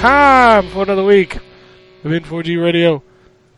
time 0.00 0.68
for 0.70 0.82
another 0.84 1.04
week 1.04 1.36
of 1.36 1.42
N4G 2.10 2.58
Radio. 2.62 3.02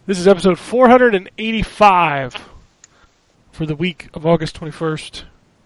This 0.06 0.18
is 0.18 0.26
episode 0.26 0.58
485 0.58 2.48
for 3.52 3.64
the 3.66 3.76
week 3.76 4.08
of 4.14 4.26
August 4.26 4.58
21st, 4.58 5.22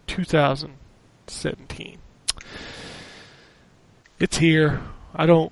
2017. 0.06 1.98
It's 4.20 4.36
here. 4.38 4.82
I 5.14 5.24
don't. 5.26 5.50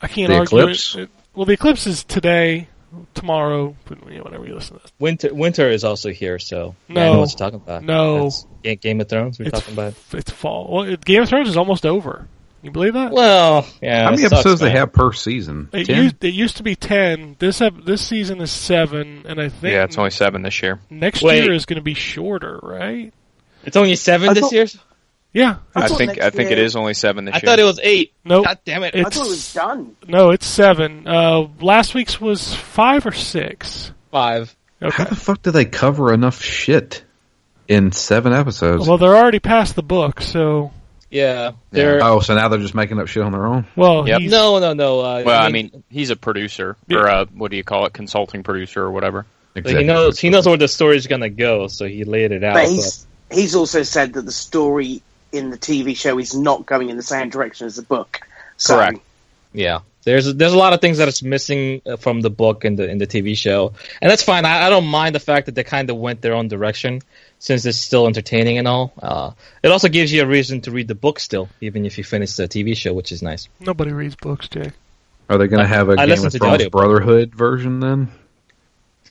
I 0.00 0.06
can't 0.08 0.28
The 0.30 0.38
argue 0.38 0.58
eclipse? 0.60 0.94
it. 0.94 1.02
It- 1.02 1.10
Well, 1.34 1.46
the 1.46 1.54
eclipse 1.54 1.86
is 1.86 2.04
today, 2.04 2.68
tomorrow, 3.14 3.74
whenever 3.88 4.46
you 4.46 4.54
listen 4.54 4.76
to 4.76 4.82
this. 4.82 4.92
Winter 5.00 5.32
winter 5.34 5.68
is 5.70 5.82
also 5.82 6.10
here, 6.10 6.38
so 6.38 6.74
No. 6.88 7.14
know 7.14 7.20
what 7.20 7.30
talking 7.36 7.56
about. 7.56 7.82
No. 7.82 8.24
That's 8.24 8.46
Game 8.80 9.00
of 9.00 9.08
Thrones 9.08 9.38
we're 9.40 9.46
It's, 9.46 9.58
talking 9.58 9.74
about. 9.74 9.94
it's 10.12 10.30
fall. 10.30 10.68
Well, 10.70 10.84
it- 10.84 11.04
Game 11.04 11.22
of 11.22 11.28
Thrones 11.28 11.48
is 11.48 11.56
almost 11.56 11.84
over. 11.86 12.28
You 12.62 12.70
believe 12.70 12.94
that? 12.94 13.10
Well, 13.12 13.66
yeah. 13.82 14.04
How 14.04 14.10
many 14.10 14.22
sucks, 14.22 14.32
episodes 14.34 14.60
they 14.60 14.70
have 14.70 14.92
per 14.92 15.12
season? 15.12 15.68
It 15.72 15.88
used, 15.88 16.22
it 16.24 16.32
used 16.32 16.58
to 16.58 16.62
be 16.62 16.76
ten. 16.76 17.34
This 17.38 17.60
ep- 17.60 17.84
this 17.84 18.06
season 18.06 18.40
is 18.40 18.52
seven, 18.52 19.24
and 19.26 19.40
I 19.40 19.48
think 19.48 19.72
Yeah, 19.72 19.84
it's 19.84 19.98
only 19.98 20.10
seven 20.10 20.42
this 20.42 20.62
year. 20.62 20.78
next 20.88 21.22
Wait. 21.22 21.42
year 21.42 21.52
is 21.52 21.66
going 21.66 21.78
to 21.78 21.82
be 21.82 21.94
shorter, 21.94 22.60
right? 22.62 23.12
It's 23.64 23.76
only 23.76 23.96
seven 23.96 24.28
I 24.30 24.34
this 24.34 24.42
thought- 24.42 24.52
year. 24.52 24.66
Yeah. 25.34 25.56
I, 25.74 25.88
think 25.88 26.08
next 26.16 26.24
I 26.26 26.30
think 26.30 26.50
it 26.50 26.58
year- 26.58 26.66
is 26.66 26.76
only 26.76 26.92
seven 26.94 27.24
this 27.24 27.34
I 27.34 27.38
year. 27.38 27.42
I 27.44 27.46
thought 27.46 27.58
it 27.58 27.64
was 27.64 27.80
eight. 27.82 28.12
Nope. 28.24 28.44
God 28.44 28.58
damn 28.66 28.82
it! 28.84 28.94
It's, 28.94 29.06
I 29.06 29.10
thought 29.10 29.26
it 29.26 29.30
was 29.30 29.52
done. 29.54 29.96
no, 30.06 30.30
it's 30.30 30.46
seven. 30.46 31.08
Uh, 31.08 31.48
last 31.60 31.94
week's 31.94 32.20
was 32.20 32.54
five 32.54 33.06
or 33.06 33.12
six. 33.12 33.92
five. 34.10 34.54
How 34.80 35.04
the 35.04 35.16
fuck 35.16 35.40
do 35.42 35.50
they 35.52 35.64
cover 35.64 36.12
enough 36.12 36.42
shit 36.42 37.02
in 37.66 37.92
seven 37.92 38.32
episodes? 38.32 38.86
Well, 38.86 38.98
they're 38.98 39.16
already 39.16 39.38
past 39.38 39.74
the 39.74 39.82
book, 39.82 40.20
so 40.20 40.70
Yeah, 41.12 41.52
they're 41.70 42.02
oh, 42.02 42.20
so 42.20 42.34
now 42.34 42.48
they're 42.48 42.58
just 42.58 42.74
making 42.74 42.98
up 42.98 43.06
shit 43.06 43.22
on 43.22 43.32
their 43.32 43.46
own? 43.46 43.66
well, 43.76 44.08
Yep. 44.08 44.22
no, 44.22 44.58
no, 44.58 44.72
no. 44.72 45.00
Uh, 45.00 45.22
Well, 45.26 45.42
I 45.42 45.50
mean, 45.50 45.84
he's 45.90 46.08
a 46.08 46.16
producer 46.16 46.76
or 46.90 47.06
a 47.06 47.26
what 47.26 47.50
do 47.50 47.58
you 47.58 47.64
call 47.64 47.84
it, 47.84 47.92
consulting 47.92 48.42
producer 48.42 48.82
or 48.82 48.90
whatever. 48.90 49.26
like, 49.54 49.66
he 49.66 49.84
knows 49.84 50.18
he 50.18 50.30
knows 50.30 50.46
where 50.46 50.56
the 50.56 50.68
story's 50.68 51.06
gonna 51.06 51.28
go, 51.28 51.68
so 51.68 51.86
he 51.86 52.04
laid 52.04 52.32
it 52.32 52.42
out. 52.42 52.54
But 52.54 52.64
but- 52.64 52.70
he's 52.70 53.06
he's 53.30 53.54
also 53.54 53.82
said 53.82 54.14
that 54.14 54.22
the 54.22 54.32
story 54.32 55.02
in 55.32 55.50
the 55.50 55.58
TV 55.58 55.94
show 55.96 56.18
is 56.18 56.34
not 56.34 56.64
going 56.64 56.88
in 56.88 56.96
the 56.96 57.02
same 57.02 57.28
direction 57.28 57.66
as 57.66 57.76
the 57.76 57.82
book. 57.82 58.20
So, 58.56 58.76
Correct. 58.76 59.00
Yeah, 59.52 59.80
there's 60.04 60.32
there's 60.34 60.52
a 60.54 60.58
lot 60.58 60.72
of 60.72 60.80
things 60.80 60.96
that 60.98 61.08
is 61.08 61.22
missing 61.22 61.82
uh, 61.84 61.96
from 61.96 62.22
the 62.22 62.30
book 62.30 62.64
and 62.64 62.78
the 62.78 62.88
in 62.88 62.96
the 62.96 63.06
TV 63.06 63.36
show, 63.36 63.74
and 64.00 64.10
that's 64.10 64.22
fine. 64.22 64.46
I, 64.46 64.66
I 64.66 64.70
don't 64.70 64.86
mind 64.86 65.14
the 65.14 65.20
fact 65.20 65.44
that 65.46 65.54
they 65.54 65.64
kind 65.64 65.90
of 65.90 65.96
went 65.96 66.22
their 66.22 66.32
own 66.34 66.48
direction, 66.48 67.02
since 67.42 67.66
it's 67.66 67.76
still 67.76 68.06
entertaining 68.06 68.58
and 68.58 68.68
all. 68.68 68.92
Uh, 69.02 69.32
it 69.64 69.72
also 69.72 69.88
gives 69.88 70.12
you 70.12 70.22
a 70.22 70.26
reason 70.26 70.60
to 70.60 70.70
read 70.70 70.86
the 70.86 70.94
book 70.94 71.18
still, 71.18 71.48
even 71.60 71.84
if 71.84 71.98
you 71.98 72.04
finish 72.04 72.36
the 72.36 72.46
TV 72.46 72.76
show, 72.76 72.92
which 72.92 73.10
is 73.10 73.20
nice. 73.20 73.48
nobody 73.58 73.90
reads 73.92 74.14
books, 74.14 74.46
Jay. 74.48 74.70
Are 75.28 75.38
they 75.38 75.48
going 75.48 75.60
to 75.60 75.66
have 75.66 75.88
a 75.88 76.00
I 76.00 76.06
Game 76.06 76.24
of 76.24 76.32
Thrones. 76.32 76.68
Brotherhood 76.68 77.34
version 77.34 77.80
then? 77.80 78.12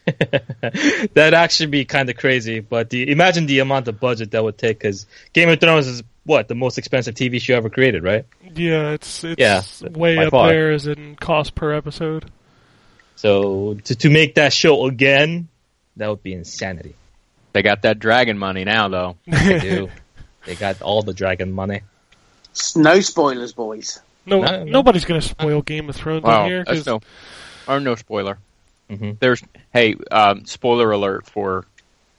That'd 1.14 1.34
actually 1.34 1.66
be 1.72 1.84
kind 1.84 2.09
of 2.09 2.16
crazy, 2.16 2.62
but 2.62 2.90
the, 2.90 3.12
imagine 3.12 3.47
the 3.47 3.59
amount 3.59 3.90
of 3.90 4.00
budget 4.00 4.31
that 4.31 4.41
would 4.41 4.58
take, 4.58 4.80
because 4.80 5.08
Game 5.34 5.50
of 5.50 5.59
Thrones 5.59 5.88
is 5.88 6.02
what 6.24 6.47
the 6.47 6.56
most 6.56 6.78
expensive 6.78 7.16
TV 7.16 7.41
show 7.41 7.58
ever 7.58 7.70
created, 7.70 8.02
right? 8.02 8.25
Yeah, 8.56 8.91
it's 8.91 9.25
it's 9.25 9.40
Yeah, 9.40 9.62
way 9.90 10.16
by 10.16 10.25
up 10.28 10.31
far. 10.31 10.47
there 10.47 10.72
as 10.72 10.88
in 10.88 11.18
cost 11.18 11.53
per 11.53 11.74
episode. 11.74 12.31
So 13.18 13.74
to 13.84 13.96
to 13.96 14.09
make 14.09 14.36
that 14.36 14.53
show 14.53 14.86
again, 14.86 15.50
that 15.97 16.08
would 16.08 16.24
be 16.24 16.31
insanity. 16.34 16.96
They 17.54 17.62
got 17.62 17.82
that 17.84 18.00
dragon 18.00 18.38
money 18.38 18.64
now, 18.64 18.88
though. 18.88 19.18
They 19.28 19.60
do. 19.62 19.90
they 20.46 20.56
got 20.56 20.82
all 20.82 21.02
the 21.04 21.14
dragon 21.14 21.52
money. 21.52 21.82
no 22.76 23.00
spoilers, 23.02 23.54
boys. 23.54 24.00
No, 24.26 24.42
No, 24.42 24.52
no. 24.60 24.64
nobody's 24.66 25.06
going 25.06 25.20
to 25.22 25.28
spoil 25.28 25.62
Game 25.62 25.90
of 25.90 25.96
Thrones 25.96 26.24
on 26.24 26.32
Wow, 26.32 26.46
here 26.48 26.64
that's 26.64 26.84
'cause- 26.84 26.86
no, 26.86 27.02
or 27.68 27.80
no 27.80 27.96
spoiler. 27.96 28.38
Mhm. 28.90 29.18
There's 29.20 29.42
hey, 29.74 29.96
um, 30.12 30.46
spoiler 30.46 30.92
alert 30.92 31.26
for 31.28 31.66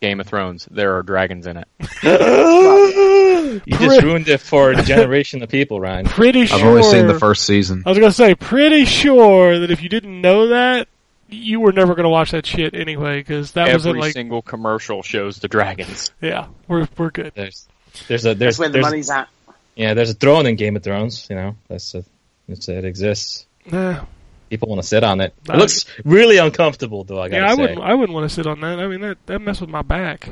Game 0.00 0.20
of 0.20 0.26
Thrones. 0.26 0.66
There 0.70 0.96
are 0.96 1.02
dragons 1.02 1.46
in 1.46 1.58
it. 1.58 1.68
You 3.66 3.76
just 3.78 4.02
ruined 4.02 4.28
it 4.28 4.40
for 4.40 4.70
a 4.70 4.82
generation 4.82 5.42
of 5.42 5.50
people, 5.50 5.78
Ryan. 5.78 6.06
pretty 6.06 6.46
sure. 6.46 6.58
I've 6.58 6.64
only 6.64 6.82
seen 6.84 7.06
the 7.06 7.18
first 7.18 7.44
season. 7.44 7.82
I 7.84 7.90
was 7.90 7.98
gonna 7.98 8.10
say, 8.10 8.34
pretty 8.34 8.86
sure 8.86 9.58
that 9.58 9.70
if 9.70 9.82
you 9.82 9.90
didn't 9.90 10.22
know 10.22 10.48
that, 10.48 10.88
you 11.32 11.60
were 11.60 11.72
never 11.72 11.94
gonna 11.94 12.08
watch 12.10 12.30
that 12.32 12.46
shit 12.46 12.74
anyway, 12.74 13.18
because 13.20 13.52
that 13.52 13.72
was 13.72 13.86
Every 13.86 14.00
like, 14.00 14.12
single 14.12 14.42
commercial 14.42 15.02
shows 15.02 15.38
the 15.38 15.48
dragons. 15.48 16.10
yeah, 16.20 16.46
we're 16.68 16.86
we're 16.96 17.10
good. 17.10 17.32
There's 17.34 17.66
there's 18.08 18.24
a 18.26 18.34
there's, 18.34 18.56
That's 18.56 18.58
where 18.58 18.68
the 18.68 18.72
there's 18.74 18.84
money's 18.84 19.10
at. 19.10 19.28
yeah 19.74 19.94
there's 19.94 20.10
a 20.10 20.14
throne 20.14 20.46
in 20.46 20.56
Game 20.56 20.76
of 20.76 20.82
Thrones. 20.82 21.26
You 21.30 21.36
know 21.36 21.56
that's 21.68 21.94
a, 21.94 22.04
it's, 22.48 22.68
it 22.68 22.84
exists. 22.84 23.46
Nah. 23.70 24.04
People 24.50 24.68
want 24.68 24.82
to 24.82 24.86
sit 24.88 25.02
on 25.02 25.20
it. 25.22 25.34
It 25.44 25.50
I- 25.50 25.56
looks 25.56 25.86
really 26.04 26.36
uncomfortable, 26.36 27.04
though. 27.04 27.20
I 27.22 27.28
gotta 27.28 27.42
yeah, 27.42 27.52
I 27.52 27.54
say. 27.54 27.60
wouldn't 27.62 27.80
I 27.80 27.94
wouldn't 27.94 28.14
want 28.14 28.28
to 28.28 28.34
sit 28.34 28.46
on 28.46 28.60
that. 28.60 28.78
I 28.78 28.86
mean, 28.86 29.00
that 29.00 29.18
that 29.26 29.38
mess 29.40 29.60
with 29.60 29.70
my 29.70 29.82
back. 29.82 30.28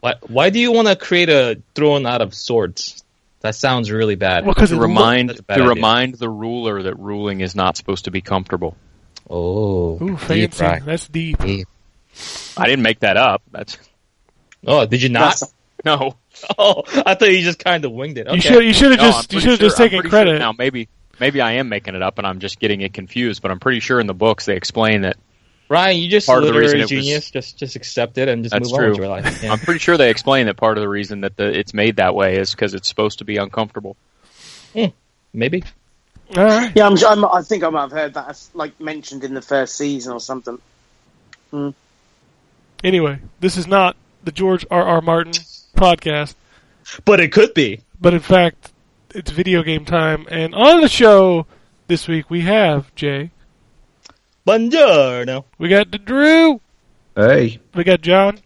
Why 0.00 0.14
why 0.28 0.50
do 0.50 0.58
you 0.60 0.70
want 0.72 0.86
to 0.88 0.96
create 0.96 1.28
a 1.28 1.60
throne 1.74 2.06
out 2.06 2.20
of 2.22 2.34
swords? 2.34 3.02
That 3.40 3.54
sounds 3.54 3.90
really 3.90 4.14
bad. 4.14 4.44
Well, 4.46 4.54
because 4.54 4.70
To 4.70 4.80
remind 4.80 5.28
That's 5.30 5.40
bad 5.42 5.56
to 5.56 5.62
idea. 5.64 5.74
remind 5.74 6.14
the 6.14 6.30
ruler 6.30 6.84
that 6.84 6.98
ruling 6.98 7.40
is 7.40 7.54
not 7.54 7.76
supposed 7.76 8.04
to 8.06 8.10
be 8.10 8.20
comfortable. 8.22 8.74
Oh, 9.30 9.98
Ooh, 10.02 10.08
deep, 10.10 10.52
fancy. 10.52 10.64
right. 10.64 10.84
That's 10.84 11.08
deep. 11.08 11.38
Deep. 11.38 11.68
I 12.56 12.66
didn't 12.66 12.82
make 12.82 13.00
that 13.00 13.16
up. 13.16 13.42
That's 13.50 13.78
Oh, 14.66 14.86
did 14.86 15.02
you 15.02 15.08
not? 15.08 15.38
That's- 15.40 15.54
no. 15.84 16.16
Oh, 16.58 16.82
I 17.06 17.14
thought 17.14 17.30
you 17.30 17.42
just 17.42 17.58
kind 17.62 17.84
of 17.84 17.92
winged 17.92 18.18
it. 18.18 18.26
Okay. 18.26 18.36
You 18.36 18.40
should 18.40 18.64
you 18.64 18.72
should 18.72 18.90
have 18.92 19.00
No, 19.00 19.10
just 19.10 19.32
you 19.32 19.40
should 19.40 19.50
have 19.50 19.58
sure- 19.58 19.68
just 19.68 19.76
taken 19.76 19.98
pretty 20.00 20.10
sure- 20.10 20.22
credit. 20.24 20.38
now, 20.38 20.52
maybe 20.52 20.88
maybe 21.20 21.40
I 21.40 21.52
am 21.52 21.68
making 21.68 21.94
it 21.94 22.02
up 22.02 22.18
and 22.18 22.26
I'm 22.26 22.40
just 22.40 22.58
getting 22.58 22.80
it 22.80 22.92
confused, 22.94 23.42
but 23.42 23.50
I'm 23.50 23.60
pretty 23.60 23.80
sure 23.80 24.00
in 24.00 24.06
the 24.06 24.14
books 24.14 24.46
they 24.46 24.56
explain 24.56 25.02
that. 25.02 25.16
Ryan, 25.68 25.96
you 25.98 26.08
just 26.10 26.26
Part 26.26 26.42
of 26.42 26.48
the 26.48 26.52
literary 26.54 26.80
reason 26.80 26.80
it 26.80 26.82
was- 26.82 26.90
genius. 27.06 27.30
Just 27.30 27.56
just 27.58 27.76
accept 27.76 28.18
it 28.18 28.28
and 28.28 28.42
just 28.44 28.52
That's 28.52 28.68
move 28.70 28.74
on 28.74 28.80
true. 28.80 28.88
with 28.90 28.98
your 28.98 29.08
life. 29.08 29.42
Yeah. 29.42 29.52
I'm 29.52 29.58
pretty 29.58 29.80
sure 29.80 29.96
they 29.96 30.10
explain 30.10 30.46
that 30.46 30.56
part 30.56 30.76
of 30.76 30.82
the 30.82 30.88
reason 30.88 31.22
that 31.22 31.36
the, 31.36 31.46
it's 31.58 31.72
made 31.74 31.96
that 31.96 32.14
way 32.14 32.36
is 32.36 32.50
because 32.52 32.74
it's 32.74 32.88
supposed 32.88 33.18
to 33.20 33.24
be 33.24 33.36
uncomfortable. 33.38 33.96
Hmm, 34.74 34.86
maybe. 35.32 35.62
All 36.36 36.44
right. 36.44 36.72
Yeah, 36.74 36.86
I'm, 36.86 36.96
I'm, 37.06 37.24
I 37.24 37.42
think 37.42 37.62
I 37.62 37.68
might 37.70 37.82
have 37.82 37.92
heard 37.92 38.14
that 38.14 38.42
like 38.54 38.78
mentioned 38.80 39.22
in 39.24 39.34
the 39.34 39.42
first 39.42 39.76
season 39.76 40.12
or 40.12 40.20
something. 40.20 40.58
Hmm. 41.50 41.70
Anyway, 42.82 43.20
this 43.40 43.56
is 43.56 43.66
not 43.66 43.96
the 44.24 44.32
George 44.32 44.66
R. 44.70 44.82
R. 44.82 45.00
Martin 45.00 45.32
podcast, 45.76 46.34
But 47.04 47.20
it 47.20 47.32
could 47.32 47.54
be. 47.54 47.80
but 48.00 48.14
in 48.14 48.20
fact, 48.20 48.72
it's 49.14 49.30
video 49.30 49.62
game 49.62 49.84
time. 49.84 50.26
And 50.30 50.54
on 50.54 50.80
the 50.80 50.88
show 50.88 51.46
this 51.86 52.08
week, 52.08 52.28
we 52.30 52.40
have 52.42 52.92
Jay, 52.94 53.30
Buongiorno. 54.46 55.44
we 55.58 55.68
got 55.68 55.90
the 55.90 55.98
Drew, 55.98 56.60
Hey, 57.16 57.60
we 57.74 57.84
got 57.84 58.00
John, 58.02 58.38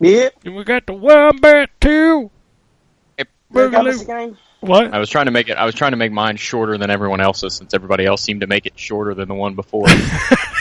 Yeah, 0.00 0.28
and 0.44 0.54
we 0.54 0.64
got 0.64 0.86
the 0.86 0.94
Wombat 0.94 1.70
too. 1.80 2.30
Where 3.48 3.68
that 3.68 3.84
was 3.84 4.02
Boogaloo. 4.02 4.02
again. 4.02 4.38
What? 4.64 4.94
I 4.94 4.98
was 4.98 5.10
trying 5.10 5.26
to 5.26 5.30
make 5.30 5.48
it. 5.48 5.56
I 5.56 5.64
was 5.64 5.74
trying 5.74 5.92
to 5.92 5.96
make 5.96 6.12
mine 6.12 6.36
shorter 6.36 6.78
than 6.78 6.90
everyone 6.90 7.20
else's, 7.20 7.54
since 7.54 7.74
everybody 7.74 8.06
else 8.06 8.22
seemed 8.22 8.40
to 8.40 8.46
make 8.46 8.66
it 8.66 8.78
shorter 8.78 9.14
than 9.14 9.28
the 9.28 9.34
one 9.34 9.54
before. 9.54 9.86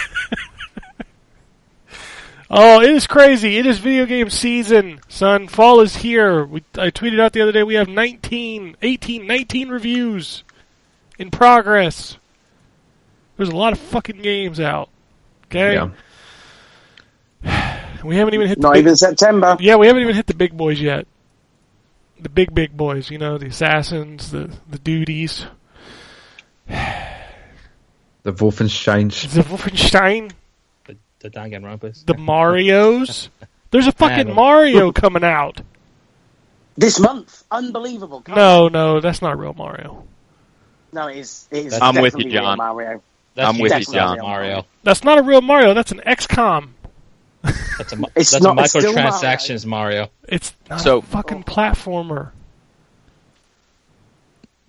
Oh, 2.56 2.82
it 2.82 2.90
is 2.92 3.08
crazy. 3.08 3.58
It 3.58 3.66
is 3.66 3.80
video 3.80 4.06
game 4.06 4.30
season, 4.30 5.00
son. 5.08 5.48
Fall 5.48 5.82
is 5.82 5.96
here. 5.96 6.46
We, 6.46 6.64
I 6.76 6.92
tweeted 6.92 7.20
out 7.20 7.34
the 7.34 7.42
other 7.42 7.52
day 7.52 7.64
we 7.64 7.74
have 7.74 7.90
19, 7.90 8.78
18, 8.80 9.26
19 9.26 9.70
reviews 9.70 10.44
in 11.18 11.32
progress. 11.32 12.18
There's 13.38 13.50
a 13.50 13.56
lot 13.56 13.74
of 13.74 13.80
fucking 13.80 14.22
games 14.22 14.60
out. 14.60 14.90
Okay? 15.46 15.74
yeah. 17.44 17.80
We 18.04 18.18
haven't 18.18 18.34
even 18.34 18.50
hit 18.50 18.58
the 18.60 18.68
Not 18.68 18.74
big, 18.74 18.82
even 18.82 18.98
September. 18.98 19.56
Yeah, 19.62 19.78
we 19.78 19.88
haven't 19.88 20.02
even 20.02 20.14
hit 20.14 20.28
the 20.28 20.34
big 20.34 20.56
boys 20.58 20.80
yet. 20.80 21.08
The 22.24 22.30
big 22.30 22.56
big 22.56 22.76
boys, 22.76 23.12
you 23.12 23.18
know, 23.18 23.38
the 23.38 23.48
assassins, 23.48 24.32
the 24.32 24.50
the 24.70 24.80
duties, 24.80 25.46
The 26.68 28.32
Wolfenstein. 28.34 29.10
the 29.34 29.42
Wolfenstein, 29.42 30.32
The, 30.88 30.98
the 31.20 31.30
Danganronpas. 31.30 32.06
the 32.06 32.18
Mario's. 32.18 33.30
There's 33.72 33.88
a 33.88 33.92
fucking 33.92 34.34
Mario 34.34 34.92
coming 34.92 35.24
out. 35.24 35.62
This 36.78 37.00
month. 37.00 37.44
Unbelievable. 37.52 38.22
Come 38.22 38.36
No, 38.36 38.68
no, 38.68 39.00
that's 39.02 39.22
not 39.22 39.38
real 39.38 39.54
Mario. 39.54 40.06
No, 40.94 41.08
it 41.08 41.18
is. 41.18 41.48
It 41.52 41.66
is 41.68 41.80
I'm 41.82 42.02
with 42.02 42.18
you, 42.18 42.32
John. 42.32 42.58
Mario. 42.58 43.02
That's 43.36 43.50
I'm 43.50 43.60
with 43.60 43.74
you, 43.78 43.94
John. 43.94 44.20
Mario. 44.20 44.66
That's 44.84 45.04
not 45.04 45.18
a 45.18 45.24
real 45.24 45.42
Mario. 45.42 45.74
That's 45.74 45.92
an 45.92 46.02
XCOM. 46.06 46.70
That's 47.44 47.94
a, 47.94 47.98
It's 48.16 48.32
that's 48.32 48.44
not- 48.44 48.58
a 48.58 48.62
it's 48.62 48.70
still 48.72 48.94
microtransactions 48.94 49.66
Mario. 49.66 50.10
It's 50.28 50.54
not 50.70 50.82
So- 50.82 50.98
a 51.00 51.02
fucking 51.02 51.44
platformer. 51.44 52.32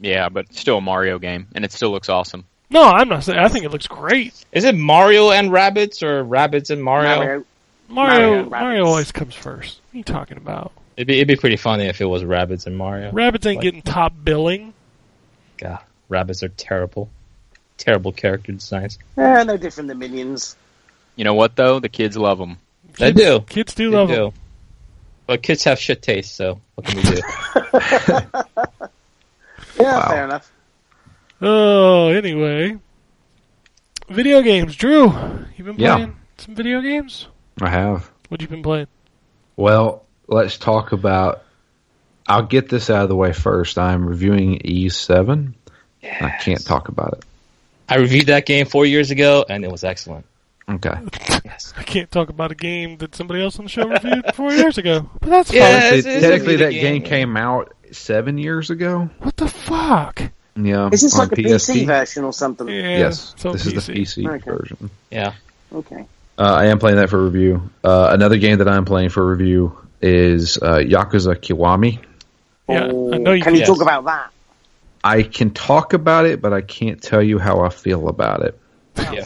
Yeah, 0.01 0.29
but 0.29 0.53
still 0.55 0.79
a 0.79 0.81
Mario 0.81 1.19
game, 1.19 1.47
and 1.55 1.65
it 1.65 1.73
still 1.73 1.91
looks 1.91 2.09
awesome. 2.09 2.45
No, 2.71 2.83
I'm 2.83 3.09
not 3.09 3.23
saying. 3.25 3.39
I 3.39 3.49
think 3.49 3.65
it 3.65 3.71
looks 3.71 3.87
great. 3.87 4.35
Is 4.53 4.65
it 4.65 4.75
Mario 4.75 5.31
and 5.31 5.51
Rabbids 5.51 6.03
or 6.03 6.25
Rabbids 6.25 6.71
and 6.71 6.83
Mario? 6.83 7.17
Mario. 7.17 7.45
Mario, 7.89 8.29
Mario 8.29 8.49
Mario, 8.51 8.87
always 8.87 9.13
comes 9.13 9.35
first. 9.35 9.79
What 9.91 9.95
are 9.95 9.99
you 9.99 10.05
talking 10.05 10.37
about? 10.39 10.73
It'd 10.97 11.07
be, 11.07 11.17
it'd 11.17 11.29
be 11.29 11.37
pretty 11.37 11.57
funny 11.57 11.85
if 11.85 12.01
it 12.01 12.07
was 12.07 12.23
Rabbids 12.25 12.67
and 12.67 12.77
Mario. 12.77 13.11
Rabbids 13.13 13.47
ain't 13.47 13.57
Like- 13.57 13.61
getting 13.63 13.83
top 13.83 14.13
billing. 14.25 14.73
God, 15.59 15.79
Rabbids 16.11 16.43
are 16.43 16.49
terrible. 16.49 17.09
Terrible 17.77 18.13
character 18.13 18.53
designs. 18.53 18.99
Eh, 19.17 19.45
no 19.45 19.57
different 19.57 19.89
than 19.89 19.99
Minions. 19.99 20.57
You 21.17 21.25
know 21.25 21.35
what 21.35 21.55
though? 21.57 21.79
The 21.81 21.89
kids 21.89 22.17
love 22.17 22.39
them. 22.39 22.59
They 22.99 23.13
Kids- 23.13 23.21
do. 23.21 23.41
Kids 23.41 23.75
do 23.75 23.91
They 23.91 23.97
love 23.97 24.09
do. 24.09 24.15
them. 24.15 24.33
But 25.27 25.43
kids 25.43 25.65
have 25.65 25.79
shit 25.79 26.03
taste, 26.03 26.35
so 26.37 26.61
what 26.75 26.87
can 26.87 26.97
we 26.97 27.03
do? 27.03 27.21
Yeah, 29.81 29.99
Wow. 29.99 30.09
fair 30.09 30.25
enough. 30.25 30.53
Oh, 31.43 32.09
anyway. 32.09 32.77
Video 34.09 34.41
games. 34.43 34.77
Drew, 34.77 35.07
you've 35.57 35.67
been 35.67 35.79
Yeah. 35.79 35.95
playing 35.97 36.17
some 36.39 36.55
video 36.55 36.81
games? 36.81 37.27
I 37.61 37.71
have. 37.71 38.09
What 38.29 38.41
you 38.41 38.47
been 38.49 38.63
playing? 38.63 38.87
Well, 39.57 40.05
let's 40.29 40.59
talk 40.59 40.93
about. 40.93 41.43
I'll 42.29 42.43
get 42.45 42.69
this 42.69 42.89
out 42.89 43.03
of 43.03 43.09
the 43.09 43.17
way 43.17 43.33
first. 43.33 43.77
I'm 43.79 44.07
reviewing 44.07 44.61
Ys 44.65 44.97
7. 44.97 45.55
Yes. 46.03 46.23
I 46.23 46.31
can't 46.43 46.65
talk 46.65 46.89
about 46.89 47.15
it. 47.15 47.25
I 47.89 47.97
reviewed 47.97 48.27
that 48.27 48.47
game 48.47 48.67
four 48.67 48.87
years 48.87 49.11
ago, 49.11 49.45
and 49.49 49.65
it 49.65 49.71
was 49.73 49.85
excellent. 49.85 50.25
Okay. 50.69 50.95
Yes. 51.45 51.75
I 51.77 51.83
can't 51.83 52.11
talk 52.11 52.31
about 52.31 52.51
a 52.51 52.55
game 52.55 52.97
that 52.99 53.15
somebody 53.15 53.43
else 53.43 53.59
on 53.59 53.67
the 53.67 53.69
show 53.71 53.87
reviewed 53.87 54.35
four 54.35 54.51
years 54.53 54.79
ago. 54.79 55.09
But 55.21 55.29
that's 55.31 55.53
Yeah, 55.53 55.69
fine. 55.69 55.99
it's- 55.99 56.05
It- 56.07 56.09
it's 56.09 56.23
technically, 56.27 56.57
that 56.57 56.71
game 56.73 57.01
game. 57.01 57.03
came 57.03 57.37
out 57.37 57.73
seven 57.93 58.39
years 58.39 58.71
ago. 58.71 59.11
What 59.21 59.37
the 59.37 59.49
fuck? 59.49 60.23
Yeah. 60.57 60.89
Is 60.93 61.03
this 61.03 61.15
on 61.19 61.29
like 61.29 61.33
a 61.39 61.43
PC 61.43 61.85
version 61.87 62.25
or 62.25 62.33
something? 62.33 62.67
Yeah, 62.69 62.99
Yes. 62.99 63.33
it's 63.35 63.45
on 63.45 63.53
This 63.53 63.67
is 63.67 63.73
the 63.87 63.93
PC. 63.93 64.23
PC 64.23 64.29
Okay. 64.37 64.51
version. 64.51 64.91
Yeah. 65.11 65.33
Okay. 65.75 66.07
Uh, 66.39 66.43
I 66.43 66.67
am 66.67 66.79
playing 66.79 66.97
that 66.97 67.11
for 67.11 67.23
review. 67.23 67.71
Uh, 67.85 68.09
another 68.13 68.39
game 68.39 68.59
that 68.59 68.69
I'm 68.69 68.85
playing 68.85 69.11
for 69.11 69.25
review 69.27 69.77
is 70.01 70.57
uh, 70.59 70.77
Yakuza 70.79 71.37
Kiwami. 71.37 71.99
Yeah, 72.69 72.89
Oh, 72.91 73.13
I 73.13 73.19
know 73.19 73.33
you 73.33 73.43
Can 73.43 73.53
you 73.55 73.61
Yes. 73.61 73.69
talk 73.69 73.83
about 73.83 74.05
that? 74.07 74.31
I 75.03 75.23
can 75.23 75.51
talk 75.51 75.93
about 75.93 76.25
it, 76.25 76.41
but 76.41 76.53
I 76.55 76.63
can't 76.63 77.03
tell 77.03 77.23
you 77.23 77.39
how 77.39 77.61
I 77.61 77.69
feel 77.69 78.09
about 78.09 78.43
it. 78.43 78.59
Yeah. 79.13 79.25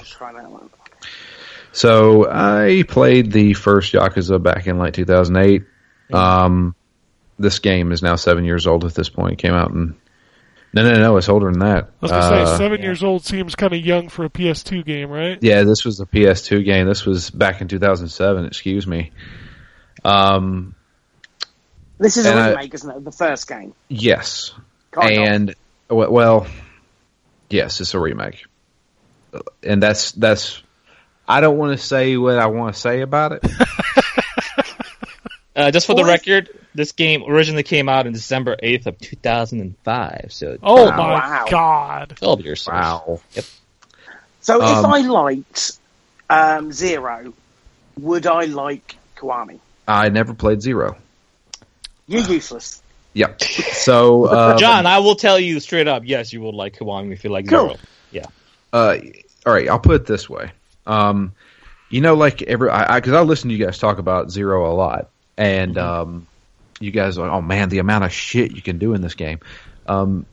Try 1.80 1.90
that 1.90 2.00
one. 2.00 2.24
So 2.24 2.30
I 2.30 2.84
played 2.86 3.32
the 3.32 3.54
first 3.54 3.92
Yakuza 3.92 4.42
back 4.42 4.66
in 4.66 4.78
like 4.78 4.94
2008. 4.94 5.64
Um, 6.12 6.74
this 7.38 7.58
game 7.58 7.92
is 7.92 8.02
now 8.02 8.16
seven 8.16 8.44
years 8.44 8.66
old 8.66 8.84
at 8.84 8.94
this 8.94 9.08
point. 9.08 9.34
It 9.34 9.38
came 9.38 9.54
out 9.54 9.70
in 9.70 9.94
no, 10.74 10.82
no, 10.82 10.98
no, 11.00 11.16
it's 11.16 11.30
older 11.30 11.50
than 11.50 11.60
that. 11.60 11.84
I 11.84 11.88
was 12.02 12.10
gonna 12.10 12.24
Uh, 12.42 12.46
say 12.46 12.56
seven 12.58 12.80
yeah. 12.80 12.86
years 12.86 13.02
old 13.02 13.24
seems 13.24 13.54
kind 13.54 13.72
of 13.72 13.80
young 13.80 14.10
for 14.10 14.26
a 14.26 14.28
PS2 14.30 14.84
game, 14.84 15.08
right? 15.10 15.38
Yeah, 15.40 15.62
this 15.64 15.82
was 15.84 15.98
a 16.00 16.04
PS2 16.06 16.62
game. 16.64 16.86
This 16.86 17.06
was 17.06 17.30
back 17.30 17.62
in 17.62 17.68
2007. 17.68 18.44
Excuse 18.44 18.86
me. 18.86 19.10
Um, 20.04 20.74
This 21.98 22.16
is 22.18 22.26
a 22.26 22.34
a 22.34 22.36
I- 22.38 22.48
remake, 22.50 22.74
isn't 22.74 22.90
it? 22.90 23.02
The 23.04 23.10
first 23.12 23.48
game. 23.48 23.72
yes, 23.88 24.52
Kind 24.90 25.12
of. 25.12 25.18
and 25.28 25.54
well, 25.88 26.46
yes, 27.48 27.80
it's 27.80 27.94
a 27.94 27.98
remake, 27.98 28.44
and 29.62 29.82
that's 29.82 30.12
that's. 30.12 30.62
I 31.28 31.40
don't 31.42 31.58
want 31.58 31.78
to 31.78 31.84
say 31.84 32.16
what 32.16 32.38
I 32.38 32.46
want 32.46 32.74
to 32.74 32.80
say 32.80 33.02
about 33.02 33.32
it. 33.32 33.44
Uh, 35.54 35.70
just 35.72 35.86
for 35.88 35.94
the 35.94 36.04
record, 36.04 36.48
this 36.74 36.92
game 36.92 37.24
originally 37.26 37.64
came 37.64 37.88
out 37.88 38.06
in 38.06 38.12
December 38.12 38.56
8th 38.62 38.86
of 38.86 38.98
2005, 39.00 40.26
so 40.28 40.56
Oh 40.62 40.84
Wow. 40.88 40.96
my 40.96 41.14
Wow. 41.14 41.46
god! 41.50 42.12
12 42.16 42.40
years. 42.42 42.62
so- 42.62 42.72
Wow. 42.72 43.20
So 44.40 44.62
if 44.62 44.76
Um, 44.84 44.86
I 44.86 45.00
liked 45.00 45.72
um, 46.30 46.70
Zero, 46.72 47.32
would 47.98 48.26
I 48.28 48.44
like 48.44 48.96
Kiwami? 49.16 49.58
I 49.88 50.10
never 50.10 50.32
played 50.32 50.62
Zero. 50.62 50.96
You're 52.06 52.22
useless. 52.22 52.80
Yep. 53.14 53.42
So, 53.42 54.28
um, 54.52 54.58
John, 54.60 54.86
I 54.86 55.00
will 55.00 55.16
tell 55.16 55.40
you 55.40 55.58
straight 55.58 55.88
up, 55.88 56.04
yes, 56.06 56.32
you 56.32 56.40
will 56.40 56.54
like 56.56 56.78
Kiwami 56.78 57.12
if 57.12 57.24
you 57.24 57.30
like 57.30 57.48
Cool. 57.48 57.76
Zero. 58.12 58.26
uh, 58.72 58.96
all 59.44 59.52
right, 59.52 59.68
I'll 59.68 59.80
put 59.80 59.96
it 60.02 60.06
this 60.06 60.30
way. 60.30 60.52
Um, 60.88 61.32
you 61.90 62.00
know, 62.00 62.14
like 62.14 62.42
every, 62.42 62.70
I, 62.70 62.96
I, 62.96 63.00
cause 63.00 63.12
I 63.12 63.22
listen 63.22 63.50
to 63.50 63.56
you 63.56 63.64
guys 63.64 63.78
talk 63.78 63.98
about 63.98 64.30
Zero 64.30 64.72
a 64.72 64.74
lot 64.74 65.10
and, 65.36 65.78
um, 65.78 66.26
you 66.80 66.90
guys 66.90 67.18
are, 67.18 67.28
oh 67.30 67.42
man, 67.42 67.68
the 67.68 67.78
amount 67.78 68.04
of 68.04 68.12
shit 68.12 68.52
you 68.52 68.62
can 68.62 68.78
do 68.78 68.94
in 68.94 69.02
this 69.02 69.14
game. 69.14 69.40
Um, 69.86 70.26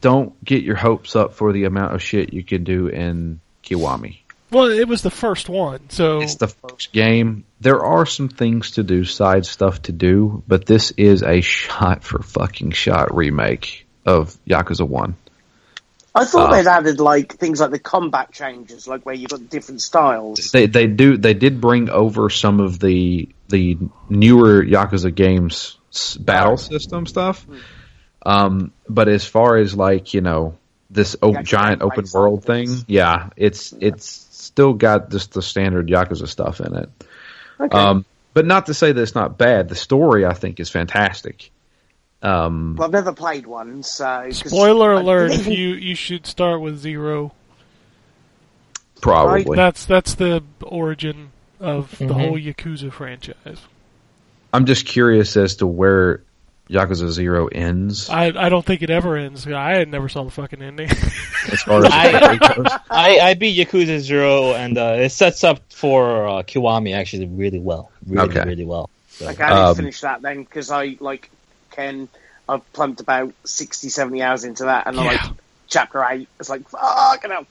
don't 0.00 0.42
get 0.44 0.62
your 0.62 0.76
hopes 0.76 1.16
up 1.16 1.34
for 1.34 1.52
the 1.52 1.64
amount 1.64 1.94
of 1.94 2.02
shit 2.02 2.32
you 2.32 2.44
can 2.44 2.64
do 2.64 2.88
in 2.88 3.40
Kiwami. 3.62 4.18
Well, 4.50 4.66
it 4.66 4.86
was 4.86 5.02
the 5.02 5.10
first 5.10 5.48
one, 5.48 5.90
so 5.90 6.20
It's 6.20 6.36
the 6.36 6.48
first 6.48 6.92
game. 6.92 7.44
There 7.60 7.84
are 7.84 8.06
some 8.06 8.28
things 8.28 8.72
to 8.72 8.84
do, 8.84 9.04
side 9.04 9.44
stuff 9.44 9.82
to 9.82 9.92
do, 9.92 10.44
but 10.46 10.66
this 10.66 10.92
is 10.92 11.22
a 11.22 11.40
shot 11.40 12.04
for 12.04 12.22
fucking 12.22 12.70
shot 12.70 13.14
remake 13.14 13.86
of 14.04 14.36
Yakuza 14.46 14.86
1. 14.86 15.16
I 16.16 16.24
thought 16.24 16.50
Uh, 16.52 16.56
they'd 16.56 16.66
added 16.68 16.98
like 16.98 17.34
things 17.36 17.60
like 17.60 17.70
the 17.70 17.78
combat 17.78 18.32
changes, 18.32 18.88
like 18.88 19.04
where 19.04 19.14
you've 19.14 19.30
got 19.30 19.48
different 19.50 19.82
styles. 19.82 20.50
they 20.50 20.66
they 20.66 20.86
do 20.86 21.16
they 21.18 21.34
did 21.34 21.60
bring 21.60 21.90
over 21.90 22.30
some 22.30 22.60
of 22.60 22.78
the 22.78 23.28
the 23.48 23.78
newer 24.08 24.64
Yakuza 24.64 25.14
games 25.14 25.78
battle 26.18 26.56
system 26.56 27.06
stuff. 27.06 27.46
Um, 28.24 28.72
but 28.88 29.08
as 29.08 29.24
far 29.26 29.56
as 29.56 29.74
like 29.74 30.14
you 30.14 30.20
know 30.20 30.56
this 30.90 31.16
o- 31.22 31.42
giant 31.42 31.82
open 31.82 32.06
world 32.12 32.44
thing, 32.44 32.68
yeah, 32.88 33.30
it's 33.36 33.74
it's 33.78 34.08
still 34.08 34.72
got 34.72 35.10
just 35.10 35.32
the 35.32 35.42
standard 35.42 35.88
Yakuza 35.88 36.26
stuff 36.28 36.60
in 36.60 36.74
it. 36.76 36.88
Okay. 37.60 37.76
Um, 37.76 38.04
but 38.34 38.46
not 38.46 38.66
to 38.66 38.74
say 38.74 38.92
that 38.92 39.00
it's 39.00 39.14
not 39.14 39.38
bad. 39.38 39.68
The 39.68 39.74
story 39.74 40.26
I 40.26 40.34
think 40.34 40.60
is 40.60 40.68
fantastic. 40.70 41.50
Um, 42.26 42.74
well, 42.76 42.86
I've 42.86 42.92
never 42.92 43.12
played 43.12 43.46
one, 43.46 43.82
so 43.82 44.28
spoiler 44.32 44.94
I 44.96 45.00
alert: 45.00 45.28
believe- 45.28 45.40
if 45.48 45.58
you 45.58 45.68
you 45.74 45.94
should 45.94 46.26
start 46.26 46.60
with 46.60 46.78
Zero. 46.78 47.32
probably. 49.00 49.56
That's 49.56 49.86
that's 49.86 50.14
the 50.14 50.42
origin 50.62 51.30
of 51.60 51.96
the 51.98 52.06
Mhm. 52.06 52.12
whole 52.12 52.38
Yakuza 52.38 52.92
franchise. 52.92 53.58
I'm 54.52 54.66
just 54.66 54.86
curious 54.86 55.36
as 55.36 55.56
to 55.56 55.66
where 55.66 56.22
Yakuza 56.70 57.10
Zero 57.10 57.46
ends 57.46 58.08
I 58.10 58.26
I 58.36 58.48
don't 58.48 58.64
think 58.64 58.82
it 58.82 58.90
ever 58.90 59.16
ends. 59.16 59.46
I 59.46 59.84
never 59.84 60.08
saw 60.08 60.24
the 60.24 60.30
fucking 60.30 60.62
ending. 60.62 60.88
as 61.52 61.62
far 61.62 61.84
as 61.84 61.92
I- 61.92 62.12
the 62.12 62.18
story 62.18 62.54
goes. 62.64 62.66
I, 62.90 63.18
I 63.20 63.34
beat 63.34 63.56
Yakuza 63.56 63.98
Zero, 64.00 64.52
and 64.52 64.76
uh, 64.76 64.94
it 64.98 65.10
sets 65.12 65.44
up 65.44 65.60
for 65.72 66.26
uh, 66.26 66.42
Kiwami 66.42 66.94
actually 66.96 67.26
really 67.26 67.60
well. 67.60 67.90
Really, 68.06 68.28
Okay. 68.30 68.44
really 68.48 68.64
well. 68.64 68.90
So, 69.10 69.28
Okay, 69.28 69.44
I 69.44 69.48
need 69.50 69.54
Um, 69.70 69.76
finish 69.76 70.00
that 70.00 70.22
then 70.22 70.42
because 70.42 70.70
I 70.70 70.96
like 71.00 71.30
Ken. 71.76 72.08
I've 72.48 72.72
plumped 72.72 73.00
about 73.00 73.32
60, 73.44 73.88
70 73.88 74.22
hours 74.22 74.44
into 74.44 74.64
that, 74.64 74.86
and 74.86 74.98
I'm 74.98 75.06
like 75.06 75.20
chapter 75.68 76.04
eight. 76.08 76.28
It's 76.40 76.48
like 76.48 76.68
fucking 76.68 77.30
hell. 77.30 77.46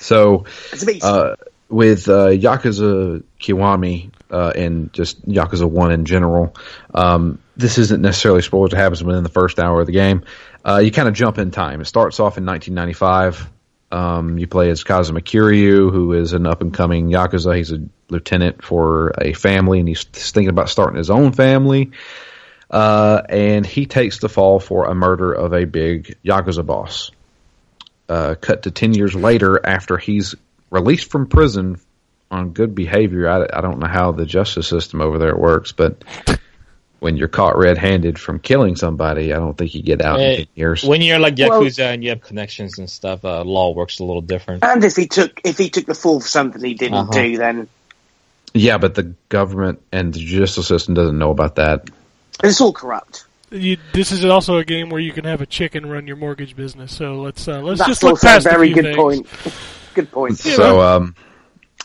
So 0.00 0.44
It's 0.72 0.82
a 0.82 0.86
beast. 0.86 1.04
uh, 1.04 1.36
with 1.70 2.08
uh, 2.08 2.28
Yakuza 2.28 3.22
Kiwami 3.40 4.10
uh, 4.30 4.52
and 4.54 4.92
just 4.92 5.26
Yakuza 5.26 5.68
One 5.68 5.90
in 5.92 6.04
general, 6.04 6.54
um, 6.92 7.38
this 7.56 7.78
isn't 7.78 8.02
necessarily 8.02 8.42
spoilers. 8.42 8.72
It 8.72 8.76
happens 8.76 9.02
within 9.02 9.22
the 9.22 9.30
first 9.30 9.58
hour 9.58 9.80
of 9.80 9.86
the 9.86 9.92
game. 9.92 10.24
Uh, 10.66 10.78
you 10.78 10.90
kind 10.90 11.08
of 11.08 11.14
jump 11.14 11.38
in 11.38 11.50
time. 11.50 11.80
It 11.80 11.86
starts 11.86 12.20
off 12.20 12.36
in 12.38 12.44
1995. 12.44 13.50
Um, 13.90 14.38
you 14.38 14.46
play 14.46 14.70
as 14.70 14.82
Kazuma 14.84 15.20
Kiryu, 15.20 15.90
who 15.90 16.12
is 16.12 16.32
an 16.32 16.46
up 16.46 16.60
and 16.60 16.74
coming 16.74 17.08
Yakuza. 17.10 17.56
He's 17.56 17.72
a 17.72 17.78
lieutenant 18.10 18.62
for 18.62 19.12
a 19.18 19.32
family, 19.32 19.78
and 19.78 19.88
he's 19.88 20.04
thinking 20.04 20.48
about 20.50 20.68
starting 20.68 20.98
his 20.98 21.10
own 21.10 21.32
family. 21.32 21.92
Uh, 22.70 23.22
and 23.28 23.64
he 23.66 23.86
takes 23.86 24.18
the 24.18 24.28
fall 24.28 24.58
for 24.58 24.86
a 24.86 24.94
murder 24.94 25.32
of 25.32 25.52
a 25.52 25.64
big 25.64 26.16
Yakuza 26.24 26.64
boss. 26.64 27.10
Uh, 28.08 28.34
cut 28.40 28.64
to 28.64 28.70
10 28.70 28.94
years 28.94 29.14
later 29.14 29.64
after 29.64 29.96
he's 29.96 30.34
released 30.70 31.10
from 31.10 31.26
prison 31.26 31.78
on 32.30 32.50
good 32.50 32.74
behavior, 32.74 33.28
I, 33.28 33.58
I 33.58 33.60
don't 33.60 33.78
know 33.78 33.86
how 33.86 34.12
the 34.12 34.26
justice 34.26 34.66
system 34.68 35.00
over 35.00 35.18
there 35.18 35.36
works, 35.36 35.72
but 35.72 36.02
when 37.00 37.16
you're 37.16 37.28
caught 37.28 37.56
red-handed 37.58 38.18
from 38.18 38.38
killing 38.40 38.76
somebody, 38.76 39.32
I 39.32 39.36
don't 39.36 39.56
think 39.56 39.74
you 39.74 39.82
get 39.82 40.00
out 40.02 40.20
in 40.20 40.26
Eh, 40.26 40.36
10 40.36 40.46
years. 40.54 40.82
When 40.84 41.02
you're 41.02 41.18
like 41.18 41.36
Well- 41.38 41.62
Yakuza 41.62 41.92
and 41.94 42.02
you 42.02 42.10
have 42.10 42.22
connections 42.22 42.78
and 42.78 42.88
stuff, 42.90 43.24
uh, 43.24 43.44
law 43.44 43.72
works 43.72 43.98
a 44.00 44.04
little 44.04 44.22
different. 44.22 44.64
And 44.64 44.82
if 44.82 44.96
he 44.96 45.06
took 45.06 45.40
if 45.44 45.58
he 45.58 45.68
took 45.70 45.86
the 45.86 45.94
fall 45.94 46.20
for 46.20 46.26
something 46.28 46.64
he 46.64 46.74
didn't 46.74 46.94
Uh-huh. 46.94 47.12
do, 47.12 47.36
then 47.36 47.68
yeah, 48.54 48.78
but 48.78 48.94
the 48.94 49.14
government 49.28 49.82
and 49.92 50.12
the 50.14 50.18
judicial 50.20 50.62
system 50.62 50.94
doesn't 50.94 51.18
know 51.18 51.30
about 51.30 51.56
that. 51.56 51.88
It's 52.42 52.60
all 52.60 52.72
corrupt. 52.72 53.26
You, 53.50 53.76
this 53.92 54.10
is 54.10 54.24
also 54.24 54.56
a 54.56 54.64
game 54.64 54.90
where 54.90 55.00
you 55.00 55.12
can 55.12 55.24
have 55.24 55.40
a 55.40 55.46
chicken 55.46 55.86
run 55.86 56.06
your 56.06 56.16
mortgage 56.16 56.56
business. 56.56 56.94
So 56.94 57.20
let's 57.20 57.46
uh, 57.46 57.60
let's 57.60 57.78
That's 57.78 57.88
just 57.88 58.02
look 58.02 58.12
also 58.12 58.26
a 58.26 58.30
past 58.30 58.44
very 58.44 58.72
a 58.72 58.74
few 58.74 58.82
good 58.82 58.94
things. 58.94 58.96
point. 58.96 59.54
Good 59.94 60.10
point. 60.10 60.38
So, 60.38 60.80
um, 60.80 61.14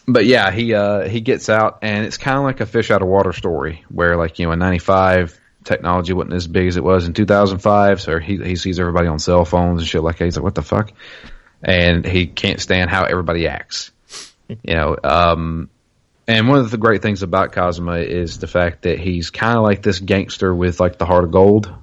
but 0.07 0.25
yeah, 0.25 0.49
he 0.49 0.73
uh, 0.73 1.07
he 1.07 1.21
gets 1.21 1.49
out, 1.49 1.79
and 1.83 2.05
it's 2.05 2.17
kind 2.17 2.37
of 2.37 2.43
like 2.43 2.59
a 2.59 2.65
fish 2.65 2.89
out 2.89 3.01
of 3.03 3.07
water 3.07 3.33
story, 3.33 3.83
where 3.89 4.17
like 4.17 4.39
you 4.39 4.47
know 4.47 4.51
in 4.53 4.59
'95 4.59 5.39
technology 5.63 6.13
wasn't 6.13 6.33
as 6.33 6.47
big 6.47 6.67
as 6.67 6.77
it 6.77 6.83
was 6.83 7.05
in 7.05 7.13
2005, 7.13 8.01
so 8.01 8.17
he 8.17 8.37
he 8.37 8.55
sees 8.55 8.79
everybody 8.79 9.07
on 9.07 9.19
cell 9.19 9.45
phones 9.45 9.81
and 9.81 9.87
shit 9.87 10.01
like 10.01 10.17
that. 10.17 10.25
He's 10.25 10.37
like, 10.37 10.43
what 10.43 10.55
the 10.55 10.63
fuck? 10.63 10.91
And 11.61 12.05
he 12.05 12.25
can't 12.25 12.59
stand 12.59 12.89
how 12.89 13.03
everybody 13.03 13.47
acts. 13.47 13.91
You 14.47 14.73
know, 14.73 14.97
um, 15.03 15.69
and 16.29 16.47
one 16.47 16.59
of 16.59 16.69
the 16.69 16.77
great 16.77 17.01
things 17.01 17.23
about 17.23 17.51
Kazuma 17.53 17.97
is 17.97 18.37
the 18.37 18.45
fact 18.47 18.83
that 18.83 18.99
he's 18.99 19.31
kind 19.31 19.57
of 19.57 19.63
like 19.63 19.81
this 19.81 19.99
gangster 19.99 20.53
with 20.53 20.79
like 20.79 20.99
the 20.99 21.05
heart 21.05 21.23
of 21.23 21.31
gold. 21.31 21.73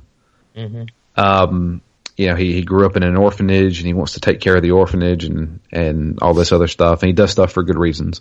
Um, 1.17 1.83
you 2.17 2.29
know, 2.29 2.37
he, 2.37 2.53
he 2.55 2.62
grew 2.62 2.87
up 2.87 2.97
in 2.97 3.03
an 3.03 3.17
orphanage 3.17 3.79
and 3.79 3.87
he 3.87 3.93
wants 3.93 4.12
to 4.12 4.21
take 4.21 4.41
care 4.41 4.55
of 4.57 4.62
the 4.62 4.71
orphanage 4.71 5.25
and, 5.25 5.59
and 5.73 6.21
all 6.23 6.33
this 6.33 6.53
other 6.53 6.69
stuff. 6.69 7.03
And 7.03 7.09
he 7.09 7.12
does 7.12 7.33
stuff 7.33 7.53
for 7.53 7.62
good 7.65 7.76
reasons. 7.76 8.21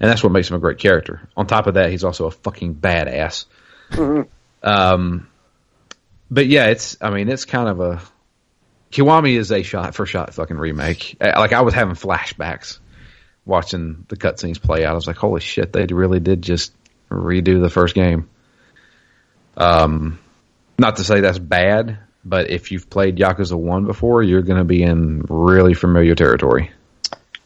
And 0.00 0.10
that's 0.10 0.22
what 0.22 0.32
makes 0.32 0.48
him 0.48 0.56
a 0.56 0.60
great 0.60 0.78
character. 0.78 1.28
On 1.36 1.46
top 1.46 1.66
of 1.66 1.74
that, 1.74 1.90
he's 1.90 2.04
also 2.04 2.26
a 2.26 2.30
fucking 2.30 2.74
badass. 2.76 3.44
Um, 4.62 5.28
but 6.30 6.46
yeah, 6.46 6.68
it's, 6.68 6.96
I 7.00 7.10
mean, 7.10 7.28
it's 7.28 7.44
kind 7.44 7.68
of 7.68 7.80
a, 7.80 8.00
Kiwami 8.90 9.36
is 9.36 9.52
a 9.52 9.62
shot 9.62 9.94
for 9.94 10.06
shot 10.06 10.32
fucking 10.32 10.56
remake. 10.56 11.16
Uh, 11.20 11.32
Like 11.36 11.52
I 11.52 11.60
was 11.60 11.74
having 11.74 11.96
flashbacks 11.96 12.78
watching 13.46 14.04
the 14.08 14.16
cutscenes 14.16 14.60
play 14.60 14.84
out. 14.84 14.92
I 14.92 14.94
was 14.94 15.06
like, 15.06 15.16
holy 15.16 15.40
shit, 15.40 15.72
they 15.72 15.86
really 15.86 16.20
did 16.20 16.42
just 16.42 16.72
redo 17.10 17.62
the 17.62 17.70
first 17.70 17.94
game. 17.94 18.28
Um, 19.56 20.18
not 20.78 20.96
to 20.96 21.04
say 21.04 21.20
that's 21.20 21.38
bad, 21.38 21.98
but 22.24 22.50
if 22.50 22.72
you've 22.72 22.90
played 22.90 23.16
Yakuza 23.16 23.56
1 23.56 23.86
before, 23.86 24.22
you're 24.22 24.42
going 24.42 24.58
to 24.58 24.64
be 24.64 24.82
in 24.82 25.22
really 25.28 25.74
familiar 25.74 26.14
territory. 26.14 26.72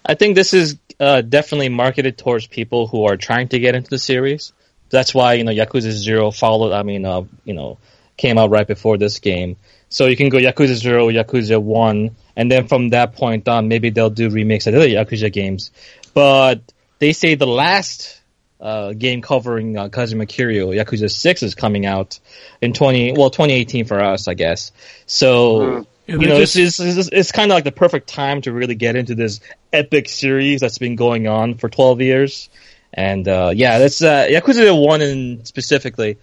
I 0.04 0.14
think 0.14 0.34
this 0.34 0.54
is 0.54 0.78
uh, 0.98 1.20
definitely 1.20 1.68
marketed 1.68 2.18
towards 2.18 2.46
people 2.46 2.86
who 2.86 3.04
are 3.04 3.16
trying 3.16 3.48
to 3.48 3.58
get 3.58 3.74
into 3.74 3.90
the 3.90 3.98
series. 3.98 4.52
That's 4.88 5.14
why 5.14 5.34
you 5.34 5.44
know 5.44 5.52
Yakuza 5.52 5.92
Zero 5.92 6.30
followed. 6.32 6.72
I 6.72 6.82
mean, 6.82 7.04
uh, 7.04 7.22
you 7.44 7.54
know, 7.54 7.78
came 8.16 8.38
out 8.38 8.50
right 8.50 8.66
before 8.66 8.98
this 8.98 9.20
game. 9.20 9.56
So 9.90 10.06
you 10.06 10.16
can 10.16 10.28
go 10.28 10.38
Yakuza 10.38 10.74
Zero, 10.74 11.08
Yakuza 11.08 11.60
One, 11.60 12.16
and 12.36 12.50
then 12.50 12.68
from 12.68 12.90
that 12.90 13.14
point 13.16 13.48
on, 13.48 13.68
maybe 13.68 13.90
they'll 13.90 14.08
do 14.08 14.30
remakes 14.30 14.66
of 14.66 14.74
other 14.74 14.86
Yakuza 14.88 15.32
games. 15.32 15.72
But 16.14 16.60
they 17.00 17.12
say 17.12 17.34
the 17.34 17.46
last 17.46 18.20
uh, 18.60 18.92
game 18.92 19.20
covering 19.22 19.76
uh, 19.76 19.88
Kazuma 19.88 20.26
Kiryu, 20.26 20.68
Yakuza 20.76 21.10
Six, 21.10 21.42
is 21.42 21.54
coming 21.54 21.86
out 21.86 22.18
in 22.60 22.72
twenty 22.72 23.12
well 23.12 23.30
twenty 23.30 23.54
eighteen 23.54 23.84
for 23.84 24.00
us, 24.00 24.28
I 24.28 24.34
guess. 24.34 24.70
So 25.06 25.86
Yeah, 26.06 26.16
you 26.16 26.18
know, 26.28 26.38
just- 26.40 26.54
this 26.54 26.78
is, 26.80 26.98
it's, 26.98 27.08
it's 27.12 27.32
kind 27.32 27.50
of 27.50 27.54
like 27.54 27.64
the 27.64 27.72
perfect 27.72 28.08
time 28.08 28.42
to 28.42 28.52
really 28.52 28.74
get 28.74 28.96
into 28.96 29.14
this 29.14 29.40
epic 29.72 30.08
series 30.08 30.60
that's 30.60 30.78
been 30.78 30.96
going 30.96 31.26
on 31.28 31.54
for 31.54 31.68
12 31.68 32.00
years. 32.00 32.48
And, 32.92 33.28
uh, 33.28 33.52
yeah, 33.54 33.78
that's, 33.78 34.02
uh, 34.02 34.26
Yakuza 34.28 34.76
1 34.76 35.02
in 35.02 35.44
specifically 35.44 36.18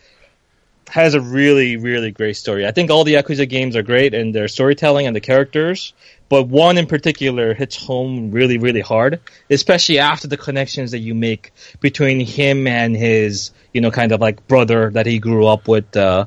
has 0.90 1.14
a 1.14 1.22
really, 1.22 1.78
really 1.78 2.12
great 2.12 2.38
story. 2.38 2.66
I 2.66 2.72
think 2.72 2.92
all 2.92 3.04
the 3.04 3.16
Yakuza 3.16 3.48
games 3.48 3.76
are 3.76 3.84
great 3.84 4.14
in 4.14 4.32
their 4.32 4.48
storytelling 4.48 5.06
and 5.08 5.16
the 5.16 5.22
characters, 5.22 5.94
but 6.30 6.44
one 6.44 6.78
in 6.78 6.88
particular 6.88 7.54
hits 7.54 7.76
home 7.76 8.32
really, 8.32 8.58
really 8.58 8.82
hard, 8.82 9.20
especially 9.50 10.00
after 10.00 10.28
the 10.28 10.38
connections 10.38 10.92
that 10.92 11.00
you 11.00 11.14
make 11.14 11.52
between 11.80 12.20
him 12.20 12.68
and 12.68 12.96
his, 12.96 13.52
you 13.74 13.82
know, 13.82 13.92
kind 13.92 14.12
of 14.12 14.22
like 14.22 14.48
brother 14.48 14.90
that 14.92 15.06
he 15.06 15.20
grew 15.20 15.46
up 15.46 15.68
with, 15.68 15.96
uh, 15.96 16.26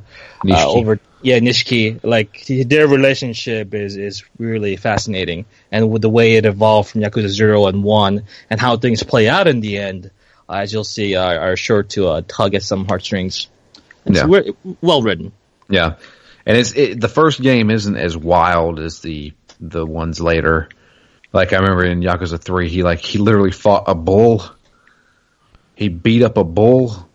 uh, 0.49 0.73
over 0.73 1.01
yeah 1.23 1.39
Nishiki. 1.39 2.01
Like 2.03 2.47
their 2.47 2.89
relationship 2.89 3.75
is 3.75 3.97
is 3.97 4.25
really 4.39 4.77
fascinating. 4.77 5.45
And 5.71 5.91
with 5.91 6.03
the 6.03 6.09
way 6.09 6.37
it 6.37 6.47
evolved 6.47 6.91
from 6.91 7.03
Yakuza 7.03 7.29
0 7.29 7.67
and 7.67 7.85
1 7.85 8.25
and 8.49 8.61
how 8.61 8.77
things 8.77 9.03
play 9.03 9.29
out 9.29 9.49
in 9.49 9.61
the 9.61 9.79
end 9.79 10.11
uh, 10.49 10.55
as 10.55 10.73
you'll 10.73 10.85
see 10.85 11.15
are, 11.15 11.39
are 11.39 11.57
sure 11.57 11.83
to 11.83 12.09
uh, 12.09 12.23
tug 12.27 12.55
at 12.55 12.63
some 12.63 12.87
heartstrings 12.87 13.49
it's 14.07 14.19
Yeah. 14.19 14.27
we- 14.27 14.55
well 14.81 15.03
written 15.03 15.33
Yeah, 15.69 15.95
and 16.47 16.57
it's 16.57 16.75
it, 16.77 17.01
the 17.01 17.09
first 17.09 17.41
game 17.41 17.71
isn't 17.71 17.97
as 17.97 18.17
wild 18.17 18.81
as 18.81 19.01
the 19.01 19.33
the 19.61 19.85
ones 19.87 20.21
later. 20.21 20.69
Like 21.33 21.53
I 21.53 21.59
remember 21.59 21.85
in 21.85 22.01
Yakuza 22.01 22.41
three, 22.41 22.69
he 22.69 22.83
like 22.83 23.01
he 23.01 23.19
literally 23.19 23.53
fought 23.53 23.85
a 23.87 23.95
bull. 23.95 24.43
He 25.77 25.89
beat 25.89 26.23
up 26.23 26.37
a 26.37 26.45
bull. 26.45 27.09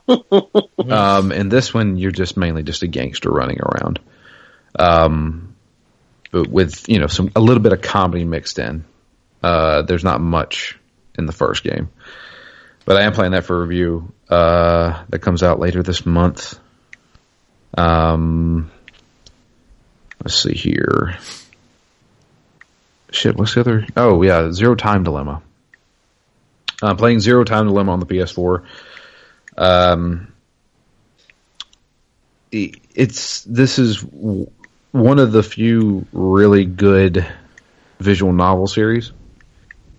um, 0.08 1.32
and 1.32 1.50
this 1.50 1.72
one, 1.72 1.96
you're 1.96 2.10
just 2.10 2.36
mainly 2.36 2.62
just 2.62 2.82
a 2.82 2.86
gangster 2.86 3.30
running 3.30 3.60
around. 3.60 4.00
Um, 4.78 5.54
but 6.32 6.48
with 6.48 6.88
you 6.88 6.98
know 6.98 7.06
some 7.06 7.30
a 7.34 7.40
little 7.40 7.62
bit 7.62 7.72
of 7.72 7.80
comedy 7.80 8.24
mixed 8.24 8.58
in. 8.58 8.84
Uh, 9.42 9.82
there's 9.82 10.04
not 10.04 10.20
much 10.20 10.78
in 11.16 11.26
the 11.26 11.32
first 11.32 11.62
game, 11.62 11.88
but 12.86 12.96
I 12.96 13.02
am 13.02 13.12
playing 13.12 13.32
that 13.32 13.44
for 13.44 13.60
review. 13.60 14.12
Uh, 14.30 15.04
that 15.10 15.18
comes 15.18 15.42
out 15.42 15.60
later 15.60 15.82
this 15.82 16.06
month. 16.06 16.58
Um, 17.76 18.70
let's 20.24 20.42
see 20.42 20.54
here. 20.54 21.18
Shit, 23.10 23.36
what's 23.36 23.54
the 23.54 23.60
other? 23.60 23.86
Oh 23.96 24.22
yeah, 24.22 24.50
Zero 24.52 24.74
Time 24.74 25.02
Dilemma. 25.02 25.42
I'm 26.82 26.96
playing 26.96 27.20
Zero 27.20 27.44
Time 27.44 27.66
Dilemma 27.66 27.92
on 27.92 28.00
the 28.00 28.06
PS4. 28.06 28.64
Um, 29.56 30.32
it's 32.52 33.42
this 33.42 33.78
is 33.78 34.02
one 34.02 35.18
of 35.18 35.32
the 35.32 35.42
few 35.42 36.06
really 36.12 36.64
good 36.64 37.26
visual 37.98 38.32
novel 38.32 38.66
series. 38.66 39.12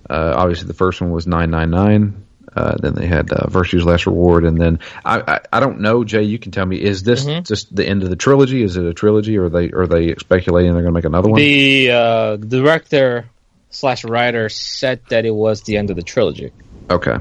Uh, 0.10 0.34
obviously, 0.36 0.67
the 0.67 0.74
first 0.74 1.01
one 1.01 1.12
was 1.12 1.27
999. 1.27 2.26
Uh, 2.58 2.76
then 2.80 2.96
they 2.96 3.06
had 3.06 3.32
uh, 3.32 3.48
Virtue's 3.50 3.86
Last 3.86 4.08
Reward, 4.08 4.44
and 4.46 4.60
then 4.60 4.80
I, 5.06 5.20
I 5.36 5.40
I 5.54 5.60
don't 5.60 5.82
know, 5.82 6.04
Jay. 6.04 6.24
You 6.24 6.40
can 6.40 6.52
tell 6.52 6.66
me. 6.66 6.82
Is 6.82 7.04
this 7.04 7.24
just 7.48 7.76
the 7.76 7.86
end 7.86 8.02
of 8.02 8.10
the 8.10 8.16
trilogy? 8.16 8.64
Is 8.64 8.78
it 8.78 8.86
a 8.86 8.94
trilogy, 8.94 9.38
or 9.38 9.46
are 9.46 9.50
they 9.50 9.70
are 9.72 9.86
they 9.86 10.16
speculating 10.16 10.74
they're 10.74 10.82
going 10.82 10.94
to 10.94 10.98
make 10.98 11.06
another 11.06 11.30
one? 11.30 11.40
the 11.40 11.92
uh, 11.92 12.36
director 12.38 13.30
slash 13.70 14.04
writer 14.04 14.50
said 14.50 15.02
that 15.10 15.26
it 15.26 15.36
was 15.36 15.62
the 15.62 15.78
end 15.78 15.92
of 15.92 15.96
the 15.96 16.02
trilogy 16.02 16.52
Okay. 16.90 17.18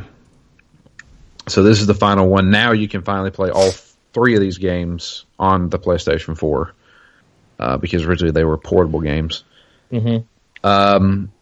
So 1.49 1.63
this 1.63 1.81
is 1.81 1.87
the 1.87 1.95
final 1.95 2.29
one. 2.29 2.51
Now 2.51 2.73
you 2.73 2.89
can 2.89 3.03
finally 3.03 3.31
play 3.31 3.51
all 3.51 3.71
three 4.13 4.35
of 4.35 4.41
these 4.41 4.59
games 4.59 5.25
on 5.39 5.69
the 5.69 5.79
PlayStation 5.79 6.37
4 6.37 6.73
uh, 7.59 7.77
because 7.77 8.05
originally 8.05 8.33
they 8.33 8.45
were 8.45 8.57
portable 8.57 9.01
games. 9.01 9.45
Mhm. 9.93 10.25
Um, 10.65 11.33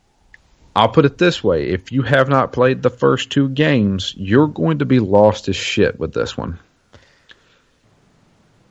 I'll 0.76 0.88
put 0.88 1.04
it 1.04 1.19
this 1.19 1.43
way: 1.43 1.69
if 1.69 1.93
you 1.93 2.02
have 2.02 2.28
not 2.28 2.52
played 2.52 2.83
the 2.83 2.90
first 2.90 3.31
two 3.31 3.49
games, 3.49 4.14
you're 4.16 4.49
going 4.49 4.78
to 4.78 4.85
be 4.85 4.99
lost 4.99 5.49
as 5.49 5.57
shit 5.57 5.99
with 5.99 6.12
this 6.12 6.37
one 6.37 6.59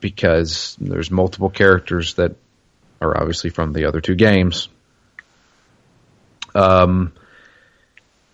because 0.01 0.75
there's 0.81 1.10
multiple 1.10 1.50
characters 1.50 2.15
that 2.15 2.36
are 3.01 3.17
obviously 3.17 3.50
from 3.50 3.72
the 3.72 3.86
other 3.86 4.01
two 4.01 4.15
games. 4.15 4.67
Um, 6.53 7.13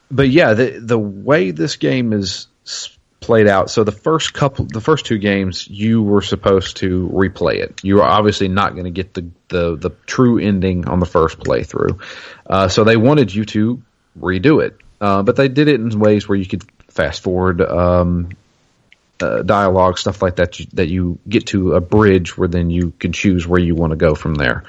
but 0.09 0.29
yeah, 0.29 0.53
the 0.55 0.79
the 0.79 0.97
way 0.97 1.51
this 1.51 1.75
game 1.75 2.11
is 2.11 2.47
s- 2.65 2.97
played 3.19 3.47
out. 3.47 3.69
So 3.69 3.83
the 3.83 3.91
first 3.91 4.33
couple, 4.33 4.65
the 4.65 4.81
first 4.81 5.05
two 5.05 5.17
games, 5.17 5.67
you 5.67 6.01
were 6.01 6.21
supposed 6.21 6.77
to 6.77 7.09
replay 7.09 7.55
it. 7.55 7.83
You 7.83 7.95
were 7.95 8.03
obviously 8.03 8.47
not 8.47 8.73
going 8.73 8.85
to 8.85 8.91
get 8.91 9.13
the, 9.13 9.29
the 9.49 9.75
the 9.75 9.89
true 10.05 10.39
ending 10.39 10.87
on 10.87 10.99
the 10.99 11.05
first 11.05 11.39
playthrough. 11.39 12.01
Uh, 12.45 12.67
so 12.67 12.83
they 12.83 12.97
wanted 12.97 13.33
you 13.33 13.45
to 13.45 13.81
redo 14.19 14.63
it, 14.63 14.77
uh, 15.01 15.23
but 15.23 15.35
they 15.35 15.47
did 15.47 15.67
it 15.67 15.79
in 15.79 15.99
ways 15.99 16.27
where 16.27 16.37
you 16.37 16.45
could 16.45 16.63
fast 16.87 17.21
forward 17.21 17.61
um, 17.61 18.29
uh, 19.21 19.41
dialogue, 19.41 19.97
stuff 19.97 20.21
like 20.21 20.37
that. 20.37 20.59
You, 20.59 20.65
that 20.73 20.87
you 20.87 21.19
get 21.27 21.47
to 21.47 21.73
a 21.73 21.81
bridge 21.81 22.37
where 22.37 22.47
then 22.47 22.69
you 22.69 22.91
can 22.99 23.11
choose 23.11 23.45
where 23.45 23.59
you 23.59 23.75
want 23.75 23.91
to 23.91 23.97
go 23.97 24.15
from 24.15 24.35
there. 24.35 24.63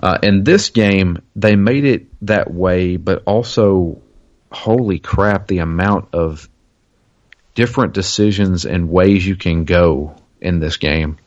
Uh, 0.00 0.18
in 0.22 0.44
this 0.44 0.70
game, 0.70 1.22
they 1.34 1.56
made 1.56 1.84
it 1.84 2.06
that 2.22 2.52
way, 2.52 2.96
but 2.96 3.22
also, 3.26 4.00
holy 4.52 5.00
crap, 5.00 5.48
the 5.48 5.58
amount 5.58 6.10
of 6.12 6.48
different 7.58 7.92
decisions 7.92 8.66
and 8.66 8.88
ways 8.88 9.26
you 9.26 9.34
can 9.34 9.64
go 9.64 10.14
in 10.40 10.60
this 10.60 10.76
game 10.76 11.18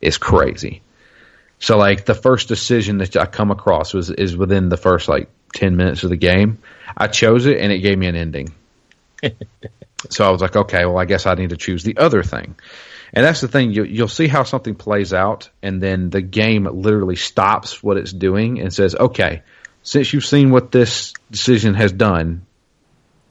is 0.00 0.18
crazy. 0.18 0.82
So, 1.58 1.76
like 1.76 2.04
the 2.04 2.14
first 2.14 2.46
decision 2.46 2.98
that 2.98 3.16
I 3.16 3.26
come 3.26 3.50
across 3.50 3.92
was 3.92 4.08
is 4.08 4.36
within 4.36 4.68
the 4.68 4.76
first 4.76 5.08
like 5.08 5.28
ten 5.52 5.76
minutes 5.76 6.04
of 6.04 6.10
the 6.10 6.16
game. 6.16 6.58
I 6.96 7.08
chose 7.08 7.46
it 7.46 7.58
and 7.58 7.72
it 7.72 7.80
gave 7.80 7.98
me 7.98 8.06
an 8.06 8.14
ending. 8.14 8.54
so 10.10 10.24
I 10.24 10.30
was 10.30 10.40
like, 10.40 10.54
okay, 10.54 10.84
well, 10.84 10.96
I 10.96 11.06
guess 11.06 11.26
I 11.26 11.34
need 11.34 11.50
to 11.50 11.56
choose 11.56 11.82
the 11.82 11.96
other 11.96 12.22
thing. 12.22 12.54
And 13.12 13.26
that's 13.26 13.40
the 13.40 13.48
thing. 13.48 13.72
You, 13.72 13.82
you'll 13.82 14.06
see 14.06 14.28
how 14.28 14.44
something 14.44 14.76
plays 14.76 15.12
out, 15.12 15.50
and 15.60 15.82
then 15.82 16.10
the 16.10 16.22
game 16.22 16.68
literally 16.70 17.16
stops 17.16 17.82
what 17.82 17.96
it's 17.96 18.12
doing 18.12 18.60
and 18.60 18.72
says, 18.72 18.94
okay, 18.94 19.42
since 19.82 20.12
you've 20.12 20.24
seen 20.24 20.52
what 20.52 20.70
this 20.70 21.14
decision 21.32 21.74
has 21.74 21.90
done, 21.90 22.46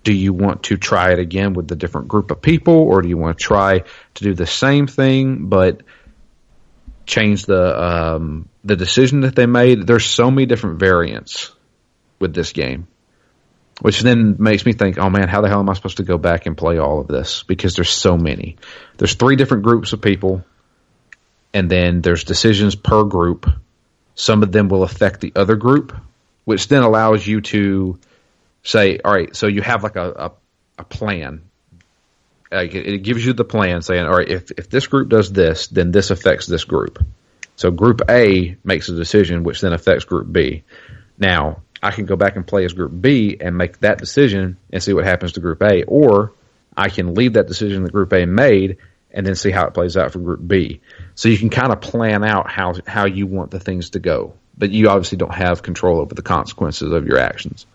do 0.04 0.14
you 0.14 0.34
want 0.34 0.64
to 0.64 0.78
try 0.78 1.12
it 1.12 1.20
again 1.20 1.54
with 1.54 1.72
a 1.72 1.76
different 1.76 2.08
group 2.08 2.32
of 2.32 2.42
people, 2.42 2.74
or 2.74 3.02
do 3.02 3.10
you 3.10 3.18
want 3.18 3.38
to 3.38 3.44
try 3.44 3.80
to 3.80 4.24
do 4.24 4.34
the 4.34 4.48
same 4.48 4.88
thing 4.88 5.48
but 5.48 5.82
change 7.06 7.46
the 7.46 7.84
um, 7.84 8.48
the 8.64 8.76
decision 8.76 9.22
that 9.22 9.36
they 9.36 9.46
made? 9.46 9.86
There's 9.86 10.06
so 10.06 10.32
many 10.32 10.46
different 10.46 10.80
variants 10.80 11.52
with 12.20 12.34
this 12.34 12.54
game, 12.54 12.88
which 13.82 14.00
then 14.02 14.38
makes 14.40 14.66
me 14.66 14.74
think, 14.74 14.98
oh 14.98 15.10
man, 15.10 15.28
how 15.28 15.42
the 15.42 15.50
hell 15.50 15.60
am 15.60 15.70
I 15.70 15.74
supposed 15.74 15.98
to 15.98 16.04
go 16.04 16.18
back 16.18 16.46
and 16.46 16.58
play 16.58 16.78
all 16.78 17.02
of 17.02 17.08
this? 17.08 17.44
Because 17.44 17.76
there's 17.76 17.90
so 17.90 18.18
many. 18.18 18.58
There's 18.98 19.16
three 19.16 19.36
different 19.36 19.64
groups 19.64 19.92
of 19.92 20.02
people, 20.02 20.46
and 21.54 21.70
then 21.70 22.02
there's 22.02 22.24
decisions 22.24 22.76
per 22.76 23.04
group. 23.04 23.50
Some 24.16 24.44
of 24.44 24.52
them 24.52 24.70
will 24.70 24.84
affect 24.84 25.22
the 25.22 25.34
other 25.36 25.56
group, 25.56 25.96
which 26.46 26.68
then 26.68 26.84
allows 26.84 27.26
you 27.26 27.42
to 27.42 28.00
say, 28.64 29.00
all 29.04 29.12
right, 29.12 29.36
so 29.36 29.48
you 29.48 29.62
have 29.62 29.84
like 29.84 29.96
a, 29.96 30.12
a, 30.12 30.32
a 30.80 30.84
plan. 30.84 31.42
Like 32.52 32.74
it, 32.74 32.88
it 32.88 32.98
gives 33.04 33.26
you 33.26 33.34
the 33.34 33.46
plan 33.46 33.82
saying, 33.82 34.06
all 34.06 34.18
right, 34.18 34.30
if, 34.30 34.52
if 34.52 34.70
this 34.70 34.88
group 34.88 35.10
does 35.10 35.32
this, 35.32 35.68
then 35.68 35.92
this 35.92 36.12
affects 36.12 36.48
this 36.48 36.64
group. 36.64 37.04
So 37.56 37.72
group 37.72 38.02
A 38.10 38.58
makes 38.64 38.90
a 38.90 38.96
decision, 38.96 39.44
which 39.44 39.62
then 39.62 39.74
affects 39.74 40.06
group 40.06 40.32
B. 40.32 40.64
Now, 41.18 41.62
I 41.82 41.92
can 41.92 42.06
go 42.06 42.16
back 42.16 42.36
and 42.36 42.48
play 42.48 42.66
as 42.66 42.74
group 42.74 42.92
B 43.00 43.38
and 43.40 43.58
make 43.58 43.80
that 43.80 43.98
decision 43.98 44.58
and 44.72 44.82
see 44.82 44.94
what 44.94 45.06
happens 45.06 45.34
to 45.34 45.40
group 45.40 45.62
A, 45.62 45.84
or 45.84 46.34
I 46.76 46.90
can 46.90 47.16
leave 47.16 47.34
that 47.34 47.48
decision 47.48 47.84
that 47.84 47.92
group 47.92 48.14
A 48.14 48.26
made 48.26 48.78
and 49.12 49.26
then 49.26 49.36
see 49.36 49.52
how 49.52 49.66
it 49.66 49.74
plays 49.74 49.98
out 49.98 50.12
for 50.12 50.20
group 50.20 50.46
B. 50.46 50.82
So 51.16 51.30
you 51.30 51.38
can 51.38 51.50
kind 51.50 51.72
of 51.72 51.82
plan 51.82 52.24
out 52.24 52.50
how 52.50 52.74
how 52.86 53.06
you 53.06 53.28
want 53.28 53.52
the 53.52 53.60
things 53.60 53.92
to 53.92 54.00
go, 54.00 54.34
but 54.58 54.72
you 54.72 54.90
obviously 54.90 55.18
don't 55.18 55.34
have 55.34 55.64
control 55.64 56.00
over 56.00 56.14
the 56.14 56.22
consequences 56.22 56.92
of 56.92 57.08
your 57.08 57.18
actions. 57.18 57.66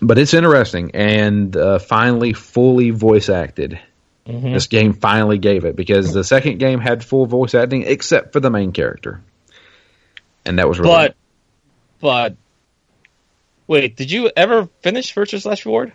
But 0.00 0.18
it's 0.18 0.32
interesting 0.34 0.92
and 0.94 1.56
uh, 1.56 1.78
finally 1.80 2.32
fully 2.32 2.90
voice 2.90 3.28
acted. 3.28 3.80
This 4.26 4.66
game 4.66 4.92
finally 4.92 5.38
gave 5.38 5.64
it 5.64 5.74
because 5.74 6.12
the 6.12 6.22
second 6.22 6.58
game 6.58 6.80
had 6.80 7.02
full 7.02 7.24
voice 7.24 7.54
acting 7.54 7.84
except 7.86 8.34
for 8.34 8.40
the 8.40 8.50
main 8.50 8.72
character, 8.72 9.22
and 10.44 10.58
that 10.58 10.68
was 10.68 10.78
really 10.78 10.90
But, 10.90 11.16
but, 12.00 12.36
wait, 13.66 13.96
did 13.96 14.10
you 14.10 14.30
ever 14.36 14.68
finish 14.82 15.14
Virtue's 15.14 15.46
Last 15.46 15.64
Reward? 15.64 15.94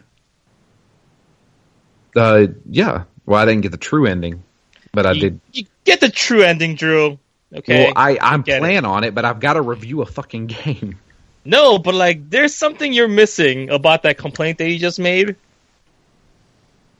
uh, 2.16 2.48
yeah. 2.70 3.04
Well, 3.26 3.40
I 3.40 3.46
didn't 3.46 3.62
get 3.62 3.72
the 3.72 3.78
true 3.78 4.06
ending, 4.08 4.44
but 4.92 5.06
I 5.06 5.14
did. 5.14 5.40
you 5.52 5.66
get 5.86 6.00
the 6.00 6.10
true 6.10 6.42
ending, 6.42 6.76
Drew. 6.76 7.20
Okay. 7.56 7.86
Well, 7.86 7.94
I 7.96 8.18
I'm 8.20 8.42
Get 8.42 8.64
it. 8.64 8.84
on 8.86 9.04
it, 9.04 9.14
but 9.14 9.26
I've 9.26 9.40
got 9.40 9.54
to 9.54 9.62
review 9.62 10.02
a 10.02 10.06
fucking 10.06 10.48
game. 10.64 11.00
No, 11.46 11.78
but 11.80 11.94
like, 11.96 12.30
there's 12.30 12.56
something 12.56 12.94
you're 12.94 13.08
missing 13.08 13.70
about 13.70 14.04
that 14.04 14.18
complaint 14.18 14.58
that 14.60 14.70
you 14.70 14.80
just 14.80 15.00
made. 15.00 15.36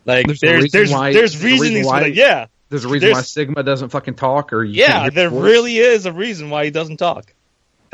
Like, 0.06 0.26
There's 0.28 0.40
there's 0.42 0.72
there's 0.72 0.92
why- 0.92 1.14
there's, 1.14 1.40
there's 1.40 1.62
reason 1.62 1.86
why- 1.86 2.02
that. 2.04 2.14
Yeah, 2.14 2.48
There's 2.70 2.84
a 2.84 2.90
reason 2.90 3.12
why 3.12 3.22
Sigma 3.22 3.64
doesn't 3.64 3.90
fucking 3.90 4.16
talk, 4.16 4.52
or 4.52 4.62
you 4.64 4.82
yeah, 4.82 5.10
there 5.10 5.30
voice. 5.30 5.42
really 5.44 5.78
is 5.78 6.06
a 6.06 6.12
reason 6.12 6.50
why 6.50 6.66
he 6.66 6.72
doesn't 6.72 6.98
talk. 6.98 7.34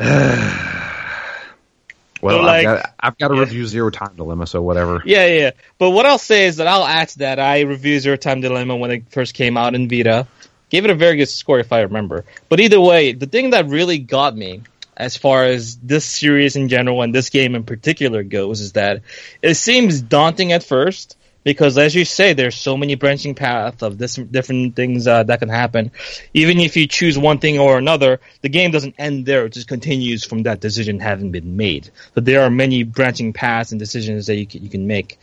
Well, 2.22 2.42
So, 2.42 2.48
I've 2.48 2.64
got 2.64 2.94
I've 3.00 3.16
got 3.18 3.28
to 3.28 3.34
Yeah. 3.36 3.40
review 3.40 3.66
Zero 3.66 3.88
Time 3.90 4.14
Dilemma, 4.14 4.46
so 4.46 4.60
whatever. 4.60 5.00
Yeah, 5.06 5.24
yeah. 5.26 5.38
yeah. 5.40 5.50
But 5.78 5.90
what 5.90 6.04
I'll 6.04 6.18
say 6.18 6.44
is 6.46 6.56
that 6.58 6.66
I'll 6.66 6.84
add 6.84 7.08
to 7.10 7.18
that. 7.20 7.38
I 7.40 7.62
reviewed 7.62 8.02
Zero 8.02 8.16
Time 8.16 8.42
Dilemma 8.42 8.76
when 8.76 8.90
it 8.90 9.04
first 9.10 9.32
came 9.32 9.56
out 9.56 9.74
in 9.74 9.88
Vita. 9.88 10.26
Gave 10.68 10.84
it 10.84 10.90
a 10.90 10.94
very 10.94 11.16
good 11.16 11.30
score 11.30 11.60
if 11.60 11.72
I 11.72 11.80
remember. 11.80 12.26
But 12.50 12.60
either 12.60 12.78
way, 12.78 13.12
the 13.14 13.24
thing 13.26 13.50
that 13.50 13.68
really 13.68 13.98
got 13.98 14.36
me 14.36 14.60
as 15.00 15.16
far 15.16 15.44
as 15.44 15.76
this 15.78 16.04
series 16.04 16.56
in 16.56 16.68
general 16.68 17.02
and 17.02 17.14
this 17.14 17.30
game 17.30 17.54
in 17.54 17.64
particular 17.64 18.22
goes 18.22 18.60
is 18.60 18.72
that 18.72 19.02
it 19.42 19.54
seems 19.54 20.00
daunting 20.00 20.52
at 20.52 20.62
first 20.62 21.16
because 21.42 21.78
as 21.78 21.94
you 21.94 22.04
say 22.04 22.34
there's 22.34 22.54
so 22.54 22.76
many 22.76 22.96
branching 22.96 23.34
paths 23.34 23.82
of 23.82 23.96
this 23.96 24.16
different 24.16 24.76
things 24.76 25.06
uh, 25.06 25.22
that 25.22 25.38
can 25.38 25.48
happen. 25.48 25.90
Even 26.34 26.60
if 26.60 26.76
you 26.76 26.86
choose 26.86 27.18
one 27.18 27.38
thing 27.38 27.58
or 27.58 27.78
another 27.78 28.20
the 28.42 28.50
game 28.50 28.70
doesn't 28.70 28.94
end 28.98 29.24
there. 29.24 29.46
It 29.46 29.54
just 29.54 29.68
continues 29.68 30.24
from 30.24 30.42
that 30.42 30.60
decision 30.60 31.00
having 31.00 31.30
been 31.30 31.56
made. 31.56 31.90
So 32.14 32.20
there 32.20 32.42
are 32.42 32.50
many 32.50 32.82
branching 32.82 33.32
paths 33.32 33.72
and 33.72 33.78
decisions 33.78 34.26
that 34.26 34.36
you 34.36 34.46
can, 34.46 34.62
you 34.62 34.68
can 34.68 34.86
make. 34.86 35.18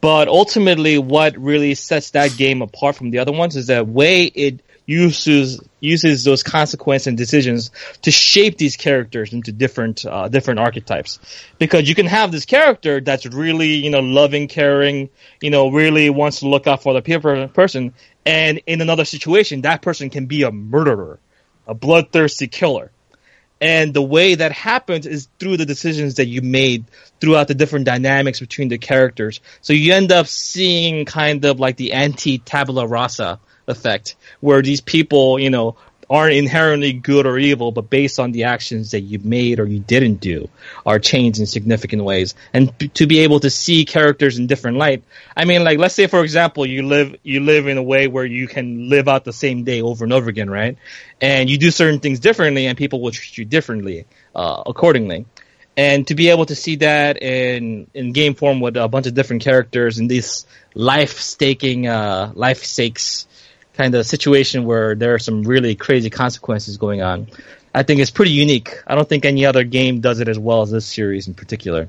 But 0.00 0.26
ultimately 0.26 0.98
what 0.98 1.36
really 1.38 1.74
sets 1.74 2.10
that 2.10 2.36
game 2.36 2.62
apart 2.62 2.96
from 2.96 3.10
the 3.10 3.20
other 3.20 3.32
ones 3.32 3.54
is 3.54 3.68
the 3.68 3.84
way 3.84 4.24
it 4.24 4.60
uses 4.90 5.60
uses 5.78 6.24
those 6.24 6.42
consequences 6.42 7.06
and 7.06 7.16
decisions 7.16 7.70
to 8.02 8.10
shape 8.10 8.58
these 8.58 8.76
characters 8.76 9.32
into 9.32 9.52
different 9.52 10.04
uh, 10.04 10.26
different 10.26 10.58
archetypes 10.58 11.20
because 11.58 11.88
you 11.88 11.94
can 11.94 12.06
have 12.06 12.32
this 12.32 12.44
character 12.44 13.00
that's 13.00 13.24
really 13.24 13.74
you 13.74 13.90
know 13.90 14.00
loving 14.00 14.48
caring 14.48 15.08
you 15.40 15.50
know 15.50 15.70
really 15.70 16.10
wants 16.10 16.40
to 16.40 16.48
look 16.48 16.66
out 16.66 16.82
for 16.82 16.92
the 16.92 17.02
pe- 17.02 17.46
person 17.48 17.94
and 18.26 18.60
in 18.66 18.80
another 18.80 19.04
situation 19.04 19.60
that 19.62 19.80
person 19.80 20.10
can 20.10 20.26
be 20.26 20.42
a 20.42 20.50
murderer 20.50 21.20
a 21.68 21.74
bloodthirsty 21.74 22.48
killer 22.48 22.90
and 23.60 23.94
the 23.94 24.02
way 24.02 24.34
that 24.34 24.50
happens 24.50 25.06
is 25.06 25.28
through 25.38 25.58
the 25.58 25.66
decisions 25.66 26.16
that 26.16 26.26
you 26.26 26.42
made 26.42 26.86
throughout 27.20 27.46
the 27.46 27.54
different 27.54 27.84
dynamics 27.84 28.40
between 28.40 28.68
the 28.68 28.78
characters. 28.78 29.42
So 29.60 29.74
you 29.74 29.92
end 29.92 30.12
up 30.12 30.28
seeing 30.28 31.04
kind 31.04 31.44
of 31.44 31.60
like 31.60 31.76
the 31.76 31.92
anti 31.92 32.38
tabula 32.38 32.86
rasa 32.86 33.38
effect, 33.70 34.16
where 34.40 34.62
these 34.62 34.80
people, 34.80 35.38
you 35.38 35.50
know, 35.50 35.76
aren't 36.10 36.34
inherently 36.34 36.92
good 36.92 37.24
or 37.24 37.38
evil, 37.38 37.70
but 37.70 37.88
based 37.88 38.18
on 38.18 38.32
the 38.32 38.44
actions 38.44 38.90
that 38.90 39.02
you 39.02 39.20
made 39.20 39.60
or 39.60 39.64
you 39.64 39.78
didn't 39.78 40.16
do, 40.16 40.48
are 40.84 40.98
changed 40.98 41.38
in 41.38 41.46
significant 41.46 42.02
ways. 42.02 42.34
And 42.52 42.72
to 42.96 43.06
be 43.06 43.20
able 43.20 43.38
to 43.40 43.48
see 43.48 43.84
characters 43.84 44.36
in 44.36 44.48
different 44.48 44.76
light, 44.76 45.04
I 45.36 45.44
mean, 45.44 45.62
like 45.62 45.78
let's 45.78 45.94
say 45.94 46.08
for 46.08 46.24
example, 46.24 46.66
you 46.66 46.82
live 46.82 47.14
you 47.22 47.40
live 47.40 47.68
in 47.68 47.78
a 47.78 47.82
way 47.82 48.08
where 48.08 48.24
you 48.24 48.48
can 48.48 48.88
live 48.90 49.06
out 49.06 49.24
the 49.24 49.32
same 49.32 49.62
day 49.62 49.82
over 49.82 50.02
and 50.02 50.12
over 50.12 50.28
again, 50.28 50.50
right? 50.50 50.76
And 51.20 51.48
you 51.48 51.58
do 51.58 51.70
certain 51.70 52.00
things 52.00 52.18
differently, 52.18 52.66
and 52.66 52.76
people 52.76 53.00
will 53.00 53.12
treat 53.12 53.38
you 53.38 53.44
differently 53.44 54.06
uh, 54.34 54.64
accordingly. 54.66 55.26
And 55.76 56.06
to 56.08 56.16
be 56.16 56.30
able 56.30 56.46
to 56.46 56.56
see 56.56 56.76
that 56.76 57.22
in 57.22 57.86
in 57.94 58.12
game 58.12 58.34
form 58.34 58.58
with 58.60 58.76
a 58.76 58.88
bunch 58.88 59.06
of 59.06 59.14
different 59.14 59.42
characters 59.42 60.00
in 60.00 60.08
these 60.08 60.44
life 60.74 61.20
staking, 61.20 61.86
uh, 61.86 62.32
life 62.34 62.64
stakes 62.64 63.28
kind 63.74 63.94
of 63.94 64.06
situation 64.06 64.64
where 64.64 64.94
there 64.94 65.14
are 65.14 65.18
some 65.18 65.42
really 65.42 65.74
crazy 65.74 66.10
consequences 66.10 66.76
going 66.76 67.02
on. 67.02 67.28
I 67.74 67.82
think 67.82 68.00
it's 68.00 68.10
pretty 68.10 68.32
unique. 68.32 68.82
I 68.86 68.94
don't 68.94 69.08
think 69.08 69.24
any 69.24 69.46
other 69.46 69.64
game 69.64 70.00
does 70.00 70.20
it 70.20 70.28
as 70.28 70.38
well 70.38 70.62
as 70.62 70.70
this 70.70 70.86
series 70.86 71.28
in 71.28 71.34
particular. 71.34 71.88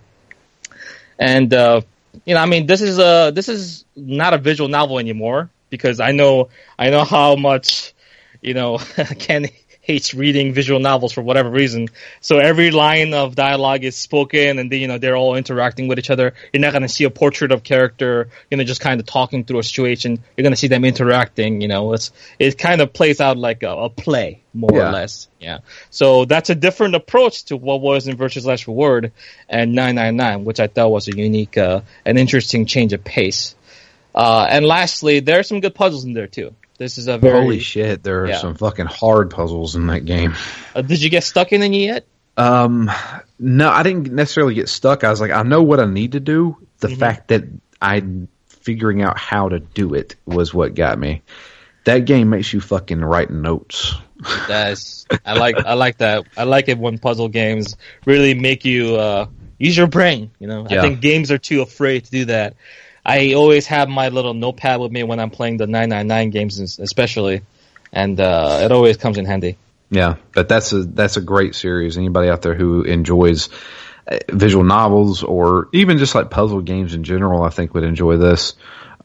And 1.18 1.54
uh, 1.54 1.82
you 2.26 2.36
know, 2.36 2.42
I 2.42 2.46
mean, 2.46 2.66
this 2.68 2.82
is 2.82 3.00
a 3.00 3.32
this 3.34 3.50
is 3.50 3.86
not 3.96 4.34
a 4.34 4.38
visual 4.38 4.70
novel 4.70 5.00
anymore 5.00 5.50
because 5.70 6.00
I 6.00 6.12
know 6.12 6.50
I 6.78 6.90
know 6.90 7.04
how 7.04 7.36
much 7.36 7.94
you 8.42 8.54
know 8.54 8.78
Ken 9.20 9.48
hates 9.92 10.14
reading 10.14 10.54
visual 10.54 10.80
novels 10.80 11.12
for 11.12 11.22
whatever 11.22 11.50
reason. 11.50 11.90
So 12.22 12.38
every 12.40 12.72
line 12.72 13.14
of 13.14 13.36
dialogue 13.36 13.84
is 13.84 13.96
spoken, 13.98 14.58
and 14.60 14.72
then 14.72 14.80
you 14.80 14.88
know 14.88 14.98
they're 14.98 15.18
all 15.18 15.36
interacting 15.36 15.88
with 15.90 16.00
each 16.00 16.10
other. 16.10 16.34
You're 16.54 16.62
not 16.62 16.72
going 16.72 16.84
to 16.84 16.90
see 16.98 17.04
a 17.04 17.10
portrait 17.10 17.52
of 17.52 17.64
character, 17.64 18.30
you 18.50 18.58
know, 18.58 18.64
just 18.64 18.80
kind 18.82 19.00
of 19.02 19.06
talking 19.06 19.44
through 19.44 19.60
a 19.60 19.64
situation. 19.64 20.20
You're 20.36 20.44
going 20.44 20.54
to 20.54 20.58
see 20.64 20.68
them 20.68 20.86
interacting. 20.86 21.60
You 21.62 21.68
know, 21.68 21.94
it's 21.94 22.12
it 22.40 22.58
kind 22.58 22.80
of 22.82 22.94
plays 22.94 23.20
out 23.20 23.38
like 23.38 23.64
a, 23.64 23.70
a 23.88 23.90
play 23.90 24.42
more 24.54 24.70
Yeah. 24.74 24.90
or 24.90 24.92
less. 24.94 25.28
Yeah. 25.40 25.60
So 25.90 26.26
that's 26.26 26.50
a 26.50 26.56
different 26.56 26.96
approach 26.96 27.46
to 27.46 27.58
what 27.58 27.82
was 27.82 28.08
in 28.08 28.16
Virtue's 28.18 28.46
Last 28.46 28.68
Reward 28.68 29.12
and 29.50 29.74
999, 29.76 30.46
which 30.46 30.60
I 30.60 30.68
thought 30.68 30.90
was 30.92 31.08
a 31.08 31.16
unique 31.16 31.58
uh, 31.58 31.82
and 32.06 32.18
interesting 32.18 32.66
change 32.66 32.94
of 32.94 33.04
pace. 33.04 33.56
Uh, 34.14 34.46
and 34.50 34.66
lastly, 34.66 35.20
there 35.22 35.40
are 35.40 35.44
some 35.44 35.60
good 35.62 35.74
puzzles 35.76 36.04
in 36.06 36.14
there 36.14 36.28
too. 36.28 36.54
This 36.82 36.98
is 36.98 37.08
a 37.08 37.20
very. 37.20 37.40
Holy 37.40 37.60
shit, 37.60 38.02
there 38.02 38.24
are 38.24 38.30
Yeah. 38.30 38.38
some 38.40 38.56
fucking 38.56 38.88
hard 38.88 39.30
puzzles 39.30 39.76
in 39.76 39.86
that 39.88 40.04
game. 40.04 40.34
Uh, 40.76 40.82
did 40.82 41.00
you 41.00 41.12
get 41.12 41.24
stuck 41.24 41.54
in 41.54 41.62
any 41.62 41.86
yet? 41.86 42.06
Um, 42.38 42.90
no, 43.38 43.70
I 43.70 43.84
didn't 43.84 44.12
necessarily 44.12 44.56
get 44.56 44.68
stuck. 44.68 45.04
I 45.04 45.12
was 45.12 45.22
like, 45.22 45.30
I 45.30 45.44
know 45.44 45.62
what 45.62 45.80
I 45.80 45.86
need 45.86 46.14
to 46.14 46.20
do. 46.20 46.58
The 46.80 46.88
Mm-hmm. 46.88 47.00
fact 47.00 47.28
that 47.28 47.44
I 47.80 48.02
figuring 48.48 49.04
out 49.04 49.16
how 49.20 49.50
to 49.50 49.60
do 49.60 49.94
it 49.94 50.16
was 50.26 50.56
what 50.56 50.74
got 50.74 50.98
me. 50.98 51.22
That 51.84 52.00
game 52.06 52.32
makes 52.32 52.52
you 52.52 52.62
fucking 52.62 53.00
write 53.02 53.30
notes. 53.30 53.94
That's 54.48 55.06
I 55.26 55.34
like 55.38 55.58
I 55.58 55.74
like 55.76 55.98
that. 56.00 56.26
I 56.36 56.46
like 56.46 56.68
it 56.68 56.80
when 56.80 56.98
puzzle 56.98 57.28
games 57.30 57.78
really 58.06 58.34
make 58.34 58.66
you 58.66 58.96
uh, 58.96 59.28
use 59.60 59.78
your 59.78 59.86
brain. 59.88 60.32
You 60.40 60.48
know, 60.48 60.66
I 60.68 60.82
think 60.82 61.02
games 61.02 61.30
are 61.32 61.38
too 61.38 61.62
afraid 61.62 62.06
to 62.06 62.12
do 62.12 62.26
that. 62.26 62.56
I 63.06 63.34
always 63.34 63.68
have 63.68 63.90
my 63.90 64.10
little 64.10 64.34
notepad 64.34 64.80
with 64.80 64.92
me 64.92 65.04
when 65.04 65.20
I'm 65.20 65.32
playing 65.32 65.58
the 65.58 65.68
999 65.68 66.30
games, 66.30 66.80
especially, 66.80 67.42
and 67.92 68.20
uh, 68.20 68.62
it 68.64 68.72
always 68.72 68.98
comes 68.98 69.18
in 69.18 69.26
handy. 69.26 69.58
Yeah, 69.90 70.16
but 70.34 70.48
that's 70.48 70.72
a 70.72 70.84
that's 70.84 71.18
a 71.18 71.22
great 71.22 71.56
series. 71.56 71.98
Anybody 71.98 72.30
out 72.30 72.42
there 72.42 72.54
who 72.54 72.84
enjoys 72.84 73.50
uh, 74.08 74.20
visual 74.30 74.64
novels 74.64 75.24
or 75.24 75.68
even 75.74 75.98
just 75.98 76.16
like 76.16 76.30
puzzle 76.30 76.62
games 76.62 76.94
in 76.94 77.04
general, 77.04 77.44
I 77.44 77.50
think 77.50 77.74
would 77.74 77.84
enjoy 77.84 78.18
this. 78.18 78.56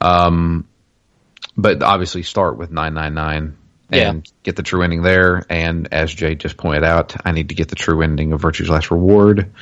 Um, 0.01 0.69
but 1.57 1.83
obviously 1.83 2.23
start 2.23 2.57
with 2.57 2.71
999 2.71 3.57
and 3.91 4.33
get 4.43 4.57
the 4.57 4.63
true 4.63 4.83
ending 4.83 5.03
there. 5.03 5.45
And 5.49 5.89
as 5.93 6.13
Jay 6.13 6.35
just 6.35 6.57
pointed 6.57 6.85
out, 6.85 7.17
I 7.25 7.33
need 7.33 7.49
to 7.51 7.55
get 7.55 7.69
the 7.69 7.77
true 7.77 8.03
ending 8.03 8.33
of 8.33 8.41
Virtue's 8.41 8.69
Last 8.69 8.91
Reward. 8.91 9.53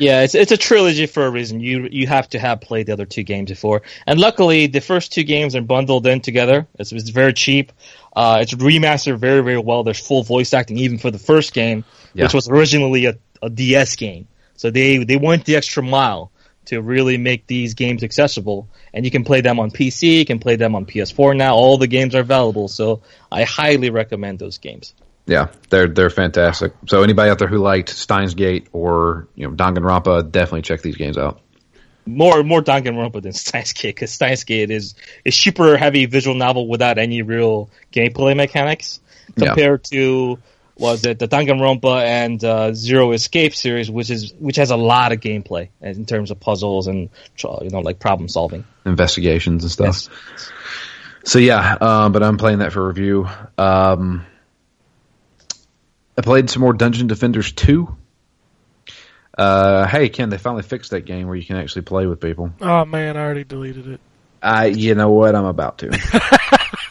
Yeah, 0.00 0.22
it's 0.22 0.34
it's 0.34 0.50
a 0.50 0.56
trilogy 0.56 1.04
for 1.04 1.26
a 1.26 1.30
reason. 1.30 1.60
You 1.60 1.86
you 1.92 2.06
have 2.06 2.26
to 2.30 2.38
have 2.38 2.62
played 2.62 2.86
the 2.86 2.94
other 2.94 3.04
two 3.04 3.22
games 3.22 3.50
before, 3.50 3.82
and 4.06 4.18
luckily 4.18 4.66
the 4.66 4.80
first 4.80 5.12
two 5.12 5.24
games 5.24 5.54
are 5.54 5.60
bundled 5.60 6.06
in 6.06 6.22
together. 6.22 6.66
It's, 6.78 6.90
it's 6.90 7.10
very 7.10 7.34
cheap. 7.34 7.70
Uh, 8.16 8.38
it's 8.40 8.54
remastered 8.54 9.18
very 9.18 9.42
very 9.42 9.58
well. 9.58 9.82
There's 9.84 10.00
full 10.00 10.22
voice 10.22 10.54
acting 10.54 10.78
even 10.78 10.96
for 10.96 11.10
the 11.10 11.18
first 11.18 11.52
game, 11.52 11.84
Yeah. 12.14 12.24
which 12.24 12.32
was 12.32 12.48
originally 12.48 13.04
a, 13.06 13.18
a 13.42 13.50
DS 13.50 13.96
game. 13.96 14.26
So 14.56 14.70
they 14.70 15.04
they 15.04 15.16
went 15.18 15.44
the 15.44 15.56
extra 15.56 15.82
mile 15.82 16.32
to 16.66 16.80
really 16.80 17.18
make 17.18 17.46
these 17.46 17.74
games 17.74 18.02
accessible, 18.02 18.68
and 18.94 19.04
you 19.04 19.10
can 19.10 19.24
play 19.24 19.42
them 19.42 19.60
on 19.60 19.70
PC. 19.70 20.18
You 20.20 20.24
can 20.24 20.38
play 20.38 20.56
them 20.56 20.74
on 20.76 20.86
PS4 20.86 21.36
now. 21.36 21.56
All 21.56 21.76
the 21.76 21.86
games 21.88 22.14
are 22.14 22.20
available, 22.20 22.68
so 22.68 23.02
I 23.30 23.42
highly 23.44 23.90
recommend 23.90 24.38
those 24.38 24.56
games. 24.56 24.94
Yeah, 25.26 25.48
they're 25.68 25.86
they're 25.88 26.10
fantastic. 26.10 26.72
So 26.88 27.02
anybody 27.02 27.30
out 27.30 27.38
there 27.38 27.48
who 27.48 27.58
liked 27.58 27.88
Steins 27.90 28.34
Gate 28.34 28.68
or 28.72 29.28
you 29.36 29.46
know 29.48 29.54
Danganronpa, 29.54 30.30
definitely 30.30 30.62
check 30.62 30.82
these 30.82 30.96
games 30.96 31.16
out. 31.18 31.40
more 32.06 32.42
more 32.42 32.62
Danganronpa 32.62 33.22
than 33.22 33.32
Steins 33.44 33.72
Gate 33.72 33.94
because 33.94 34.10
Steins 34.12 34.44
Gate 34.44 34.70
is 34.70 34.94
a 35.24 35.30
super 35.30 35.76
heavy 35.76 36.06
visual 36.06 36.34
novel 36.36 36.66
without 36.68 36.98
any 36.98 37.22
real 37.22 37.70
gameplay 37.92 38.34
mechanics 38.36 39.00
Yeah. 39.36 39.48
compared 39.48 39.84
to 39.84 40.38
was 40.76 41.04
it 41.04 41.18
the 41.18 41.28
Danganronpa 41.28 42.02
and 42.04 42.42
uh, 42.42 42.72
Zero 42.72 43.12
Escape 43.12 43.54
series, 43.54 43.90
which 43.90 44.08
is 44.10 44.32
which 44.38 44.56
has 44.56 44.70
a 44.70 44.76
lot 44.76 45.12
of 45.12 45.20
gameplay 45.20 45.68
in 45.82 46.06
terms 46.06 46.30
of 46.30 46.40
puzzles 46.40 46.86
and 46.88 47.10
you 47.44 47.68
know 47.70 47.80
like 47.80 47.98
problem 48.00 48.28
solving. 48.28 48.64
Investigations 48.86 49.62
and 49.62 49.70
stuff. 49.70 50.08
Yes. 50.08 50.52
So 51.24 51.38
yeah, 51.38 51.76
um, 51.80 52.12
but 52.12 52.22
I'm 52.22 52.38
playing 52.38 52.60
that 52.60 52.72
for 52.72 52.84
review. 52.88 53.28
Um, 53.58 54.24
I 56.20 56.22
played 56.22 56.50
some 56.50 56.60
more 56.60 56.74
Dungeon 56.74 57.06
Defenders 57.06 57.50
2. 57.52 57.96
Uh, 59.38 59.86
hey 59.86 60.10
Ken, 60.10 60.28
they 60.28 60.36
finally 60.36 60.62
fixed 60.62 60.90
that 60.90 61.06
game 61.06 61.26
where 61.28 61.34
you 61.36 61.46
can 61.46 61.56
actually 61.56 61.80
play 61.80 62.04
with 62.04 62.20
people. 62.20 62.52
Oh 62.60 62.84
man, 62.84 63.16
I 63.16 63.20
already 63.20 63.44
deleted 63.44 63.88
it. 63.88 64.00
I, 64.42 64.66
you 64.66 64.94
know 64.94 65.10
what, 65.12 65.34
I'm 65.34 65.46
about 65.46 65.78
to. 65.78 65.88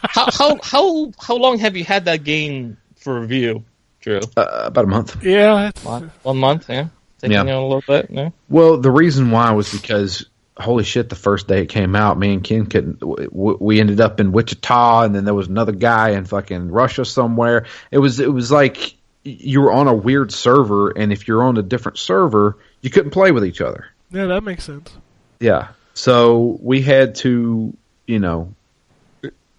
How 0.01 0.31
how 0.31 0.57
how 0.63 1.11
how 1.21 1.35
long 1.35 1.59
have 1.59 1.77
you 1.77 1.83
had 1.83 2.05
that 2.05 2.23
game 2.23 2.77
for 2.95 3.19
review, 3.21 3.65
Drew? 3.99 4.21
uh, 4.35 4.61
about 4.63 4.85
a 4.85 4.87
month. 4.87 5.23
Yeah, 5.23 5.67
it's, 5.69 5.83
One, 5.83 6.11
one 6.23 6.37
month, 6.37 6.67
yeah. 6.69 6.87
Taking 7.21 7.33
Yeah. 7.35 7.43
you 7.43 7.51
a 7.51 7.61
little 7.61 7.83
bit, 7.85 8.07
yeah. 8.09 8.29
Well, 8.49 8.77
the 8.77 8.89
reason 8.89 9.29
why 9.29 9.51
was 9.51 9.71
because 9.71 10.25
holy 10.57 10.83
shit, 10.85 11.09
the 11.09 11.15
first 11.15 11.47
day 11.47 11.61
it 11.61 11.67
came 11.67 11.95
out, 11.95 12.17
me 12.17 12.33
and 12.33 12.43
Ken 12.43 12.65
couldn't. 12.65 12.99
w- 13.01 13.29
w- 13.29 13.57
We 13.61 13.79
ended 13.79 14.01
up 14.01 14.19
in 14.19 14.31
Wichita, 14.31 15.03
and 15.03 15.13
then 15.13 15.25
there 15.25 15.35
was 15.35 15.47
another 15.47 15.73
guy 15.73 16.11
in 16.11 16.25
fucking 16.25 16.71
Russia 16.71 17.05
somewhere. 17.05 17.67
It 17.91 17.99
was 17.99 18.19
it 18.19 18.33
was 18.33 18.49
like 18.51 18.95
you 19.23 19.61
were 19.61 19.71
on 19.71 19.87
a 19.87 19.93
weird 19.93 20.31
server, 20.31 20.91
and 20.91 21.11
if 21.11 21.27
you're 21.27 21.43
on 21.43 21.57
a 21.57 21.61
different 21.61 21.97
server, 21.97 22.57
you 22.81 22.89
couldn't 22.89 23.11
play 23.11 23.31
with 23.31 23.45
each 23.45 23.61
other. 23.61 23.87
yeah, 24.11 24.25
that 24.25 24.43
makes 24.43 24.63
sense. 24.63 24.91
Yeah. 25.39 25.69
So 25.93 26.57
we 26.61 26.81
had 26.81 27.15
to, 27.15 27.75
you 28.07 28.19
know, 28.19 28.53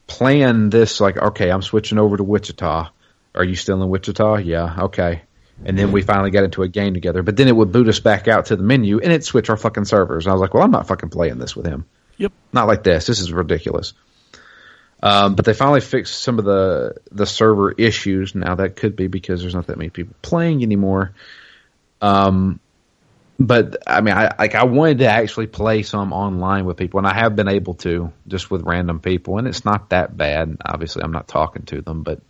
plan 0.06 0.70
this 0.70 1.00
like, 1.00 1.16
okay, 1.16 1.50
I'm 1.50 1.62
switching 1.62 1.98
over 1.98 2.16
to 2.16 2.24
Wichita. 2.24 2.90
Are 3.34 3.44
you 3.44 3.54
still 3.54 3.82
in 3.82 3.88
Wichita? 3.88 4.36
Yeah. 4.38 4.76
Okay. 4.84 5.22
And 5.64 5.78
then 5.78 5.92
we 5.92 6.02
finally 6.02 6.30
got 6.30 6.44
into 6.44 6.62
a 6.62 6.68
game 6.68 6.94
together. 6.94 7.22
But 7.22 7.36
then 7.36 7.46
it 7.46 7.54
would 7.54 7.70
boot 7.70 7.86
us 7.88 8.00
back 8.00 8.28
out 8.28 8.46
to 8.46 8.56
the 8.56 8.62
menu 8.62 8.98
and 8.98 9.12
it'd 9.12 9.24
switch 9.24 9.50
our 9.50 9.58
fucking 9.58 9.84
servers. 9.84 10.24
And 10.24 10.30
I 10.30 10.34
was 10.34 10.40
like, 10.40 10.54
well, 10.54 10.62
I'm 10.62 10.70
not 10.70 10.88
fucking 10.88 11.10
playing 11.10 11.38
this 11.38 11.54
with 11.54 11.66
him. 11.66 11.84
Yep. 12.16 12.32
Not 12.52 12.66
like 12.66 12.82
this. 12.82 13.06
This 13.06 13.20
is 13.20 13.32
ridiculous. 13.32 13.92
Um, 15.02 15.34
but 15.34 15.46
they 15.46 15.54
finally 15.54 15.80
fixed 15.80 16.22
some 16.22 16.38
of 16.38 16.44
the 16.44 16.96
the 17.10 17.26
server 17.26 17.72
issues. 17.72 18.34
Now 18.34 18.56
that 18.56 18.76
could 18.76 18.96
be 18.96 19.06
because 19.06 19.40
there's 19.40 19.54
not 19.54 19.66
that 19.68 19.78
many 19.78 19.90
people 19.90 20.14
playing 20.20 20.62
anymore. 20.62 21.14
Um, 22.02 22.60
but 23.38 23.78
I 23.86 24.02
mean, 24.02 24.14
I 24.14 24.34
like 24.38 24.54
I 24.54 24.64
wanted 24.64 24.98
to 24.98 25.06
actually 25.06 25.46
play 25.46 25.82
some 25.82 26.12
online 26.12 26.66
with 26.66 26.76
people, 26.76 26.98
and 26.98 27.06
I 27.06 27.14
have 27.14 27.34
been 27.34 27.48
able 27.48 27.74
to 27.76 28.12
just 28.28 28.50
with 28.50 28.62
random 28.62 29.00
people, 29.00 29.38
and 29.38 29.48
it's 29.48 29.64
not 29.64 29.90
that 29.90 30.14
bad. 30.14 30.58
Obviously, 30.62 31.02
I'm 31.02 31.12
not 31.12 31.26
talking 31.26 31.62
to 31.66 31.80
them, 31.80 32.02
but 32.02 32.20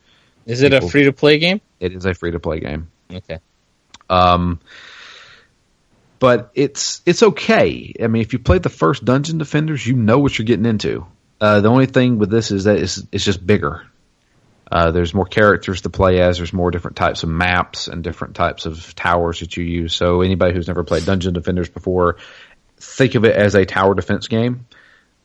Is 0.46 0.62
it 0.62 0.72
a 0.72 0.80
free 0.80 1.04
to 1.04 1.12
play 1.12 1.38
game? 1.38 1.61
it 1.80 1.92
is 1.92 2.04
a 2.04 2.14
free 2.14 2.30
to 2.30 2.38
play 2.38 2.61
game. 2.61 2.88
Okay. 3.12 3.40
Um, 4.09 4.61
but 6.20 6.52
it's 6.54 7.02
it's 7.06 7.24
okay. 7.24 7.92
I 8.00 8.06
mean, 8.06 8.22
if 8.22 8.33
you 8.33 8.38
played 8.38 8.62
the 8.62 8.68
first 8.68 9.04
Dungeon 9.04 9.38
Defenders, 9.38 9.85
you 9.85 9.94
know 9.94 10.20
what 10.20 10.38
you're 10.38 10.46
getting 10.46 10.66
into. 10.66 11.06
Uh, 11.40 11.61
the 11.61 11.68
only 11.68 11.87
thing 11.87 12.18
with 12.18 12.31
this 12.31 12.50
is 12.50 12.64
that 12.64 12.79
it's 12.79 13.03
it's 13.12 13.24
just 13.24 13.44
bigger. 13.44 13.87
Uh, 14.70 14.90
there's 14.92 15.12
more 15.14 15.24
characters 15.26 15.81
to 15.81 15.90
play 15.90 16.20
as. 16.20 16.37
There's 16.37 16.53
more 16.53 16.70
different 16.70 16.96
types 16.96 17.22
of 17.24 17.29
maps 17.29 17.88
and 17.88 18.05
different 18.05 18.37
types 18.37 18.66
of 18.66 18.94
towers 18.94 19.40
that 19.40 19.57
you 19.57 19.64
use. 19.64 19.94
So 19.94 20.20
anybody 20.20 20.55
who's 20.55 20.68
never 20.68 20.85
played 20.85 21.05
Dungeon 21.05 21.35
Defenders 21.35 21.68
before, 21.68 22.18
think 22.76 23.16
of 23.16 23.24
it 23.24 23.35
as 23.35 23.55
a 23.57 23.64
tower 23.64 23.94
defense 23.94 24.29
game. 24.29 24.66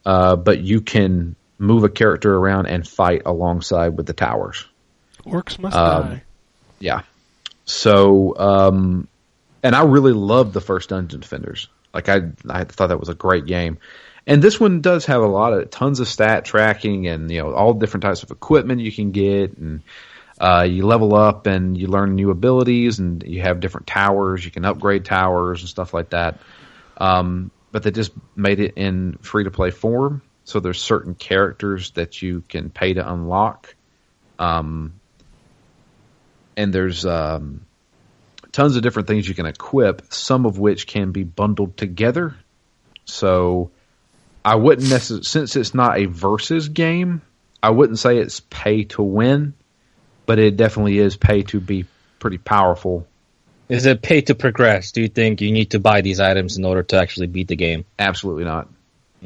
Uh, 0.04 0.36
but 0.36 0.60
you 0.62 0.82
can 0.82 1.36
move 1.60 1.84
a 1.84 1.89
character 1.89 2.36
around 2.36 2.65
and 2.67 2.88
fight 2.88 3.21
alongside 3.25 3.89
with 3.89 4.08
the 4.08 4.13
towers. 4.13 4.65
Orcs 5.25 5.60
must 5.60 5.75
Um, 5.75 6.04
die. 6.04 6.23
Yeah. 6.80 7.01
So, 7.65 8.36
um, 8.38 9.08
and 9.63 9.75
I 9.75 9.84
really 9.84 10.12
loved 10.13 10.54
the 10.54 10.62
first 10.62 10.89
Dungeon 10.89 11.19
Defenders. 11.19 11.67
Like 11.93 12.10
I, 12.10 12.32
I 12.49 12.63
thought 12.65 12.88
that 12.88 12.99
was 12.99 13.10
a 13.10 13.15
great 13.15 13.45
game. 13.45 13.78
And 14.27 14.41
this 14.41 14.59
one 14.59 14.81
does 14.81 15.05
have 15.05 15.21
a 15.21 15.27
lot 15.27 15.53
of 15.53 15.69
tons 15.69 15.99
of 15.99 16.07
stat 16.07 16.45
tracking 16.45 17.07
and 17.07 17.29
you 17.29 17.41
know 17.41 17.53
all 17.53 17.73
different 17.73 18.03
types 18.03 18.23
of 18.23 18.31
equipment 18.31 18.81
you 18.81 18.91
can 18.91 19.11
get 19.11 19.57
and 19.57 19.83
uh, 20.39 20.65
you 20.69 20.85
level 20.85 21.15
up 21.15 21.47
and 21.47 21.77
you 21.77 21.88
learn 21.88 22.15
new 22.15 22.29
abilities 22.29 22.99
and 22.99 23.23
you 23.23 23.41
have 23.41 23.59
different 23.59 23.88
towers. 23.88 24.43
You 24.43 24.51
can 24.51 24.65
upgrade 24.65 25.05
towers 25.05 25.61
and 25.61 25.69
stuff 25.69 25.93
like 25.93 26.09
that. 26.09 26.39
Um, 26.97 27.51
but 27.71 27.83
they 27.83 27.91
just 27.91 28.11
made 28.35 28.59
it 28.59 28.73
in 28.75 29.17
free 29.21 29.45
to 29.45 29.51
play 29.51 29.71
form. 29.71 30.21
So 30.43 30.59
there's 30.59 30.81
certain 30.81 31.15
characters 31.15 31.91
that 31.91 32.21
you 32.21 32.41
can 32.47 32.69
pay 32.69 32.93
to 32.93 33.11
unlock. 33.11 33.75
Um, 34.38 34.93
and 36.57 36.73
there's 36.73 37.05
um, 37.05 37.65
tons 38.51 38.75
of 38.75 38.83
different 38.83 39.07
things 39.07 39.27
you 39.27 39.35
can 39.35 39.45
equip, 39.45 40.13
some 40.13 40.45
of 40.45 40.59
which 40.59 40.85
can 40.85 41.11
be 41.11 41.23
bundled 41.23 41.77
together. 41.77 42.35
So 43.05 43.71
I 44.45 44.55
wouldn't 44.55 44.88
necessarily, 44.88 45.23
since 45.23 45.55
it's 45.55 45.73
not 45.73 45.97
a 45.97 46.05
versus 46.05 46.69
game, 46.69 47.23
I 47.63 47.71
wouldn't 47.71 47.97
say 47.97 48.19
it's 48.19 48.41
pay 48.41 48.84
to 48.84 49.01
win, 49.01 49.55
but 50.27 50.38
it 50.38 50.55
definitely 50.55 50.99
is 50.99 51.17
pay 51.17 51.41
to 51.43 51.60
be 51.60 51.86
pretty 52.19 52.38
powerful. 52.38 53.08
Is 53.69 53.88
it 53.88 54.03
pay 54.03 54.21
to 54.21 54.36
progress? 54.36 54.91
Do 54.91 55.01
you 55.01 55.08
think 55.08 55.41
you 55.41 55.51
need 55.51 55.71
to 55.71 55.79
buy 55.79 56.01
these 56.01 56.19
items 56.19 56.58
in 56.58 56.63
order 56.63 56.84
to 56.84 56.97
actually 56.97 57.25
beat 57.25 57.47
the 57.47 57.55
game? 57.55 57.86
Absolutely 57.97 58.43
not. 58.43 58.69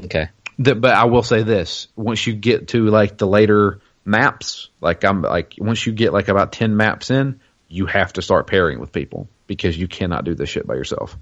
Okay. 0.06 0.30
The, 0.58 0.76
but 0.76 0.94
I 0.94 1.04
will 1.06 1.24
say 1.24 1.44
this: 1.44 1.90
once 1.98 2.26
you 2.26 2.34
get 2.34 2.70
to 2.70 2.86
like 2.88 3.18
the 3.18 3.28
later 3.28 3.82
maps, 4.06 4.70
like 4.80 5.04
I'm 5.04 5.22
like 5.22 5.56
once 5.58 5.86
you 5.86 5.92
get 5.92 6.14
like 6.14 6.30
about 6.30 6.54
ten 6.54 6.78
maps 6.78 7.12
in, 7.12 7.42
you 7.68 7.88
have 7.88 8.14
to 8.14 8.22
start 8.22 8.48
pairing 8.48 8.80
with 8.80 8.94
people 8.94 9.28
because 9.48 9.78
you 9.78 9.90
cannot 9.90 10.24
do 10.24 10.34
this 10.34 10.48
shit 10.48 10.66
by 10.66 10.76
yourself. 10.76 11.18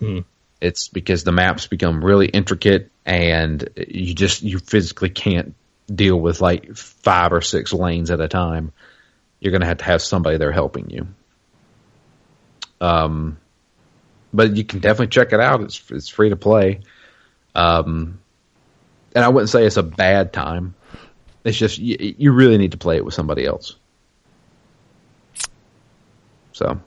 Hmm. 0.00 0.20
It's 0.64 0.88
because 0.88 1.24
the 1.24 1.32
maps 1.32 1.66
become 1.66 2.02
really 2.02 2.26
intricate, 2.26 2.90
and 3.04 3.68
you 3.76 4.14
just 4.14 4.42
you 4.42 4.58
physically 4.58 5.10
can't 5.10 5.54
deal 5.92 6.18
with 6.18 6.40
like 6.40 6.74
five 6.74 7.34
or 7.34 7.42
six 7.42 7.74
lanes 7.74 8.10
at 8.10 8.22
a 8.22 8.28
time. 8.28 8.72
You're 9.40 9.50
going 9.50 9.60
to 9.60 9.66
have 9.66 9.78
to 9.78 9.84
have 9.84 10.00
somebody 10.00 10.38
there 10.38 10.52
helping 10.52 10.88
you. 10.88 11.06
Um, 12.80 13.36
but 14.32 14.56
you 14.56 14.64
can 14.64 14.78
definitely 14.78 15.08
check 15.08 15.34
it 15.34 15.40
out. 15.40 15.60
It's 15.60 15.82
it's 15.90 16.08
free 16.08 16.30
to 16.30 16.36
play. 16.36 16.80
Um, 17.54 18.20
and 19.14 19.22
I 19.22 19.28
wouldn't 19.28 19.50
say 19.50 19.66
it's 19.66 19.76
a 19.76 19.82
bad 19.82 20.32
time. 20.32 20.74
It's 21.44 21.58
just 21.58 21.76
you, 21.76 22.14
you 22.16 22.32
really 22.32 22.56
need 22.56 22.72
to 22.72 22.78
play 22.78 22.96
it 22.96 23.04
with 23.04 23.12
somebody 23.12 23.44
else. 23.44 23.76
So. 26.52 26.80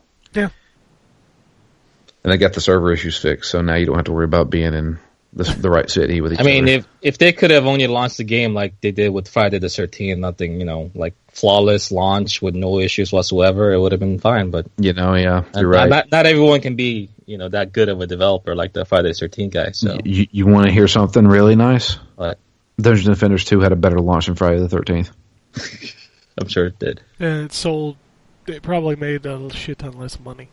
And 2.24 2.32
they 2.32 2.38
got 2.38 2.54
the 2.54 2.62
server 2.62 2.92
issues 2.92 3.18
fixed, 3.18 3.52
so 3.52 3.62
now 3.62 3.76
you 3.76 3.86
don't 3.86 3.96
have 3.96 4.06
to 4.06 4.12
worry 4.12 4.26
about 4.26 4.50
being 4.50 4.74
in 4.74 5.00
the, 5.34 5.44
the 5.44 5.70
right 5.70 5.90
city 5.90 6.22
with 6.22 6.34
each 6.34 6.40
other. 6.40 6.50
I 6.50 6.54
mean, 6.54 6.64
other. 6.64 6.74
if 6.74 6.88
if 7.02 7.18
they 7.18 7.34
could 7.34 7.52
have 7.52 7.66
only 7.66 7.88
launched 7.88 8.18
the 8.18 8.24
game 8.24 8.54
like 8.54 8.82
they 8.82 8.92
did 8.92 9.10
with 9.10 9.28
Friday 9.28 9.60
the 9.60 9.70
Thirteenth, 9.70 10.20
nothing, 10.20 10.60
you 10.60 10.66
know, 10.66 10.92
like 10.96 11.16
flawless 11.32 11.92
launch 11.92 12.42
with 12.42 12.56
no 12.56 12.80
issues 12.80 13.12
whatsoever, 13.12 13.72
it 13.72 13.80
would 13.80 13.92
have 13.92 14.00
been 14.00 14.20
fine. 14.20 14.52
But 14.52 14.68
you 14.78 14.94
know, 14.94 15.14
yeah, 15.16 15.44
you're 15.56 15.72
not, 15.72 15.78
right. 15.78 15.90
not 15.90 16.12
not 16.12 16.26
everyone 16.26 16.62
can 16.62 16.76
be, 16.76 17.10
you 17.26 17.38
know, 17.38 17.50
that 17.50 17.72
good 17.72 17.90
of 17.90 18.02
a 18.02 18.08
developer 18.08 18.56
like 18.56 18.74
the 18.74 18.86
Friday 18.86 19.10
the 19.10 19.14
Thirteenth 19.14 19.54
guy. 19.54 19.72
So 19.72 19.98
you 20.04 20.28
you 20.32 20.48
want 20.48 20.66
to 20.66 20.72
hear 20.72 20.88
something 20.88 21.28
really 21.28 21.56
nice? 21.56 21.98
What? 22.16 22.40
Dungeons 22.80 23.08
Defenders 23.08 23.46
Two 23.46 23.60
had 23.60 23.72
a 23.72 23.78
better 23.78 24.00
launch 24.00 24.28
than 24.28 24.36
Friday 24.36 24.60
the 24.60 24.70
Thirteenth. 24.70 25.12
I'm 26.40 26.48
sure 26.48 26.68
it 26.68 26.80
did. 26.80 27.02
And 27.20 27.46
it 27.46 27.54
sold. 27.54 27.98
It 28.46 28.62
probably 28.62 28.96
made 28.96 29.26
a 29.26 29.50
shit 29.54 29.80
ton 29.80 29.94
less 29.94 30.20
money. 30.20 30.50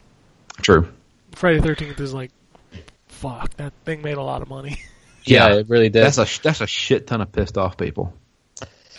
True. 0.63 0.89
Friday 1.37 1.61
Thirteenth 1.61 2.01
is 2.01 2.13
like, 2.15 2.31
fuck, 3.09 3.55
that 3.57 3.73
thing 3.85 4.03
made 4.03 4.17
a 4.17 4.23
lot 4.23 4.43
of 4.43 4.49
money. 4.49 4.81
Yeah, 5.27 5.49
Yeah. 5.49 5.55
it 5.61 5.69
really 5.71 5.89
did. 5.89 6.05
That's 6.05 6.19
a 6.19 6.43
that's 6.43 6.61
a 6.61 6.67
shit 6.67 7.07
ton 7.07 7.23
of 7.23 7.33
pissed 7.33 7.57
off 7.57 7.79
people. 7.79 8.13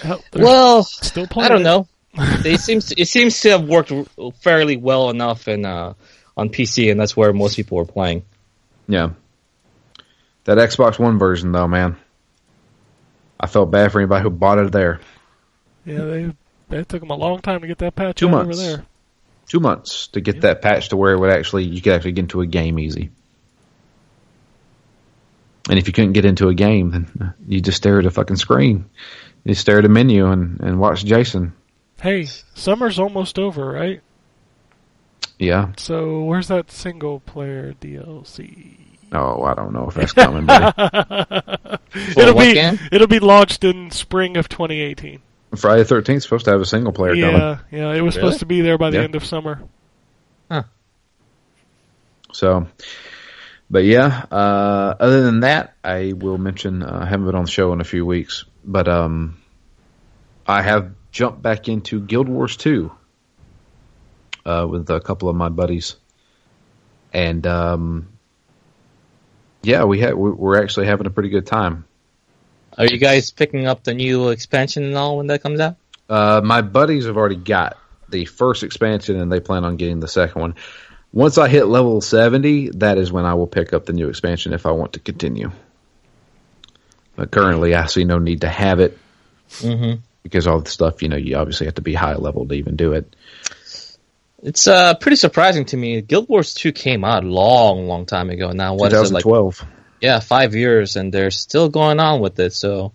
Hell, 0.01 0.23
well, 0.33 0.81
still 0.81 1.27
I 1.37 1.47
don't 1.49 1.61
it. 1.61 1.63
know. 1.63 1.87
they 2.41 2.57
seems 2.57 2.91
it 2.97 3.07
seems 3.07 3.39
to 3.41 3.51
have 3.51 3.63
worked 3.69 3.93
fairly 4.41 4.75
well 4.75 5.11
enough 5.11 5.47
in 5.47 5.65
uh, 5.67 5.93
on 6.35 6.49
PC, 6.49 6.89
and 6.89 6.99
that's 6.99 7.15
where 7.15 7.31
most 7.31 7.55
people 7.55 7.77
were 7.77 7.85
playing. 7.85 8.23
Yeah. 8.87 9.11
That 10.45 10.57
Xbox 10.57 10.97
One 10.97 11.19
version 11.19 11.51
though, 11.51 11.67
man. 11.67 11.95
I 13.39 13.45
felt 13.45 13.69
bad 13.69 13.91
for 13.91 13.99
anybody 13.99 14.23
who 14.23 14.31
bought 14.31 14.57
it 14.57 14.71
there. 14.71 15.01
Yeah, 15.85 16.05
they 16.05 16.33
it 16.71 16.89
took 16.89 17.01
them 17.01 17.11
a 17.11 17.15
long 17.15 17.39
time 17.41 17.61
to 17.61 17.67
get 17.67 17.77
that 17.77 17.95
patch 17.95 18.15
Two 18.15 18.29
out 18.29 18.31
months. 18.31 18.59
over 18.59 18.67
there. 18.77 18.85
Two 19.47 19.59
months 19.59 20.07
to 20.07 20.21
get 20.21 20.41
that 20.41 20.61
patch 20.61 20.89
to 20.89 20.97
where 20.97 21.13
it 21.13 21.19
would 21.19 21.31
actually 21.31 21.65
you 21.65 21.81
could 21.81 21.93
actually 21.93 22.13
get 22.13 22.21
into 22.21 22.41
a 22.41 22.47
game 22.47 22.79
easy. 22.79 23.11
And 25.69 25.79
if 25.79 25.87
you 25.87 25.93
couldn't 25.93 26.13
get 26.13 26.25
into 26.25 26.47
a 26.47 26.53
game, 26.53 26.91
then 26.91 27.33
you 27.47 27.59
just 27.59 27.77
stare 27.77 27.99
at 27.99 28.05
a 28.05 28.11
fucking 28.11 28.35
screen. 28.35 28.85
You 29.43 29.55
stare 29.55 29.79
at 29.79 29.85
a 29.85 29.89
menu 29.89 30.27
and, 30.27 30.59
and 30.59 30.79
watch 30.79 31.03
Jason. 31.05 31.53
Hey, 31.99 32.27
summer's 32.53 32.99
almost 32.99 33.39
over, 33.39 33.71
right? 33.71 34.01
Yeah. 35.39 35.73
So 35.77 36.23
where's 36.23 36.47
that 36.49 36.71
single 36.71 37.19
player 37.21 37.73
DLC? 37.81 38.77
Oh, 39.11 39.43
I 39.43 39.53
don't 39.53 39.73
know 39.73 39.87
if 39.87 39.95
that's 39.95 40.13
coming, 40.13 40.45
buddy. 40.45 40.71
it'll 42.17 42.37
be 42.37 42.53
game? 42.53 42.79
it'll 42.91 43.07
be 43.07 43.19
launched 43.19 43.63
in 43.63 43.91
spring 43.91 44.37
of 44.37 44.49
2018. 44.49 45.21
Friday 45.55 45.83
the 45.83 45.95
13th 45.95 46.15
is 46.17 46.23
supposed 46.23 46.45
to 46.45 46.51
have 46.51 46.61
a 46.61 46.65
single 46.65 46.93
player 46.93 47.13
coming. 47.15 47.35
Yeah, 47.37 47.57
yeah, 47.71 47.93
it 47.93 48.01
was 48.01 48.15
Really? 48.15 48.27
supposed 48.27 48.39
to 48.39 48.45
be 48.45 48.61
there 48.61 48.77
by 48.77 48.89
the 48.89 48.97
Yeah. 48.97 49.03
end 49.03 49.15
of 49.15 49.25
summer. 49.25 49.61
So, 52.33 52.67
but 53.69 53.85
yeah, 53.85 54.25
uh, 54.29 54.95
other 54.99 55.21
than 55.23 55.39
that, 55.39 55.75
I 55.85 56.11
will 56.13 56.37
mention, 56.37 56.83
uh, 56.83 56.99
I 57.03 57.05
haven't 57.05 57.27
been 57.27 57.35
on 57.35 57.45
the 57.45 57.51
show 57.51 57.71
in 57.71 57.79
a 57.79 57.85
few 57.85 58.05
weeks, 58.05 58.43
but, 58.65 58.89
um, 58.89 59.37
I 60.45 60.61
have 60.61 60.91
jumped 61.11 61.41
back 61.41 61.69
into 61.69 62.01
Guild 62.01 62.27
Wars 62.27 62.57
2, 62.57 62.91
uh, 64.45 64.67
with 64.69 64.89
a 64.89 64.99
couple 64.99 65.29
of 65.29 65.37
my 65.37 65.47
buddies. 65.47 65.95
And, 67.13 67.47
um, 67.47 68.09
yeah, 69.63 69.85
we 69.85 70.01
had, 70.01 70.15
we're 70.15 70.61
actually 70.61 70.87
having 70.87 71.07
a 71.07 71.11
pretty 71.11 71.29
good 71.29 71.47
time. 71.47 71.85
Are 72.77 72.85
you 72.85 72.97
guys 72.97 73.31
picking 73.31 73.67
up 73.67 73.83
the 73.83 73.93
new 73.93 74.29
expansion 74.29 74.83
and 74.83 74.95
all 74.95 75.17
when 75.17 75.27
that 75.27 75.41
comes 75.41 75.59
out? 75.59 75.77
Uh, 76.09 76.41
my 76.43 76.61
buddies 76.61 77.05
have 77.05 77.17
already 77.17 77.35
got 77.35 77.77
the 78.09 78.25
first 78.25 78.63
expansion 78.63 79.19
and 79.19 79.31
they 79.31 79.39
plan 79.39 79.63
on 79.63 79.77
getting 79.77 79.99
the 79.99 80.07
second 80.07 80.41
one. 80.41 80.55
Once 81.11 81.37
I 81.37 81.47
hit 81.47 81.65
level 81.65 82.01
70, 82.01 82.71
that 82.75 82.97
is 82.97 83.11
when 83.11 83.25
I 83.25 83.35
will 83.35 83.47
pick 83.47 83.73
up 83.73 83.85
the 83.85 83.93
new 83.93 84.09
expansion 84.09 84.53
if 84.53 84.65
I 84.65 84.71
want 84.71 84.93
to 84.93 84.99
continue. 84.99 85.51
But 87.15 87.31
currently, 87.31 87.73
I 87.73 87.85
see 87.85 88.03
no 88.03 88.19
need 88.19 88.41
to 88.41 88.49
have 88.49 88.79
it 88.79 88.97
Mm-hmm. 89.59 90.01
because 90.23 90.47
all 90.47 90.59
the 90.59 90.69
stuff, 90.69 91.03
you 91.03 91.07
know, 91.07 91.15
you 91.17 91.37
obviously 91.37 91.67
have 91.67 91.75
to 91.75 91.81
be 91.81 91.93
high 91.93 92.15
level 92.15 92.47
to 92.47 92.55
even 92.55 92.75
do 92.75 92.93
it. 92.93 93.15
It's 94.41 94.67
uh, 94.67 94.95
pretty 94.95 95.15
surprising 95.15 95.65
to 95.65 95.77
me. 95.77 96.01
Guild 96.01 96.27
Wars 96.29 96.53
2 96.55 96.71
came 96.71 97.03
out 97.03 97.23
a 97.23 97.27
long, 97.27 97.87
long 97.87 98.05
time 98.05 98.29
ago. 98.29 98.51
Now, 98.51 98.73
what 98.75 98.91
is 98.91 99.11
it 99.11 99.13
like? 99.13 99.23
2012. 100.05 100.13
Yeah, 100.13 100.19
five 100.19 100.55
years, 100.55 100.95
and 100.95 101.13
they're 101.13 101.31
still 101.31 101.69
going 101.69 101.99
on 101.99 102.21
with 102.21 102.39
it. 102.39 102.53
So, 102.53 102.91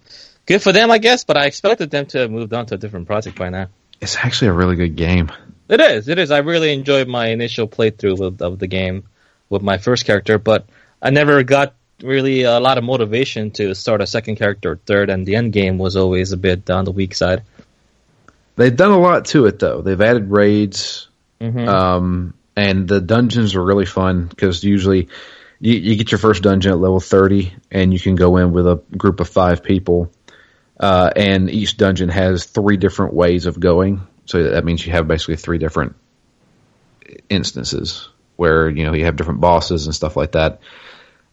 good 0.46 0.62
for 0.62 0.72
them, 0.72 0.90
I 0.90 0.98
guess. 0.98 1.24
But 1.24 1.36
I 1.36 1.46
expected 1.46 1.90
them 1.90 2.06
to 2.06 2.18
have 2.18 2.30
moved 2.30 2.52
on 2.52 2.66
to 2.66 2.74
a 2.74 2.78
different 2.78 3.06
project 3.06 3.38
by 3.38 3.50
now. 3.50 3.68
It's 4.00 4.16
actually 4.16 4.48
a 4.48 4.52
really 4.52 4.76
good 4.76 4.96
game. 4.96 5.30
It 5.68 5.80
is. 5.80 6.08
It 6.08 6.18
is. 6.18 6.30
I 6.30 6.38
really 6.38 6.72
enjoyed 6.72 7.08
my 7.08 7.28
initial 7.28 7.68
playthrough 7.68 8.40
of 8.40 8.58
the 8.58 8.66
game 8.66 9.04
with 9.48 9.62
my 9.62 9.78
first 9.78 10.04
character, 10.04 10.38
but 10.38 10.66
I 11.00 11.10
never 11.10 11.42
got 11.42 11.74
really 12.02 12.42
a 12.42 12.58
lot 12.60 12.78
of 12.78 12.84
motivation 12.84 13.50
to 13.52 13.74
start 13.74 14.00
a 14.00 14.06
second 14.06 14.36
character 14.36 14.72
or 14.72 14.76
third, 14.76 15.10
and 15.10 15.26
the 15.26 15.36
end 15.36 15.52
game 15.52 15.78
was 15.78 15.96
always 15.96 16.32
a 16.32 16.36
bit 16.36 16.70
on 16.70 16.84
the 16.84 16.92
weak 16.92 17.14
side. 17.14 17.42
They've 18.56 18.74
done 18.74 18.90
a 18.90 18.98
lot 18.98 19.26
to 19.26 19.46
it, 19.46 19.58
though. 19.58 19.82
They've 19.82 20.00
added 20.00 20.30
raids, 20.30 21.08
hmm 21.40 21.68
Um, 21.68 22.34
and 22.56 22.88
the 22.88 23.00
dungeons 23.00 23.54
are 23.54 23.62
really 23.62 23.86
fun 23.86 24.26
because 24.26 24.64
usually 24.64 25.08
you, 25.60 25.74
you 25.74 25.96
get 25.96 26.10
your 26.10 26.18
first 26.18 26.42
dungeon 26.42 26.72
at 26.72 26.78
level 26.78 27.00
30 27.00 27.52
and 27.70 27.92
you 27.92 28.00
can 28.00 28.16
go 28.16 28.38
in 28.38 28.52
with 28.52 28.66
a 28.66 28.82
group 28.96 29.20
of 29.20 29.28
five 29.28 29.62
people. 29.62 30.10
Uh, 30.78 31.10
and 31.14 31.50
each 31.50 31.76
dungeon 31.76 32.08
has 32.08 32.46
three 32.46 32.78
different 32.78 33.12
ways 33.12 33.44
of 33.44 33.60
going. 33.60 34.00
So 34.24 34.42
that 34.42 34.64
means 34.64 34.84
you 34.84 34.92
have 34.92 35.06
basically 35.06 35.36
three 35.36 35.58
different 35.58 35.96
instances 37.28 38.08
where, 38.36 38.70
you 38.70 38.84
know, 38.84 38.94
you 38.94 39.04
have 39.04 39.16
different 39.16 39.40
bosses 39.40 39.84
and 39.84 39.94
stuff 39.94 40.16
like 40.16 40.32
that. 40.32 40.60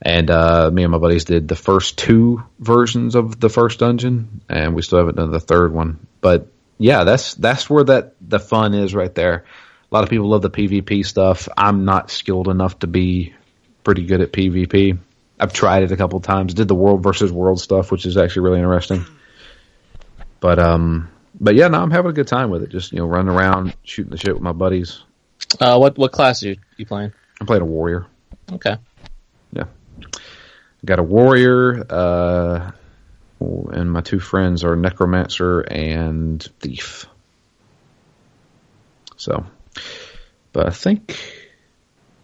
And, 0.02 0.30
uh, 0.30 0.70
me 0.72 0.84
and 0.84 0.92
my 0.92 0.98
buddies 0.98 1.24
did 1.24 1.48
the 1.48 1.56
first 1.56 1.98
two 1.98 2.44
versions 2.60 3.16
of 3.16 3.40
the 3.40 3.50
first 3.50 3.80
dungeon 3.80 4.42
and 4.50 4.76
we 4.76 4.82
still 4.82 5.00
haven't 5.00 5.16
done 5.16 5.32
the 5.32 5.40
third 5.40 5.74
one. 5.74 6.06
But 6.20 6.52
yeah, 6.78 7.06
that's, 7.06 7.34
that's 7.36 7.70
where 7.70 7.86
that, 7.86 8.16
the 8.20 8.40
fun 8.40 8.74
is 8.74 8.94
right 8.94 9.13
there. 9.16 9.46
A 9.90 9.96
lot 9.96 10.04
of 10.04 10.10
people 10.10 10.28
love 10.28 10.42
the 10.42 10.50
PvP 10.50 11.06
stuff. 11.06 11.48
I'm 11.58 11.86
not 11.86 12.12
skilled 12.12 12.50
enough 12.50 12.78
to 12.80 12.88
be 12.88 13.34
pretty 13.88 14.04
good 14.04 14.19
at 14.19 14.34
PvP. 14.34 14.97
I've 15.39 15.54
tried 15.54 15.84
it 15.84 15.93
a 15.93 15.95
couple 15.95 16.19
times. 16.19 16.54
Did 16.54 16.67
the 16.67 16.76
world 16.76 17.02
versus 17.02 17.32
world 17.32 17.62
stuff, 17.62 17.89
which 17.89 18.06
is 18.06 18.17
actually 18.17 18.41
really 18.41 18.60
interesting. 18.60 19.06
But 20.41 20.60
um, 20.60 21.10
but 21.39 21.56
yeah, 21.56 21.69
no, 21.69 21.82
I'm 21.82 21.89
having 21.89 22.12
a 22.12 22.13
good 22.13 22.28
time 22.28 22.50
with 22.50 22.63
it. 22.63 22.69
Just 22.69 22.91
you 22.91 22.97
know, 22.97 23.06
running 23.06 23.34
around, 23.34 23.78
shooting 23.84 24.12
the 24.12 24.17
shit 24.17 24.34
with 24.34 24.43
my 24.43 24.52
buddies. 24.52 25.02
Uh, 25.62 25.78
what 25.78 25.97
what 25.97 26.12
class 26.12 26.43
are 26.43 26.50
you, 26.50 26.58
you 26.76 26.86
playing? 26.86 27.13
I'm 27.39 27.47
playing 27.47 27.62
a 27.62 27.65
warrior. 27.65 28.08
Okay. 28.52 28.76
Yeah. 29.54 29.67
Got 30.84 31.00
a 31.00 31.04
warrior, 31.04 31.86
uh, 31.89 32.71
and 33.39 33.89
my 33.89 34.02
two 34.02 34.19
friends 34.19 34.65
are 34.65 34.76
necromancer 34.76 35.62
and 35.62 36.43
thief. 36.60 37.06
So, 39.15 39.45
but 40.52 40.67
I 40.67 40.71
think 40.71 41.17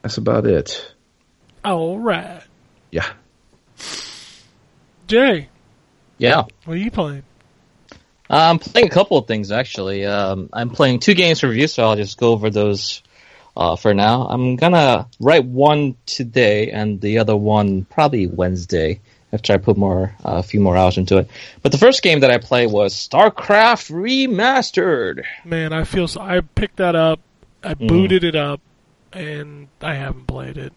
that's 0.01 0.17
about 0.17 0.45
it. 0.45 0.92
All 1.65 1.97
right, 1.97 2.41
Yeah. 2.91 3.07
Jay, 5.07 5.47
Yeah. 6.17 6.43
what 6.65 6.73
are 6.75 6.77
you 6.77 6.91
playing? 6.91 7.23
I'm 8.29 8.59
playing 8.59 8.87
a 8.87 8.89
couple 8.89 9.17
of 9.17 9.27
things 9.27 9.51
actually. 9.51 10.05
Um, 10.05 10.49
I'm 10.53 10.69
playing 10.69 10.99
two 10.99 11.13
games 11.13 11.39
for 11.39 11.47
review, 11.49 11.67
so 11.67 11.83
I'll 11.83 11.95
just 11.95 12.17
go 12.17 12.29
over 12.31 12.49
those 12.49 13.01
uh, 13.55 13.75
for 13.75 13.93
now. 13.93 14.27
I'm 14.29 14.55
gonna 14.55 15.07
write 15.19 15.45
one 15.45 15.95
today 16.05 16.71
and 16.71 16.99
the 16.99 17.19
other 17.19 17.35
one 17.35 17.85
probably 17.85 18.27
Wednesday 18.27 18.99
after 19.31 19.53
I 19.53 19.57
put 19.57 19.77
more 19.77 20.15
uh, 20.25 20.37
a 20.37 20.43
few 20.43 20.59
more 20.59 20.75
hours 20.77 20.97
into 20.97 21.17
it. 21.17 21.29
But 21.61 21.71
the 21.71 21.77
first 21.77 22.01
game 22.01 22.21
that 22.21 22.31
I 22.31 22.37
played 22.39 22.71
was 22.71 22.93
StarCraft 22.95 23.91
Remastered. 23.91 25.23
Man, 25.45 25.71
I 25.73 25.83
feel 25.83 26.07
so. 26.07 26.21
I 26.21 26.41
picked 26.41 26.77
that 26.77 26.95
up, 26.95 27.19
I 27.63 27.75
Mm. 27.75 27.87
booted 27.87 28.23
it 28.23 28.35
up, 28.35 28.61
and 29.11 29.67
I 29.81 29.93
haven't 29.95 30.27
played 30.27 30.57
it. 30.57 30.73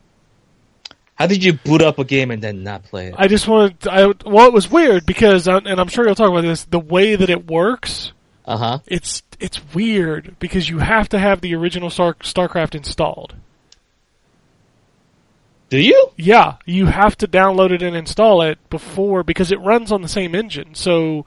How 1.17 1.27
did 1.27 1.43
you 1.43 1.55
boot 1.55 1.83
up 1.83 1.99
a 1.99 2.05
game 2.05 2.31
and 2.31 2.43
then 2.43 2.63
not 2.63 2.85
play 2.85 3.09
it? 3.09 3.15
I 3.17 3.27
just 3.27 3.49
wanted. 3.49 3.89
I 3.89 4.13
well, 4.25 4.47
it 4.47 4.53
was 4.53 4.71
weird 4.71 5.07
because, 5.07 5.49
uh, 5.49 5.61
and 5.65 5.81
I'm 5.81 5.89
sure 5.89 6.05
you'll 6.07 6.15
talk 6.15 6.31
about 6.31 6.43
this. 6.43 6.65
The 6.65 6.79
way 6.79 7.17
that 7.17 7.31
it 7.31 7.47
works, 7.47 8.13
Uh 8.45 8.57
huh. 8.59 8.79
it's 8.87 9.23
it's 9.41 9.61
weird 9.75 10.37
because 10.39 10.69
you 10.69 10.79
have 10.81 11.09
to 11.11 11.19
have 11.19 11.41
the 11.41 11.55
original 11.55 11.89
Star, 11.91 12.15
StarCraft 12.15 12.75
installed. 12.75 13.35
Do 15.69 15.79
you? 15.81 16.11
Yeah, 16.17 16.57
you 16.65 16.87
have 16.87 17.17
to 17.19 17.27
download 17.27 17.73
it 17.73 17.83
and 17.83 17.97
install 17.97 18.41
it 18.43 18.59
before 18.71 19.25
because 19.25 19.51
it 19.51 19.61
runs 19.61 19.91
on 19.91 20.01
the 20.03 20.09
same 20.09 20.35
engine. 20.35 20.75
So 20.75 21.27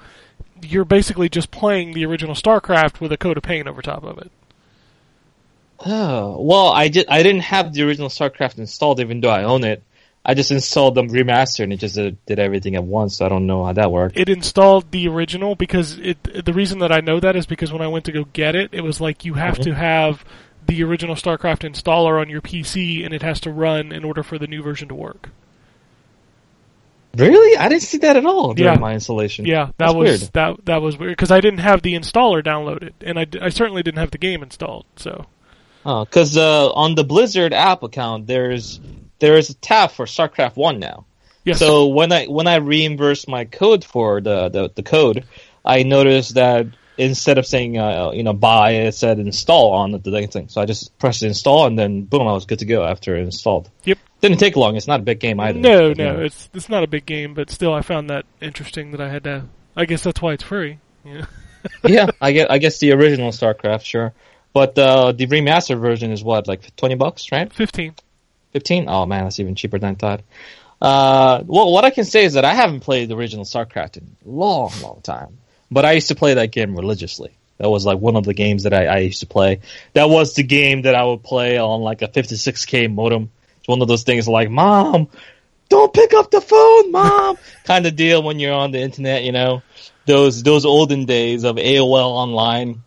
you're 0.61 0.85
basically 0.85 1.29
just 1.29 1.51
playing 1.51 1.93
the 1.93 2.05
original 2.05 2.35
StarCraft 2.35 3.01
with 3.01 3.11
a 3.11 3.17
coat 3.17 3.37
of 3.37 3.43
paint 3.43 3.67
over 3.67 3.81
top 3.81 4.03
of 4.03 4.17
it. 4.19 4.31
Oh 5.85 6.41
well, 6.43 6.67
I 6.69 6.87
did. 6.89 7.07
I 7.09 7.23
didn't 7.23 7.41
have 7.43 7.73
the 7.73 7.83
original 7.83 8.09
StarCraft 8.09 8.57
installed, 8.57 8.99
even 8.99 9.21
though 9.21 9.29
I 9.29 9.43
own 9.43 9.63
it. 9.63 9.83
I 10.25 10.33
just 10.33 10.51
installed 10.51 10.95
them 10.95 11.09
remastered 11.09 11.63
and 11.63 11.73
it 11.73 11.77
just 11.79 11.97
uh, 11.97 12.11
did 12.25 12.39
everything 12.39 12.75
at 12.75 12.83
once. 12.83 13.17
So 13.17 13.25
I 13.25 13.29
don't 13.29 13.47
know 13.47 13.63
how 13.65 13.73
that 13.73 13.89
worked. 13.91 14.17
It 14.17 14.27
installed 14.29 14.91
the 14.91 15.07
original 15.07 15.55
because 15.55 15.97
it. 15.97 16.45
The 16.45 16.53
reason 16.53 16.79
that 16.79 16.91
I 16.91 16.99
know 16.99 17.19
that 17.19 17.35
is 17.35 17.45
because 17.45 17.71
when 17.71 17.81
I 17.81 17.87
went 17.87 18.05
to 18.05 18.11
go 18.11 18.25
get 18.25 18.53
it, 18.55 18.69
it 18.73 18.81
was 18.81 18.99
like 18.99 19.23
you 19.25 19.35
have 19.35 19.57
Mhm. 19.57 19.63
to 19.63 19.75
have 19.75 20.25
the 20.67 20.83
original 20.83 21.15
StarCraft 21.15 21.67
installer 21.67 22.19
on 22.21 22.29
your 22.29 22.41
PC, 22.41 23.03
and 23.03 23.13
it 23.13 23.21
has 23.23 23.39
to 23.39 23.49
run 23.51 23.91
in 23.91 24.03
order 24.03 24.21
for 24.21 24.37
the 24.37 24.45
new 24.45 24.61
version 24.61 24.87
to 24.89 24.93
work. 24.95 25.29
Really? 27.15 27.57
I 27.57 27.69
didn't 27.69 27.81
see 27.81 27.97
that 27.99 28.15
at 28.17 28.25
all 28.25 28.53
during 28.53 28.73
Yeah. 28.75 28.79
my 28.79 28.93
installation. 28.93 29.45
Yeah, 29.45 29.65
that 29.65 29.73
That's 29.77 29.93
was 29.95 30.19
weird. 30.21 30.33
that 30.33 30.65
that 30.65 30.81
was 30.81 30.97
weird 30.97 31.13
because 31.13 31.31
I 31.31 31.41
didn't 31.41 31.59
have 31.61 31.81
the 31.81 31.95
installer 31.95 32.43
downloaded, 32.43 32.91
and 33.01 33.17
I 33.17 33.49
certainly 33.49 33.81
didn't 33.81 33.97
have 33.99 34.11
the 34.11 34.19
game 34.19 34.43
installed. 34.43 34.85
So 34.95 35.25
Because 36.05 36.37
uh, 36.37 36.71
on 36.71 36.95
the 36.95 37.03
Blizzard 37.03 37.53
app 37.53 37.83
account, 37.83 38.27
there's 38.27 38.79
there's 39.19 39.49
a 39.49 39.55
tab 39.55 39.91
for 39.91 40.05
StarCraft 40.05 40.55
One 40.55 40.79
now. 40.79 41.05
yes, 41.43 41.59
So 41.59 41.87
when 41.87 42.11
I 42.11 42.25
when 42.25 42.47
I 42.47 42.55
reimbursed 42.55 43.27
my 43.27 43.45
code 43.45 43.83
for 43.83 44.21
the, 44.21 44.49
the, 44.49 44.71
the 44.75 44.83
code, 44.83 45.25
I 45.63 45.83
noticed 45.83 46.35
that 46.35 46.67
instead 46.97 47.37
of 47.37 47.45
saying 47.45 47.77
uh, 47.77 48.11
you 48.13 48.23
know 48.23 48.33
buy, 48.33 48.71
it 48.71 48.93
said 48.93 49.19
install 49.19 49.73
on 49.73 49.91
the 49.91 50.27
thing. 50.27 50.49
So 50.49 50.61
I 50.61 50.65
just 50.65 50.97
pressed 50.99 51.23
install, 51.23 51.65
and 51.65 51.77
then 51.77 52.03
boom, 52.03 52.27
I 52.27 52.33
was 52.33 52.45
good 52.45 52.59
to 52.59 52.65
go 52.65 52.83
after 52.83 53.15
it 53.15 53.21
installed. 53.21 53.69
Yep. 53.85 53.97
Didn't 54.21 54.37
take 54.37 54.57
long. 54.57 54.75
It's 54.75 54.87
not 54.87 54.99
a 54.99 55.03
big 55.03 55.19
game 55.19 55.39
either. 55.39 55.57
No, 55.57 55.93
no, 55.93 56.17
know. 56.17 56.21
it's 56.21 56.49
it's 56.53 56.69
not 56.69 56.83
a 56.83 56.87
big 56.87 57.05
game, 57.05 57.33
but 57.33 57.49
still, 57.49 57.73
I 57.73 57.81
found 57.81 58.09
that 58.09 58.25
interesting 58.41 58.91
that 58.91 59.01
I 59.01 59.09
had 59.09 59.23
to. 59.23 59.45
I 59.75 59.85
guess 59.85 60.03
that's 60.03 60.21
why 60.21 60.33
it's 60.33 60.43
free. 60.43 60.79
Yeah. 61.05 61.25
yeah, 61.83 62.07
I 62.21 62.33
guess 62.33 62.47
I 62.49 62.57
guess 62.57 62.79
the 62.79 62.91
original 62.91 63.31
StarCraft, 63.31 63.83
sure, 63.85 64.13
but 64.53 64.77
uh, 64.77 65.11
the 65.11 65.27
remastered 65.27 65.79
version 65.79 66.11
is 66.11 66.23
what 66.23 66.47
like 66.47 66.75
twenty 66.75 66.95
bucks, 66.95 67.31
right? 67.31 67.51
Fifteen. 67.51 67.93
Fifteen? 68.51 68.85
Oh 68.87 69.05
man, 69.05 69.25
that's 69.25 69.39
even 69.39 69.55
cheaper 69.55 69.79
than 69.79 69.91
I 69.91 69.95
thought. 69.95 70.21
Uh, 70.81 71.43
well, 71.45 71.71
what 71.71 71.83
I 71.83 71.89
can 71.89 72.05
say 72.05 72.23
is 72.23 72.33
that 72.33 72.45
I 72.45 72.53
haven't 72.53 72.81
played 72.81 73.09
the 73.09 73.15
original 73.15 73.45
StarCraft 73.45 73.97
in 73.97 74.15
a 74.25 74.29
long, 74.29 74.71
long 74.81 75.01
time, 75.01 75.37
but 75.69 75.85
I 75.85 75.91
used 75.93 76.07
to 76.07 76.15
play 76.15 76.35
that 76.35 76.51
game 76.51 76.75
religiously. 76.75 77.31
That 77.57 77.69
was 77.69 77.85
like 77.85 77.99
one 77.99 78.15
of 78.15 78.23
the 78.23 78.33
games 78.33 78.63
that 78.63 78.73
I, 78.73 78.85
I 78.85 78.97
used 78.99 79.19
to 79.19 79.25
play. 79.25 79.59
That 79.93 80.09
was 80.09 80.33
the 80.33 80.43
game 80.43 80.83
that 80.83 80.95
I 80.95 81.03
would 81.03 81.23
play 81.23 81.57
on 81.57 81.81
like 81.81 82.01
a 82.01 82.07
56k 82.07 82.93
modem. 82.93 83.31
It's 83.59 83.67
one 83.67 83.81
of 83.81 83.89
those 83.89 84.03
things 84.03 84.29
like, 84.29 84.49
Mom, 84.49 85.09
don't 85.67 85.93
pick 85.93 86.13
up 86.13 86.31
the 86.31 86.39
phone, 86.39 86.91
Mom, 86.91 87.37
kind 87.65 87.85
of 87.85 87.97
deal 87.97 88.23
when 88.23 88.39
you're 88.39 88.53
on 88.53 88.71
the 88.71 88.79
internet, 88.79 89.23
you 89.23 89.33
know, 89.33 89.61
those 90.05 90.41
those 90.41 90.65
olden 90.65 91.05
days 91.05 91.43
of 91.43 91.57
AOL 91.57 92.11
online. 92.11 92.81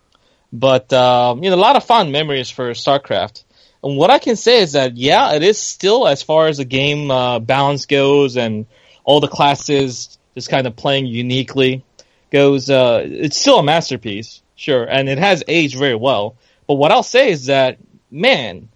But 0.53 0.93
um, 0.93 1.43
you 1.43 1.51
know, 1.51 1.57
a 1.57 1.59
lot 1.59 1.77
of 1.77 1.85
fond 1.85 2.13
memories 2.13 2.51
for 2.51 2.71
StarCraft. 2.71 3.45
And 3.83 3.97
what 3.97 4.11
I 4.11 4.19
can 4.19 4.37
say 4.37 4.61
is 4.63 4.73
that 4.73 4.97
yeah, 4.97 5.33
it 5.33 5.43
is 5.43 5.59
still 5.59 6.07
as 6.07 6.23
far 6.23 6.49
as 6.49 6.59
the 6.59 6.65
game 6.65 7.11
uh, 7.11 7.39
balance 7.39 7.87
goes 7.87 8.37
and 8.37 8.67
all 9.05 9.21
the 9.21 9.29
classes 9.29 10.19
just 10.35 10.49
kind 10.49 10.67
of 10.67 10.77
playing 10.77 11.07
uniquely 11.07 11.85
goes. 12.31 12.71
Uh, 12.71 13.03
it's 13.05 13.37
still 13.37 13.59
a 13.59 13.63
masterpiece, 13.63 14.43
sure, 14.55 14.85
and 14.85 15.09
it 15.09 15.19
has 15.19 15.43
aged 15.49 15.79
very 15.79 15.95
well. 15.95 16.37
But 16.67 16.75
what 16.75 16.93
I'll 16.93 17.03
say 17.03 17.31
is 17.31 17.47
that 17.47 17.79
man, 18.11 18.69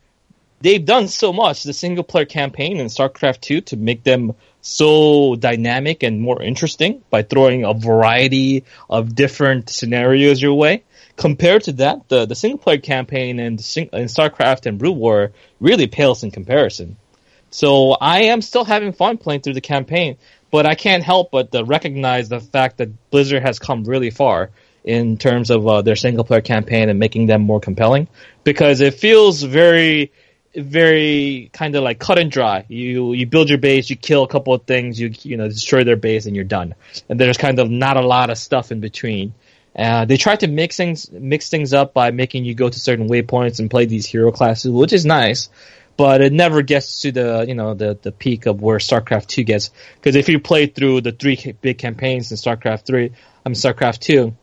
they've 0.61 0.85
done 0.85 1.09
so 1.09 1.33
much 1.33 1.63
the 1.63 1.73
single 1.73 2.05
player 2.05 2.25
campaign 2.25 2.79
in 2.79 2.87
StarCraft 2.87 3.41
2 3.41 3.61
to 3.63 3.77
make 3.77 4.03
them 4.03 4.35
so 4.63 5.37
dynamic 5.37 6.03
and 6.03 6.21
more 6.21 6.43
interesting 6.43 7.03
by 7.11 7.23
throwing 7.23 7.65
a 7.65 7.73
variety 7.75 8.65
of 8.91 9.15
different 9.15 9.69
scenarios 9.71 10.43
your 10.43 10.55
way. 10.55 10.83
Compared 11.17 11.65
to 11.65 11.73
that, 11.73 12.09
the, 12.09 12.27
the 12.27 12.35
single 12.35 12.59
player 12.59 12.79
campaign 12.79 13.41
in, 13.41 13.55
in 13.55 13.59
StarCraft 13.59 14.67
and 14.67 14.79
Brood 14.79 14.97
War 14.97 15.33
really 15.61 15.87
pales 15.87 16.23
in 16.23 16.31
comparison. 16.31 16.97
So 17.51 17.93
I 17.93 18.25
am 18.25 18.43
still 18.43 18.65
having 18.65 18.93
fun 18.93 19.17
playing 19.17 19.41
through 19.41 19.55
the 19.55 19.61
campaign, 19.61 20.19
but 20.51 20.67
I 20.67 20.75
can't 20.75 21.03
help 21.03 21.31
but 21.31 21.53
to 21.53 21.65
recognize 21.65 22.29
the 22.29 22.41
fact 22.41 22.79
that 22.79 23.11
Blizzard 23.11 23.43
has 23.43 23.59
come 23.59 23.85
really 23.85 24.11
far 24.11 24.51
in 24.85 25.17
terms 25.17 25.51
of 25.51 25.67
uh, 25.67 25.83
their 25.83 25.97
single 25.97 26.25
player 26.25 26.41
campaign 26.41 26.89
and 26.89 26.99
making 26.99 27.27
them 27.27 27.43
more 27.43 27.61
compelling 27.61 28.09
because 28.45 28.81
it 28.81 28.95
feels 28.95 29.43
very 29.43 30.13
very 30.55 31.51
kind 31.53 31.77
of 31.77 31.83
like 31.83 31.99
cut 31.99 32.19
and 32.19 32.31
dry. 32.31 32.65
You 32.69 33.13
you 33.13 33.27
build 33.27 33.49
your 33.49 33.59
base, 33.59 33.91
you 33.91 33.97
kill 33.97 34.23
a 34.23 34.29
couple 34.29 34.55
of 34.55 34.63
things, 34.63 34.99
you 34.99 35.13
you 35.23 35.37
know 35.37 35.49
destroy 35.49 35.85
their 35.85 35.97
base, 35.97 36.27
and 36.27 36.35
you're 36.35 36.45
done. 36.45 36.75
And 37.09 37.21
there's 37.21 37.37
kind 37.37 37.59
of 37.59 37.71
not 37.71 37.97
a 37.97 38.07
lot 38.07 38.31
of 38.31 38.39
stuff 38.39 38.73
in 38.73 38.81
between. 38.81 39.35
Uh, 39.79 40.07
they 40.07 40.17
try 40.17 40.37
to 40.37 40.47
mix 40.47 40.77
things 40.77 41.11
mix 41.11 41.51
things 41.51 41.75
up 41.75 41.93
by 41.93 42.11
making 42.11 42.45
you 42.45 42.55
go 42.55 42.69
to 42.69 42.81
certain 42.81 43.09
waypoints 43.09 43.59
and 43.59 43.71
play 43.71 43.85
these 43.85 44.07
hero 44.07 44.33
classes, 44.33 44.71
which 44.71 44.93
is 44.93 45.05
nice. 45.05 45.49
But 45.99 46.21
it 46.21 46.33
never 46.33 46.63
gets 46.63 47.03
to 47.03 47.13
the 47.13 47.45
you 47.47 47.55
know 47.55 47.75
the 47.75 47.99
the 48.01 48.13
peak 48.13 48.47
of 48.47 48.61
where 48.63 48.79
StarCraft 48.79 49.27
two 49.27 49.45
gets. 49.45 49.71
Because 49.97 50.17
if 50.17 50.29
you 50.29 50.41
play 50.41 50.67
through 50.67 51.03
the 51.03 51.13
three 51.13 51.55
big 51.61 51.79
campaigns 51.79 52.31
in 52.31 52.37
StarCraft 52.37 52.87
three, 52.87 53.13
I 53.45 53.49
mean 53.49 53.55
StarCraft 53.55 53.99
two, 54.01 54.35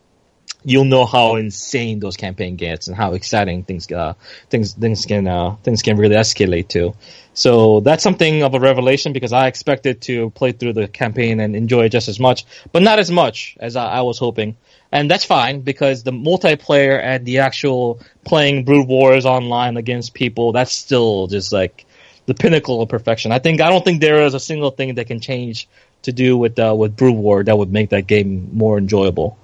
you'll 0.64 0.86
know 0.86 1.04
how 1.04 1.36
insane 1.36 2.00
those 2.00 2.16
campaign 2.16 2.56
gets 2.56 2.88
and 2.88 2.96
how 2.96 3.12
exciting 3.12 3.64
things 3.64 3.90
uh, 3.92 4.14
things 4.48 4.72
things 4.72 5.04
can 5.06 5.28
uh, 5.28 5.56
things 5.62 5.82
can 5.82 5.96
really 5.96 6.16
escalate 6.16 6.68
to. 6.68 6.94
So 7.34 7.80
that's 7.80 8.02
something 8.02 8.42
of 8.42 8.54
a 8.54 8.60
revelation 8.60 9.12
because 9.12 9.32
I 9.32 9.48
expected 9.48 10.00
to 10.02 10.30
play 10.30 10.52
through 10.52 10.72
the 10.74 10.88
campaign 10.88 11.40
and 11.40 11.54
enjoy 11.54 11.86
it 11.86 11.88
just 11.90 12.08
as 12.08 12.20
much, 12.20 12.44
but 12.72 12.82
not 12.82 12.98
as 12.98 13.10
much 13.10 13.56
as 13.60 13.76
I, 13.76 13.98
I 13.98 14.00
was 14.02 14.18
hoping. 14.18 14.56
And 14.92 15.10
that's 15.10 15.24
fine 15.24 15.60
because 15.62 16.04
the 16.04 16.12
multiplayer 16.12 17.00
and 17.02 17.26
the 17.26 17.40
actual 17.40 18.00
playing 18.24 18.64
Brood 18.64 18.86
Wars 18.86 19.26
online 19.26 19.76
against 19.76 20.14
people, 20.14 20.52
that's 20.52 20.72
still 20.72 21.26
just 21.26 21.52
like 21.52 21.84
the 22.26 22.34
pinnacle 22.34 22.80
of 22.80 22.88
perfection. 22.88 23.32
I 23.32 23.40
think 23.40 23.60
I 23.60 23.68
don't 23.68 23.84
think 23.84 24.00
there 24.00 24.22
is 24.22 24.34
a 24.34 24.40
single 24.40 24.70
thing 24.70 24.94
that 24.94 25.08
can 25.08 25.20
change 25.20 25.68
to 26.02 26.12
do 26.12 26.36
with 26.38 26.58
uh, 26.58 26.74
with 26.76 26.96
Brood 26.96 27.16
War 27.16 27.42
that 27.42 27.58
would 27.58 27.72
make 27.72 27.90
that 27.90 28.06
game 28.06 28.50
more 28.52 28.78
enjoyable. 28.78 29.36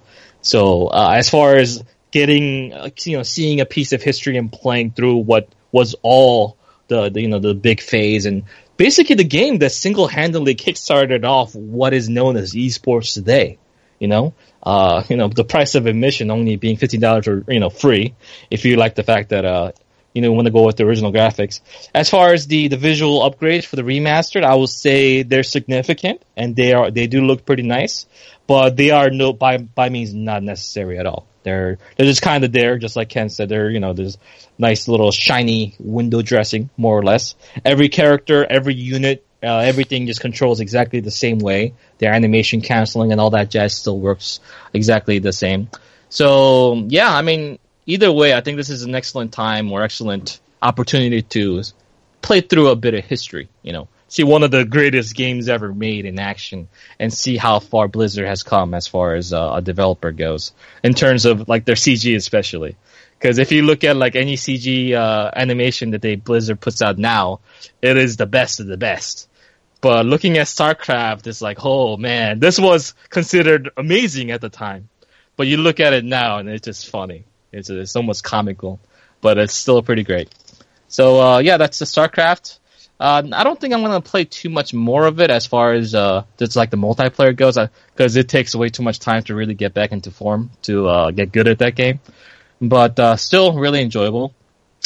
So 0.42 0.86
uh, 0.88 1.14
as 1.16 1.28
far 1.28 1.56
as 1.56 1.82
getting, 2.10 2.72
uh, 2.72 2.90
you 3.04 3.16
know, 3.16 3.22
seeing 3.22 3.60
a 3.60 3.66
piece 3.66 3.92
of 3.92 4.02
history 4.02 4.36
and 4.36 4.52
playing 4.52 4.92
through 4.92 5.18
what 5.18 5.48
was 5.72 5.94
all 6.02 6.56
the, 6.88 7.08
the 7.08 7.20
you 7.22 7.28
know 7.28 7.38
the 7.38 7.54
big 7.54 7.80
phase 7.80 8.26
and 8.26 8.44
basically 8.76 9.14
the 9.14 9.24
game 9.24 9.58
that 9.58 9.70
single 9.70 10.08
handedly 10.08 10.54
kickstarted 10.54 11.24
off 11.24 11.54
what 11.54 11.94
is 11.94 12.08
known 12.08 12.36
as 12.36 12.52
esports 12.52 13.14
today. 13.14 13.58
You 13.98 14.08
know, 14.08 14.34
uh, 14.62 15.04
you 15.08 15.16
know 15.16 15.28
the 15.28 15.44
price 15.44 15.74
of 15.74 15.86
admission 15.86 16.30
only 16.30 16.56
being 16.56 16.76
fifteen 16.76 17.00
dollars 17.00 17.28
or 17.28 17.44
you 17.48 17.60
know 17.60 17.70
free 17.70 18.14
if 18.50 18.64
you 18.64 18.76
like 18.76 18.94
the 18.94 19.02
fact 19.02 19.28
that 19.28 19.44
uh, 19.44 19.72
you 20.12 20.22
know 20.22 20.32
want 20.32 20.46
to 20.46 20.52
go 20.52 20.64
with 20.64 20.76
the 20.76 20.84
original 20.84 21.12
graphics. 21.12 21.60
As 21.94 22.10
far 22.10 22.32
as 22.32 22.46
the 22.46 22.68
the 22.68 22.76
visual 22.76 23.20
upgrades 23.20 23.64
for 23.64 23.76
the 23.76 23.82
remastered, 23.82 24.44
I 24.44 24.54
will 24.54 24.66
say 24.66 25.22
they're 25.22 25.42
significant 25.42 26.22
and 26.36 26.56
they 26.56 26.72
are 26.72 26.90
they 26.90 27.06
do 27.06 27.22
look 27.22 27.44
pretty 27.44 27.62
nice, 27.62 28.06
but 28.46 28.76
they 28.76 28.90
are 28.90 29.10
no 29.10 29.32
by 29.32 29.58
by 29.58 29.88
means 29.88 30.12
not 30.14 30.42
necessary 30.42 30.98
at 30.98 31.06
all. 31.06 31.26
They're 31.42 31.78
they're 31.96 32.06
just 32.06 32.22
kind 32.22 32.44
of 32.44 32.52
there, 32.52 32.78
just 32.78 32.96
like 32.96 33.08
Ken 33.08 33.30
said. 33.30 33.48
They're 33.48 33.70
you 33.70 33.80
know 33.80 33.92
there's 33.92 34.18
nice 34.58 34.88
little 34.88 35.10
shiny 35.10 35.74
window 35.78 36.22
dressing, 36.22 36.70
more 36.76 36.98
or 36.98 37.02
less. 37.02 37.34
Every 37.64 37.88
character, 37.88 38.44
every 38.44 38.74
unit, 38.74 39.24
uh, 39.42 39.58
everything 39.58 40.06
just 40.06 40.20
controls 40.20 40.60
exactly 40.60 41.00
the 41.00 41.10
same 41.10 41.38
way. 41.38 41.74
Their 41.98 42.12
animation 42.12 42.60
canceling 42.60 43.12
and 43.12 43.20
all 43.20 43.30
that 43.30 43.50
jazz 43.50 43.74
still 43.74 43.98
works 43.98 44.40
exactly 44.74 45.18
the 45.18 45.32
same. 45.32 45.70
So 46.10 46.74
yeah, 46.88 47.14
I 47.14 47.22
mean, 47.22 47.59
either 47.86 48.10
way, 48.12 48.34
I 48.34 48.40
think 48.40 48.56
this 48.56 48.70
is 48.70 48.82
an 48.82 48.94
excellent 48.94 49.32
time 49.32 49.70
or 49.72 49.82
excellent 49.82 50.40
opportunity 50.62 51.22
to 51.22 51.62
play 52.22 52.40
through 52.40 52.68
a 52.68 52.76
bit 52.76 52.94
of 52.94 53.04
history. 53.04 53.48
You 53.62 53.72
know, 53.72 53.88
see 54.08 54.24
one 54.24 54.42
of 54.42 54.50
the 54.50 54.64
greatest 54.64 55.14
games 55.14 55.48
ever 55.48 55.72
made 55.72 56.04
in 56.04 56.18
action, 56.18 56.68
and 56.98 57.12
see 57.12 57.36
how 57.36 57.60
far 57.60 57.88
Blizzard 57.88 58.26
has 58.26 58.42
come 58.42 58.74
as 58.74 58.86
far 58.86 59.14
as 59.14 59.32
uh, 59.32 59.52
a 59.54 59.62
developer 59.62 60.12
goes 60.12 60.52
in 60.82 60.94
terms 60.94 61.24
of 61.24 61.48
like 61.48 61.64
their 61.64 61.76
CG 61.76 62.14
especially. 62.16 62.76
Because 63.18 63.38
if 63.38 63.52
you 63.52 63.62
look 63.62 63.84
at 63.84 63.96
like 63.96 64.16
any 64.16 64.36
CG 64.36 64.94
uh, 64.94 65.30
animation 65.34 65.90
that 65.90 66.00
they 66.00 66.16
Blizzard 66.16 66.60
puts 66.60 66.80
out 66.80 66.98
now, 66.98 67.40
it 67.82 67.96
is 67.96 68.16
the 68.16 68.26
best 68.26 68.60
of 68.60 68.66
the 68.66 68.78
best. 68.78 69.28
But 69.82 70.04
looking 70.04 70.36
at 70.36 70.46
StarCraft, 70.46 71.26
it's 71.26 71.40
like, 71.40 71.64
oh 71.64 71.96
man, 71.96 72.38
this 72.38 72.58
was 72.58 72.94
considered 73.08 73.70
amazing 73.76 74.30
at 74.30 74.40
the 74.40 74.48
time. 74.50 74.88
But 75.36 75.46
you 75.46 75.56
look 75.56 75.80
at 75.80 75.94
it 75.94 76.04
now, 76.04 76.38
and 76.38 76.48
it's 76.48 76.66
just 76.66 76.88
funny. 76.88 77.24
It's 77.52 77.70
it's 77.70 77.96
almost 77.96 78.24
comical, 78.24 78.80
but 79.20 79.38
it's 79.38 79.54
still 79.54 79.82
pretty 79.82 80.04
great. 80.04 80.28
So 80.88 81.20
uh, 81.20 81.38
yeah, 81.38 81.56
that's 81.56 81.78
the 81.78 81.84
StarCraft. 81.84 82.58
Uh, 82.98 83.22
I 83.32 83.44
don't 83.44 83.58
think 83.58 83.72
I'm 83.72 83.82
gonna 83.82 84.00
play 84.00 84.24
too 84.24 84.50
much 84.50 84.74
more 84.74 85.06
of 85.06 85.20
it 85.20 85.30
as 85.30 85.46
far 85.46 85.72
as 85.72 85.94
uh, 85.94 86.24
just 86.38 86.54
like 86.54 86.70
the 86.70 86.76
multiplayer 86.76 87.34
goes, 87.34 87.56
because 87.94 88.16
it 88.16 88.28
takes 88.28 88.54
way 88.54 88.68
too 88.68 88.82
much 88.82 88.98
time 88.98 89.22
to 89.24 89.34
really 89.34 89.54
get 89.54 89.72
back 89.72 89.92
into 89.92 90.10
form 90.10 90.50
to 90.62 90.86
uh, 90.88 91.10
get 91.10 91.32
good 91.32 91.48
at 91.48 91.58
that 91.60 91.74
game. 91.74 92.00
But 92.60 92.98
uh, 93.00 93.16
still 93.16 93.54
really 93.54 93.80
enjoyable. 93.80 94.34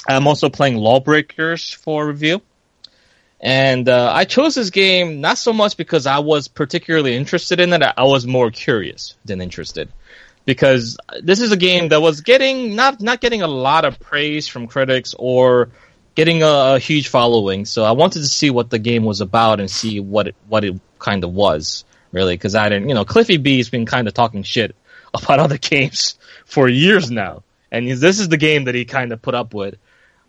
I'm 0.07 0.27
also 0.27 0.48
playing 0.48 0.77
Lawbreakers 0.77 1.72
for 1.72 2.07
review. 2.07 2.42
And 3.40 3.88
uh, 3.88 4.11
I 4.14 4.24
chose 4.24 4.55
this 4.55 4.70
game 4.70 5.20
not 5.20 5.37
so 5.37 5.53
much 5.53 5.77
because 5.77 6.07
I 6.07 6.20
was 6.20 6.48
particularly 6.48 7.14
interested 7.14 7.61
in 7.61 7.72
it. 7.72 7.83
I 7.83 8.05
was 8.05 8.27
more 8.27 8.50
curious 8.50 9.16
than 9.24 9.40
interested, 9.40 9.90
because 10.44 10.98
this 11.22 11.40
is 11.40 11.52
a 11.52 11.57
game 11.57 11.88
that 11.88 12.00
was 12.00 12.20
getting 12.20 12.76
not 12.76 13.00
not 13.00 13.20
getting 13.20 13.42
a 13.42 13.46
lot 13.46 13.85
of 13.85 13.98
praise 13.98 14.46
from 14.46 14.66
critics 14.66 15.14
or 15.18 15.70
getting 16.14 16.42
a, 16.42 16.74
a 16.74 16.78
huge 16.78 17.09
following. 17.09 17.64
So 17.64 17.85
I 17.85 17.92
wanted 17.92 18.21
to 18.21 18.29
see 18.29 18.50
what 18.50 18.71
the 18.71 18.79
game 18.79 19.04
was 19.04 19.21
about 19.21 19.60
and 19.60 19.71
see 19.71 20.00
what 20.00 20.29
it 20.29 20.37
what 20.48 20.64
it 20.64 20.79
kind 20.98 21.25
of 21.25 21.33
was 21.33 21.85
really. 22.12 22.35
Because 22.35 22.54
I 22.54 22.68
didn't, 22.68 22.88
you 22.88 22.94
know, 22.94 23.04
Cliffy 23.04 23.37
B's 23.37 23.71
been 23.71 23.87
kind 23.87 24.08
of 24.08 24.14
talking 24.14 24.42
shit 24.42 24.77
about 25.14 25.38
other 25.38 25.58
games 25.58 26.18
for 26.44 26.68
years 26.68 27.10
now, 27.10 27.42
and 27.71 27.88
this 27.88 28.21
is 28.21 28.29
the 28.29 28.37
game 28.37 28.64
that 28.64 28.75
he 28.75 28.85
kind 28.85 29.12
of 29.12 29.23
put 29.23 29.35
up 29.35 29.54
with. 29.54 29.77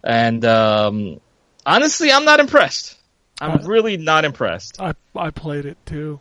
And 0.04 0.46
um, 0.46 1.20
honestly, 1.66 2.12
I'm 2.12 2.26
not 2.26 2.40
impressed. 2.40 2.98
I'm 3.42 3.66
really 3.66 3.98
not 3.98 4.24
impressed. 4.24 4.80
I 4.80 4.94
I 5.16 5.32
played 5.32 5.66
it 5.66 5.78
too. 5.86 6.20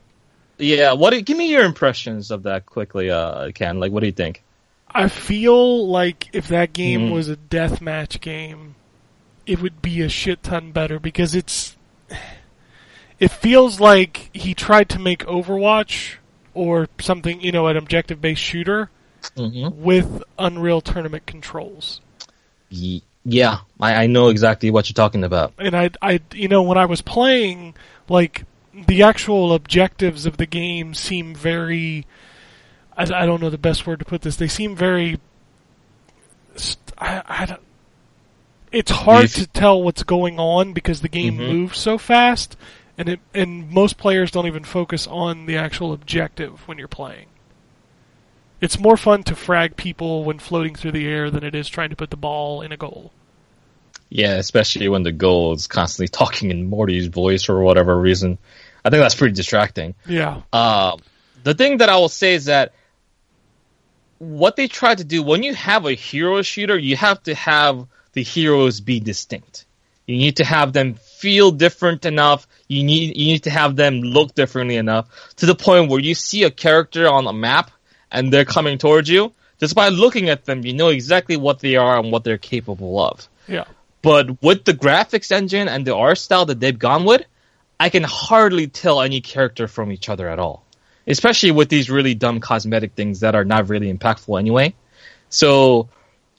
Yeah, 0.58 0.92
what? 0.92 1.10
do- 1.10 1.20
Give 1.20 1.36
me 1.36 1.50
your 1.50 1.64
impressions 1.64 2.30
of 2.30 2.44
that 2.44 2.66
quickly, 2.66 3.10
uh, 3.10 3.50
Ken. 3.52 3.80
Like, 3.80 3.92
what 3.92 4.00
do 4.00 4.06
you 4.06 4.12
think? 4.12 4.42
I 4.88 5.08
feel 5.08 5.88
like 5.88 6.28
if 6.32 6.48
that 6.48 6.72
game 6.72 7.08
Mhm. 7.08 7.12
was 7.12 7.28
a 7.28 7.36
deathmatch 7.36 8.20
game, 8.20 8.76
it 9.46 9.60
would 9.60 9.82
be 9.82 10.00
a 10.02 10.08
shit 10.08 10.42
ton 10.42 10.70
better 10.72 10.98
because 11.00 11.34
it's. 11.34 11.76
It 13.20 13.30
feels 13.30 13.78
like 13.80 14.28
he 14.32 14.54
tried 14.54 14.88
to 14.90 14.98
make 14.98 15.24
Overwatch 15.26 16.14
or 16.52 16.88
something, 17.00 17.40
you 17.40 17.52
know, 17.52 17.68
an 17.68 17.76
objective 17.76 18.20
based 18.20 18.42
shooter, 18.42 18.90
Mhm. 19.36 19.74
with 19.76 20.22
Unreal 20.38 20.80
Tournament 20.80 21.24
controls. 21.26 22.00
Yeah, 22.70 23.58
I, 23.80 23.94
I 24.04 24.06
know 24.08 24.28
exactly 24.28 24.70
what 24.70 24.88
you're 24.88 24.94
talking 24.94 25.24
about. 25.24 25.52
and 25.58 25.76
I, 25.76 25.90
I, 26.02 26.20
you 26.34 26.48
know, 26.48 26.62
when 26.62 26.76
I 26.76 26.86
was 26.86 27.00
playing, 27.02 27.74
like 28.08 28.44
the 28.86 29.02
actual 29.02 29.52
objectives 29.54 30.26
of 30.26 30.36
the 30.36 30.46
game 30.46 30.94
seem 30.94 31.34
very. 31.34 32.06
I, 32.96 33.02
I 33.02 33.26
don't 33.26 33.40
know 33.40 33.50
the 33.50 33.58
best 33.58 33.86
word 33.86 34.00
to 34.00 34.04
put 34.04 34.22
this. 34.22 34.36
They 34.36 34.48
seem 34.48 34.74
very. 34.76 35.18
I, 36.98 37.22
I 37.26 37.46
don't. 37.46 37.60
It's 38.72 38.90
hard 38.90 39.28
to 39.30 39.46
tell 39.46 39.82
what's 39.82 40.02
going 40.02 40.38
on 40.40 40.72
because 40.72 41.00
the 41.00 41.08
game 41.08 41.38
Mhm. 41.38 41.48
moves 41.52 41.78
so 41.78 41.96
fast, 41.96 42.56
and 42.98 43.08
it 43.08 43.20
and 43.32 43.70
most 43.70 43.98
players 43.98 44.30
don't 44.32 44.46
even 44.46 44.64
focus 44.64 45.06
on 45.06 45.46
the 45.46 45.56
actual 45.56 45.92
objective 45.92 46.66
when 46.66 46.78
you're 46.78 46.88
playing. 46.88 47.26
It's 48.60 48.78
more 48.78 48.96
fun 48.96 49.22
to 49.24 49.36
frag 49.36 49.76
people 49.76 50.24
when 50.24 50.38
floating 50.38 50.74
through 50.74 50.92
the 50.92 51.06
air 51.06 51.30
than 51.30 51.44
it 51.44 51.54
is 51.54 51.68
trying 51.68 51.90
to 51.90 51.96
put 51.96 52.10
the 52.10 52.16
ball 52.16 52.62
in 52.62 52.72
a 52.72 52.76
goal. 52.76 53.12
Yeah, 54.08 54.34
especially 54.34 54.88
when 54.88 55.02
the 55.02 55.12
goal 55.12 55.52
is 55.54 55.66
constantly 55.66 56.08
talking 56.08 56.50
in 56.50 56.66
Morty's 56.66 57.06
voice 57.06 57.42
for 57.44 57.60
whatever 57.62 57.98
reason. 57.98 58.38
I 58.84 58.90
think 58.90 59.00
that's 59.00 59.14
pretty 59.14 59.34
distracting. 59.34 59.94
Yeah. 60.06 60.42
Uh, 60.52 60.98
the 61.42 61.54
thing 61.54 61.78
that 61.78 61.88
I 61.88 61.96
will 61.96 62.08
say 62.08 62.34
is 62.34 62.46
that 62.46 62.72
what 64.18 64.56
they 64.56 64.68
try 64.68 64.94
to 64.94 65.04
do 65.04 65.22
when 65.22 65.42
you 65.42 65.54
have 65.54 65.86
a 65.86 65.92
hero 65.92 66.42
shooter, 66.42 66.78
you 66.78 66.96
have 66.96 67.22
to 67.24 67.34
have 67.34 67.86
the 68.12 68.22
heroes 68.22 68.80
be 68.80 69.00
distinct. 69.00 69.66
You 70.06 70.16
need 70.18 70.36
to 70.36 70.44
have 70.44 70.72
them 70.72 70.94
feel 70.94 71.50
different 71.50 72.04
enough. 72.04 72.46
You 72.68 72.84
need 72.84 73.16
you 73.16 73.26
need 73.26 73.44
to 73.44 73.50
have 73.50 73.74
them 73.74 74.00
look 74.00 74.34
differently 74.34 74.76
enough 74.76 75.08
to 75.36 75.46
the 75.46 75.54
point 75.54 75.90
where 75.90 76.00
you 76.00 76.14
see 76.14 76.42
a 76.44 76.50
character 76.50 77.08
on 77.08 77.26
a 77.26 77.32
map 77.32 77.70
and 78.10 78.32
they're 78.32 78.44
coming 78.44 78.78
towards 78.78 79.08
you. 79.08 79.32
Just 79.60 79.74
by 79.74 79.88
looking 79.88 80.28
at 80.28 80.44
them, 80.44 80.64
you 80.64 80.74
know 80.74 80.88
exactly 80.88 81.36
what 81.36 81.60
they 81.60 81.76
are 81.76 81.98
and 81.98 82.12
what 82.12 82.24
they're 82.24 82.38
capable 82.38 83.00
of. 83.00 83.26
Yeah. 83.48 83.64
But 84.02 84.42
with 84.42 84.64
the 84.64 84.74
graphics 84.74 85.32
engine 85.32 85.68
and 85.68 85.86
the 85.86 85.96
art 85.96 86.18
style 86.18 86.44
that 86.46 86.60
they've 86.60 86.78
gone 86.78 87.04
with, 87.04 87.24
I 87.78 87.88
can 87.88 88.02
hardly 88.02 88.66
tell 88.66 89.00
any 89.00 89.20
character 89.20 89.68
from 89.68 89.92
each 89.92 90.08
other 90.08 90.28
at 90.28 90.38
all. 90.38 90.64
Especially 91.06 91.50
with 91.50 91.68
these 91.68 91.90
really 91.90 92.14
dumb 92.14 92.40
cosmetic 92.40 92.92
things 92.94 93.20
that 93.20 93.34
are 93.34 93.44
not 93.44 93.68
really 93.68 93.92
impactful 93.92 94.38
anyway. 94.38 94.74
So, 95.28 95.88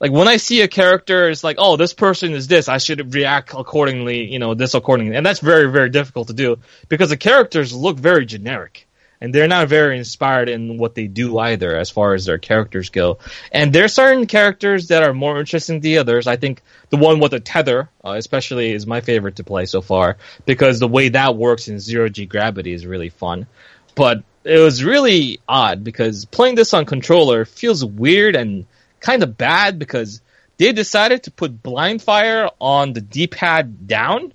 like 0.00 0.10
when 0.10 0.28
I 0.28 0.38
see 0.38 0.62
a 0.62 0.68
character, 0.68 1.30
it's 1.30 1.44
like, 1.44 1.56
oh, 1.58 1.76
this 1.76 1.94
person 1.94 2.32
is 2.32 2.48
this. 2.48 2.68
I 2.68 2.78
should 2.78 3.14
react 3.14 3.54
accordingly, 3.54 4.24
you 4.24 4.38
know, 4.38 4.54
this 4.54 4.74
accordingly. 4.74 5.16
And 5.16 5.24
that's 5.24 5.40
very, 5.40 5.70
very 5.70 5.90
difficult 5.90 6.28
to 6.28 6.34
do 6.34 6.58
because 6.88 7.10
the 7.10 7.16
characters 7.16 7.72
look 7.72 7.96
very 7.98 8.26
generic. 8.26 8.85
And 9.20 9.34
they're 9.34 9.48
not 9.48 9.68
very 9.68 9.96
inspired 9.96 10.48
in 10.48 10.76
what 10.78 10.94
they 10.94 11.06
do 11.06 11.38
either, 11.38 11.76
as 11.76 11.90
far 11.90 12.14
as 12.14 12.24
their 12.24 12.38
characters 12.38 12.90
go. 12.90 13.18
And 13.50 13.72
there 13.72 13.84
are 13.84 13.88
certain 13.88 14.26
characters 14.26 14.88
that 14.88 15.02
are 15.02 15.14
more 15.14 15.38
interesting 15.38 15.76
than 15.76 15.82
the 15.82 15.98
others. 15.98 16.26
I 16.26 16.36
think 16.36 16.62
the 16.90 16.98
one 16.98 17.20
with 17.20 17.30
the 17.30 17.40
tether, 17.40 17.88
uh, 18.04 18.12
especially, 18.12 18.72
is 18.72 18.86
my 18.86 19.00
favorite 19.00 19.36
to 19.36 19.44
play 19.44 19.66
so 19.66 19.80
far 19.80 20.18
because 20.44 20.78
the 20.78 20.88
way 20.88 21.08
that 21.10 21.36
works 21.36 21.68
in 21.68 21.80
zero 21.80 22.08
G 22.08 22.26
gravity 22.26 22.72
is 22.72 22.86
really 22.86 23.08
fun. 23.08 23.46
But 23.94 24.22
it 24.44 24.58
was 24.58 24.84
really 24.84 25.40
odd 25.48 25.82
because 25.82 26.24
playing 26.26 26.54
this 26.54 26.74
on 26.74 26.84
controller 26.84 27.44
feels 27.44 27.84
weird 27.84 28.36
and 28.36 28.66
kind 29.00 29.22
of 29.22 29.36
bad 29.36 29.78
because 29.78 30.20
they 30.58 30.72
decided 30.72 31.24
to 31.24 31.30
put 31.30 31.62
blind 31.62 32.02
fire 32.02 32.48
on 32.60 32.92
the 32.92 33.00
D-pad 33.00 33.86
down. 33.86 34.32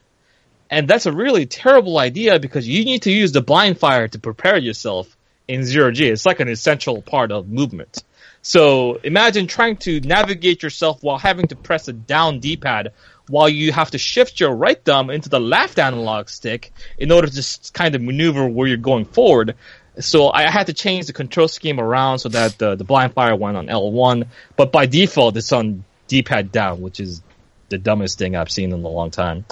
And 0.72 0.88
that's 0.88 1.06
a 1.06 1.12
really 1.12 1.46
terrible 1.46 2.00
idea 2.00 2.40
because 2.40 2.66
you 2.66 2.86
need 2.86 3.02
to 3.02 3.12
use 3.12 3.34
the 3.34 3.42
blind 3.42 3.78
fire 3.78 4.08
to 4.08 4.18
prepare 4.20 4.58
yourself 4.58 5.16
in 5.48 5.66
zero 5.66 5.92
G. 5.92 6.08
It's 6.08 6.26
like 6.26 6.40
an 6.40 6.48
essential 6.48 7.02
part 7.02 7.34
of 7.34 7.50
movement. 7.50 8.04
So 8.42 8.96
imagine 8.96 9.48
trying 9.48 9.78
to 9.78 10.00
navigate 10.00 10.64
yourself 10.64 11.04
while 11.04 11.18
having 11.18 11.48
to 11.48 11.56
press 11.58 11.90
a 11.90 11.94
down 11.94 12.40
D-pad 12.40 12.94
while 13.28 13.50
you 13.50 13.72
have 13.72 13.92
to 13.92 13.98
shift 13.98 14.40
your 14.40 14.56
right 14.56 14.84
thumb 14.84 15.10
into 15.10 15.30
the 15.30 15.40
left 15.40 15.78
analog 15.78 16.30
stick 16.30 16.72
in 16.98 17.12
order 17.12 17.28
to 17.28 17.38
s- 17.38 17.70
kind 17.72 17.94
of 17.94 18.02
maneuver 18.02 18.48
where 18.48 18.68
you're 18.68 18.78
going 18.78 19.06
forward. 19.06 19.56
So 20.00 20.32
I 20.32 20.50
had 20.50 20.68
to 20.68 20.74
change 20.74 21.06
the 21.06 21.14
control 21.14 21.48
scheme 21.50 21.80
around 21.80 22.20
so 22.20 22.30
that 22.30 22.58
the, 22.58 22.76
the 22.76 22.84
blind 22.84 23.14
fire 23.14 23.36
went 23.36 23.58
on 23.58 23.68
L1, 23.68 24.28
but 24.56 24.72
by 24.72 24.86
default 24.86 25.38
it's 25.38 25.52
on 25.52 25.84
D-pad 26.08 26.52
down, 26.52 26.82
which 26.82 27.00
is 27.00 27.22
the 27.70 27.78
dumbest 27.78 28.18
thing 28.18 28.36
I've 28.36 28.52
seen 28.52 28.74
in 28.74 28.84
a 28.84 28.88
long 28.88 29.12
time. 29.12 29.46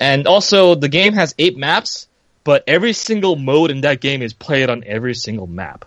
And 0.00 0.26
also 0.26 0.74
the 0.74 0.88
game 0.88 1.12
has 1.12 1.34
eight 1.38 1.56
maps, 1.56 2.08
but 2.42 2.64
every 2.66 2.94
single 2.94 3.36
mode 3.36 3.70
in 3.70 3.82
that 3.82 4.00
game 4.00 4.22
is 4.22 4.32
played 4.32 4.70
on 4.70 4.82
every 4.84 5.14
single 5.14 5.46
map 5.46 5.84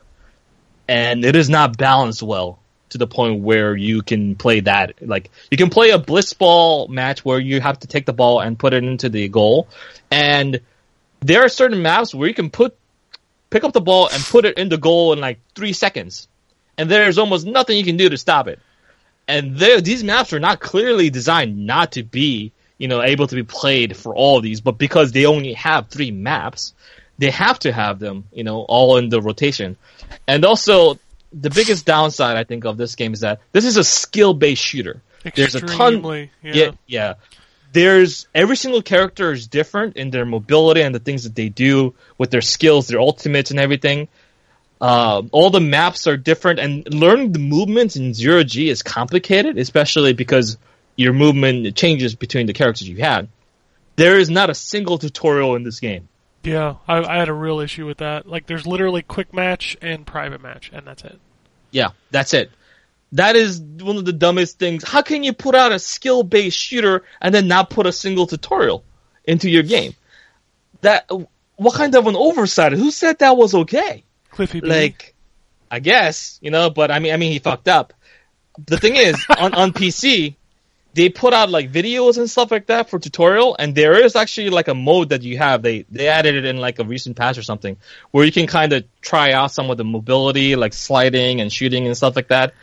and 0.88 1.24
it 1.24 1.36
is 1.36 1.50
not 1.50 1.78
balanced 1.78 2.24
well 2.24 2.60
to 2.90 2.98
the 2.98 3.08
point 3.08 3.42
where 3.42 3.76
you 3.76 4.02
can 4.02 4.36
play 4.36 4.60
that. 4.62 4.94
Like 5.02 5.32
you 5.50 5.58
can 5.58 5.70
play 5.70 5.92
a 5.92 6.00
blitzball 6.00 6.90
match 6.90 7.24
where 7.26 7.40
you 7.40 7.62
have 7.62 7.80
to 7.80 7.88
take 7.88 8.06
the 8.06 8.14
ball 8.14 8.40
and 8.40 8.58
put 8.58 8.74
it 8.74 8.84
into 8.84 9.10
the 9.10 9.28
goal, 9.30 9.68
and 10.12 10.62
there 11.22 11.44
are 11.44 11.50
certain 11.50 11.82
maps 11.82 12.14
where 12.14 12.28
you 12.28 12.34
can 12.34 12.50
put 12.50 12.78
pick 13.50 13.64
up 13.64 13.74
the 13.74 13.82
ball 13.82 14.10
and 14.12 14.24
put 14.24 14.46
it 14.46 14.58
in 14.58 14.70
the 14.70 14.78
goal 14.78 15.14
in 15.14 15.20
like 15.20 15.40
three 15.56 15.74
seconds, 15.74 16.28
and 16.78 16.90
there's 16.90 17.18
almost 17.18 17.46
nothing 17.46 17.78
you 17.78 17.86
can 17.86 17.98
do 17.98 18.10
to 18.10 18.18
stop 18.18 18.48
it. 18.48 18.60
And 19.28 19.58
these 19.58 20.04
maps 20.04 20.34
are 20.34 20.40
not 20.40 20.60
clearly 20.60 21.10
designed 21.10 21.66
not 21.66 21.94
to 21.94 22.04
be, 22.04 22.52
you 22.78 22.88
know, 22.88 23.02
able 23.02 23.28
to 23.28 23.36
be 23.36 23.44
played 23.44 23.96
for 23.96 24.16
all 24.16 24.38
of 24.38 24.44
these, 24.44 24.62
but 24.62 24.78
because 24.78 25.12
they 25.12 25.26
only 25.26 25.54
have 25.54 25.88
three 25.88 26.12
maps, 26.12 26.74
they 27.18 27.30
have 27.30 27.60
to 27.60 27.72
have 27.72 28.00
them, 28.00 28.26
you 28.34 28.44
know, 28.44 28.62
all 28.62 28.98
in 28.98 29.10
the 29.10 29.22
rotation. 29.22 29.78
And 30.28 30.46
also, 30.46 31.00
the 31.32 31.50
biggest 31.50 31.86
downside 31.86 32.38
I 32.38 32.44
think 32.44 32.66
of 32.66 32.78
this 32.78 32.96
game 32.96 33.14
is 33.14 33.22
that 33.22 33.42
this 33.52 33.66
is 33.66 33.78
a 33.78 33.84
skill-based 33.84 34.62
shooter. 34.62 35.02
There's 35.36 35.56
a 35.56 35.62
ton, 35.62 35.94
Extremely, 35.94 36.32
yeah. 36.42 36.54
yeah, 36.54 36.72
yeah. 36.86 37.14
There's 37.72 38.28
every 38.36 38.56
single 38.56 38.82
character 38.82 39.32
is 39.32 39.48
different 39.48 39.96
in 39.98 40.12
their 40.12 40.26
mobility 40.26 40.82
and 40.82 40.94
the 40.94 41.00
things 41.00 41.24
that 41.24 41.34
they 41.34 41.50
do 41.50 41.96
with 42.18 42.30
their 42.30 42.42
skills, 42.42 42.88
their 42.88 43.00
ultimates, 43.00 43.50
and 43.50 43.60
everything. 43.60 44.10
Uh, 44.80 45.24
all 45.32 45.50
the 45.50 45.62
maps 45.62 46.06
are 46.08 46.18
different, 46.18 46.60
and 46.60 46.94
learning 46.94 47.32
the 47.32 47.40
movements 47.40 47.96
in 47.96 48.14
zero 48.14 48.44
G 48.44 48.70
is 48.70 48.84
complicated, 48.84 49.58
especially 49.58 50.14
because 50.14 50.58
your 50.96 51.14
movement 51.14 51.76
changes 51.76 52.16
between 52.16 52.46
the 52.46 52.54
characters 52.54 52.88
you 52.88 52.98
have. 52.98 53.28
There 53.96 54.18
is 54.18 54.30
not 54.30 54.50
a 54.50 54.56
single 54.56 54.98
tutorial 54.98 55.56
in 55.56 55.64
this 55.64 55.80
game. 55.80 56.08
Yeah, 56.44 56.76
I, 56.88 57.04
I 57.04 57.18
had 57.18 57.30
a 57.30 57.34
real 57.34 57.60
issue 57.60 57.86
with 57.86 58.00
that. 58.00 58.28
Like, 58.28 58.48
there's 58.48 58.68
literally 58.68 59.02
quick 59.02 59.34
match 59.34 59.78
and 59.82 60.06
private 60.06 60.42
match, 60.42 60.72
and 60.74 60.86
that's 60.86 61.04
it. 61.04 61.18
Yeah, 61.72 61.90
that's 62.12 62.34
it. 62.34 62.52
That 63.14 63.36
is 63.36 63.62
one 63.62 63.98
of 63.98 64.06
the 64.06 64.14
dumbest 64.14 64.60
things. 64.60 64.84
How 64.84 65.04
can 65.04 65.24
you 65.24 65.34
put 65.34 65.56
out 65.56 65.72
a 65.72 65.80
skill 65.80 66.24
based 66.24 66.58
shooter 66.58 67.04
and 67.22 67.34
then 67.34 67.48
not 67.48 67.70
put 67.70 67.86
a 67.86 67.92
single 67.92 68.28
tutorial 68.28 68.84
into 69.24 69.50
your 69.50 69.64
game? 69.64 69.94
That 70.82 71.10
what 71.56 71.76
kind 71.76 71.96
of 71.96 72.08
an 72.08 72.16
oversight? 72.16 72.74
Who 72.74 72.92
said 72.92 73.20
that 73.20 73.38
was 73.38 73.54
okay? 73.54 74.04
Cliffy 74.32 74.62
B. 74.62 74.68
Like, 74.68 75.14
I 75.70 75.80
guess 75.80 76.40
you 76.42 76.50
know, 76.50 76.72
but 76.72 76.92
I 76.92 77.00
mean, 77.00 77.14
I 77.14 77.18
mean, 77.18 77.32
he 77.32 77.40
fucked 77.40 77.68
up. 77.68 77.94
The 78.66 78.78
thing 78.78 78.96
is, 78.96 79.24
on 79.38 79.54
on 79.54 79.74
PC, 79.74 80.36
they 80.94 81.10
put 81.10 81.34
out 81.34 81.50
like 81.50 81.72
videos 81.72 82.18
and 82.18 82.30
stuff 82.30 82.52
like 82.52 82.68
that 82.68 82.90
for 82.90 83.00
tutorial, 83.00 83.56
and 83.58 83.74
there 83.74 84.04
is 84.04 84.16
actually 84.16 84.50
like 84.52 84.68
a 84.68 84.76
mode 84.76 85.10
that 85.10 85.24
you 85.24 85.38
have. 85.38 85.62
They 85.62 85.86
they 85.90 86.08
added 86.08 86.36
it 86.36 86.46
in 86.46 86.58
like 86.58 86.80
a 86.80 86.84
recent 86.84 87.18
patch 87.18 87.38
or 87.38 87.44
something, 87.44 87.78
where 88.12 88.26
you 88.26 88.32
can 88.32 88.48
kind 88.48 88.74
of 88.74 88.86
try 89.02 89.32
out 89.32 89.52
some 89.52 89.72
of 89.72 89.78
the 89.78 89.84
mobility, 89.84 90.56
like 90.56 90.74
sliding 90.74 91.42
and 91.42 91.52
shooting 91.52 91.88
and 91.88 91.98
stuff 91.98 92.16
like 92.16 92.28
that. 92.28 92.54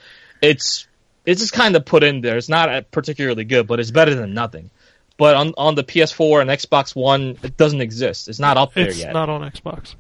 It's 0.41 0.87
it's 1.27 1.41
just 1.41 1.53
kind 1.53 1.75
of 1.77 1.85
put 1.85 2.03
in 2.03 2.21
there. 2.21 2.37
It's 2.37 2.49
not 2.49 2.69
uh, 2.69 2.83
particularly 2.91 3.45
good, 3.45 3.67
but 3.67 3.81
it's 3.81 3.91
better 3.91 4.15
than 4.15 4.33
nothing. 4.33 4.71
But 5.17 5.35
on 5.35 5.55
on 5.59 5.75
the 5.75 5.85
PS4 5.85 6.41
and 6.41 6.51
Xbox 6.51 6.95
One, 6.95 7.37
it 7.43 7.57
doesn't 7.57 7.81
exist. 7.81 8.29
It's 8.29 8.39
not 8.39 8.57
up 8.57 8.75
there 8.75 8.87
yet. 8.87 9.07
it's 9.09 9.13
not 9.13 9.29
on 9.29 9.43
Xbox. 9.51 9.97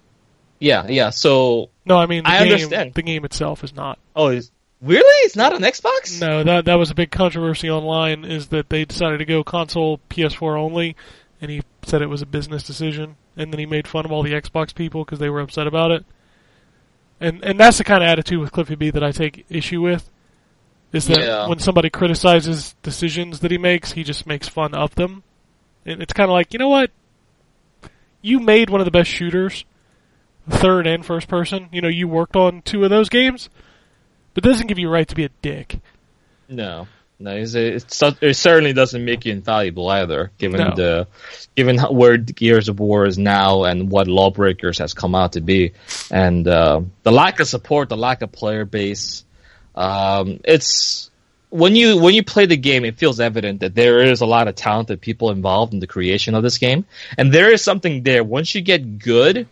yeah, 0.60 0.86
yeah. 0.88 1.10
So 1.10 1.70
No, 1.84 1.98
I 1.98 2.06
mean, 2.06 2.22
the 2.22 2.30
I 2.30 2.44
game, 2.44 2.52
understand. 2.52 2.94
The 2.94 3.02
game 3.02 3.24
itself 3.24 3.64
is 3.64 3.74
not. 3.74 3.98
Oh, 4.14 4.28
is, 4.28 4.50
really? 4.82 5.24
It's 5.26 5.36
not 5.36 5.52
on 5.52 5.60
Xbox? 5.60 6.20
No, 6.20 6.42
that 6.44 6.64
that 6.66 6.74
was 6.74 6.90
a 6.90 6.94
big 6.94 7.10
controversy 7.10 7.70
online. 7.70 8.24
Is 8.24 8.48
that 8.48 8.68
they 8.70 8.84
decided 8.84 9.18
to 9.18 9.24
go 9.24 9.42
console 9.44 10.00
PS4 10.10 10.58
only, 10.58 10.96
and 11.40 11.50
he 11.50 11.62
said 11.84 12.02
it 12.02 12.06
was 12.08 12.22
a 12.22 12.26
business 12.26 12.62
decision, 12.62 13.16
and 13.36 13.52
then 13.52 13.58
he 13.58 13.66
made 13.66 13.86
fun 13.88 14.04
of 14.04 14.12
all 14.12 14.22
the 14.22 14.32
Xbox 14.32 14.74
people 14.74 15.04
because 15.04 15.18
they 15.18 15.30
were 15.30 15.40
upset 15.40 15.66
about 15.66 15.90
it. 15.90 16.04
And 17.20 17.44
and 17.44 17.58
that's 17.60 17.78
the 17.78 17.84
kind 17.84 18.02
of 18.02 18.08
attitude 18.08 18.38
with 18.40 18.52
Cliffy 18.52 18.74
B 18.74 18.90
that 18.90 19.04
I 19.04 19.12
take 19.12 19.44
issue 19.50 19.80
with. 19.82 20.10
Is 20.92 21.06
that 21.06 21.20
Yeah. 21.20 21.46
when 21.46 21.58
somebody 21.60 21.88
criticizes 21.90 22.74
decisions 22.82 23.40
that 23.40 23.50
he 23.50 23.58
makes, 23.58 23.92
he 23.92 24.02
just 24.02 24.26
makes 24.26 24.48
fun 24.48 24.74
of 24.74 24.94
them. 24.96 25.22
And 25.86 26.02
it's 26.02 26.12
kind 26.12 26.28
of 26.28 26.32
like, 26.32 26.52
you 26.52 26.58
know 26.58 26.68
what? 26.68 26.90
You 28.22 28.40
made 28.40 28.70
one 28.70 28.80
of 28.80 28.84
the 28.86 28.90
best 28.90 29.08
shooters, 29.08 29.64
third 30.48 30.86
and 30.86 31.06
first 31.06 31.28
person. 31.28 31.68
You 31.72 31.80
know, 31.80 31.88
you 31.88 32.08
worked 32.08 32.34
on 32.36 32.62
two 32.62 32.82
of 32.84 32.90
those 32.90 33.08
games, 33.08 33.48
but 34.34 34.44
it 34.44 34.48
doesn't 34.48 34.66
give 34.66 34.78
you 34.78 34.88
a 34.88 34.90
right 34.90 35.08
to 35.08 35.14
be 35.14 35.24
a 35.24 35.30
dick. 35.42 35.78
No, 36.48 36.88
no. 37.18 37.30
It's, 37.36 37.54
it's, 37.54 38.02
it 38.20 38.34
certainly 38.36 38.72
doesn't 38.72 39.04
make 39.04 39.24
you 39.24 39.32
invaluable 39.32 39.88
either, 39.88 40.30
given 40.38 40.60
No. 40.60 40.74
the 40.74 41.06
given 41.54 41.78
where 41.78 42.16
Gears 42.16 42.68
of 42.68 42.80
War 42.80 43.06
is 43.06 43.18
now 43.18 43.64
and 43.64 43.90
what 43.90 44.08
Lawbreakers 44.08 44.78
has 44.78 44.94
come 44.94 45.14
out 45.14 45.32
to 45.34 45.40
be, 45.40 45.72
and 46.10 46.46
uh, 46.48 46.80
the 47.02 47.12
lack 47.12 47.40
of 47.40 47.48
support, 47.48 47.88
the 47.88 47.96
lack 47.96 48.22
of 48.22 48.32
player 48.32 48.64
base. 48.64 49.24
Um, 49.74 50.40
it's 50.44 51.10
when 51.50 51.76
you 51.76 51.98
when 51.98 52.14
you 52.14 52.22
play 52.24 52.46
the 52.46 52.56
game, 52.56 52.84
it 52.84 52.96
feels 52.96 53.20
evident 53.20 53.60
that 53.60 53.74
there 53.74 54.02
is 54.02 54.20
a 54.20 54.26
lot 54.26 54.48
of 54.48 54.54
talented 54.54 55.00
people 55.00 55.30
involved 55.30 55.72
in 55.72 55.80
the 55.80 55.86
creation 55.86 56.34
of 56.34 56.42
this 56.42 56.58
game, 56.58 56.84
and 57.18 57.32
there 57.32 57.52
is 57.52 57.62
something 57.62 58.02
there. 58.02 58.24
Once 58.24 58.54
you 58.54 58.60
get 58.60 58.98
good, 58.98 59.46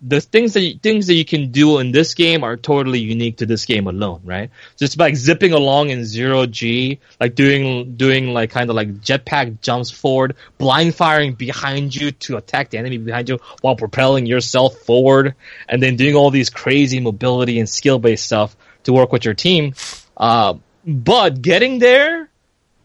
the 0.00 0.20
things 0.20 0.52
that 0.54 0.60
you, 0.60 0.78
things 0.78 1.08
that 1.08 1.14
you 1.14 1.24
can 1.24 1.50
do 1.50 1.78
in 1.78 1.90
this 1.90 2.14
game 2.14 2.44
are 2.44 2.56
totally 2.56 3.00
unique 3.00 3.38
to 3.38 3.46
this 3.46 3.64
game 3.64 3.86
alone, 3.86 4.20
right? 4.24 4.50
Just 4.76 4.98
like 4.98 5.16
zipping 5.16 5.52
along 5.52 5.90
in 5.90 6.04
zero 6.04 6.46
G, 6.46 7.00
like 7.18 7.34
doing 7.34 7.96
doing 7.96 8.28
like 8.32 8.50
kind 8.50 8.70
of 8.70 8.76
like 8.76 9.00
jetpack 9.00 9.60
jumps 9.60 9.90
forward, 9.90 10.36
blind 10.56 10.94
firing 10.94 11.34
behind 11.34 11.94
you 11.94 12.12
to 12.12 12.36
attack 12.36 12.70
the 12.70 12.78
enemy 12.78 12.98
behind 12.98 13.28
you 13.28 13.38
while 13.60 13.74
propelling 13.74 14.26
yourself 14.26 14.76
forward, 14.76 15.34
and 15.68 15.82
then 15.82 15.96
doing 15.96 16.14
all 16.14 16.30
these 16.30 16.50
crazy 16.50 17.00
mobility 17.00 17.58
and 17.58 17.68
skill 17.68 17.98
based 17.98 18.24
stuff 18.24 18.56
to 18.84 18.92
work 18.92 19.10
with 19.12 19.24
your 19.24 19.34
team. 19.34 19.74
Uh, 20.16 20.54
but 20.86 21.42
getting 21.42 21.80
there 21.80 22.30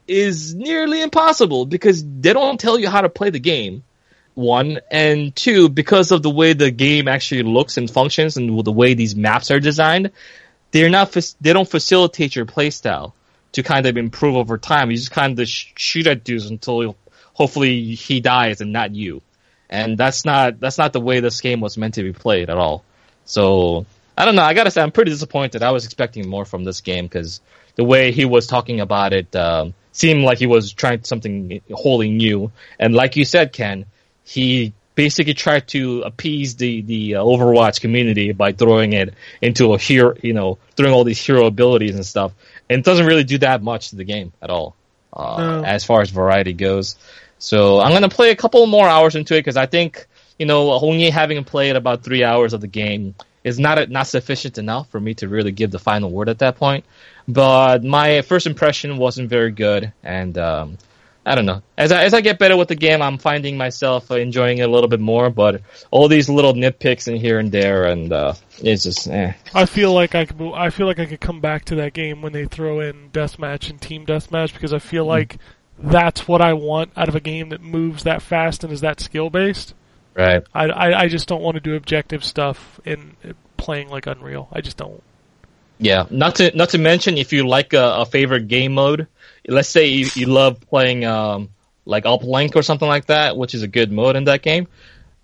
is 0.07 0.53
nearly 0.55 1.01
impossible 1.01 1.65
because 1.65 2.03
they 2.03 2.33
don't 2.33 2.59
tell 2.59 2.77
you 2.79 2.89
how 2.89 3.01
to 3.01 3.09
play 3.09 3.29
the 3.29 3.39
game 3.39 3.83
one 4.35 4.79
and 4.89 5.35
two 5.35 5.69
because 5.69 6.11
of 6.11 6.23
the 6.23 6.29
way 6.29 6.53
the 6.53 6.71
game 6.71 7.07
actually 7.07 7.43
looks 7.43 7.77
and 7.77 7.89
functions 7.89 8.35
and 8.37 8.65
the 8.65 8.71
way 8.71 8.93
these 8.93 9.15
maps 9.15 9.51
are 9.51 9.59
designed 9.59 10.11
they're 10.73 10.89
not 10.89 11.15
they 11.39 11.53
don't 11.53 11.69
facilitate 11.69 12.35
your 12.35 12.45
playstyle 12.45 13.13
to 13.53 13.63
kind 13.63 13.85
of 13.85 13.95
improve 13.95 14.35
over 14.35 14.57
time. 14.57 14.91
You 14.91 14.97
just 14.97 15.11
kind 15.11 15.39
of 15.39 15.47
sh- 15.47 15.71
shoot 15.77 16.07
at 16.07 16.23
dudes 16.23 16.47
until 16.47 16.97
hopefully 17.33 17.93
he 17.95 18.19
dies 18.19 18.59
and 18.59 18.73
not 18.73 18.93
you. 18.93 19.21
And 19.69 19.97
that's 19.97 20.25
not 20.25 20.59
that's 20.59 20.77
not 20.77 20.91
the 20.91 20.99
way 20.99 21.19
this 21.19 21.39
game 21.41 21.61
was 21.61 21.77
meant 21.77 21.93
to 21.93 22.03
be 22.03 22.11
played 22.11 22.49
at 22.49 22.57
all. 22.57 22.83
So 23.25 23.85
i 24.17 24.25
don't 24.25 24.35
know. 24.35 24.43
I 24.43 24.53
gotta 24.53 24.71
say 24.71 24.81
i'm 24.81 24.91
pretty 24.91 25.11
disappointed. 25.11 25.63
I 25.63 25.71
was 25.71 25.85
expecting 25.85 26.27
more 26.27 26.45
from 26.45 26.63
this 26.63 26.81
game 26.81 27.05
because 27.05 27.39
the 27.75 27.83
way 27.83 28.11
he 28.11 28.25
was 28.25 28.47
talking 28.47 28.81
about 28.81 29.13
it 29.13 29.35
um, 29.35 29.73
seemed 29.91 30.23
like 30.23 30.39
he 30.39 30.47
was 30.47 30.73
trying 30.73 31.03
something 31.03 31.61
wholly 31.71 32.09
new. 32.09 32.51
And 32.79 32.93
like 32.95 33.15
you 33.15 33.25
said 33.25 33.53
ken 33.53 33.85
he 34.23 34.73
basically 34.95 35.33
tried 35.33 35.67
to 35.69 36.01
appease 36.03 36.55
the 36.55 36.81
the 36.81 37.15
uh, 37.15 37.23
Overwatch 37.23 37.81
community 37.81 38.31
by 38.31 38.51
throwing 38.51 38.93
it 38.93 39.13
into 39.41 39.73
a 39.73 39.77
hero, 39.77 40.15
you 40.21 40.33
know, 40.33 40.57
throwing 40.75 40.93
all 40.93 41.03
these 41.03 41.23
hero 41.23 41.45
abilities 41.45 41.95
and 41.95 42.05
stuff, 42.05 42.31
and 42.69 42.79
it 42.79 42.85
doesn't 42.85 43.05
really 43.05 43.23
do 43.23 43.37
that 43.39 43.61
much 43.63 43.89
to 43.89 43.95
the 43.95 44.03
game 44.03 44.31
at 44.41 44.49
all, 44.49 44.75
uh, 45.13 45.37
No. 45.37 45.63
as 45.63 45.83
far 45.83 46.01
as 46.01 46.09
variety 46.09 46.53
goes. 46.53 46.95
So 47.39 47.79
I'm 47.79 47.91
gonna 47.91 48.09
play 48.09 48.31
a 48.31 48.35
couple 48.35 48.65
more 48.67 48.87
hours 48.87 49.15
into 49.15 49.33
it 49.35 49.39
because 49.39 49.57
I 49.57 49.65
think 49.65 50.07
you 50.39 50.45
know 50.45 50.71
only 50.71 51.09
having 51.09 51.43
played 51.43 51.75
about 51.75 52.03
three 52.03 52.23
hours 52.23 52.53
of 52.53 52.61
the 52.61 52.67
game 52.67 53.15
is 53.43 53.59
not 53.59 53.89
not 53.89 54.07
sufficient 54.07 54.57
enough 54.57 54.89
for 54.89 54.99
me 54.99 55.13
to 55.15 55.27
really 55.27 55.51
give 55.51 55.71
the 55.71 55.79
final 55.79 56.09
word 56.09 56.29
at 56.29 56.39
that 56.39 56.55
point. 56.55 56.85
But 57.27 57.83
my 57.83 58.21
first 58.21 58.45
impression 58.47 58.97
wasn't 58.97 59.29
very 59.29 59.51
good, 59.51 59.91
and 60.03 60.37
um, 60.37 60.77
I 61.25 61.35
don't 61.35 61.45
know. 61.45 61.61
As 61.77 61.91
I, 61.91 62.03
as 62.03 62.13
I 62.13 62.19
get 62.21 62.37
better 62.37 62.57
with 62.57 62.67
the 62.67 62.75
game, 62.75 63.01
I'm 63.01 63.17
finding 63.17 63.55
myself 63.57 64.11
enjoying 64.11 64.57
it 64.57 64.63
a 64.63 64.67
little 64.67 64.89
bit 64.89 64.99
more. 64.99 65.29
But 65.29 65.61
all 65.89 66.07
these 66.07 66.29
little 66.29 66.53
nitpicks 66.53 67.07
in 67.07 67.15
here 67.15 67.39
and 67.39 67.51
there, 67.51 67.85
and 67.85 68.11
uh, 68.11 68.33
it's 68.59 68.83
just 68.83 69.07
eh. 69.07 69.33
I 69.53 69.65
feel 69.65 69.93
like 69.93 70.15
I 70.15 70.25
could. 70.25 70.41
I 70.53 70.69
feel 70.69 70.85
like 70.85 70.99
I 70.99 71.05
could 71.05 71.21
come 71.21 71.39
back 71.39 71.65
to 71.65 71.75
that 71.75 71.93
game 71.93 72.21
when 72.21 72.33
they 72.33 72.45
throw 72.45 72.81
in 72.81 73.09
deathmatch 73.11 73.69
and 73.69 73.79
team 73.79 74.05
deathmatch 74.05 74.53
because 74.53 74.73
I 74.73 74.79
feel 74.79 75.05
like 75.05 75.37
that's 75.79 76.27
what 76.27 76.41
I 76.41 76.53
want 76.53 76.91
out 76.97 77.09
of 77.09 77.15
a 77.15 77.19
game 77.19 77.49
that 77.49 77.61
moves 77.61 78.03
that 78.03 78.21
fast 78.21 78.63
and 78.63 78.73
is 78.73 78.81
that 78.81 78.99
skill 78.99 79.29
based. 79.29 79.73
right. 80.13 80.43
I, 80.53 80.65
I 80.65 80.99
I 81.03 81.07
just 81.07 81.27
don't 81.27 81.41
want 81.41 81.55
to 81.55 81.61
do 81.61 81.75
objective 81.75 82.23
stuff 82.23 82.79
in 82.83 83.15
playing 83.55 83.89
like 83.89 84.07
Unreal. 84.07 84.49
I 84.51 84.59
just 84.61 84.77
don't. 84.77 85.01
Yeah. 85.79 86.05
Not 86.09 86.35
to 86.35 86.55
not 86.55 86.69
to 86.69 86.77
mention 86.77 87.17
if 87.17 87.33
you 87.33 87.47
like 87.47 87.73
a, 87.73 87.83
a 88.01 88.05
favorite 88.05 88.47
game 88.47 88.73
mode, 88.73 89.07
let's 89.47 89.69
say 89.69 89.87
you, 89.87 90.07
you 90.15 90.27
love 90.27 90.59
playing 90.61 91.05
um, 91.05 91.49
like 91.85 92.05
Uplink 92.05 92.55
or 92.55 92.63
something 92.63 92.87
like 92.87 93.07
that, 93.07 93.37
which 93.37 93.53
is 93.53 93.63
a 93.63 93.67
good 93.67 93.91
mode 93.91 94.15
in 94.15 94.25
that 94.25 94.41
game. 94.41 94.67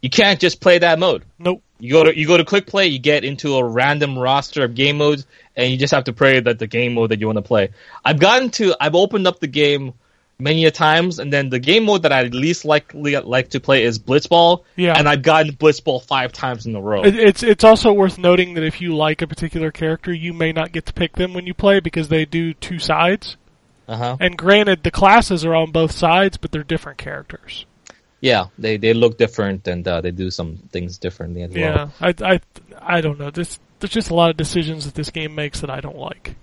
You 0.01 0.09
can't 0.09 0.39
just 0.39 0.61
play 0.61 0.79
that 0.79 0.99
mode. 0.99 1.23
Nope. 1.37 1.61
You 1.79 1.93
go 1.93 2.03
to 2.03 2.17
you 2.17 2.27
go 2.27 2.37
to 2.37 2.43
quick 2.43 2.67
play, 2.67 2.87
you 2.87 2.99
get 2.99 3.23
into 3.23 3.55
a 3.55 3.63
random 3.63 4.17
roster 4.17 4.63
of 4.63 4.75
game 4.75 4.97
modes, 4.97 5.25
and 5.55 5.71
you 5.71 5.77
just 5.77 5.93
have 5.93 6.05
to 6.05 6.13
pray 6.13 6.39
that 6.39 6.59
the 6.59 6.67
game 6.67 6.93
mode 6.93 7.11
that 7.11 7.19
you 7.19 7.27
want 7.27 7.37
to 7.37 7.41
play. 7.41 7.69
I've 8.03 8.19
gotten 8.19 8.49
to 8.51 8.75
I've 8.79 8.95
opened 8.95 9.27
up 9.27 9.39
the 9.39 9.47
game 9.47 9.93
many 10.39 10.65
a 10.65 10.71
times, 10.71 11.19
and 11.19 11.31
then 11.31 11.49
the 11.49 11.59
game 11.59 11.85
mode 11.85 12.03
that 12.03 12.13
I 12.13 12.23
least 12.23 12.65
likely 12.65 13.15
like 13.17 13.49
to 13.49 13.59
play 13.59 13.83
is 13.83 13.99
Blitzball. 13.99 14.63
Yeah. 14.75 14.97
And 14.97 15.07
I've 15.07 15.21
gotten 15.21 15.53
Blitzball 15.53 16.03
five 16.03 16.31
times 16.31 16.65
in 16.65 16.75
a 16.75 16.81
row. 16.81 17.03
It's 17.03 17.43
it's 17.43 17.63
also 17.63 17.93
worth 17.93 18.17
noting 18.17 18.55
that 18.55 18.63
if 18.63 18.81
you 18.81 18.95
like 18.95 19.21
a 19.21 19.27
particular 19.27 19.71
character, 19.71 20.13
you 20.13 20.33
may 20.33 20.51
not 20.51 20.71
get 20.71 20.85
to 20.87 20.93
pick 20.93 21.13
them 21.15 21.33
when 21.33 21.45
you 21.45 21.53
play 21.53 21.79
because 21.79 22.07
they 22.07 22.25
do 22.25 22.53
two 22.53 22.79
sides. 22.79 23.37
Uh 23.89 23.97
huh. 23.97 24.17
And 24.19 24.37
granted, 24.37 24.83
the 24.83 24.91
classes 24.91 25.43
are 25.43 25.55
on 25.55 25.71
both 25.71 25.91
sides, 25.91 26.37
but 26.37 26.51
they're 26.51 26.63
different 26.63 26.99
characters. 26.99 27.65
Yeah, 28.21 28.45
they 28.59 28.77
they 28.77 28.93
look 28.93 29.17
different 29.17 29.67
and 29.67 29.87
uh, 29.87 30.01
they 30.01 30.11
do 30.11 30.29
some 30.29 30.57
things 30.71 30.99
differently 30.99 31.41
as 31.41 31.51
well. 31.51 31.59
Yeah, 31.59 31.89
I, 31.99 32.13
I, 32.33 32.39
I 32.79 33.01
don't 33.01 33.17
know. 33.17 33.31
This, 33.31 33.59
there's 33.79 33.91
just 33.91 34.11
a 34.11 34.13
lot 34.13 34.29
of 34.29 34.37
decisions 34.37 34.85
that 34.85 34.93
this 34.93 35.09
game 35.09 35.33
makes 35.33 35.61
that 35.61 35.71
I 35.71 35.81
don't 35.81 35.97
like. 35.97 36.35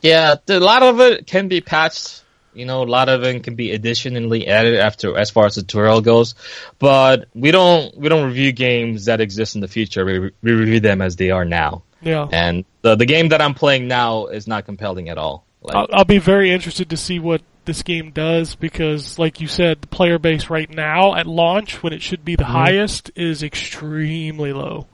Yeah, 0.00 0.34
a 0.48 0.58
lot 0.58 0.82
of 0.82 0.98
it 1.00 1.28
can 1.28 1.46
be 1.46 1.60
patched. 1.60 2.24
You 2.52 2.64
know, 2.64 2.82
a 2.82 2.84
lot 2.84 3.08
of 3.08 3.22
it 3.22 3.44
can 3.44 3.54
be 3.54 3.70
additionally 3.70 4.48
added 4.48 4.80
after 4.80 5.16
as 5.16 5.30
far 5.30 5.46
as 5.46 5.54
the 5.54 5.62
tutorial 5.62 6.00
goes. 6.00 6.34
But 6.80 7.28
we 7.32 7.52
don't 7.52 7.96
we 7.96 8.08
don't 8.08 8.26
review 8.26 8.50
games 8.50 9.04
that 9.04 9.20
exist 9.20 9.54
in 9.54 9.60
the 9.60 9.68
future. 9.68 10.04
We, 10.04 10.32
we 10.42 10.52
review 10.52 10.80
them 10.80 11.00
as 11.00 11.14
they 11.14 11.30
are 11.30 11.44
now. 11.44 11.84
Yeah, 12.02 12.26
And 12.32 12.64
the 12.82 12.96
the 12.96 13.06
game 13.06 13.28
that 13.28 13.40
I'm 13.40 13.54
playing 13.54 13.86
now 13.86 14.26
is 14.26 14.48
not 14.48 14.64
compelling 14.64 15.10
at 15.10 15.18
all. 15.18 15.46
Like, 15.66 15.74
I'll, 15.76 15.86
I'll 15.92 16.04
be 16.04 16.18
very 16.18 16.50
interested 16.52 16.88
to 16.90 16.96
see 16.96 17.18
what 17.18 17.42
this 17.64 17.82
game 17.82 18.10
does 18.12 18.54
because, 18.54 19.18
like 19.18 19.40
you 19.40 19.48
said, 19.48 19.80
the 19.82 19.88
player 19.88 20.18
base 20.18 20.48
right 20.48 20.70
now 20.70 21.14
at 21.16 21.26
launch, 21.26 21.82
when 21.82 21.92
it 21.92 22.00
should 22.02 22.24
be 22.24 22.36
the 22.36 22.44
Mm-hmm. 22.44 22.52
highest, 22.52 23.10
is 23.16 23.42
extremely 23.42 24.52
low. 24.52 24.86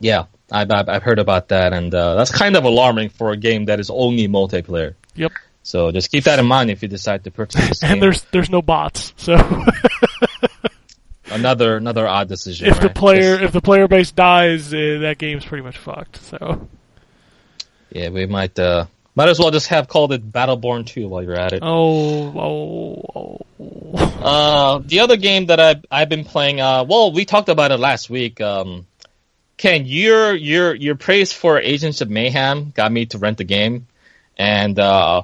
yeah, 0.00 0.24
I've, 0.50 0.70
I've 0.70 0.88
I've 0.88 1.02
heard 1.04 1.18
about 1.20 1.48
that, 1.48 1.72
and 1.72 1.94
uh, 1.94 2.14
that's 2.16 2.32
kind 2.32 2.56
of 2.56 2.64
alarming 2.64 3.10
for 3.10 3.30
a 3.30 3.36
game 3.36 3.66
that 3.66 3.78
is 3.80 3.88
only 3.90 4.26
multiplayer. 4.28 4.94
Yep, 5.14 5.32
So 5.62 5.92
just 5.92 6.10
keep 6.10 6.24
that 6.24 6.38
in 6.40 6.46
mind 6.46 6.70
if 6.70 6.82
you 6.82 6.88
decide 6.88 7.22
to 7.24 7.30
purchase 7.30 7.68
this 7.68 7.80
game. 7.82 7.92
and 7.92 8.02
there's 8.02 8.22
there's 8.32 8.50
no 8.50 8.60
bots, 8.60 9.14
so 9.16 9.36
another 11.30 11.76
another 11.76 12.06
odd 12.06 12.28
decision. 12.28 12.68
if 12.68 12.80
the 12.80 12.90
player 12.90 13.34
Just- 13.36 13.44
if 13.44 13.52
the 13.52 13.60
player 13.60 13.88
base 13.88 14.10
dies, 14.10 14.72
uh, 14.74 14.98
that 15.02 15.18
game's 15.18 15.44
pretty 15.44 15.62
much 15.64 15.78
fucked. 15.78 16.16
So 16.16 16.68
yeah, 17.90 18.08
we 18.08 18.26
might 18.26 18.58
uh, 18.58 18.86
might 19.14 19.28
as 19.28 19.38
well 19.38 19.50
just 19.50 19.68
have 19.68 19.88
called 19.88 20.12
it 20.12 20.30
Battleborn 20.30 20.86
2 20.86 21.08
while 21.08 21.22
you're 21.22 21.38
at 21.38 21.52
it. 21.52 21.60
oh 21.62 22.32
oh 22.38 23.06
oh. 23.14 23.38
Uh, 24.22 24.78
the 24.84 25.00
other 25.00 25.16
game 25.16 25.46
that 25.46 25.60
I've 25.60 25.84
I've 25.90 26.08
been 26.08 26.24
playing, 26.24 26.60
uh, 26.60 26.84
well, 26.84 27.12
we 27.12 27.24
talked 27.24 27.48
about 27.48 27.72
it 27.72 27.78
last 27.78 28.08
week. 28.08 28.40
Um, 28.40 28.86
Ken, 29.56 29.84
your 29.86 30.34
your 30.34 30.74
your 30.74 30.94
praise 30.94 31.32
for 31.32 31.58
Agents 31.58 32.00
of 32.00 32.08
Mayhem 32.10 32.70
got 32.74 32.90
me 32.90 33.06
to 33.06 33.18
rent 33.18 33.38
the 33.38 33.44
game, 33.44 33.86
and 34.36 34.78
uh, 34.78 35.22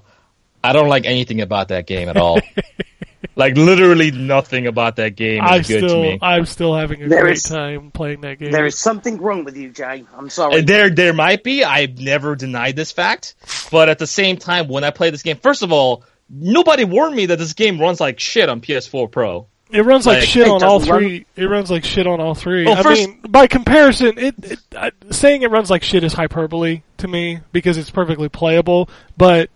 I 0.62 0.72
don't 0.72 0.88
like 0.88 1.06
anything 1.06 1.40
about 1.40 1.68
that 1.68 1.86
game 1.86 2.08
at 2.08 2.16
all. 2.16 2.40
like 3.38 3.56
literally 3.56 4.10
nothing 4.10 4.66
about 4.66 4.96
that 4.96 5.16
game 5.16 5.40
I 5.42 5.58
is 5.58 5.68
good 5.68 5.80
to 5.82 5.88
still 5.88 6.02
me. 6.02 6.18
I'm 6.20 6.44
still 6.44 6.74
having 6.76 7.02
a 7.04 7.08
There 7.08 7.22
great 7.22 7.36
is- 7.38 7.44
time 7.44 7.90
playing 7.92 8.20
that 8.22 8.38
game. 8.38 8.50
There 8.50 8.66
is 8.66 8.78
something 8.78 9.16
wrong 9.18 9.44
with 9.44 9.56
you, 9.56 9.70
Jay. 9.70 10.04
I'm 10.14 10.28
sorry. 10.28 10.58
Uh, 10.58 10.62
There, 10.62 10.90
there 10.90 11.12
might 11.14 11.42
be. 11.42 11.64
I've 11.64 11.98
never 11.98 12.36
denied 12.36 12.76
this 12.76 12.92
fact, 12.92 13.36
but 13.70 13.88
at 13.88 13.98
the 13.98 14.06
same 14.06 14.36
time, 14.36 14.68
when 14.68 14.84
I 14.84 14.90
play 14.90 15.08
this 15.10 15.22
game, 15.22 15.38
first 15.38 15.62
of 15.62 15.72
all, 15.72 16.04
nobody 16.28 16.84
warned 16.84 17.16
me 17.16 17.26
that 17.26 17.38
this 17.38 17.54
game 17.54 17.80
runs 17.80 18.00
like 18.00 18.20
shit 18.20 18.48
on 18.50 18.60
PS4 18.60 19.10
Pro. 19.10 19.46
It 19.70 19.82
runs 19.84 20.06
like, 20.06 20.20
Like, 20.20 20.28
shit 20.28 20.48
on 20.48 20.62
all 20.64 20.78
doesn't 20.78 20.90
run- 20.92 21.00
three. 21.02 21.26
It 21.36 21.44
runs 21.44 21.70
like 21.70 21.84
shit 21.84 22.06
on 22.06 22.20
all 22.20 22.34
three. 22.34 22.64
Well, 22.64 22.78
I 22.78 22.82
first- 22.82 23.06
mean, 23.06 23.20
by 23.28 23.46
comparison, 23.46 24.18
it, 24.18 24.34
it 24.42 24.58
I, 24.74 24.92
saying 25.10 25.42
it 25.42 25.50
runs 25.50 25.70
like 25.70 25.82
shit 25.82 26.02
is 26.04 26.14
hyperbole 26.14 26.80
to 26.96 27.06
me 27.08 27.40
because 27.52 27.76
it's 27.76 27.90
perfectly 27.90 28.28
playable. 28.30 28.88
But 29.18 29.50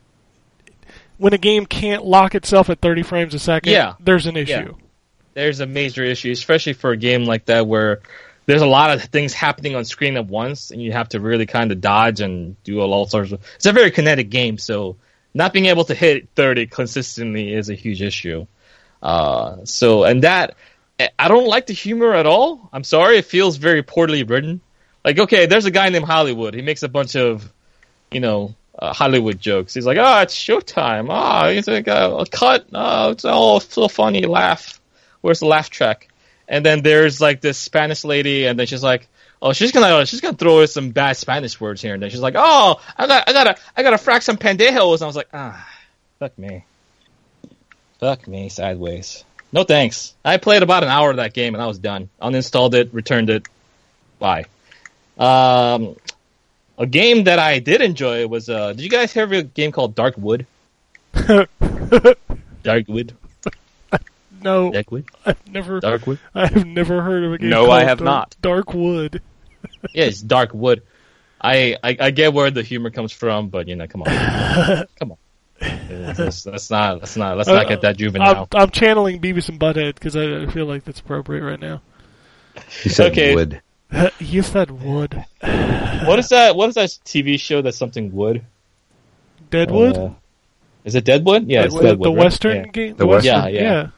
when 1.23 1.33
a 1.33 1.39
game 1.39 1.67
can't 1.67 2.05
lock 2.05 2.35
itself 2.35 2.69
at 2.69 2.81
30 2.81 3.05
frames 3.05 3.33
a 3.33 3.39
second, 3.39 3.73
Yeah. 3.73 3.95
there's 4.01 4.27
an 4.27 4.37
issue. 4.37 4.75
There's 5.35 5.61
a 5.61 5.67
major 5.67 6.03
issue, 6.05 6.33
especially 6.33 6.73
for 6.73 6.91
a 6.91 6.97
game 6.97 7.25
like 7.25 7.45
that 7.47 7.67
where 7.67 8.01
there's 8.47 8.61
a 8.61 8.67
lot 8.67 8.91
of 8.91 9.05
things 9.05 9.33
happening 9.33 9.77
on 9.77 9.85
screen 9.85 10.17
at 10.17 10.27
once, 10.27 10.73
and 10.73 10.83
you 10.83 10.91
have 10.91 11.09
to 11.11 11.21
really 11.21 11.47
kind 11.47 11.71
of 11.71 11.81
dodge 11.81 12.21
and 12.21 12.61
do 12.65 12.81
all 12.81 13.07
sorts 13.07 13.31
of. 13.31 13.41
It's 13.55 13.67
a 13.67 13.73
very 13.73 13.93
kinetic 13.93 14.31
game, 14.31 14.59
so 14.59 14.97
not 15.33 15.53
being 15.53 15.67
able 15.67 15.85
to 15.85 15.95
hit 15.95 16.29
30 16.35 16.67
consistently 16.67 17.55
is 17.55 17.71
a 17.71 17.75
huge 17.75 18.03
issue. 18.03 18.47
Uh, 19.01 19.59
so, 19.65 20.03
and 20.03 20.25
that, 20.25 20.57
I 21.19 21.29
don't 21.29 21.47
like 21.47 21.67
the 21.69 21.73
humor 21.73 22.13
at 22.15 22.27
all. 22.27 22.69
I'm 22.73 22.85
sorry, 22.85 23.19
it 23.19 23.27
feels 23.27 23.59
very 23.59 23.85
poorly 23.85 24.25
written. 24.25 24.61
Like, 25.05 25.21
okay, 25.21 25.47
there's 25.47 25.67
a 25.67 25.71
guy 25.71 25.89
named 25.89 26.05
Hollywood. 26.05 26.55
He 26.55 26.63
makes 26.63 26.83
a 26.83 26.89
bunch 26.89 27.15
of, 27.15 27.51
you 28.11 28.21
know, 28.21 28.55
uh, 28.83 28.93
Hollywood 28.93 29.39
jokes. 29.39 29.75
He's 29.75 29.87
like, 29.87 29.97
oh, 29.97 30.21
it's 30.23 30.35
showtime. 30.35 31.07
Oh, 31.09 31.49
he's 31.49 31.69
like, 31.69 31.87
a 31.87 32.25
cut. 32.29 32.67
Oh, 32.75 33.11
it's 33.11 33.25
all 33.25 33.61
so 33.61 33.87
funny. 33.87 34.23
Laugh. 34.23 34.81
Where's 35.21 35.39
the 35.39 35.47
laugh 35.47 35.71
track? 35.71 36.09
And 36.49 36.67
then 36.67 36.83
there's 36.83 37.21
like 37.21 37.41
this 37.41 37.59
Spanish 37.59 38.05
lady, 38.05 38.45
and 38.47 38.59
then 38.59 38.67
she's 38.67 38.83
like, 38.83 39.07
oh, 39.41 39.53
she's 39.53 39.71
gonna 39.71 40.05
she's 40.05 40.21
gonna 40.21 40.37
throw 40.37 40.61
in 40.61 40.67
some 40.67 40.91
bad 40.91 41.17
Spanish 41.17 41.61
words 41.61 41.81
here 41.81 41.95
and 41.95 42.03
then. 42.03 42.11
She's 42.11 42.21
like, 42.21 42.35
oh, 42.37 42.81
I 42.99 43.07
got 43.07 43.29
I 43.29 43.33
gotta 43.33 43.57
I 43.77 43.85
gotta 43.85 43.99
frack 43.99 44.23
some 44.25 44.37
pendejos. 44.37 44.95
And 44.95 45.03
I 45.03 45.07
was 45.07 45.17
like, 45.17 45.29
ah, 45.33 45.69
fuck 46.19 46.37
me, 46.37 46.65
fuck 48.01 48.27
me 48.27 48.49
sideways. 48.49 49.25
No 49.53 49.63
thanks. 49.63 50.15
I 50.25 50.39
played 50.39 50.65
about 50.65 50.83
an 50.83 50.89
hour 50.89 51.11
of 51.11 51.19
that 51.19 51.35
game 51.35 51.55
and 51.55 51.63
I 51.63 51.67
was 51.67 51.79
done. 51.79 52.09
Uninstalled 52.21 52.75
it, 52.75 52.93
returned 52.93 53.31
it. 53.31 53.47
Bye. 54.19 54.47
Um, 55.17 55.95
a 56.83 56.87
game 56.87 57.25
that 57.25 57.39
I 57.39 57.61
did 57.61 57.81
enjoy 57.81 58.27
was 58.27 58.49
uh, 58.49 58.73
did 58.73 58.81
you 58.83 58.91
guys 58.91 59.13
hear 59.13 59.23
of 59.23 59.33
a 59.33 59.43
game 59.45 59.71
called 59.71 59.95
Dark 59.95 60.17
Wood? 60.19 60.47
Dark 61.15 62.89
Wood. 62.89 63.15
no, 64.43 64.73
Dark 64.73 64.91
Wood. 64.91 65.05
I've 65.25 65.47
never, 65.47 65.79
Dark 65.79 66.07
Wood. 66.09 66.19
I 66.35 66.49
have 66.49 66.67
never 66.67 67.01
heard 67.01 67.23
of 67.23 67.33
a 67.35 67.39
game. 67.39 67.51
No, 67.51 67.67
called 67.67 67.79
I 67.79 67.85
have 67.85 67.99
Dark, 67.99 68.05
not. 68.05 68.37
Dark 68.43 68.75
Wood. 68.75 69.23
Yeah, 69.95 70.07
it's 70.07 70.21
Dark 70.21 70.53
Wood. 70.55 70.83
I, 71.41 71.77
I 71.85 71.97
I 72.01 72.11
get 72.11 72.33
where 72.33 72.51
the 72.51 72.63
humor 72.65 72.91
comes 72.91 73.13
from, 73.13 73.49
but 73.49 73.69
you 73.69 73.77
know, 73.77 73.87
come 73.87 74.03
on, 74.03 74.09
come 74.99 75.13
on. 75.13 75.19
Let's, 75.89 76.45
let's 76.47 76.69
not 76.69 76.99
let's 76.99 77.17
not 77.17 77.37
let's 77.37 77.49
not 77.49 77.69
get 77.69 77.83
that 77.83 77.91
I'm, 77.91 77.97
juvenile. 77.97 78.49
I'm 78.53 78.71
channeling 78.71 79.21
Beavis 79.21 79.49
and 79.49 79.61
Butthead 79.61 79.95
because 79.95 80.17
I, 80.17 80.43
I 80.43 80.47
feel 80.47 80.67
like 80.67 80.83
that's 80.83 80.99
appropriate 80.99 81.45
right 81.45 81.61
now. 81.61 81.81
He 82.83 82.89
said 82.89 83.13
Okay. 83.13 83.35
wood. 83.37 83.63
you 84.19 84.43
said 84.43 84.71
wood. 84.71 85.25
What 85.41 86.19
is 86.19 86.29
that? 86.31 86.57
What 86.57 86.69
is 86.71 86.75
that 86.77 86.89
TV 87.05 87.39
show 87.39 87.63
that's 87.63 87.77
something 87.77 88.13
wood? 88.13 88.45
Deadwood? 89.51 89.97
Uh, 89.97 90.11
is 90.85 90.95
it 90.95 91.05
Deadwood? 91.05 91.47
Yeah, 91.49 91.65
it's 91.65 91.75
the, 91.75 91.83
Deadwood. 91.83 92.07
the 92.07 92.11
right? 92.17 92.25
Western 92.25 92.57
Yeah. 92.57 92.67
game? 92.73 92.97
The 92.97 93.07
Western, 93.07 93.35
Western- 93.35 93.55
Yeah, 93.55 93.61
yeah. 93.63 93.89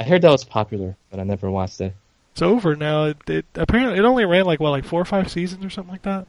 I 0.00 0.04
heard 0.04 0.22
that 0.22 0.30
was 0.30 0.44
popular, 0.44 0.96
but 1.10 1.20
I 1.20 1.24
never 1.24 1.50
watched 1.50 1.80
it. 1.80 1.94
It's 2.32 2.42
over 2.42 2.74
now. 2.76 3.04
It, 3.06 3.16
it 3.28 3.46
apparently 3.54 3.98
it 3.98 4.04
only 4.04 4.24
ran 4.24 4.46
like 4.46 4.58
what, 4.60 4.70
like 4.70 4.84
four 4.84 5.00
or 5.00 5.04
five 5.04 5.30
seasons 5.30 5.64
or 5.64 5.70
something 5.70 5.92
like 5.92 6.02
that. 6.02 6.26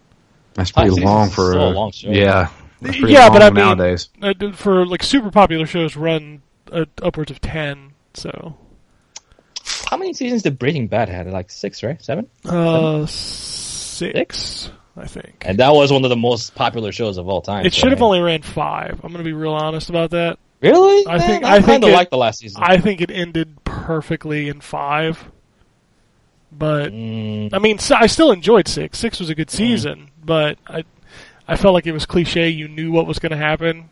That's 0.55 0.71
pretty 0.71 0.89
seasons 0.89 1.05
long 1.05 1.29
for 1.29 1.53
a 1.53 1.57
a 1.57 1.69
long 1.69 1.91
show. 1.91 2.09
Yeah, 2.09 2.49
Yeah, 2.81 3.29
but 3.29 3.41
I 3.41 3.49
mean- 3.49 3.63
nowadays. 3.63 4.09
Uh, 4.21 4.33
for 4.53 4.85
like 4.85 5.01
super 5.03 5.31
popular 5.31 5.65
shows, 5.65 5.95
run 5.95 6.41
uh, 6.71 6.85
upwards 7.01 7.31
of 7.31 7.39
ten. 7.39 7.93
So 8.15 8.57
How 9.93 9.97
many 9.97 10.13
seasons 10.13 10.41
did 10.41 10.57
Breaking 10.57 10.87
Bad 10.87 11.07
had? 11.07 11.27
Like 11.29 11.51
six, 11.51 11.83
right? 11.83 12.01
Seven? 12.03 12.27
uh, 12.45 13.05
six, 13.05 14.71
I 14.97 15.05
think. 15.05 15.43
And 15.45 15.59
that 15.59 15.71
was 15.71 15.91
one 15.93 16.03
of 16.03 16.09
the 16.09 16.15
most 16.15 16.55
popular 16.55 16.91
shows 16.91 17.17
of 17.19 17.29
all 17.29 17.43
time. 17.43 17.63
It 17.63 17.73
so, 17.73 17.81
should 17.81 17.91
have 17.91 18.01
I 18.01 18.05
only 18.05 18.19
ran 18.19 18.41
five. 18.41 18.99
I'm 19.03 19.11
gonna 19.11 19.23
be 19.23 19.33
real 19.33 19.53
honest 19.53 19.91
about 19.91 20.09
that. 20.09 20.39
Really? 20.61 21.05
I 21.05 21.19
Man, 21.19 21.27
think- 21.27 21.43
I, 21.43 21.51
I 21.51 21.53
think 21.57 21.65
kind 21.67 21.83
of 21.83 21.89
it- 22.01 22.09
the 22.09 22.17
last 22.17 22.39
season. 22.39 22.63
I 22.65 22.79
think 22.79 23.01
it 23.01 23.11
ended 23.11 23.63
perfectly 23.65 24.49
in 24.49 24.61
five. 24.61 25.29
But 26.51 26.91
Mm, 26.91 27.53
I 27.53 27.59
mean, 27.59 27.77
I 27.95 28.07
still 28.07 28.31
enjoyed 28.31 28.67
six. 28.67 28.97
Six 28.97 29.19
was 29.19 29.29
a 29.29 29.35
good 29.35 29.51
season, 29.51 30.09
but 30.25 30.57
I, 30.65 30.85
I 31.47 31.55
felt 31.55 31.75
like 31.75 31.85
it 31.85 31.91
was 31.91 32.07
cliche. 32.07 32.49
You 32.49 32.67
knew 32.67 32.91
what 32.91 33.05
was 33.05 33.19
going 33.19 33.29
to 33.31 33.37
happen. 33.37 33.89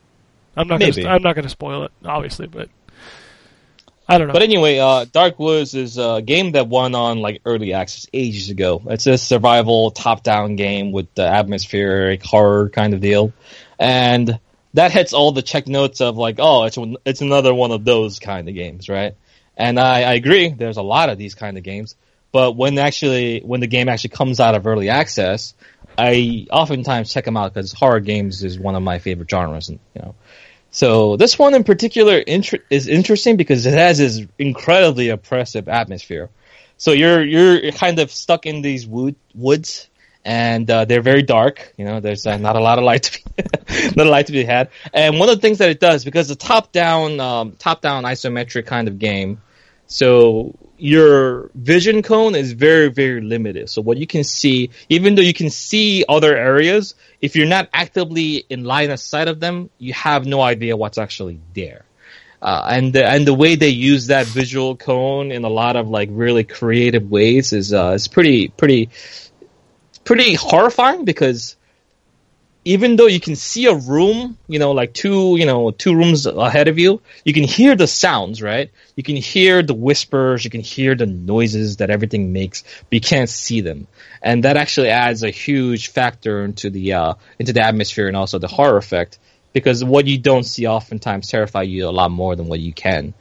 I'm 0.57 0.67
not. 0.67 0.79
Maybe. 0.79 1.03
Gonna, 1.03 1.13
I'm 1.13 1.21
not 1.21 1.35
going 1.35 1.43
to 1.43 1.49
spoil 1.49 1.83
it, 1.83 1.91
obviously, 2.03 2.47
but 2.47 2.69
I 4.11 4.17
don't 4.17 4.27
know. 4.27 4.33
But 4.33 4.41
anyway, 4.41 4.77
uh, 4.77 5.05
Dark 5.05 5.39
Woods 5.39 5.73
is 5.73 5.97
a 5.97 6.21
game 6.21 6.51
that 6.51 6.67
won 6.67 6.95
on 6.95 7.19
like 7.19 7.41
early 7.45 7.73
access 7.73 8.07
ages 8.11 8.49
ago. 8.49 8.81
It's 8.87 9.07
a 9.07 9.17
survival 9.17 9.89
top-down 9.91 10.57
game 10.57 10.91
with 10.91 11.15
the 11.15 11.25
atmospheric 11.25 12.21
horror 12.21 12.67
kind 12.67 12.93
of 12.93 12.99
deal, 12.99 13.31
and 13.79 14.37
that 14.73 14.91
hits 14.91 15.13
all 15.13 15.31
the 15.31 15.41
check 15.41 15.65
notes 15.65 16.01
of 16.01 16.17
like, 16.17 16.35
oh, 16.39 16.65
it's 16.65 16.77
it's 17.05 17.21
another 17.21 17.53
one 17.53 17.71
of 17.71 17.85
those 17.85 18.19
kind 18.19 18.49
of 18.49 18.53
games, 18.53 18.89
right? 18.89 19.15
And 19.55 19.79
I, 19.79 20.01
I 20.01 20.13
agree. 20.15 20.49
There's 20.49 20.77
a 20.77 20.81
lot 20.81 21.07
of 21.07 21.17
these 21.17 21.33
kind 21.33 21.57
of 21.57 21.63
games, 21.63 21.95
but 22.33 22.57
when 22.57 22.77
actually 22.79 23.39
when 23.39 23.61
the 23.61 23.67
game 23.67 23.87
actually 23.87 24.09
comes 24.09 24.41
out 24.41 24.55
of 24.55 24.67
early 24.67 24.89
access, 24.89 25.53
I 25.97 26.47
oftentimes 26.51 27.13
check 27.13 27.23
them 27.23 27.37
out 27.37 27.53
because 27.53 27.71
horror 27.71 28.01
games 28.01 28.43
is 28.43 28.59
one 28.59 28.75
of 28.75 28.83
my 28.83 28.99
favorite 28.99 29.29
genres, 29.29 29.69
and 29.69 29.79
you 29.95 30.01
know. 30.01 30.15
So 30.71 31.17
this 31.17 31.37
one 31.37 31.53
in 31.53 31.65
particular 31.65 32.17
inter- 32.17 32.63
is 32.69 32.87
interesting 32.87 33.35
because 33.35 33.65
it 33.65 33.73
has 33.73 33.97
this 33.97 34.21
incredibly 34.39 35.09
oppressive 35.09 35.67
atmosphere. 35.67 36.29
So 36.77 36.93
you're 36.93 37.23
you're 37.23 37.71
kind 37.73 37.99
of 37.99 38.09
stuck 38.09 38.45
in 38.45 38.61
these 38.61 38.87
wood 38.87 39.15
woods, 39.35 39.89
and 40.23 40.69
uh, 40.71 40.85
they're 40.85 41.01
very 41.01 41.21
dark. 41.21 41.73
You 41.77 41.85
know, 41.85 41.99
there's 41.99 42.25
uh, 42.25 42.37
not 42.37 42.55
a 42.55 42.61
lot 42.61 42.79
of 42.79 42.85
light 42.85 43.03
to 43.03 43.19
be 43.19 43.91
not 43.95 44.07
a 44.07 44.09
light 44.09 44.27
to 44.27 44.31
be 44.31 44.45
had. 44.45 44.69
And 44.93 45.19
one 45.19 45.29
of 45.29 45.35
the 45.35 45.41
things 45.41 45.59
that 45.59 45.69
it 45.69 45.79
does 45.79 46.05
because 46.05 46.29
the 46.29 46.35
top 46.35 46.71
down 46.71 47.19
um, 47.19 47.51
top 47.59 47.81
down 47.81 48.05
isometric 48.05 48.65
kind 48.65 48.87
of 48.87 48.97
game, 48.97 49.41
so 49.87 50.55
your 50.81 51.51
vision 51.53 52.01
cone 52.01 52.33
is 52.33 52.53
very 52.53 52.89
very 52.89 53.21
limited. 53.21 53.69
So 53.69 53.81
what 53.81 53.97
you 53.97 54.07
can 54.07 54.23
see, 54.23 54.71
even 54.89 55.15
though 55.15 55.21
you 55.21 55.33
can 55.33 55.51
see 55.51 56.03
other 56.09 56.35
areas, 56.35 56.95
if 57.21 57.35
you're 57.35 57.47
not 57.47 57.69
actively 57.71 58.43
in 58.49 58.63
line 58.63 58.89
of 58.89 58.99
sight 58.99 59.27
of 59.27 59.39
them, 59.39 59.69
you 59.77 59.93
have 59.93 60.25
no 60.25 60.41
idea 60.41 60.75
what's 60.75 60.97
actually 60.97 61.39
there. 61.53 61.85
Uh, 62.41 62.67
and 62.71 62.93
the, 62.93 63.05
and 63.05 63.27
the 63.27 63.33
way 63.33 63.53
they 63.53 63.69
use 63.69 64.07
that 64.07 64.25
visual 64.25 64.75
cone 64.75 65.31
in 65.31 65.43
a 65.43 65.49
lot 65.49 65.75
of 65.75 65.87
like 65.87 66.09
really 66.11 66.43
creative 66.43 67.11
ways 67.11 67.53
is 67.53 67.71
uh, 67.71 67.91
is 67.91 68.07
pretty 68.07 68.47
pretty 68.47 68.89
pretty 70.03 70.33
horrifying 70.33 71.05
because 71.05 71.55
even 72.63 72.95
though 72.95 73.07
you 73.07 73.19
can 73.19 73.35
see 73.35 73.65
a 73.65 73.73
room, 73.73 74.37
you 74.47 74.59
know, 74.59 74.71
like 74.71 74.93
two, 74.93 75.35
you 75.37 75.45
know, 75.45 75.71
two 75.71 75.95
rooms 75.95 76.25
ahead 76.25 76.67
of 76.67 76.77
you, 76.77 77.01
you 77.25 77.33
can 77.33 77.43
hear 77.43 77.75
the 77.75 77.87
sounds, 77.87 78.41
right? 78.41 78.69
You 78.95 79.03
can 79.03 79.15
hear 79.15 79.63
the 79.63 79.73
whispers, 79.73 80.43
you 80.43 80.51
can 80.51 80.61
hear 80.61 80.93
the 80.93 81.07
noises 81.07 81.77
that 81.77 81.89
everything 81.89 82.33
makes, 82.33 82.61
but 82.61 82.93
you 82.93 83.01
can't 83.01 83.29
see 83.29 83.61
them. 83.61 83.87
And 84.21 84.43
that 84.43 84.57
actually 84.57 84.89
adds 84.89 85.23
a 85.23 85.31
huge 85.31 85.89
factor 85.89 86.43
into 86.43 86.69
the, 86.69 86.93
uh, 86.93 87.13
into 87.39 87.53
the 87.53 87.65
atmosphere 87.65 88.07
and 88.07 88.15
also 88.15 88.37
the 88.37 88.47
horror 88.47 88.77
effect 88.77 89.17
because 89.53 89.83
what 89.83 90.05
you 90.05 90.17
don't 90.17 90.43
see 90.43 90.67
oftentimes 90.67 91.27
terrify 91.27 91.63
you 91.63 91.87
a 91.87 91.89
lot 91.89 92.11
more 92.11 92.35
than 92.35 92.47
what 92.47 92.59
you 92.59 92.73
can. 92.73 93.13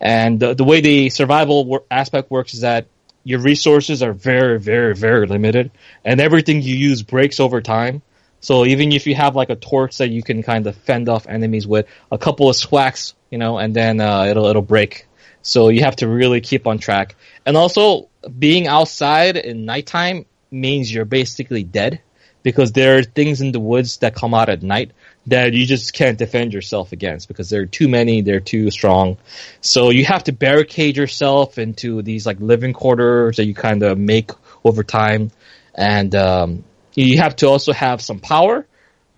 And 0.00 0.38
the, 0.40 0.54
the 0.54 0.64
way 0.64 0.80
the 0.80 1.10
survival 1.10 1.64
wor- 1.64 1.84
aspect 1.90 2.30
works 2.30 2.54
is 2.54 2.60
that 2.60 2.86
your 3.24 3.40
resources 3.40 4.02
are 4.02 4.12
very, 4.12 4.58
very, 4.58 4.94
very 4.94 5.26
limited, 5.26 5.70
and 6.04 6.20
everything 6.20 6.62
you 6.62 6.74
use 6.74 7.02
breaks 7.02 7.40
over 7.40 7.60
time. 7.60 8.00
So 8.40 8.64
even 8.64 8.92
if 8.92 9.06
you 9.06 9.14
have 9.14 9.34
like 9.34 9.50
a 9.50 9.56
torch 9.56 9.98
that 9.98 10.10
you 10.10 10.22
can 10.22 10.42
kind 10.42 10.66
of 10.66 10.76
fend 10.76 11.08
off 11.08 11.26
enemies 11.26 11.66
with, 11.66 11.86
a 12.10 12.18
couple 12.18 12.48
of 12.48 12.56
swacks, 12.56 13.14
you 13.30 13.38
know, 13.38 13.58
and 13.58 13.74
then 13.74 14.00
uh, 14.00 14.24
it'll 14.24 14.46
it'll 14.46 14.62
break. 14.62 15.06
So 15.42 15.68
you 15.68 15.82
have 15.82 15.96
to 15.96 16.08
really 16.08 16.40
keep 16.40 16.66
on 16.66 16.78
track. 16.78 17.16
And 17.46 17.56
also, 17.56 18.08
being 18.38 18.66
outside 18.66 19.36
in 19.36 19.64
nighttime 19.64 20.26
means 20.50 20.92
you're 20.92 21.04
basically 21.04 21.62
dead 21.62 22.00
because 22.42 22.72
there 22.72 22.98
are 22.98 23.02
things 23.02 23.40
in 23.40 23.52
the 23.52 23.60
woods 23.60 23.98
that 23.98 24.14
come 24.14 24.34
out 24.34 24.48
at 24.48 24.62
night 24.62 24.92
that 25.26 25.52
you 25.52 25.66
just 25.66 25.92
can't 25.92 26.18
defend 26.18 26.54
yourself 26.54 26.92
against 26.92 27.28
because 27.28 27.50
there 27.50 27.62
are 27.62 27.66
too 27.66 27.88
many, 27.88 28.22
they're 28.22 28.40
too 28.40 28.70
strong. 28.70 29.18
So 29.60 29.90
you 29.90 30.04
have 30.06 30.24
to 30.24 30.32
barricade 30.32 30.96
yourself 30.96 31.58
into 31.58 32.02
these 32.02 32.24
like 32.24 32.40
living 32.40 32.72
quarters 32.72 33.36
that 33.36 33.44
you 33.44 33.54
kind 33.54 33.82
of 33.82 33.98
make 33.98 34.30
over 34.64 34.82
time. 34.82 35.30
And 35.74 36.14
um, 36.14 36.64
you 37.02 37.18
have 37.18 37.36
to 37.36 37.46
also 37.46 37.72
have 37.72 38.00
some 38.00 38.20
power 38.20 38.66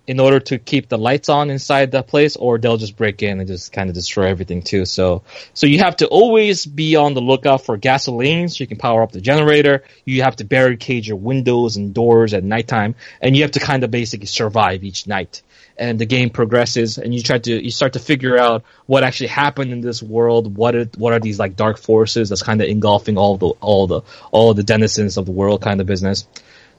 in 0.07 0.19
order 0.19 0.41
to 0.41 0.59
keep 0.59 0.89
the 0.89 0.99
lights 0.99 1.29
on 1.29 1.51
inside 1.51 1.93
that 1.93 2.09
place 2.09 2.35
or 2.35 2.59
they'll 2.59 2.77
just 2.77 2.97
break 2.97 3.23
in 3.23 3.39
and 3.39 3.47
just 3.47 3.73
kind 3.73 3.89
of 3.89 3.95
destroy 3.95 4.27
everything 4.27 4.61
too. 4.61 4.85
So, 4.85 5.23
so 5.55 5.69
you 5.69 5.79
have 5.79 5.97
to 5.99 6.09
always 6.09 6.67
be 6.67 6.97
on 6.97 7.15
the 7.15 7.21
lookout 7.21 7.65
for 7.65 7.77
gasoline 7.77 8.49
so 8.49 8.63
you 8.63 8.67
can 8.67 8.77
power 8.77 9.05
up 9.05 9.13
the 9.13 9.21
generator. 9.21 9.85
You 10.05 10.23
have 10.23 10.35
to 10.37 10.45
barricade 10.45 11.07
your 11.07 11.17
windows 11.17 11.77
and 11.77 11.95
doors 11.95 12.35
at 12.35 12.43
nighttime 12.43 12.97
and 13.21 13.37
you 13.37 13.43
have 13.43 13.53
to 13.53 13.61
kind 13.61 13.85
of 13.85 13.93
basically 13.93 14.27
survive 14.27 14.83
each 14.83 15.07
night. 15.07 15.43
And 15.79 15.99
the 15.99 16.07
game 16.07 16.31
progresses 16.31 16.99
and 16.99 17.15
you 17.15 17.23
try 17.23 17.39
to, 17.39 17.65
you 17.65 17.71
start 17.71 17.93
to 17.93 18.01
figure 18.01 18.37
out 18.37 18.65
what 18.87 19.05
actually 19.05 19.29
happened 19.29 19.73
in 19.73 19.81
this 19.81 20.03
world. 20.03 20.57
What 20.57 20.75
are, 20.75 20.87
what 20.99 21.13
are 21.13 21.21
these 21.21 21.39
like 21.39 21.55
dark 21.55 21.79
forces 21.79 22.31
that's 22.31 22.43
kind 22.43 22.61
of 22.61 22.69
engulfing 22.69 23.17
all 23.17 23.37
the, 23.37 23.51
all 23.61 23.87
the, 23.87 24.01
all 24.33 24.55
the 24.55 24.65
denizens 24.65 25.17
of 25.17 25.25
the 25.25 25.33
world 25.33 25.63
kind 25.63 25.81
of 25.81 25.87
business. 25.87 26.27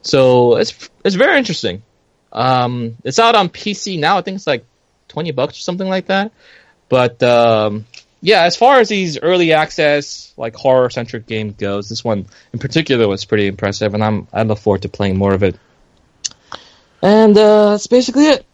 So 0.02 0.56
it's, 0.56 0.90
it's 1.04 1.14
very 1.14 1.38
interesting. 1.38 1.82
Um, 2.32 2.96
it's 3.04 3.18
out 3.18 3.34
on 3.34 3.48
PC 3.48 3.98
now. 3.98 4.18
I 4.18 4.22
think 4.22 4.36
it's 4.36 4.46
like 4.46 4.64
twenty 5.08 5.32
bucks 5.32 5.58
or 5.58 5.60
something 5.60 5.88
like 5.88 6.06
that. 6.06 6.32
But 6.88 7.22
um, 7.22 7.86
yeah, 8.20 8.44
as 8.44 8.56
far 8.56 8.80
as 8.80 8.88
these 8.88 9.18
early 9.18 9.52
access 9.52 10.32
like 10.36 10.54
horror 10.54 10.90
centric 10.90 11.26
games 11.26 11.54
goes, 11.54 11.88
this 11.88 12.02
one 12.02 12.26
in 12.52 12.58
particular 12.58 13.06
was 13.06 13.24
pretty 13.24 13.46
impressive, 13.46 13.94
and 13.94 14.02
I'm 14.02 14.28
I 14.32 14.42
look 14.44 14.58
forward 14.58 14.82
to 14.82 14.88
playing 14.88 15.18
more 15.18 15.34
of 15.34 15.42
it. 15.42 15.58
And 17.02 17.36
uh, 17.36 17.70
that's 17.70 17.88
basically 17.88 18.26
it. 18.26 18.46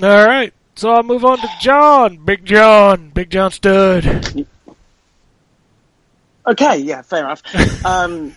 All 0.00 0.26
right, 0.26 0.52
so 0.76 0.90
I'll 0.90 1.02
move 1.02 1.24
on 1.24 1.38
to 1.38 1.48
John, 1.60 2.18
Big 2.24 2.44
John, 2.44 3.10
Big 3.10 3.30
John 3.30 3.50
Stud. 3.50 4.46
Okay, 6.46 6.78
yeah, 6.78 7.02
fair 7.02 7.18
enough. 7.18 7.42
um, 7.84 8.34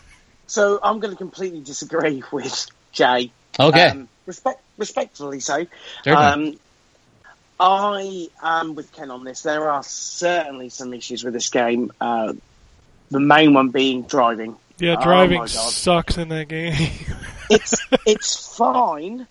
so 0.51 0.79
I'm 0.83 0.99
going 0.99 1.11
to 1.13 1.17
completely 1.17 1.61
disagree 1.61 2.21
with 2.33 2.67
Jay. 2.91 3.31
Okay, 3.57 3.87
Um, 3.87 4.09
respect, 4.25 4.61
respectfully 4.77 5.39
so. 5.39 5.65
Um, 6.05 6.59
I 7.59 8.27
am 8.41 8.75
with 8.75 8.91
Ken 8.91 9.11
on 9.11 9.23
this. 9.23 9.43
There 9.43 9.69
are 9.69 9.81
certainly 9.83 10.67
some 10.69 10.93
issues 10.93 11.23
with 11.23 11.33
this 11.33 11.49
game. 11.49 11.91
Uh, 12.01 12.33
the 13.11 13.19
main 13.21 13.53
one 13.53 13.69
being 13.69 14.03
driving. 14.03 14.57
Yeah, 14.77 14.95
Oh 14.99 15.03
driving 15.03 15.37
my 15.39 15.45
God. 15.45 15.49
sucks 15.49 16.17
in 16.17 16.29
that 16.29 16.47
game. 16.49 16.73
it's 17.49 17.75
it's 18.05 18.57
fine 18.57 19.27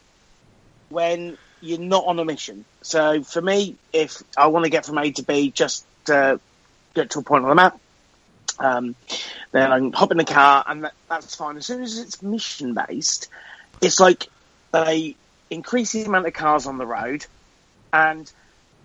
when 0.89 1.37
you're 1.61 1.81
not 1.81 2.05
on 2.07 2.19
a 2.19 2.25
mission. 2.25 2.65
So 2.83 3.23
for 3.25 3.43
me, 3.43 3.77
if 3.93 4.23
I 4.39 4.47
want 4.47 4.65
to 4.65 4.71
get 4.71 4.87
from 4.87 4.97
A 4.99 5.11
to 5.13 5.23
B, 5.23 5.51
just 5.51 5.85
uh, 6.09 6.39
get 6.95 7.11
to 7.11 7.19
a 7.19 7.23
point 7.23 7.43
on 7.45 7.51
the 7.51 7.55
map, 7.57 7.79
um, 8.61 8.95
then 9.53 9.73
I 9.73 9.79
can 9.79 9.93
hop 9.93 10.11
in 10.13 10.19
the 10.19 10.25
car, 10.25 10.65
and 10.67 10.85
that, 10.85 10.93
that's 11.09 11.35
fine. 11.35 11.57
As 11.57 11.67
soon 11.67 11.83
as 11.83 11.99
it's 11.99 12.23
mission 12.23 12.75
based, 12.75 13.29
it's 13.81 13.99
like 13.99 14.29
they 14.73 15.17
increase 15.49 15.93
the 15.93 16.05
amount 16.05 16.27
of 16.27 16.35
cars 16.35 16.67
on 16.67 16.79
the 16.79 16.87
road, 16.87 17.27
and 17.93 18.31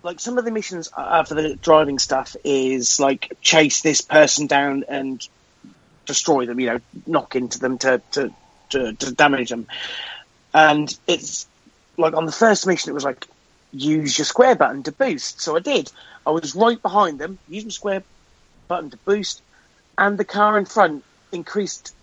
like 0.02 0.18
some 0.18 0.38
of 0.38 0.44
the 0.44 0.50
missions 0.50 0.88
uh, 0.96 1.24
for 1.24 1.34
the 1.34 1.56
driving 1.56 1.98
stuff 1.98 2.36
is 2.44 2.98
like 2.98 3.36
chase 3.40 3.82
this 3.82 4.00
person 4.00 4.46
down 4.46 4.84
and 4.88 5.26
destroy 6.06 6.46
them, 6.46 6.58
you 6.58 6.66
know, 6.66 6.80
knock 7.06 7.36
into 7.36 7.58
them 7.58 7.78
to 7.78 8.00
to, 8.12 8.32
to, 8.70 8.92
to 8.94 9.12
damage 9.12 9.50
them, 9.50 9.66
and 10.54 10.96
it's 11.06 11.46
like 11.98 12.14
on 12.14 12.26
the 12.26 12.32
first 12.32 12.66
mission, 12.66 12.90
it 12.90 12.94
was 12.94 13.04
like 13.04 13.26
use 13.72 14.18
your 14.18 14.24
square 14.24 14.54
button 14.54 14.82
to 14.84 14.92
boost. 14.92 15.40
So 15.40 15.54
I 15.56 15.60
did. 15.60 15.92
I 16.26 16.30
was 16.30 16.54
right 16.54 16.80
behind 16.80 17.18
them, 17.18 17.38
used 17.48 17.66
my 17.66 17.70
square 17.70 18.02
button 18.68 18.90
to 18.90 18.96
boost, 18.98 19.42
and 19.98 20.18
the 20.18 20.24
car 20.24 20.58
in 20.58 20.64
front 20.64 21.04
increased 21.32 21.94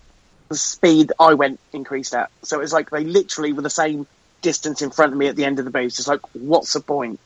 the 0.48 0.56
speed 0.56 1.12
I 1.18 1.34
went 1.34 1.58
increased 1.72 2.14
at. 2.14 2.30
So 2.42 2.58
it 2.58 2.62
was 2.62 2.72
like 2.72 2.90
they 2.90 3.04
literally 3.04 3.52
were 3.52 3.62
the 3.62 3.70
same 3.70 4.06
distance 4.42 4.82
in 4.82 4.90
front 4.90 5.12
of 5.12 5.18
me 5.18 5.26
at 5.28 5.36
the 5.36 5.44
end 5.44 5.58
of 5.58 5.64
the 5.64 5.70
boost. 5.70 5.98
It's 5.98 6.08
like, 6.08 6.20
what's 6.34 6.74
the 6.74 6.80
point? 6.80 7.18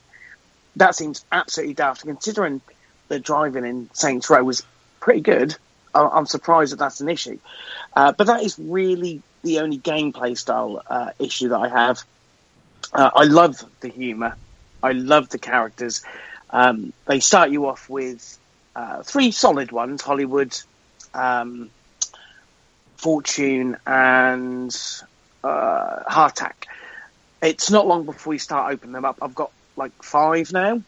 That 0.77 0.95
seems 0.95 1.25
absolutely 1.31 1.73
daft. 1.75 2.01
Considering 2.01 2.61
the 3.09 3.19
driving 3.19 3.65
in 3.65 3.89
Saints 3.93 4.29
Row 4.29 4.43
was 4.43 4.63
pretty 5.01 5.21
good, 5.21 5.55
I'm 5.93 6.25
surprised 6.25 6.71
that 6.71 6.79
that's 6.79 7.01
an 7.01 7.09
issue. 7.09 7.39
Uh, 7.95 8.13
but 8.13 8.27
that 8.27 8.43
is 8.43 8.57
really 8.57 9.21
the 9.43 9.59
only 9.59 9.79
gameplay 9.79 10.37
style 10.37 10.81
uh, 10.89 11.11
issue 11.19 11.49
that 11.49 11.57
I 11.59 11.69
have. 11.69 11.99
Uh, 12.93 13.09
I 13.13 13.23
love 13.25 13.55
the 13.81 13.89
humour. 13.89 14.37
I 14.81 14.93
love 14.93 15.29
the 15.29 15.39
characters. 15.39 16.01
Um, 16.49 16.93
they 17.05 17.19
start 17.19 17.51
you 17.51 17.67
off 17.67 17.89
with 17.89 18.38
uh, 18.79 19.03
three 19.03 19.31
solid 19.31 19.73
ones: 19.73 20.01
Hollywood, 20.01 20.57
um, 21.13 21.69
Fortune, 22.95 23.75
and 23.85 24.73
uh, 25.43 26.03
Hardtack. 26.07 26.53
It's 27.41 27.69
not 27.69 27.87
long 27.87 28.05
before 28.05 28.31
we 28.31 28.37
start 28.37 28.71
opening 28.71 28.93
them 28.93 29.03
up. 29.03 29.17
I've 29.21 29.35
got 29.35 29.51
like 29.75 29.91
five 30.01 30.53
now, 30.53 30.81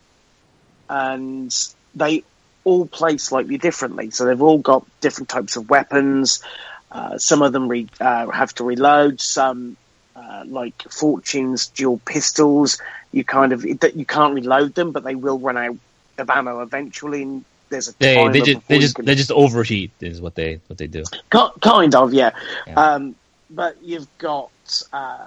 and 0.89 1.53
they 1.93 2.23
all 2.63 2.85
play 2.85 3.17
slightly 3.17 3.57
differently. 3.57 4.11
So 4.11 4.23
they've 4.25 4.41
all 4.41 4.59
got 4.59 4.85
different 5.01 5.27
types 5.27 5.57
of 5.57 5.69
weapons. 5.69 6.41
Uh, 6.89 7.17
some 7.17 7.41
of 7.41 7.51
them 7.51 7.67
re- 7.67 7.89
uh, 7.99 8.29
have 8.29 8.53
to 8.55 8.63
reload. 8.63 9.19
Some, 9.19 9.75
uh, 10.15 10.43
like 10.45 10.81
Fortune's 10.83 11.67
dual 11.67 11.99
pistols, 12.05 12.77
you 13.11 13.25
kind 13.25 13.51
of 13.51 13.65
you 13.65 14.05
can't 14.05 14.33
reload 14.33 14.75
them, 14.75 14.93
but 14.93 15.03
they 15.03 15.15
will 15.15 15.39
run 15.39 15.57
out 15.57 15.75
of 16.17 16.29
ammo 16.29 16.61
eventually. 16.61 17.23
And 17.23 17.45
there's 17.71 17.87
a 17.89 17.97
They 17.97 18.15
timer 18.15 18.33
they 18.33 18.41
just 18.41 18.67
they 18.67 18.79
just 18.79 18.95
can- 18.95 19.05
they 19.05 19.15
just 19.15 19.31
overheat 19.31 19.91
is 20.01 20.21
what 20.21 20.35
they 20.35 20.59
what 20.67 20.77
they 20.77 20.87
do. 20.87 21.03
Kind 21.31 21.95
of, 21.95 22.13
yeah. 22.13 22.31
Yeah. 22.67 22.73
Um, 22.79 23.15
but 23.49 23.77
you've 23.83 24.07
got, 24.17 24.51
uh, 24.93 25.17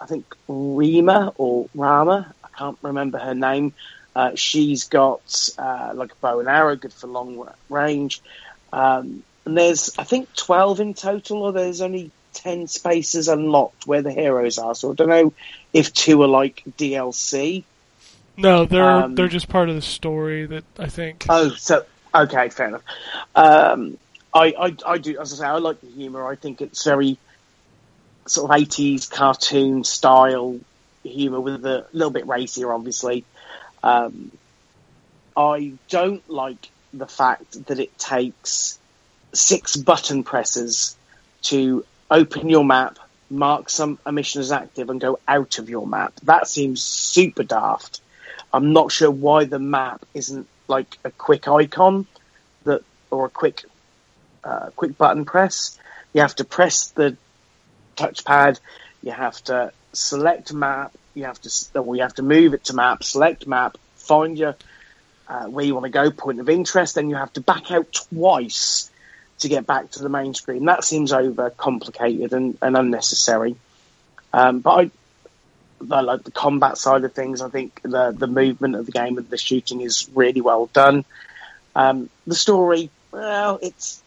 I 0.00 0.06
think, 0.06 0.24
Rima 0.48 1.32
or 1.36 1.68
Rama. 1.74 2.32
I 2.42 2.48
can't 2.56 2.78
remember 2.82 3.18
her 3.18 3.34
name. 3.34 3.72
Uh, 4.16 4.30
she's 4.36 4.84
got 4.84 5.50
uh, 5.58 5.90
like 5.94 6.12
a 6.12 6.16
bow 6.16 6.38
and 6.40 6.48
arrow, 6.48 6.76
good 6.76 6.92
for 6.92 7.08
long 7.08 7.48
range. 7.68 8.22
Um, 8.72 9.22
and 9.44 9.58
there's, 9.58 9.92
I 9.98 10.04
think, 10.04 10.32
12 10.34 10.80
in 10.80 10.94
total, 10.94 11.42
or 11.42 11.52
there's 11.52 11.80
only 11.80 12.10
10 12.34 12.68
spaces 12.68 13.28
unlocked 13.28 13.86
where 13.86 14.02
the 14.02 14.12
heroes 14.12 14.56
are. 14.58 14.74
So 14.74 14.92
I 14.92 14.94
don't 14.94 15.08
know 15.08 15.32
if 15.72 15.92
two 15.92 16.22
are 16.22 16.28
like 16.28 16.62
DLC. 16.78 17.64
No, 18.36 18.64
they're 18.64 18.84
Um, 18.88 19.14
they're 19.14 19.28
just 19.28 19.48
part 19.48 19.68
of 19.68 19.74
the 19.74 19.82
story 19.82 20.46
that 20.46 20.64
I 20.78 20.86
think. 20.88 21.26
Oh, 21.28 21.50
so 21.50 21.84
okay, 22.14 22.48
fair 22.48 22.68
enough. 22.68 22.82
Um, 23.34 23.98
I, 24.32 24.54
I 24.58 24.76
I 24.86 24.98
do 24.98 25.18
as 25.20 25.32
I 25.32 25.36
say, 25.36 25.46
I 25.46 25.58
like 25.58 25.80
the 25.80 25.88
humour. 25.88 26.26
I 26.26 26.36
think 26.36 26.60
it's 26.60 26.84
very 26.84 27.18
sort 28.26 28.50
of 28.50 28.56
eighties 28.56 29.06
cartoon 29.06 29.84
style 29.84 30.58
humour 31.02 31.40
with 31.40 31.64
a 31.66 31.86
little 31.92 32.10
bit 32.10 32.26
racier, 32.26 32.72
obviously. 32.72 33.24
Um, 33.82 34.32
I 35.36 35.74
don't 35.88 36.28
like 36.28 36.70
the 36.92 37.06
fact 37.06 37.66
that 37.66 37.78
it 37.78 37.96
takes 37.98 38.78
six 39.32 39.76
button 39.76 40.22
presses 40.22 40.96
to 41.42 41.84
open 42.10 42.48
your 42.48 42.64
map, 42.64 42.98
mark 43.30 43.68
some 43.68 43.98
a 44.06 44.12
mission 44.12 44.40
as 44.40 44.52
active, 44.52 44.90
and 44.90 45.00
go 45.00 45.18
out 45.26 45.58
of 45.58 45.68
your 45.68 45.86
map. 45.86 46.14
That 46.22 46.46
seems 46.48 46.82
super 46.82 47.42
daft. 47.42 48.00
I'm 48.52 48.72
not 48.72 48.92
sure 48.92 49.10
why 49.10 49.44
the 49.44 49.58
map 49.58 50.06
isn't 50.14 50.46
like 50.68 50.98
a 51.04 51.10
quick 51.10 51.48
icon 51.48 52.06
that 52.64 52.82
or 53.10 53.26
a 53.26 53.30
quick 53.30 53.62
uh, 54.42 54.70
quick 54.76 54.96
button 54.98 55.24
press. 55.24 55.78
You 56.12 56.20
have 56.20 56.34
to 56.36 56.44
press 56.44 56.88
the 56.88 57.16
touchpad. 57.96 58.60
You 59.02 59.12
have 59.12 59.42
to 59.44 59.72
select 59.92 60.52
map. 60.52 60.92
You 61.14 61.24
have 61.24 61.40
to 61.42 61.80
or 61.80 61.96
you 61.96 62.02
have 62.02 62.14
to 62.14 62.22
move 62.22 62.54
it 62.54 62.64
to 62.64 62.74
map. 62.74 63.04
Select 63.04 63.46
map. 63.46 63.78
Find 63.96 64.38
your 64.38 64.56
uh, 65.28 65.46
where 65.46 65.64
you 65.64 65.74
want 65.74 65.84
to 65.84 65.90
go. 65.90 66.10
Point 66.10 66.40
of 66.40 66.48
interest. 66.48 66.96
Then 66.96 67.10
you 67.10 67.16
have 67.16 67.32
to 67.34 67.40
back 67.40 67.70
out 67.70 67.92
twice 67.92 68.90
to 69.38 69.48
get 69.48 69.66
back 69.66 69.90
to 69.92 70.02
the 70.02 70.08
main 70.08 70.34
screen. 70.34 70.66
That 70.66 70.84
seems 70.84 71.12
over 71.12 71.50
complicated 71.50 72.32
and, 72.32 72.56
and 72.62 72.76
unnecessary. 72.76 73.56
Um, 74.32 74.60
but 74.60 74.70
I, 74.70 74.90
I 75.90 76.00
like 76.00 76.24
the 76.24 76.30
combat 76.30 76.78
side 76.78 77.04
of 77.04 77.12
things. 77.12 77.42
I 77.42 77.48
think 77.48 77.80
the 77.82 78.14
the 78.16 78.26
movement 78.26 78.76
of 78.76 78.86
the 78.86 78.92
game 78.92 79.18
and 79.18 79.28
the 79.28 79.38
shooting 79.38 79.80
is 79.80 80.08
really 80.14 80.40
well 80.40 80.66
done. 80.66 81.04
Um, 81.76 82.08
the 82.26 82.34
story, 82.34 82.90
well, 83.12 83.58
it's 83.60 84.02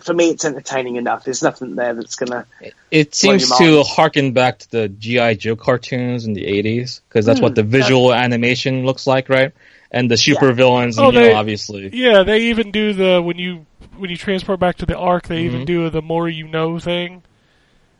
for 0.00 0.14
me, 0.14 0.30
it's 0.30 0.44
entertaining 0.44 0.96
enough. 0.96 1.24
There's 1.24 1.42
nothing 1.42 1.74
there 1.76 1.94
that's 1.94 2.16
gonna. 2.16 2.46
It 2.90 3.10
Blow 3.20 3.38
seems 3.38 3.48
to 3.58 3.82
harken 3.82 4.32
back 4.32 4.58
to 4.60 4.70
the 4.70 4.88
GI 4.88 5.36
Joe 5.36 5.56
cartoons 5.56 6.26
in 6.26 6.34
the 6.34 6.44
'80s 6.44 7.00
because 7.08 7.26
that's 7.26 7.40
what 7.40 7.54
the 7.54 7.62
visual 7.62 8.12
animation 8.12 8.84
looks 8.84 9.06
like, 9.06 9.28
right? 9.28 9.52
And 9.90 10.10
the 10.10 10.16
super 10.16 10.52
villains, 10.52 10.98
Oh, 10.98 11.10
you 11.10 11.12
know, 11.12 11.32
obviously. 11.32 11.88
Yeah, 11.94 12.22
they 12.22 12.42
even 12.42 12.70
do 12.70 12.92
the 12.92 13.22
when 13.22 13.38
you 13.38 13.66
when 13.96 14.10
you 14.10 14.16
transport 14.16 14.60
back 14.60 14.76
to 14.76 14.86
the 14.86 14.96
Ark, 14.96 15.28
they 15.28 15.42
even 15.42 15.62
Mhm. 15.62 15.66
do 15.66 15.90
the 15.90 16.02
more 16.02 16.28
you 16.28 16.46
know 16.46 16.78
thing. 16.78 17.22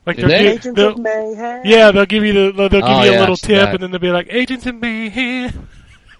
Like 0.06 0.16
they'll 0.16 0.28
they? 0.28 0.48
Agents 0.52 0.76
they'll- 0.76 0.90
of 0.92 0.98
Mayhem. 0.98 1.62
yeah, 1.64 1.90
they'll 1.90 2.06
give 2.06 2.24
you 2.24 2.32
the 2.32 2.52
they'll 2.52 2.68
give 2.68 2.82
Oh, 2.84 3.02
you 3.02 3.10
a 3.10 3.12
yeah, 3.14 3.20
little 3.20 3.36
tip, 3.36 3.48
that. 3.56 3.74
and 3.74 3.82
then 3.82 3.90
they'll 3.90 4.00
be 4.00 4.10
like 4.10 4.28
Agents 4.30 4.64
of 4.66 4.76
Mayhem. 4.76 5.68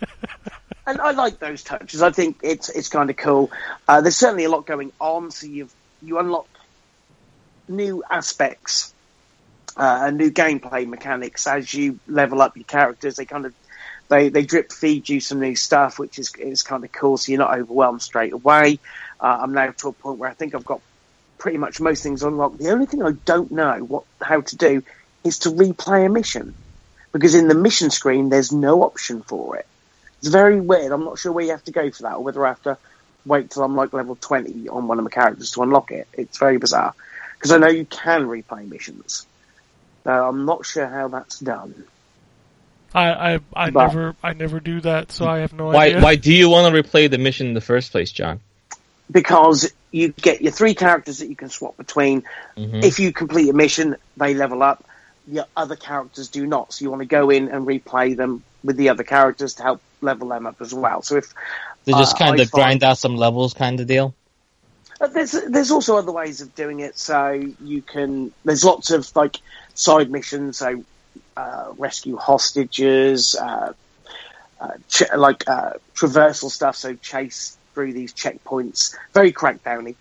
and 0.86 1.00
I 1.00 1.12
like 1.12 1.38
those 1.38 1.62
touches. 1.62 2.02
I 2.02 2.10
think 2.10 2.38
it's 2.42 2.68
it's 2.68 2.88
kind 2.88 3.08
of 3.10 3.16
cool. 3.16 3.50
Uh, 3.88 4.00
there's 4.00 4.16
certainly 4.16 4.44
a 4.44 4.48
lot 4.50 4.66
going 4.66 4.92
on, 5.00 5.30
so 5.30 5.46
you've 5.46 5.72
you 6.02 6.18
unlock 6.18 6.48
new 7.68 8.02
aspects 8.10 8.92
uh, 9.76 10.00
and 10.06 10.16
new 10.18 10.30
gameplay 10.30 10.86
mechanics 10.86 11.46
as 11.46 11.72
you 11.72 11.98
level 12.06 12.42
up 12.42 12.56
your 12.56 12.64
characters. 12.64 13.16
They 13.16 13.24
kind 13.24 13.46
of 13.46 13.54
they 14.08 14.28
they 14.28 14.42
drip 14.44 14.72
feed 14.72 15.08
you 15.08 15.20
some 15.20 15.40
new 15.40 15.54
stuff, 15.56 15.98
which 15.98 16.18
is 16.18 16.32
is 16.38 16.62
kind 16.62 16.84
of 16.84 16.92
cool. 16.92 17.16
So 17.18 17.32
you're 17.32 17.38
not 17.38 17.56
overwhelmed 17.58 18.02
straight 18.02 18.32
away. 18.32 18.78
Uh, 19.20 19.38
I'm 19.42 19.52
now 19.54 19.70
to 19.70 19.88
a 19.88 19.92
point 19.92 20.18
where 20.18 20.28
I 20.28 20.34
think 20.34 20.54
I've 20.54 20.64
got 20.64 20.80
pretty 21.38 21.58
much 21.58 21.80
most 21.80 22.02
things 22.02 22.22
unlocked. 22.22 22.58
The 22.58 22.70
only 22.70 22.86
thing 22.86 23.02
I 23.02 23.12
don't 23.24 23.50
know 23.50 23.78
what 23.80 24.04
how 24.20 24.40
to 24.40 24.56
do 24.56 24.82
is 25.24 25.40
to 25.40 25.50
replay 25.50 26.06
a 26.06 26.08
mission 26.08 26.54
because 27.12 27.34
in 27.34 27.48
the 27.48 27.54
mission 27.54 27.90
screen 27.90 28.28
there's 28.28 28.52
no 28.52 28.82
option 28.82 29.22
for 29.22 29.56
it. 29.56 29.66
It's 30.18 30.28
very 30.28 30.60
weird. 30.60 30.92
I'm 30.92 31.04
not 31.04 31.18
sure 31.18 31.32
where 31.32 31.44
you 31.44 31.50
have 31.50 31.64
to 31.64 31.72
go 31.72 31.90
for 31.90 32.04
that, 32.04 32.14
or 32.14 32.24
whether 32.24 32.44
I 32.44 32.50
have 32.50 32.62
to 32.62 32.78
wait 33.24 33.50
till 33.50 33.62
I'm 33.64 33.76
like 33.76 33.92
level 33.92 34.16
20 34.20 34.68
on 34.68 34.86
one 34.88 34.98
of 34.98 35.04
my 35.04 35.10
characters 35.10 35.50
to 35.52 35.62
unlock 35.62 35.90
it. 35.90 36.06
It's 36.12 36.38
very 36.38 36.58
bizarre 36.58 36.94
because 37.34 37.52
I 37.52 37.58
know 37.58 37.68
you 37.68 37.84
can 37.84 38.26
replay 38.26 38.68
missions. 38.68 39.26
So 40.04 40.10
I'm 40.10 40.44
not 40.44 40.64
sure 40.64 40.86
how 40.86 41.08
that's 41.08 41.38
done. 41.40 41.84
I 42.94 43.34
I, 43.34 43.40
I 43.54 43.70
But- 43.70 43.88
never 43.88 44.16
I 44.22 44.32
never 44.32 44.60
do 44.60 44.80
that, 44.82 45.12
so 45.12 45.26
I 45.26 45.38
have 45.38 45.52
no 45.52 45.66
Why 45.66 45.86
idea. 45.88 46.00
why 46.02 46.14
do 46.16 46.32
you 46.32 46.48
want 46.48 46.74
to 46.74 46.82
replay 46.82 47.10
the 47.10 47.18
mission 47.18 47.48
in 47.48 47.54
the 47.54 47.60
first 47.60 47.92
place, 47.92 48.12
John? 48.12 48.40
Because 49.10 49.70
you 49.96 50.08
get 50.10 50.42
your 50.42 50.52
three 50.52 50.74
characters 50.74 51.18
that 51.18 51.28
you 51.28 51.36
can 51.36 51.48
swap 51.48 51.76
between. 51.76 52.22
Mhm. 52.56 52.84
If 52.84 52.98
you 52.98 53.12
complete 53.12 53.48
a 53.48 53.52
mission, 53.54 53.96
they 54.16 54.34
level 54.34 54.62
up. 54.62 54.84
Your 55.26 55.46
other 55.56 55.76
characters 55.76 56.28
do 56.28 56.46
not. 56.46 56.72
So 56.72 56.84
you 56.84 56.90
want 56.90 57.00
to 57.02 57.06
go 57.06 57.30
in 57.30 57.48
and 57.48 57.66
replay 57.66 58.16
them 58.16 58.42
with 58.62 58.76
the 58.76 58.88
other 58.90 59.04
characters 59.04 59.54
to 59.54 59.62
help 59.62 59.80
level 60.02 60.28
them 60.28 60.46
up 60.46 60.60
as 60.60 60.72
well. 60.74 61.02
So 61.02 61.16
if 61.16 61.32
They 61.84 61.92
just 61.92 62.16
Uh, 62.16 62.18
kind 62.18 62.40
of 62.40 62.50
find- 62.50 62.62
grind 62.62 62.84
out 62.84 62.98
some 62.98 63.16
levels, 63.16 63.54
kind 63.54 63.78
of 63.80 63.86
deal. 63.86 64.12
Uh, 65.00 65.06
There's 65.06 65.32
there's 65.32 65.70
also 65.70 65.96
other 65.96 66.10
ways 66.10 66.40
of 66.40 66.52
doing 66.56 66.80
it. 66.80 66.98
So 66.98 67.18
you 67.62 67.80
can 67.82 68.32
there's 68.44 68.64
lots 68.64 68.90
of 68.90 69.08
like 69.14 69.36
side 69.74 70.10
missions. 70.10 70.58
So 70.58 70.82
uh, 71.36 71.66
rescue 71.78 72.16
hostages, 72.16 73.36
uh, 73.36 73.72
uh, 74.60 74.68
ch- 74.88 75.12
like 75.16 75.48
uh, 75.48 75.74
traversal 75.94 76.50
stuff. 76.50 76.74
So 76.76 76.94
chase 76.94 77.55
through 77.76 77.92
these 77.92 78.14
checkpoints. 78.14 78.96
Very 79.12 79.34
crackdowny. 79.34 79.96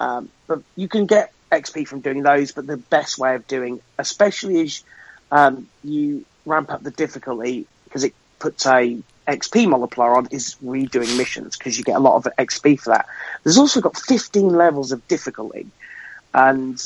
Um, 0.00 0.30
but 0.46 0.62
you 0.76 0.88
can 0.88 1.04
get 1.04 1.30
XP 1.52 1.86
from 1.86 2.00
doing 2.00 2.22
those, 2.22 2.52
but 2.52 2.66
the 2.66 2.78
best 2.78 3.18
way 3.18 3.34
of 3.34 3.46
doing, 3.46 3.82
especially 3.98 4.62
as 4.62 4.82
um, 5.30 5.68
you 5.84 6.24
ramp 6.46 6.70
up 6.70 6.82
the 6.82 6.90
difficulty, 6.90 7.66
because 7.84 8.02
it 8.02 8.14
puts 8.38 8.64
a 8.64 8.98
XP 9.26 9.68
multiplier 9.68 10.16
on, 10.16 10.28
is 10.30 10.56
redoing 10.64 11.18
missions 11.18 11.58
because 11.58 11.76
you 11.76 11.84
get 11.84 11.96
a 11.96 12.00
lot 12.00 12.14
of 12.14 12.32
XP 12.38 12.80
for 12.80 12.94
that. 12.94 13.06
There's 13.44 13.58
also 13.58 13.82
got 13.82 13.94
15 13.94 14.48
levels 14.48 14.92
of 14.92 15.06
difficulty, 15.06 15.66
and 16.32 16.82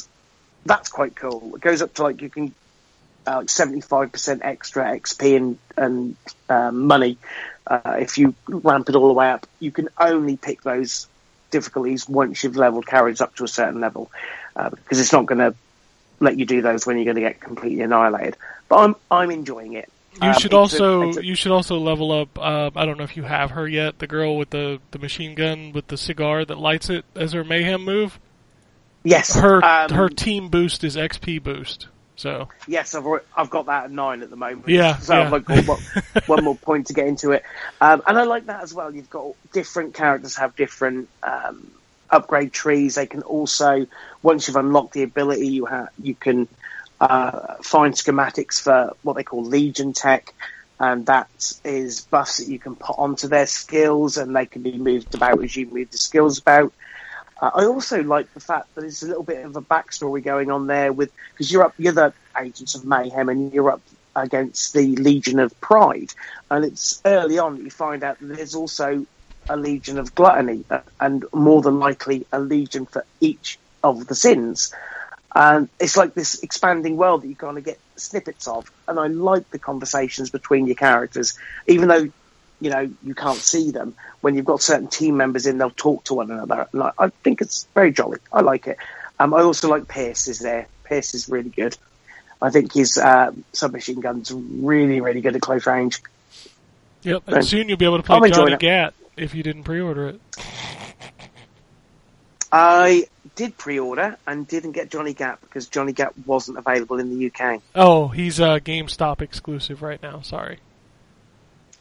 that's 0.66 0.88
quite 0.88 1.14
cool. 1.14 1.54
It 1.54 1.60
goes 1.60 1.82
up 1.82 1.94
to 1.94 2.02
like 2.02 2.20
you 2.20 2.30
can 2.30 2.52
uh, 3.28 3.36
like 3.36 3.46
75% 3.46 4.40
extra 4.42 4.98
XP 4.98 5.36
and, 5.36 5.58
and 5.76 6.16
um, 6.48 6.86
money 6.88 7.16
uh, 7.66 7.96
if 8.00 8.18
you 8.18 8.34
ramp 8.48 8.88
it 8.88 8.94
all 8.96 9.08
the 9.08 9.14
way 9.14 9.30
up. 9.30 9.46
You 9.60 9.70
can 9.70 9.88
only 9.98 10.36
pick 10.36 10.62
those 10.62 11.06
difficulties 11.50 12.08
once 12.08 12.42
you've 12.42 12.56
leveled 12.56 12.86
carriers 12.86 13.20
up 13.20 13.36
to 13.36 13.44
a 13.44 13.48
certain 13.48 13.80
level 13.80 14.10
uh, 14.56 14.70
because 14.70 14.98
it's 15.00 15.12
not 15.12 15.26
going 15.26 15.38
to 15.38 15.54
let 16.20 16.38
you 16.38 16.44
do 16.46 16.62
those 16.62 16.86
when 16.86 16.96
you're 16.96 17.04
going 17.04 17.16
to 17.16 17.20
get 17.20 17.40
completely 17.40 17.80
annihilated. 17.82 18.36
But 18.68 18.76
I'm 18.78 18.96
I'm 19.10 19.30
enjoying 19.30 19.74
it. 19.74 19.88
You 20.20 20.28
Um, 20.28 20.34
should 20.34 20.52
it's 20.52 20.74
a- 20.74 20.84
also 20.84 21.02
a- 21.18 21.22
you 21.22 21.34
should 21.34 21.52
also 21.52 21.78
level 21.78 22.12
up. 22.12 22.38
Uh, 22.38 22.70
I 22.76 22.84
don't 22.86 22.98
know 22.98 23.04
if 23.04 23.16
you 23.16 23.22
have 23.22 23.52
her 23.52 23.66
yet. 23.66 23.98
The 23.98 24.06
girl 24.06 24.36
with 24.36 24.50
the, 24.50 24.78
the 24.90 24.98
machine 24.98 25.34
gun 25.34 25.72
with 25.72 25.86
the 25.88 25.96
cigar 25.96 26.44
that 26.44 26.58
lights 26.58 26.90
it 26.90 27.04
as 27.16 27.32
her 27.32 27.44
mayhem 27.44 27.82
move. 27.84 28.18
yes, 29.04 29.34
Her 29.34 29.64
um, 29.64 29.90
her 29.90 30.08
team 30.08 30.48
boost 30.48 30.84
is 30.84 30.96
XP 30.96 31.42
boost. 31.42 31.88
So 32.16 32.48
Yes, 32.66 32.94
I've 32.94 33.06
I've 33.36 33.50
got 33.50 33.66
that 33.66 33.84
at 33.84 33.90
nine 33.90 34.22
at 34.22 34.30
the 34.30 34.36
moment. 34.36 34.68
Yeah, 34.68 34.96
so 34.98 35.14
yeah. 35.14 35.24
I've 35.24 35.32
like 35.32 35.44
got 35.44 35.66
one, 35.66 35.80
one 36.26 36.44
more 36.44 36.56
point 36.56 36.88
to 36.88 36.94
get 36.94 37.06
into 37.06 37.32
it, 37.32 37.42
um, 37.80 38.02
and 38.06 38.18
I 38.18 38.24
like 38.24 38.46
that 38.46 38.62
as 38.62 38.74
well. 38.74 38.94
You've 38.94 39.10
got 39.10 39.34
different 39.52 39.94
characters 39.94 40.36
have 40.36 40.54
different 40.54 41.08
um, 41.22 41.70
upgrade 42.10 42.52
trees. 42.52 42.94
They 42.94 43.06
can 43.06 43.22
also, 43.22 43.86
once 44.22 44.46
you've 44.46 44.56
unlocked 44.56 44.92
the 44.92 45.02
ability, 45.02 45.48
you 45.48 45.64
have 45.64 45.88
you 46.00 46.14
can 46.14 46.48
uh, 47.00 47.56
find 47.62 47.94
schematics 47.94 48.60
for 48.60 48.94
what 49.02 49.16
they 49.16 49.24
call 49.24 49.44
Legion 49.44 49.92
tech, 49.92 50.32
and 50.78 51.06
that 51.06 51.28
is 51.64 52.02
buffs 52.02 52.36
that 52.36 52.48
you 52.48 52.58
can 52.58 52.76
put 52.76 52.96
onto 52.98 53.28
their 53.28 53.46
skills, 53.46 54.18
and 54.18 54.36
they 54.36 54.46
can 54.46 54.62
be 54.62 54.76
moved 54.76 55.14
about 55.14 55.42
as 55.42 55.56
you 55.56 55.66
move 55.66 55.90
the 55.90 55.98
skills 55.98 56.38
about. 56.38 56.72
Uh, 57.42 57.50
I 57.52 57.64
also 57.64 58.02
like 58.04 58.32
the 58.34 58.40
fact 58.40 58.72
that 58.74 58.82
there's 58.82 59.02
a 59.02 59.08
little 59.08 59.24
bit 59.24 59.44
of 59.44 59.56
a 59.56 59.60
backstory 59.60 60.22
going 60.22 60.50
on 60.50 60.68
there 60.68 60.92
with 60.92 61.12
because 61.32 61.50
you're 61.50 61.64
up, 61.64 61.74
you're 61.76 61.92
the 61.92 62.14
agents 62.40 62.76
of 62.76 62.84
mayhem, 62.84 63.28
and 63.28 63.52
you're 63.52 63.70
up 63.70 63.82
against 64.14 64.72
the 64.74 64.94
Legion 64.96 65.40
of 65.40 65.60
Pride, 65.60 66.14
and 66.50 66.64
it's 66.64 67.02
early 67.04 67.38
on 67.38 67.56
that 67.56 67.64
you 67.64 67.70
find 67.70 68.04
out 68.04 68.20
that 68.20 68.26
there's 68.26 68.54
also 68.54 69.04
a 69.48 69.56
Legion 69.56 69.98
of 69.98 70.14
Gluttony, 70.14 70.64
and 71.00 71.24
more 71.32 71.62
than 71.62 71.80
likely 71.80 72.26
a 72.30 72.38
Legion 72.38 72.86
for 72.86 73.04
each 73.20 73.58
of 73.82 74.06
the 74.06 74.14
sins. 74.14 74.72
And 75.34 75.68
it's 75.80 75.96
like 75.96 76.14
this 76.14 76.42
expanding 76.42 76.96
world 76.96 77.22
that 77.22 77.28
you 77.28 77.34
kind 77.34 77.58
of 77.58 77.64
get 77.64 77.80
snippets 77.96 78.46
of, 78.46 78.70
and 78.86 79.00
I 79.00 79.08
like 79.08 79.50
the 79.50 79.58
conversations 79.58 80.30
between 80.30 80.66
your 80.66 80.76
characters, 80.76 81.36
even 81.66 81.88
though 81.88 82.08
you 82.62 82.70
know 82.70 82.90
you 83.02 83.14
can't 83.14 83.38
see 83.38 83.70
them. 83.72 83.94
When 84.20 84.34
you've 84.34 84.44
got 84.44 84.62
certain 84.62 84.88
team 84.88 85.16
members 85.16 85.46
in, 85.46 85.58
they'll 85.58 85.70
talk 85.70 86.04
to 86.04 86.14
one 86.14 86.30
another. 86.30 86.68
And 86.72 86.82
I, 86.96 87.08
think 87.08 87.40
it's 87.40 87.66
very 87.74 87.92
jolly. 87.92 88.18
I 88.32 88.40
like 88.40 88.68
it. 88.68 88.78
Um, 89.18 89.34
I 89.34 89.42
also 89.42 89.68
like 89.68 89.88
Pierce 89.88 90.28
is 90.28 90.38
there. 90.38 90.68
Pierce 90.84 91.14
is 91.14 91.28
really 91.28 91.50
good. 91.50 91.76
I 92.40 92.50
think 92.50 92.72
his 92.72 92.98
uh, 92.98 93.32
submachine 93.52 94.00
gun's 94.00 94.32
really, 94.32 95.00
really 95.00 95.20
good 95.20 95.34
at 95.34 95.42
close 95.42 95.66
range. 95.66 96.00
yep, 97.02 97.22
and 97.26 97.44
soon 97.44 97.68
you'll 97.68 97.78
be 97.78 97.84
able 97.84 97.98
to 97.98 98.02
play 98.02 98.30
Johnny 98.30 98.52
it. 98.52 98.60
Gat 98.60 98.94
if 99.16 99.34
you 99.34 99.42
didn't 99.42 99.64
pre-order 99.64 100.08
it. 100.08 100.20
I 102.50 103.06
did 103.34 103.56
pre-order 103.56 104.18
and 104.26 104.46
didn't 104.46 104.72
get 104.72 104.90
Johnny 104.90 105.14
Gat 105.14 105.40
because 105.40 105.68
Johnny 105.68 105.92
Gat 105.92 106.12
wasn't 106.26 106.58
available 106.58 106.98
in 106.98 107.16
the 107.16 107.30
UK. 107.30 107.62
Oh, 107.74 108.08
he's 108.08 108.40
a 108.40 108.60
GameStop 108.60 109.22
exclusive 109.22 109.80
right 109.80 110.02
now. 110.02 110.20
Sorry, 110.20 110.58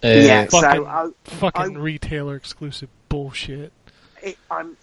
Uh, 0.03 0.07
yeah, 0.07 0.47
so 0.47 0.61
fucking- 0.61 0.85
I, 0.87 1.09
fucking 1.25 1.77
I- 1.77 1.79
retailer 1.79 2.35
exclusive 2.35 2.89
bullshit. 3.09 3.71
it, 4.23 4.37
I'm, 4.49 4.75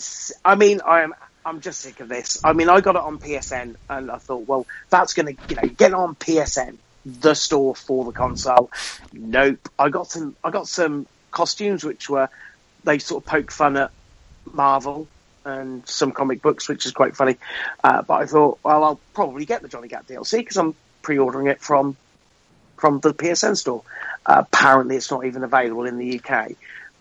I 0.44 0.54
mean, 0.54 0.80
I 0.84 1.02
am, 1.02 1.14
I'm 1.44 1.60
just 1.60 1.80
sick 1.80 2.00
of 2.00 2.08
this. 2.08 2.40
I 2.44 2.52
mean, 2.52 2.68
I 2.68 2.80
got 2.80 2.94
it 2.96 3.02
on 3.02 3.18
PSN, 3.18 3.76
and 3.88 4.10
I 4.10 4.18
thought, 4.18 4.46
well, 4.46 4.66
that's 4.90 5.14
going 5.14 5.34
to, 5.36 5.42
you 5.48 5.56
know, 5.56 5.68
get 5.68 5.94
on 5.94 6.14
PSN, 6.14 6.76
the 7.06 7.34
store 7.34 7.74
for 7.74 8.04
the 8.04 8.12
console. 8.12 8.70
Nope. 9.12 9.68
I 9.78 9.88
got 9.88 10.08
some, 10.10 10.36
I 10.44 10.50
got 10.50 10.68
some 10.68 11.06
costumes 11.30 11.84
which 11.84 12.08
were, 12.10 12.28
they 12.84 12.98
sort 12.98 13.24
of 13.24 13.30
poke 13.30 13.50
fun 13.50 13.76
at 13.76 13.90
Marvel 14.52 15.08
and 15.44 15.86
some 15.88 16.12
comic 16.12 16.42
books, 16.42 16.68
which 16.68 16.84
is 16.86 16.92
quite 16.92 17.16
funny. 17.16 17.36
Uh, 17.82 18.02
but 18.02 18.14
I 18.14 18.26
thought, 18.26 18.58
well, 18.62 18.84
I'll 18.84 19.00
probably 19.14 19.46
get 19.46 19.62
the 19.62 19.68
Johnny 19.68 19.88
Gat 19.88 20.06
DLC 20.06 20.38
because 20.38 20.56
I'm 20.58 20.74
pre-ordering 21.02 21.46
it 21.46 21.60
from 21.60 21.96
from 22.76 23.00
the 23.00 23.12
PSN 23.12 23.56
store. 23.56 23.82
Apparently, 24.30 24.96
it's 24.96 25.10
not 25.10 25.24
even 25.24 25.42
available 25.42 25.86
in 25.86 25.96
the 25.98 26.20
UK, 26.20 26.52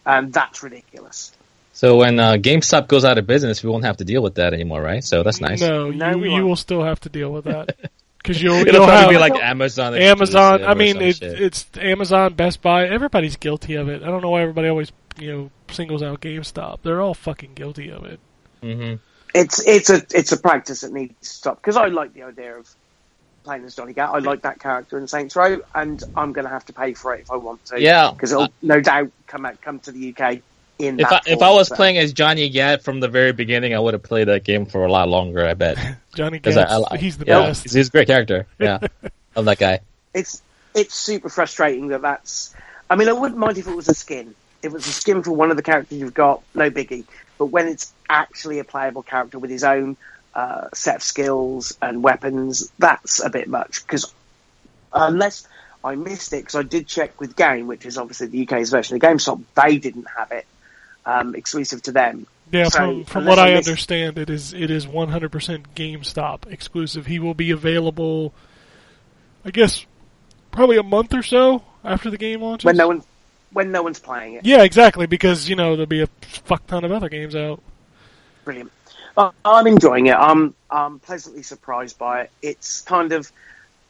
and 0.05 0.31
that's 0.31 0.63
ridiculous. 0.63 1.33
So 1.73 1.97
when 1.97 2.19
uh, 2.19 2.33
GameStop 2.33 2.87
goes 2.87 3.03
out 3.05 3.17
of 3.17 3.27
business, 3.27 3.61
we 3.63 3.69
won't 3.69 3.83
have 3.85 3.97
to 3.97 4.05
deal 4.05 4.23
with 4.23 4.35
that 4.35 4.53
anymore, 4.53 4.81
right? 4.81 5.03
So 5.03 5.21
that's 5.23 5.41
nice. 5.41 5.59
No, 5.61 5.91
No, 5.91 6.11
you 6.11 6.17
we 6.17 6.29
you 6.33 6.45
won't. 6.47 6.57
still 6.57 6.83
have 6.83 6.99
to 7.01 7.09
deal 7.09 7.31
with 7.31 7.45
that 7.45 7.75
because 8.17 8.41
you'll 8.41 8.55
It'll 8.55 8.73
you'll 8.75 8.85
probably 8.85 9.01
have 9.01 9.09
be 9.09 9.17
like 9.33 9.43
Amazon. 9.43 9.93
Amazon. 9.95 10.63
I 10.63 10.73
mean, 10.73 10.97
it, 11.01 11.21
it's 11.21 11.67
Amazon, 11.77 12.33
Best 12.33 12.61
Buy. 12.61 12.87
Everybody's 12.87 13.35
guilty 13.35 13.75
of 13.75 13.89
it. 13.89 14.01
I 14.01 14.07
don't 14.07 14.21
know 14.21 14.29
why 14.31 14.41
everybody 14.41 14.69
always 14.69 14.91
you 15.19 15.31
know 15.31 15.51
singles 15.69 16.01
out 16.01 16.21
GameStop. 16.21 16.79
They're 16.81 17.01
all 17.01 17.13
fucking 17.13 17.53
guilty 17.55 17.91
of 17.91 18.05
it. 18.05 18.19
Mhm. 18.63 18.99
it's 19.35 19.59
it's 19.67 19.89
a 19.91 20.01
it's 20.15 20.31
a 20.31 20.37
practice 20.37 20.81
that 20.81 20.91
needs 20.93 21.13
to 21.21 21.27
stop 21.27 21.57
because 21.61 21.75
I 21.77 21.87
like 21.87 22.13
the 22.13 22.23
idea 22.23 22.55
of 22.57 22.67
playing 23.47 23.63
as 23.63 23.75
Johnny 23.75 23.93
Gat. 23.93 24.09
I 24.09 24.19
like 24.19 24.41
that 24.41 24.59
character 24.59 24.97
in 24.97 25.07
Saints 25.07 25.35
Row, 25.35 25.59
and 25.73 26.03
I'm 26.15 26.33
going 26.33 26.43
to 26.45 26.51
have 26.51 26.65
to 26.65 26.73
pay 26.73 26.93
for 26.93 27.15
it 27.15 27.21
if 27.21 27.31
I 27.31 27.37
want 27.37 27.63
to. 27.67 27.81
Yeah. 27.81 28.11
because 28.11 28.31
it'll 28.33 28.43
uh, 28.43 28.47
no 28.61 28.81
doubt 28.81 29.09
come 29.25 29.45
out 29.45 29.61
come 29.61 29.79
to 29.79 29.91
the 29.93 30.13
UK 30.13 30.39
in 30.79 30.99
If 30.99 31.07
I, 31.07 31.09
that. 31.11 31.27
if 31.27 31.41
I 31.41 31.49
was 31.51 31.69
so. 31.69 31.75
playing 31.75 31.97
as 31.97 32.11
Johnny 32.11 32.49
Gat 32.49 32.83
from 32.83 32.99
the 32.99 33.07
very 33.07 33.31
beginning, 33.31 33.73
I 33.73 33.79
would 33.79 33.93
have 33.93 34.03
played 34.03 34.27
that 34.27 34.43
game 34.43 34.65
for 34.65 34.83
a 34.85 34.91
lot 34.91 35.07
longer. 35.07 35.45
I 35.47 35.53
bet. 35.53 35.77
Johnny 36.15 36.39
Gat's, 36.39 36.57
I- 36.57 36.83
I- 36.91 36.97
he's 36.97 37.17
the 37.17 37.25
yeah, 37.25 37.39
best. 37.39 37.63
He's, 37.63 37.73
he's 37.73 37.87
a 37.87 37.91
great 37.91 38.07
character. 38.07 38.45
Yeah, 38.59 38.79
love 39.35 39.45
that 39.45 39.57
guy. 39.59 39.79
it's 40.13 40.41
it's 40.75 40.93
super 40.93 41.29
frustrating 41.29 41.87
that 41.87 42.01
that's. 42.01 42.53
I 42.89 42.95
mean, 42.97 43.07
I 43.09 43.13
wouldn't 43.13 43.39
mind 43.39 43.57
if 43.57 43.67
it 43.67 43.75
was 43.75 43.87
a 43.87 43.93
skin. 43.95 44.35
If 44.61 44.71
it 44.71 44.73
was 44.73 44.87
a 44.87 44.91
skin 44.91 45.23
for 45.23 45.31
one 45.31 45.51
of 45.51 45.57
the 45.57 45.63
characters 45.63 45.97
you've 45.97 46.13
got, 46.13 46.41
no 46.53 46.69
biggie. 46.69 47.05
But 47.37 47.45
when 47.47 47.67
it's 47.67 47.93
actually 48.09 48.59
a 48.59 48.63
playable 48.63 49.03
character 49.03 49.39
with 49.39 49.49
his 49.51 49.63
own 49.63 49.95
uh, 50.37 50.67
set 50.73 50.97
of 50.97 51.03
skills 51.03 51.75
and 51.81 52.03
weapons, 52.03 52.71
that's 52.77 53.19
a 53.23 53.29
bit 53.29 53.47
much. 53.47 53.81
Because 53.81 54.13
unless 54.93 55.47
I 55.83 55.95
missed 55.95 56.31
it, 56.33 56.37
because 56.37 56.55
I 56.55 56.61
did 56.63 56.87
check 56.87 57.19
with 57.19 57.35
Game, 57.35 57.65
which 57.67 57.85
is 57.87 57.97
obviously 57.97 58.27
the 58.27 58.43
UK's 58.47 58.69
version 58.69 58.95
of 58.95 59.01
GameStop, 59.01 59.41
they 59.55 59.77
didn't 59.79 60.05
have 60.15 60.31
it 60.31 60.45
um, 61.05 61.33
exclusive 61.35 61.81
to 61.83 61.91
them. 61.91 62.27
Yeah, 62.51 62.65
So, 62.69 62.77
from 62.77 63.03
from 63.05 63.25
what 63.25 63.39
I 63.39 63.55
missed- 63.55 63.67
understand, 63.67 64.17
it 64.19 64.29
is 64.29 64.53
it 64.53 64.69
is 64.71 64.85
100% 64.85 65.65
GameStop 65.75 66.51
exclusive. 66.51 67.05
He 67.07 67.19
will 67.19 67.33
be 67.33 67.51
available, 67.51 68.31
I 69.43 69.49
guess, 69.51 69.85
probably 70.51 70.77
a 70.77 70.83
month 70.83 71.13
or 71.13 71.23
so 71.23 71.63
after 71.83 72.09
the 72.09 72.17
game 72.17 72.41
launches. 72.41 72.63
when 72.65 72.77
no 72.77 72.87
one 72.87 73.03
when 73.53 73.71
no 73.71 73.81
one's 73.81 73.99
playing 73.99 74.35
it. 74.35 74.45
yeah, 74.45 74.61
exactly, 74.63 75.07
because 75.07 75.49
you 75.49 75.55
know 75.55 75.71
there'll 75.71 75.87
be 75.87 76.01
a 76.03 76.07
fuck 76.21 76.65
ton 76.67 76.83
of 76.85 76.91
other 76.91 77.09
games 77.09 77.35
out. 77.35 77.61
Brilliant. 78.45 78.71
Uh, 79.17 79.31
I'm 79.43 79.65
enjoying 79.65 80.05
it. 80.05 80.13
I'm 80.15 80.53
I'm 80.69 80.99
pleasantly 80.99 81.41
surprised 81.43 81.97
by 81.97 82.21
it. 82.21 82.31
It's 82.41 82.81
kind 82.81 83.11
of 83.13 83.31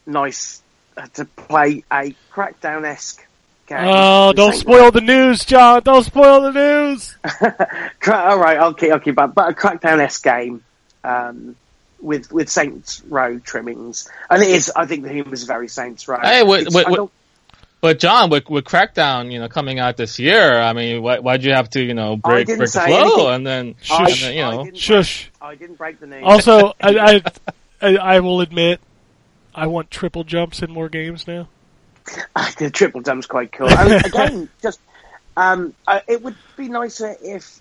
nice 0.06 0.62
uh, 0.96 1.08
to 1.16 1.26
play 1.26 1.84
a 1.92 2.16
Crackdown 2.32 2.86
esque 2.86 3.26
game. 3.68 3.78
Oh, 3.82 4.32
don't 4.32 4.54
Saint 4.54 4.62
spoil 4.62 4.92
the 4.92 5.02
news, 5.02 5.44
John. 5.44 5.82
Don't 5.84 6.04
spoil 6.04 6.42
the 6.42 6.54
news. 6.54 7.18
All 8.10 8.40
right, 8.40 8.58
I'll 8.58 8.74
keep 8.74 8.92
I'll 8.92 9.00
keep 9.02 9.16
but, 9.16 9.36
but 9.36 9.50
a 9.50 9.54
Crackdown 9.54 10.00
esque 10.00 10.24
game 10.24 10.64
um, 11.04 11.58
with 12.00 12.32
with 12.32 12.50
Saints 12.50 13.04
Row 13.10 13.38
trimmings, 13.40 14.10
and 14.30 14.42
it 14.42 14.50
is. 14.50 14.72
I 14.74 14.86
think 14.86 15.04
the 15.04 15.12
humour 15.12 15.34
is 15.34 15.44
very 15.44 15.68
Saints 15.68 16.08
Row. 16.08 16.20
Hey, 16.22 16.44
what- 16.44 16.62
It's- 16.62 16.74
But 17.80 18.00
John, 18.00 18.32
with, 18.32 18.50
with 18.50 18.66
Crackdown, 18.66 19.32
you 19.32 19.40
know, 19.40 19.48
coming 19.48 19.78
out 19.78 19.98
this 19.98 20.18
year, 20.18 20.60
I 20.60 20.74
mean, 20.74 21.04
why, 21.04 21.20
why'd 21.20 21.44
you 21.44 21.54
have 21.54 21.70
to, 21.72 21.82
you 21.82 21.94
know, 21.94 22.16
break, 22.16 22.48
didn't 22.48 22.60
break 22.60 22.72
the 22.72 22.80
flow 22.82 23.30
anything. 23.30 23.36
and 23.36 23.48
then, 23.48 23.76
I, 23.92 24.06
and 24.06 24.14
then, 24.14 24.34
you 24.34 24.42
know, 24.42 24.64
didn't 24.64 24.78
Shush. 24.78 25.30
Break, 25.40 25.52
I 25.52 25.56
didn't 25.56 25.76
break 25.76 26.00
the 26.00 26.08
news. 26.08 26.24
Also, 26.24 26.74
I, 26.82 27.22
I, 27.22 27.22
I 27.80 27.98
I 27.98 28.20
will 28.22 28.42
admit, 28.42 28.80
I 29.54 29.68
want 29.68 29.92
triple 29.92 30.24
jumps 30.24 30.64
in 30.64 30.72
more 30.72 30.90
games 30.90 31.28
now. 31.28 31.48
the 32.58 32.72
triple 32.72 33.02
dump's 33.02 33.28
quite 33.28 33.52
cool. 33.52 33.70
And 33.70 34.06
again, 34.06 34.50
just 34.62 34.80
um, 35.36 35.74
uh, 35.86 36.00
it 36.08 36.24
would 36.24 36.36
be 36.56 36.70
nicer 36.70 37.16
if 37.22 37.60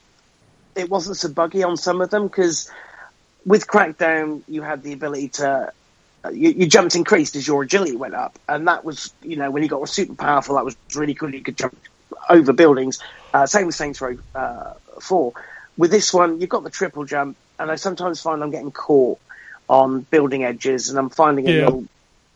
it 0.75 0.89
wasn't 0.89 1.19
so 1.19 1.29
buggy 1.29 1.63
on 1.63 1.77
some 1.77 2.01
of 2.01 2.11
them 2.11 2.27
because 2.27 2.71
with 3.45 3.67
Crackdown 3.67 4.43
you 4.49 4.63
had 4.63 4.83
the 4.83 4.93
ability 4.93 5.29
to 5.29 5.73
uh, 6.27 6.31
you, 6.31 6.51
jumped 6.69 6.97
increased 6.97 7.37
as 7.37 7.49
your 7.49 7.65
agility 7.65 7.97
went 7.97 8.15
up, 8.15 8.39
and 8.49 8.69
that 8.69 8.85
was 8.85 9.15
you 9.23 9.37
know 9.37 9.51
when 9.53 9.65
you 9.65 9.71
got 9.71 9.89
super 9.89 10.17
powerful 10.17 10.57
that 10.57 10.67
was 10.67 10.77
really 10.97 11.15
cool. 11.15 11.35
You 11.35 11.43
could 11.43 11.59
jump 11.59 11.77
over 12.31 12.55
buildings. 12.55 12.99
Uh, 13.35 13.47
same 13.47 13.67
with 13.67 13.77
Saints 13.77 14.01
Row 14.03 14.17
uh, 14.35 14.75
Four. 15.03 15.35
With 15.77 15.93
this 15.93 16.15
one, 16.15 16.41
you've 16.41 16.51
got 16.51 16.65
the 16.65 16.71
triple 16.71 17.07
jump, 17.07 17.39
and 17.59 17.71
I 17.71 17.77
sometimes 17.77 18.23
find 18.23 18.43
I'm 18.43 18.51
getting 18.53 18.73
caught 18.73 19.21
on 19.69 20.03
building 20.03 20.45
edges, 20.45 20.91
and 20.91 20.99
I'm 20.99 21.11
finding 21.11 21.47
it 21.47 21.55
Yeah. 21.55 21.57
a 21.57 21.61
little 21.61 21.87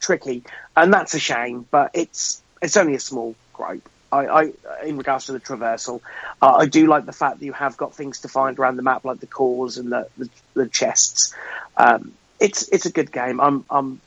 tricky, 0.03 0.45
and 0.76 0.93
that's 0.95 1.14
a 1.14 1.20
shame. 1.20 1.66
But 1.70 1.93
it's 1.95 2.45
it's 2.62 2.78
only 2.78 2.97
a 2.97 3.01
small 3.01 3.36
gripe. 3.55 3.88
I, 4.12 4.26
I 4.26 4.53
in 4.86 4.99
regards 4.99 5.26
to 5.26 5.32
the 5.32 5.41
traversal, 5.41 6.01
uh, 6.43 6.55
I 6.61 6.66
do 6.66 6.88
like 6.88 7.07
the 7.07 7.12
fact 7.12 7.41
that 7.41 7.47
you 7.47 7.55
have 7.55 7.76
got 7.76 7.97
things 7.97 8.20
to 8.22 8.28
find 8.28 8.59
around 8.59 8.76
the 8.76 8.84
map, 8.84 9.05
like 9.05 9.20
the 9.20 9.28
cores 9.28 9.78
and 9.78 9.93
the 9.93 10.07
the, 10.16 10.30
the 10.57 10.68
chests. 10.70 11.34
Um, 11.76 12.18
it's 12.41 12.68
it's 12.68 12.86
a 12.86 12.91
good 12.91 13.12
game. 13.12 13.41
I'm 13.41 13.64
I'm 13.70 14.01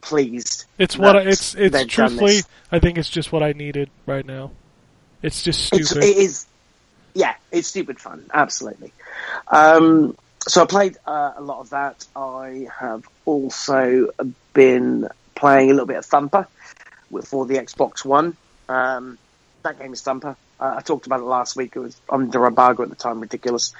pleased. 0.00 0.64
It's 0.78 0.98
what 0.98 1.16
I, 1.16 1.20
it's 1.20 1.54
it's 1.54 1.84
truthfully. 1.86 2.40
I 2.70 2.78
think 2.78 2.98
it's 2.98 3.08
just 3.08 3.32
what 3.32 3.42
I 3.42 3.52
needed 3.52 3.90
right 4.06 4.26
now. 4.26 4.50
It's 5.22 5.42
just 5.42 5.72
It's, 5.72 5.90
stupid. 5.90 6.08
it 6.08 6.16
is, 6.16 6.46
yeah, 7.14 7.34
it's 7.52 7.68
stupid 7.68 8.00
fun, 8.00 8.24
absolutely. 8.34 8.92
Um, 9.46 10.16
so 10.48 10.62
I 10.62 10.66
played 10.66 10.96
uh, 11.06 11.34
a 11.36 11.40
lot 11.40 11.60
of 11.60 11.70
that. 11.70 12.04
I 12.16 12.66
have 12.76 13.04
also 13.24 14.08
been 14.52 15.06
playing 15.36 15.70
a 15.70 15.74
little 15.74 15.86
bit 15.86 15.98
of 15.98 16.04
Thumper 16.04 16.48
for 17.24 17.46
the 17.46 17.54
Xbox 17.54 18.04
One. 18.04 18.36
Um, 18.68 19.16
that 19.62 19.78
game 19.78 19.92
is 19.92 20.02
Thumper. 20.02 20.36
Uh, 20.58 20.74
I 20.78 20.80
talked 20.80 21.06
about 21.06 21.20
it 21.20 21.24
last 21.24 21.54
week. 21.54 21.76
It 21.76 21.80
was 21.80 21.96
under 22.08 22.44
embargo 22.44 22.82
at 22.82 22.88
the 22.88 22.96
time, 22.96 23.20
ridiculous, 23.20 23.72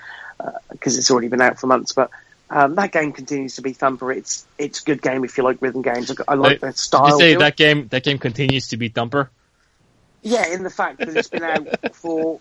because 0.70 0.96
it's 0.96 1.10
already 1.10 1.28
been 1.28 1.40
out 1.40 1.58
for 1.58 1.66
months. 1.66 1.92
But 1.92 2.10
um, 2.52 2.74
that 2.74 2.92
game 2.92 3.12
continues 3.12 3.56
to 3.56 3.62
be 3.62 3.72
Thumper. 3.72 4.12
It's 4.12 4.46
it's 4.58 4.82
a 4.82 4.84
good 4.84 5.00
game 5.00 5.24
if 5.24 5.38
you 5.38 5.44
like 5.44 5.62
rhythm 5.62 5.80
games. 5.80 6.12
I, 6.28 6.34
like 6.34 6.50
Wait, 6.50 6.60
the 6.60 6.66
Did 6.68 6.76
style. 6.76 7.06
you 7.08 7.18
say 7.18 7.34
that 7.36 7.56
game 7.56 7.88
that 7.88 8.04
game 8.04 8.18
continues 8.18 8.68
to 8.68 8.76
be 8.76 8.88
Thumper? 8.88 9.30
Yeah, 10.22 10.46
in 10.48 10.62
the 10.62 10.70
fact 10.70 10.98
that 10.98 11.16
it's 11.16 11.28
been 11.28 11.42
out 11.42 11.66
for 11.94 12.40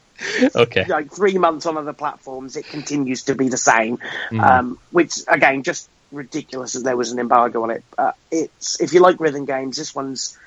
Okay. 0.56 0.86
like 0.86 1.12
three 1.12 1.38
months 1.38 1.66
on 1.66 1.78
other 1.78 1.94
platforms, 1.94 2.58
it 2.58 2.68
continues 2.68 3.24
to 3.24 3.36
be 3.36 3.48
the 3.48 3.58
same. 3.58 3.98
Mm. 4.32 4.44
Um, 4.44 4.80
which 4.92 5.16
again, 5.28 5.64
just 5.64 5.90
ridiculous 6.12 6.74
that 6.74 6.84
there 6.84 6.98
was 6.98 7.14
an 7.14 7.20
embargo 7.20 7.64
on 7.64 7.72
it. 7.72 7.84
Uh, 7.98 8.12
it's 8.30 8.82
if 8.82 8.94
you 8.94 9.00
like 9.00 9.20
rhythm 9.20 9.46
games, 9.46 9.78
this 9.78 9.96
one's 9.96 10.38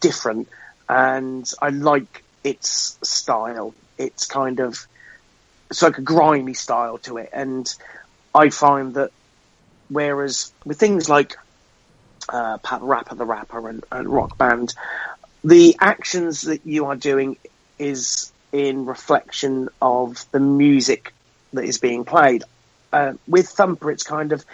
different, 0.00 0.48
and 0.88 1.48
I 1.62 1.68
like 1.68 2.24
its 2.42 2.98
style. 3.02 3.72
It's 3.98 4.26
kind 4.26 4.60
of 4.60 4.86
it's 5.70 5.82
like 5.82 5.98
a 5.98 6.02
grimy 6.02 6.54
style 6.54 6.98
to 6.98 7.18
it, 7.18 7.30
and 7.32 7.72
I 8.34 8.50
find 8.50 8.94
that 8.94 9.10
whereas 9.88 10.52
with 10.64 10.78
things 10.78 11.08
like 11.08 11.36
uh, 12.28 12.58
Rapper, 12.80 13.14
the 13.14 13.24
Rapper, 13.24 13.68
and, 13.68 13.84
and 13.90 14.08
Rock 14.08 14.38
Band, 14.38 14.74
the 15.42 15.76
actions 15.80 16.42
that 16.42 16.64
you 16.64 16.86
are 16.86 16.96
doing 16.96 17.36
is 17.78 18.32
in 18.52 18.86
reflection 18.86 19.68
of 19.80 20.24
the 20.32 20.40
music 20.40 21.12
that 21.52 21.64
is 21.64 21.78
being 21.78 22.04
played. 22.04 22.44
Uh, 22.92 23.14
with 23.26 23.48
Thumper, 23.48 23.90
it's 23.90 24.02
kind 24.02 24.32
of 24.32 24.44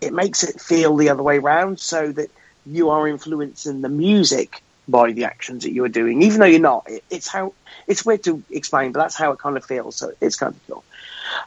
it 0.00 0.12
makes 0.12 0.44
it 0.44 0.60
feel 0.60 0.96
the 0.96 1.10
other 1.10 1.22
way 1.22 1.38
round, 1.38 1.80
so 1.80 2.10
that 2.12 2.30
you 2.64 2.90
are 2.90 3.08
influencing 3.08 3.80
the 3.80 3.88
music 3.88 4.62
by 4.86 5.12
the 5.12 5.24
actions 5.24 5.64
that 5.64 5.72
you 5.72 5.84
are 5.84 5.88
doing, 5.88 6.22
even 6.22 6.40
though 6.40 6.46
you're 6.46 6.60
not. 6.60 6.88
It, 6.88 7.04
it's 7.10 7.28
how 7.28 7.54
it's 7.86 8.04
weird 8.06 8.22
to 8.24 8.42
explain, 8.50 8.92
but 8.92 9.00
that's 9.00 9.16
how 9.16 9.32
it 9.32 9.38
kind 9.38 9.56
of 9.56 9.64
feels. 9.64 9.96
So 9.96 10.12
it's 10.20 10.36
kind 10.36 10.54
of 10.54 10.66
cool. 10.66 10.84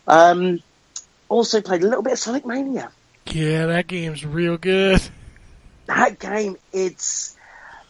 Um, 0.08 0.62
also 1.32 1.62
played 1.62 1.82
a 1.82 1.88
little 1.88 2.04
bit 2.04 2.14
of 2.14 2.20
Sonic 2.20 2.46
Mania. 2.46 2.92
yeah, 3.28 3.68
that 3.68 3.88
game's 3.88 4.26
real 4.26 4.58
good. 4.58 5.02
That 5.88 6.20
game, 6.20 6.58
it's 6.74 7.36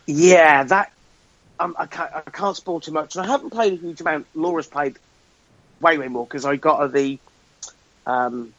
yeah, 0.06 0.64
that 0.64 0.94
um, 1.60 1.76
I 1.78 1.88
can't 1.88 2.12
I 2.14 2.22
can't 2.22 2.56
spoil 2.56 2.80
too 2.80 2.92
much. 2.92 3.16
And 3.16 3.26
I 3.26 3.28
haven't 3.28 3.50
played 3.50 3.74
a 3.74 3.76
huge 3.76 4.00
amount. 4.02 4.28
Laura's 4.36 4.68
played 4.68 4.98
way 5.80 5.98
way 5.98 6.08
more 6.08 6.26
because 6.26 6.46
I 6.46 6.56
got 6.56 6.80
her 6.80 6.88
the 6.88 7.20
um, 8.06 8.54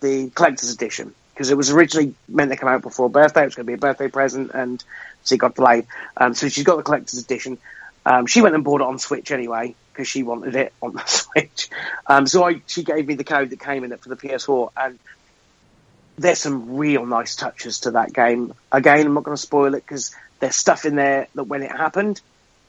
the 0.00 0.30
collector's 0.30 0.72
edition 0.72 1.14
because 1.32 1.50
it 1.50 1.56
was 1.56 1.70
originally 1.70 2.14
meant 2.28 2.50
to 2.50 2.56
come 2.56 2.68
out 2.68 2.82
before 2.82 3.08
her 3.08 3.12
birthday. 3.12 3.42
It 3.42 3.46
was 3.46 3.54
going 3.56 3.66
to 3.66 3.70
be 3.70 3.74
a 3.74 3.78
birthday 3.78 4.08
present, 4.08 4.52
and 4.54 4.82
she 5.24 5.36
got 5.38 5.56
delayed. 5.56 5.86
Um, 6.16 6.34
so 6.34 6.48
she's 6.48 6.64
got 6.64 6.76
the 6.76 6.82
collector's 6.82 7.18
edition. 7.18 7.58
Um, 8.04 8.26
she 8.26 8.40
went 8.40 8.54
and 8.54 8.64
bought 8.64 8.80
it 8.80 8.86
on 8.86 8.98
Switch 8.98 9.30
anyway 9.30 9.74
because 9.92 10.08
she 10.08 10.22
wanted 10.22 10.56
it 10.56 10.72
on 10.80 10.92
the 10.92 11.02
Switch. 11.06 11.68
Um, 12.06 12.26
so 12.26 12.44
I, 12.44 12.62
she 12.66 12.82
gave 12.82 13.06
me 13.06 13.14
the 13.14 13.24
code 13.24 13.50
that 13.50 13.60
came 13.60 13.84
in 13.84 13.92
it 13.92 14.00
for 14.00 14.08
the 14.08 14.16
PS4, 14.16 14.70
and 14.76 14.98
there's 16.18 16.38
some 16.38 16.76
real 16.76 17.06
nice 17.06 17.36
touches 17.36 17.80
to 17.80 17.92
that 17.92 18.12
game. 18.12 18.52
Again, 18.72 19.06
I'm 19.06 19.14
not 19.14 19.24
going 19.24 19.36
to 19.36 19.40
spoil 19.42 19.74
it 19.74 19.84
because 19.86 20.14
there's 20.38 20.56
stuff 20.56 20.84
in 20.84 20.96
there 20.96 21.28
that 21.34 21.44
when 21.44 21.62
it 21.62 21.70
happened, 21.70 22.20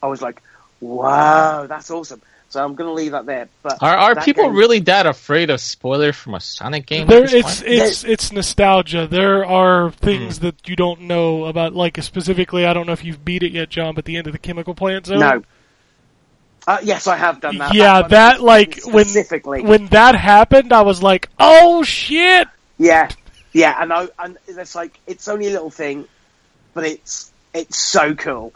I 0.02 0.08
was 0.08 0.22
like, 0.22 0.42
"Wow, 0.80 1.68
that's 1.68 1.92
awesome." 1.92 2.22
So 2.52 2.62
I'm 2.62 2.76
going 2.76 2.90
to 2.90 2.94
leave 2.94 3.14
that 3.14 3.26
there. 3.26 3.48
But 3.64 3.82
Are 3.82 3.96
are 3.96 4.16
people 4.16 4.44
game- 4.44 4.56
really 4.56 4.80
that 4.82 5.06
afraid 5.08 5.50
of 5.50 5.62
spoilers 5.62 6.18
from 6.18 6.34
a 6.34 6.42
Sonic 6.42 6.86
game? 6.86 7.08
There, 7.08 7.22
this 7.22 7.34
it's 7.34 7.62
point? 7.62 7.74
it's 7.74 8.04
it's 8.04 8.32
nostalgia. 8.34 9.08
There 9.08 9.46
are 9.46 9.92
things 9.92 10.40
that 10.40 10.68
you 10.68 10.76
don't 10.76 11.02
know 11.02 11.46
about. 11.46 11.74
Like 11.74 11.98
specifically, 12.04 12.66
I 12.66 12.74
don't 12.74 12.86
know 12.86 12.92
if 12.92 13.06
you've 13.06 13.24
beat 13.24 13.44
it 13.44 13.54
yet, 13.54 13.70
John. 13.70 13.96
But 13.96 14.04
the 14.04 14.18
end 14.18 14.28
of 14.28 14.34
the 14.34 14.40
chemical 14.40 14.76
plant 14.76 15.06
zone. 15.06 15.20
No. 15.20 15.44
Uh, 16.68 16.80
yes, 16.84 17.08
I 17.08 17.16
have 17.16 17.40
done 17.40 17.58
that. 17.60 17.74
Yeah, 17.74 18.02
that 18.10 18.42
like 18.42 18.82
when 18.84 19.06
specifically. 19.06 19.62
when 19.62 19.88
that 19.88 20.16
happened, 20.16 20.74
I 20.74 20.82
was 20.82 21.02
like, 21.02 21.30
"Oh 21.40 21.84
shit!" 21.84 22.50
Yeah, 22.78 23.10
yeah, 23.54 23.82
and 23.82 23.94
I, 23.94 24.10
and 24.20 24.38
it's 24.46 24.76
like 24.76 25.00
it's 25.08 25.30
only 25.30 25.48
a 25.48 25.52
little 25.52 25.72
thing, 25.72 26.06
but 26.74 26.84
it's 26.84 27.32
it's 27.54 27.78
so 27.78 28.14
cool. 28.14 28.54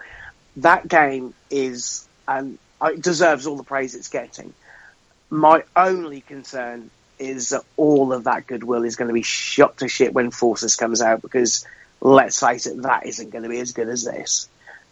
That 0.58 0.86
game 0.86 1.34
is 1.50 2.08
and 2.28 2.60
it 2.82 3.02
deserves 3.02 3.48
all 3.48 3.58
the 3.58 3.64
praise 3.64 3.96
it's 3.96 4.10
getting. 4.10 4.54
My 5.30 5.64
only 5.76 6.22
concern 6.22 6.90
is 7.18 7.50
that 7.50 7.64
all 7.78 8.14
of 8.14 8.26
that 8.26 8.46
goodwill 8.48 8.84
is 8.84 8.96
going 8.96 9.08
to 9.08 9.14
be 9.14 9.22
shot 9.22 9.78
to 9.78 9.88
shit 9.88 10.14
when 10.14 10.32
Forces 10.32 10.76
comes 10.76 11.02
out 11.02 11.22
because 11.22 11.66
let's 12.02 12.40
face 12.40 12.68
it, 12.68 12.82
that 12.84 13.06
isn't 13.06 13.30
going 13.30 13.44
to 13.44 13.50
be 13.50 13.60
as 13.60 13.72
good 13.72 13.90
as 13.90 14.04
this. 14.04 14.50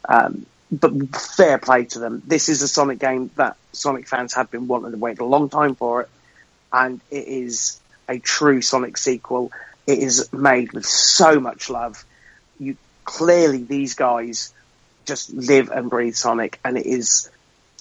Um, 0.07 0.45
but 0.71 1.15
fair 1.15 1.57
play 1.59 1.85
to 1.85 1.99
them. 1.99 2.23
This 2.25 2.49
is 2.49 2.61
a 2.61 2.67
Sonic 2.67 2.99
game 2.99 3.29
that 3.35 3.57
Sonic 3.73 4.07
fans 4.07 4.33
have 4.33 4.49
been 4.49 4.67
wanting 4.67 4.91
to 4.91 4.97
wait 4.97 5.19
a 5.19 5.25
long 5.25 5.49
time 5.49 5.75
for 5.75 6.01
it, 6.01 6.09
and 6.71 6.99
it 7.11 7.27
is 7.27 7.79
a 8.09 8.17
true 8.19 8.61
Sonic 8.61 8.97
sequel. 8.97 9.51
It 9.85 9.99
is 9.99 10.31
made 10.33 10.73
with 10.73 10.85
so 10.85 11.39
much 11.39 11.69
love. 11.69 12.03
You 12.59 12.75
clearly 13.03 13.63
these 13.63 13.93
guys 13.93 14.53
just 15.05 15.31
live 15.31 15.69
and 15.69 15.89
breathe 15.89 16.15
Sonic, 16.15 16.59
and 16.65 16.77
it 16.77 16.87
is 16.87 17.29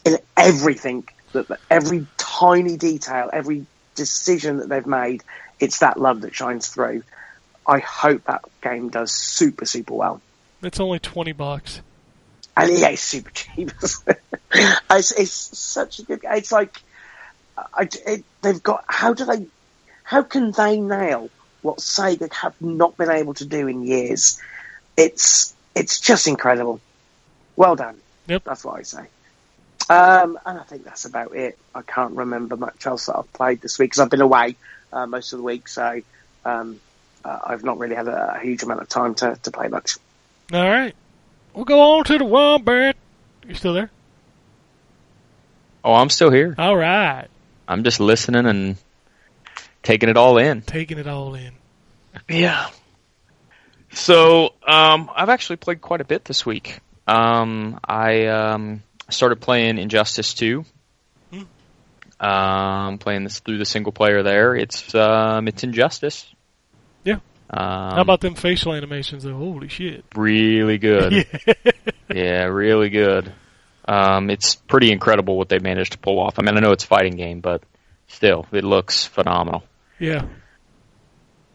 in 0.04 0.18
everything 0.36 1.08
that 1.32 1.46
every 1.70 2.06
tiny 2.18 2.76
detail, 2.76 3.30
every 3.32 3.66
decision 3.94 4.58
that 4.58 4.68
they've 4.68 4.86
made. 4.86 5.22
It's 5.60 5.78
that 5.78 5.98
love 5.98 6.22
that 6.22 6.34
shines 6.34 6.68
through. 6.68 7.02
I 7.66 7.78
hope 7.78 8.24
that 8.24 8.44
game 8.60 8.88
does 8.88 9.12
super 9.12 9.64
super 9.64 9.94
well. 9.94 10.20
It's 10.62 10.80
only 10.80 10.98
twenty 10.98 11.32
bucks. 11.32 11.80
And 12.56 12.70
yeah, 12.78 12.88
it's 12.88 13.02
super 13.02 13.30
cheap. 13.30 13.70
it's, 14.52 15.12
it's 15.12 15.32
such 15.58 16.00
a 16.00 16.02
good. 16.02 16.20
It's 16.24 16.52
like 16.52 16.82
I, 17.56 17.88
it, 18.06 18.24
they've 18.42 18.62
got. 18.62 18.84
How 18.88 19.14
do 19.14 19.24
they? 19.24 19.46
How 20.02 20.22
can 20.22 20.50
they 20.50 20.80
nail 20.80 21.30
what 21.62 21.78
Sega 21.78 22.32
have 22.32 22.60
not 22.60 22.96
been 22.96 23.10
able 23.10 23.34
to 23.34 23.46
do 23.46 23.68
in 23.68 23.84
years? 23.84 24.40
It's 24.96 25.54
it's 25.74 26.00
just 26.00 26.26
incredible. 26.26 26.80
Well 27.56 27.76
done. 27.76 27.98
Yep. 28.26 28.44
That's 28.44 28.64
what 28.64 28.78
I 28.78 28.82
say. 28.82 29.06
Um, 29.88 30.38
and 30.44 30.58
I 30.58 30.62
think 30.62 30.84
that's 30.84 31.04
about 31.04 31.34
it. 31.34 31.58
I 31.74 31.82
can't 31.82 32.14
remember 32.14 32.56
much 32.56 32.86
else 32.86 33.06
that 33.06 33.16
I've 33.16 33.32
played 33.32 33.60
this 33.60 33.78
week 33.78 33.90
because 33.90 34.00
I've 34.00 34.10
been 34.10 34.20
away 34.20 34.56
uh, 34.92 35.06
most 35.06 35.32
of 35.32 35.38
the 35.38 35.44
week, 35.44 35.68
so 35.68 36.00
um, 36.44 36.80
uh, 37.24 37.38
I've 37.44 37.64
not 37.64 37.78
really 37.78 37.96
had 37.96 38.08
a, 38.08 38.36
a 38.36 38.40
huge 38.40 38.62
amount 38.62 38.80
of 38.80 38.88
time 38.88 39.14
to, 39.16 39.38
to 39.42 39.50
play 39.50 39.68
much. 39.68 39.96
All 40.52 40.62
right, 40.68 40.94
we'll 41.54 41.64
go 41.64 41.80
on 41.80 42.04
to 42.04 42.18
the 42.18 42.24
wombat. 42.24 42.96
You 43.46 43.54
still 43.54 43.74
there? 43.74 43.90
Oh, 45.84 45.94
I'm 45.94 46.10
still 46.10 46.30
here. 46.30 46.54
All 46.58 46.76
right, 46.76 47.28
I'm 47.66 47.84
just 47.84 48.00
listening 48.00 48.46
and 48.46 48.76
taking 49.82 50.08
it 50.08 50.16
all 50.16 50.38
in. 50.38 50.62
taking 50.62 50.98
it 50.98 51.06
all 51.08 51.34
in. 51.34 51.52
Yeah. 52.28 52.68
So, 53.94 54.54
um, 54.66 55.10
I've 55.14 55.28
actually 55.28 55.56
played 55.56 55.80
quite 55.80 56.00
a 56.00 56.04
bit 56.04 56.24
this 56.24 56.46
week. 56.46 56.78
Um, 57.06 57.78
I 57.84 58.26
um, 58.26 58.82
started 59.12 59.40
playing 59.40 59.78
Injustice 59.78 60.34
2. 60.34 60.64
Hmm. 61.32 62.24
Um, 62.24 62.98
playing 62.98 63.24
this 63.24 63.40
through 63.40 63.58
the 63.58 63.64
single 63.64 63.92
player 63.92 64.22
there. 64.22 64.54
It's 64.54 64.94
um, 64.94 65.48
it's 65.48 65.64
Injustice. 65.64 66.26
Yeah. 67.04 67.18
Um, 67.50 67.94
How 67.94 68.00
about 68.00 68.20
them 68.20 68.34
facial 68.34 68.72
animations? 68.74 69.24
Though, 69.24 69.36
holy 69.36 69.68
shit! 69.68 70.04
really 70.14 70.78
good? 70.78 71.26
Yeah. 71.46 71.72
Yeah, 72.14 72.44
really 72.44 72.90
good. 72.90 73.32
Um, 73.86 74.28
it's 74.28 74.54
pretty 74.54 74.92
incredible 74.92 75.38
what 75.38 75.48
they 75.48 75.58
managed 75.58 75.92
to 75.92 75.98
pull 75.98 76.20
off. 76.20 76.38
I 76.38 76.42
mean, 76.42 76.56
I 76.56 76.60
know 76.60 76.72
it's 76.72 76.84
a 76.84 76.86
fighting 76.86 77.16
game, 77.16 77.40
but 77.40 77.62
still, 78.08 78.46
it 78.52 78.64
looks 78.64 79.06
phenomenal. 79.06 79.64
yeah. 79.98 80.26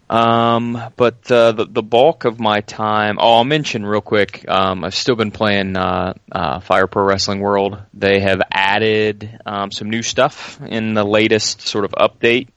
Um, 0.09 0.81
but 0.95 1.29
uh, 1.29 1.51
the 1.51 1.65
the 1.65 1.83
bulk 1.83 2.23
of 2.23 2.39
my 2.39 2.61
time, 2.61 3.17
oh, 3.19 3.35
I'll 3.35 3.43
mention 3.43 3.85
real 3.85 4.01
quick. 4.01 4.45
Um, 4.47 4.85
I've 4.85 4.95
still 4.95 5.15
been 5.15 5.31
playing 5.31 5.75
uh, 5.75 6.13
uh, 6.31 6.59
Fire 6.61 6.87
Pro 6.87 7.03
Wrestling 7.03 7.41
World. 7.41 7.77
They 7.93 8.21
have 8.21 8.39
added 8.49 9.39
um, 9.45 9.71
some 9.71 9.89
new 9.89 10.01
stuff 10.01 10.61
in 10.65 10.93
the 10.93 11.03
latest 11.03 11.61
sort 11.61 11.83
of 11.83 11.91
update. 11.91 12.47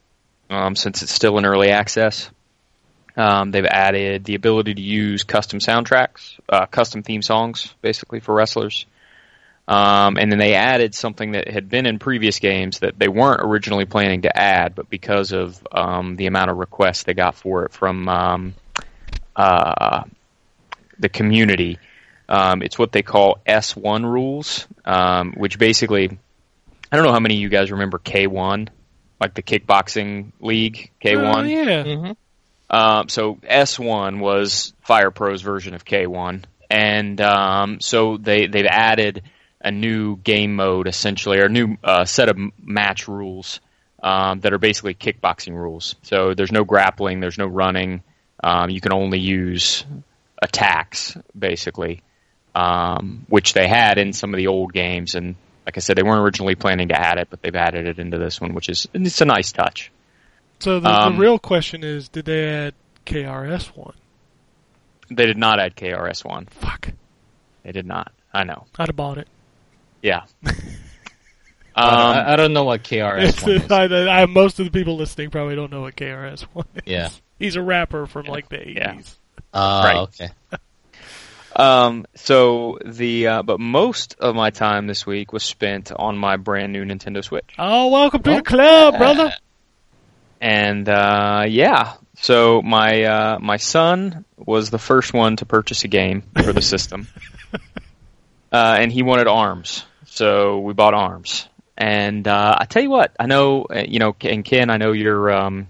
Um, 0.48 0.76
since 0.76 1.03
it's 1.03 1.12
still 1.12 1.38
in 1.38 1.44
early 1.44 1.70
access, 1.70 2.30
Um, 3.16 3.51
they've 3.51 3.66
added 3.66 4.24
the 4.24 4.36
ability 4.36 4.74
to 4.74 4.80
use 4.82 5.24
custom 5.24 5.59
soundtracks, 5.59 6.38
uh, 6.48 6.66
custom 6.66 7.03
theme 7.03 7.22
songs, 7.22 7.74
basically 7.82 8.20
for 8.20 8.34
wrestlers. 8.34 8.86
Um, 9.70 10.16
and 10.18 10.32
then 10.32 10.40
they 10.40 10.54
added 10.54 10.96
something 10.96 11.30
that 11.32 11.46
had 11.46 11.68
been 11.68 11.86
in 11.86 12.00
previous 12.00 12.40
games 12.40 12.80
that 12.80 12.98
they 12.98 13.06
weren't 13.06 13.40
originally 13.40 13.84
planning 13.84 14.22
to 14.22 14.36
add, 14.36 14.74
but 14.74 14.90
because 14.90 15.30
of 15.30 15.64
um, 15.70 16.16
the 16.16 16.26
amount 16.26 16.50
of 16.50 16.56
requests 16.56 17.04
they 17.04 17.14
got 17.14 17.36
for 17.36 17.66
it 17.66 17.72
from 17.72 18.08
um, 18.08 18.54
uh, 19.36 20.02
the 20.98 21.08
community, 21.08 21.78
um, 22.28 22.62
it's 22.62 22.80
what 22.80 22.90
they 22.90 23.02
call 23.02 23.38
S1 23.46 24.02
rules, 24.02 24.66
um, 24.84 25.34
which 25.36 25.56
basically, 25.56 26.18
I 26.90 26.96
don't 26.96 27.06
know 27.06 27.12
how 27.12 27.20
many 27.20 27.36
of 27.36 27.40
you 27.40 27.48
guys 27.48 27.70
remember 27.70 28.00
K1, 28.00 28.70
like 29.20 29.34
the 29.34 29.42
kickboxing 29.42 30.32
league, 30.40 30.90
K1. 31.00 31.36
Oh, 31.36 31.42
yeah. 31.42 31.84
hmm 31.84 32.12
Um, 32.68 33.08
so 33.08 33.36
S1 33.36 34.18
was 34.18 34.72
Fire 34.80 35.12
Pro's 35.12 35.42
version 35.42 35.74
of 35.74 35.84
K1, 35.84 36.42
and 36.68 37.20
um, 37.20 37.80
so 37.80 38.16
they 38.16 38.48
they've 38.48 38.66
added 38.68 39.22
a 39.61 39.70
new 39.70 40.16
game 40.16 40.56
mode 40.56 40.88
essentially, 40.88 41.38
or 41.38 41.46
a 41.46 41.48
new 41.48 41.76
uh, 41.84 42.04
set 42.04 42.28
of 42.28 42.38
match 42.62 43.08
rules 43.08 43.61
um, 44.02 44.40
that 44.40 44.52
are 44.52 44.58
basically 44.58 44.94
kickboxing 44.94 45.54
rules. 45.54 45.94
So 46.02 46.34
there's 46.34 46.52
no 46.52 46.64
grappling, 46.64 47.20
there's 47.20 47.38
no 47.38 47.46
running. 47.46 48.02
Um, 48.42 48.70
you 48.70 48.80
can 48.80 48.92
only 48.92 49.18
use 49.18 49.84
attacks 50.42 51.16
basically, 51.38 52.02
um, 52.54 53.26
which 53.28 53.52
they 53.52 53.68
had 53.68 53.98
in 53.98 54.12
some 54.12 54.32
of 54.32 54.38
the 54.38 54.46
old 54.46 54.72
games. 54.72 55.14
And 55.14 55.36
like 55.66 55.76
I 55.76 55.80
said, 55.80 55.96
they 55.96 56.02
weren't 56.02 56.22
originally 56.22 56.54
planning 56.54 56.88
to 56.88 56.98
add 56.98 57.18
it, 57.18 57.28
but 57.28 57.42
they've 57.42 57.54
added 57.54 57.86
it 57.86 57.98
into 57.98 58.18
this 58.18 58.40
one, 58.40 58.54
which 58.54 58.68
is 58.68 58.88
it's 58.94 59.20
a 59.20 59.26
nice 59.26 59.52
touch. 59.52 59.92
So 60.61 60.80
the, 60.80 60.88
Um, 60.88 61.14
the 61.14 61.20
real 61.20 61.38
question 61.38 61.84
is, 61.84 62.08
did 62.08 62.24
they 62.24 62.48
add 62.48 62.74
KRS 63.06 63.76
one? 63.76 63.94
They 65.11 65.26
did 65.26 65.36
not 65.36 65.58
add 65.58 65.74
KRS 65.74 66.24
One. 66.24 66.46
Fuck, 66.46 66.92
They 67.64 67.72
did 67.72 67.84
not. 67.84 68.12
I 68.32 68.44
know. 68.44 68.66
I'd 68.78 68.88
have 68.88 68.96
bought 68.96 69.18
it. 69.18 69.26
Yeah. 70.03 70.22
um, 70.44 70.55
I, 71.76 72.32
I 72.32 72.36
don't 72.36 72.53
know 72.53 72.64
what 72.64 72.82
KRS 72.82 73.42
one 73.42 73.53
is. 73.53 73.70
I, 74.11 74.22
I, 74.22 74.26
most 74.26 74.59
of 74.59 74.64
the 74.66 74.70
people 74.70 74.96
listening 74.96 75.30
probably 75.30 75.57
don't 75.57 75.70
know 75.70 75.82
what 75.82 75.96
KRS 75.96 76.42
one 76.53 76.66
is. 76.76 76.82
Yeah. 76.86 77.09
He's 77.38 77.57
a 77.57 77.62
rapper 77.62 78.07
from 78.07 78.26
like 78.26 78.48
the 78.48 78.66
Yeah. 78.68 78.92
eighties. 78.94 79.16
Oh, 79.53 79.82
Right. 79.82 79.96
okay. 79.98 80.28
um, 81.57 82.07
so 82.14 82.78
the 82.84 83.26
uh, 83.26 83.42
but 83.42 83.59
most 83.61 84.16
of 84.20 84.34
my 84.34 84.51
time 84.51 84.86
this 84.86 85.07
week 85.07 85.32
was 85.32 85.42
spent 85.42 85.90
on 85.92 86.16
my 86.16 86.36
brand 86.36 86.72
new 86.72 86.84
Nintendo 86.84 87.24
Switch, 87.24 87.55
Oh, 87.59 87.88
welcome 87.88 88.22
to 88.22 88.34
the 88.36 88.42
club, 88.42 88.96
brother. 88.98 89.32
and 90.40 90.88
uh, 90.88 91.44
yeah. 91.48 91.94
So 92.18 92.61
my 92.62 93.03
uh, 93.05 93.38
my 93.40 93.57
son 93.57 94.24
was 94.36 94.70
the 94.70 94.78
first 94.78 95.12
one 95.14 95.36
to 95.36 95.46
purchase 95.46 95.84
a 95.84 95.88
game 95.88 96.22
for 96.44 96.53
the 96.53 96.61
system, 96.62 97.09
uh, 98.53 98.76
and 98.78 98.92
he 98.92 99.03
wanted 99.03 99.26
Arms, 99.26 99.84
so 100.11 100.58
we 100.61 100.74
bought 100.74 100.92
Arms. 100.94 101.48
And 101.78 102.28
uh, 102.28 102.56
I 102.58 102.66
tell 102.66 102.82
you 102.82 102.90
what, 102.90 103.14
I 103.18 103.26
know 103.26 103.64
uh, 103.64 103.84
you 103.88 103.98
know, 104.00 104.14
and 104.20 104.44
Ken, 104.44 104.68
I 104.68 104.76
know 104.76 104.92
your 104.92 105.30
um, 105.32 105.68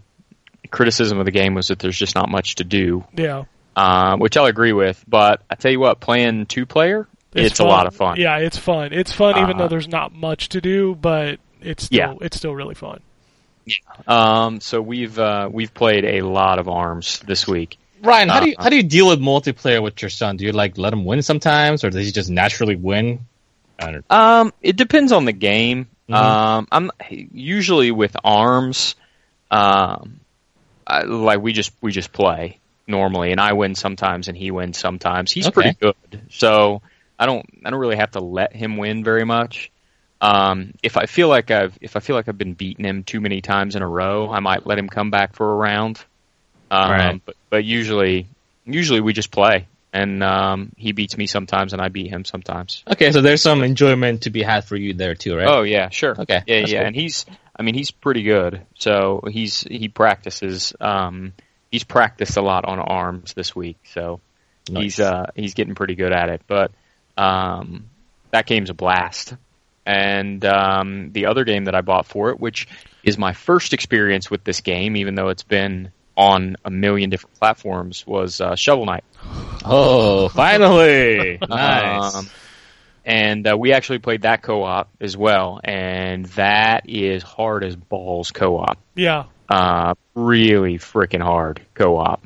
criticism 0.71 1.19
of 1.19 1.25
the 1.25 1.31
game 1.31 1.55
was 1.55 1.69
that 1.69 1.79
there's 1.79 1.97
just 1.97 2.15
not 2.17 2.29
much 2.29 2.57
to 2.57 2.65
do. 2.65 3.05
Yeah, 3.17 3.45
um, 3.77 4.19
which 4.19 4.37
I'll 4.37 4.47
agree 4.47 4.73
with. 4.73 5.03
But 5.07 5.43
I 5.49 5.55
tell 5.55 5.71
you 5.71 5.79
what, 5.79 6.01
playing 6.01 6.47
two 6.47 6.67
player, 6.67 7.07
it's, 7.33 7.61
a 7.61 7.65
lot 7.65 7.87
of 7.87 7.95
fun. 7.95 8.17
Yeah, 8.19 8.39
it's 8.39 8.59
fun. 8.59 8.93
It's 8.93 9.13
fun, 9.13 9.39
even 9.39 9.55
Uh, 9.55 9.59
though 9.59 9.69
there's 9.69 9.87
not 9.87 10.13
much 10.13 10.49
to 10.51 10.61
do, 10.61 10.97
but 10.97 11.39
it's 11.61 11.85
still 11.85 11.99
Yeah. 11.99 12.15
it's 12.21 12.37
still 12.37 12.55
really 12.57 12.75
fun. 12.75 13.01
Yeah. 13.67 13.77
Um, 14.09 14.61
so 14.61 14.81
we've 14.83 15.17
uh, 15.17 15.49
we've 15.53 15.73
played 15.73 16.05
a 16.05 16.23
lot 16.23 16.59
of 16.59 16.69
arms 16.69 17.21
this 17.21 17.47
week. 17.47 17.79
Ryan, 18.03 18.31
how 18.31 18.41
do 18.41 18.47
you 18.49 18.55
Uh-huh. 18.55 18.65
how 18.65 18.71
do 18.71 18.77
you 18.77 18.83
deal 18.83 19.09
with 19.09 19.21
multiplayer 19.21 19.81
with 19.81 20.03
your 20.03 20.09
son? 20.09 20.39
Do 20.39 20.45
you 20.45 20.51
like 20.53 20.77
let 20.77 20.93
him 20.93 21.05
win 21.05 21.23
sometimes, 21.23 21.85
or 21.85 21.91
does 21.91 22.05
he 22.05 22.11
just 22.11 22.31
naturally 22.31 22.75
win? 22.75 23.27
Um, 24.11 24.53
it 24.61 24.77
depends 24.77 25.13
on 25.13 25.25
the 25.25 25.33
game. 25.33 25.89
Mhm. 26.09 26.15
Um, 26.17 26.69
I'm 26.73 26.91
usually 27.09 27.91
with 27.91 28.17
arms. 28.25 28.95
Um, 29.51 30.21
I, 30.87 31.03
like 31.03 31.41
we 31.41 31.53
just 31.53 31.73
we 31.81 31.93
just 31.93 32.13
play 32.13 32.59
normally, 32.87 33.33
and 33.33 33.41
I 33.41 33.53
win 33.53 33.75
sometimes, 33.75 34.29
and 34.29 34.37
he 34.37 34.51
wins 34.51 34.79
sometimes. 34.79 35.31
He's 35.33 35.47
Okay. 35.47 35.55
pretty 35.55 35.77
good, 35.81 36.23
so 36.31 36.83
I 37.19 37.27
don't 37.27 37.47
I 37.65 37.71
don't 37.71 37.79
really 37.81 37.97
have 37.97 38.13
to 38.13 38.21
let 38.21 38.55
him 38.55 38.77
win 38.77 39.05
very 39.05 39.25
much. 39.25 39.71
Um, 40.21 40.75
if 40.83 40.97
I 40.97 41.07
feel 41.07 41.29
like 41.29 41.51
I've 41.51 41.79
if 41.81 41.97
I 41.97 42.01
feel 42.01 42.17
like 42.17 42.29
I've 42.29 42.39
been 42.39 42.55
beating 42.55 42.85
him 42.85 43.05
too 43.05 43.21
many 43.21 43.41
times 43.41 43.77
in 43.77 43.83
a 43.83 43.89
row, 43.89 44.31
I 44.31 44.41
might 44.41 44.67
let 44.67 44.79
him 44.79 44.89
come 44.89 45.11
back 45.11 45.35
for 45.35 45.51
a 45.51 45.55
round. 45.55 46.05
Um, 46.71 46.91
Right. 46.91 47.21
but 47.25 47.37
but 47.51 47.65
usually 47.65 48.27
usually 48.67 49.01
we 49.01 49.13
just 49.13 49.31
play, 49.31 49.67
and 49.93 50.23
um, 50.23 50.73
he 50.77 50.93
beats 50.93 51.17
me 51.17 51.27
sometimes, 51.27 51.73
and 51.73 51.83
I 51.83 51.89
beat 51.89 52.09
him 52.09 52.25
sometimes. 52.25 52.85
Okay, 52.87 53.11
so 53.13 53.21
there's 53.21 53.43
some 53.43 53.63
enjoyment 53.63 54.23
to 54.23 54.31
be 54.31 54.43
had 54.43 54.65
for 54.65 54.77
you 54.77 54.95
there 54.95 55.15
too, 55.15 55.37
right? 55.37 55.49
Oh 55.49 55.63
yeah, 55.63 55.89
sure. 55.89 56.15
Okay, 56.19 56.43
Yeah, 56.47 56.57
yeah, 56.59 56.79
cool. 56.79 56.87
and 56.87 56.97
he's 56.97 57.27
I 57.57 57.63
mean 57.63 57.75
he's 57.75 57.91
pretty 57.91 58.23
good. 58.23 58.63
So 58.79 59.23
he's 59.29 59.63
he 59.63 59.89
practices 59.89 60.75
um 60.81 61.33
he's 61.71 61.85
practiced 61.85 62.37
a 62.37 62.43
lot 62.43 62.65
on 62.65 62.79
arms 62.79 63.35
this 63.35 63.55
week. 63.57 63.79
So 63.85 64.21
he's 64.71 65.01
uh 65.01 65.27
he's 65.35 65.55
getting 65.55 65.75
pretty 65.75 65.95
good 65.97 66.13
at 66.13 66.29
it. 66.29 66.43
But 66.47 66.71
um 67.17 67.91
that 68.31 68.47
game's 68.47 68.71
a 68.71 68.75
blast. 68.75 69.35
And 69.85 70.45
um 70.45 71.11
the 71.13 71.27
other 71.27 71.45
game 71.45 71.65
that 71.65 71.75
I 71.75 71.81
bought 71.81 72.07
for 72.07 72.31
it, 72.31 72.39
which 72.39 72.69
is 73.03 73.19
my 73.19 73.33
first 73.33 73.73
experience 73.73 74.31
with 74.31 74.45
this 74.45 74.61
game 74.61 74.97
even 74.97 75.15
though 75.17 75.29
it's 75.31 75.43
been 75.43 75.91
on 76.21 76.57
a 76.67 76.71
million 76.71 77.09
different 77.09 77.35
platforms 77.39 78.07
was 78.07 78.43
uh, 78.43 78.55
Shovel 78.55 78.85
Knight. 78.85 79.05
Oh, 79.65 80.29
finally! 80.35 81.39
nice. 81.49 82.15
Um, 82.15 82.27
and 83.07 83.49
uh, 83.49 83.57
we 83.59 83.73
actually 83.73 84.01
played 84.01 84.23
that 84.23 84.43
co-op 84.43 84.91
as 85.01 85.17
well, 85.17 85.61
and 85.65 86.27
that 86.37 86.89
is 86.91 87.23
hard 87.23 87.65
as 87.65 87.75
balls 87.75 88.33
co-op. 88.33 88.79
Yeah, 88.95 89.25
Uh, 89.49 89.95
really 90.15 90.77
freaking 90.77 91.23
hard 91.23 91.63
co-op. 91.75 92.23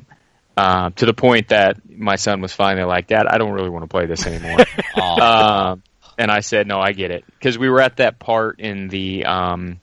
Uh, 0.57 0.89
to 0.91 1.05
the 1.05 1.13
point 1.13 1.49
that 1.49 1.77
my 1.89 2.17
son 2.17 2.41
was 2.41 2.51
finally 2.51 2.85
like, 2.85 3.07
"Dad, 3.07 3.27
I 3.27 3.37
don't 3.37 3.53
really 3.53 3.69
want 3.69 3.83
to 3.83 3.87
play 3.89 4.07
this 4.07 4.25
anymore." 4.27 4.57
Aw. 4.97 5.71
um, 5.71 5.83
and 6.17 6.29
I 6.29 6.41
said, 6.41 6.67
"No, 6.67 6.79
I 6.81 6.91
get 6.91 7.11
it," 7.11 7.23
because 7.39 7.57
we 7.57 7.69
were 7.69 7.79
at 7.81 7.97
that 7.97 8.19
part 8.19 8.59
in 8.59 8.89
the 8.89 9.23
um, 9.25 9.79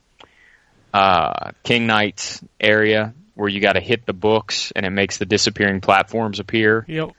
uh, 0.93 1.53
King 1.63 1.87
Knights 1.87 2.43
area 2.61 3.15
where 3.35 3.49
you 3.49 3.61
got 3.61 3.73
to 3.75 3.81
hit 3.81 4.05
the 4.07 4.13
books 4.13 4.73
and 4.77 4.85
it 4.85 4.91
makes 4.91 5.19
the 5.19 5.25
disappearing 5.27 5.81
platforms 5.81 6.39
appear. 6.41 6.85
yep. 6.89 7.11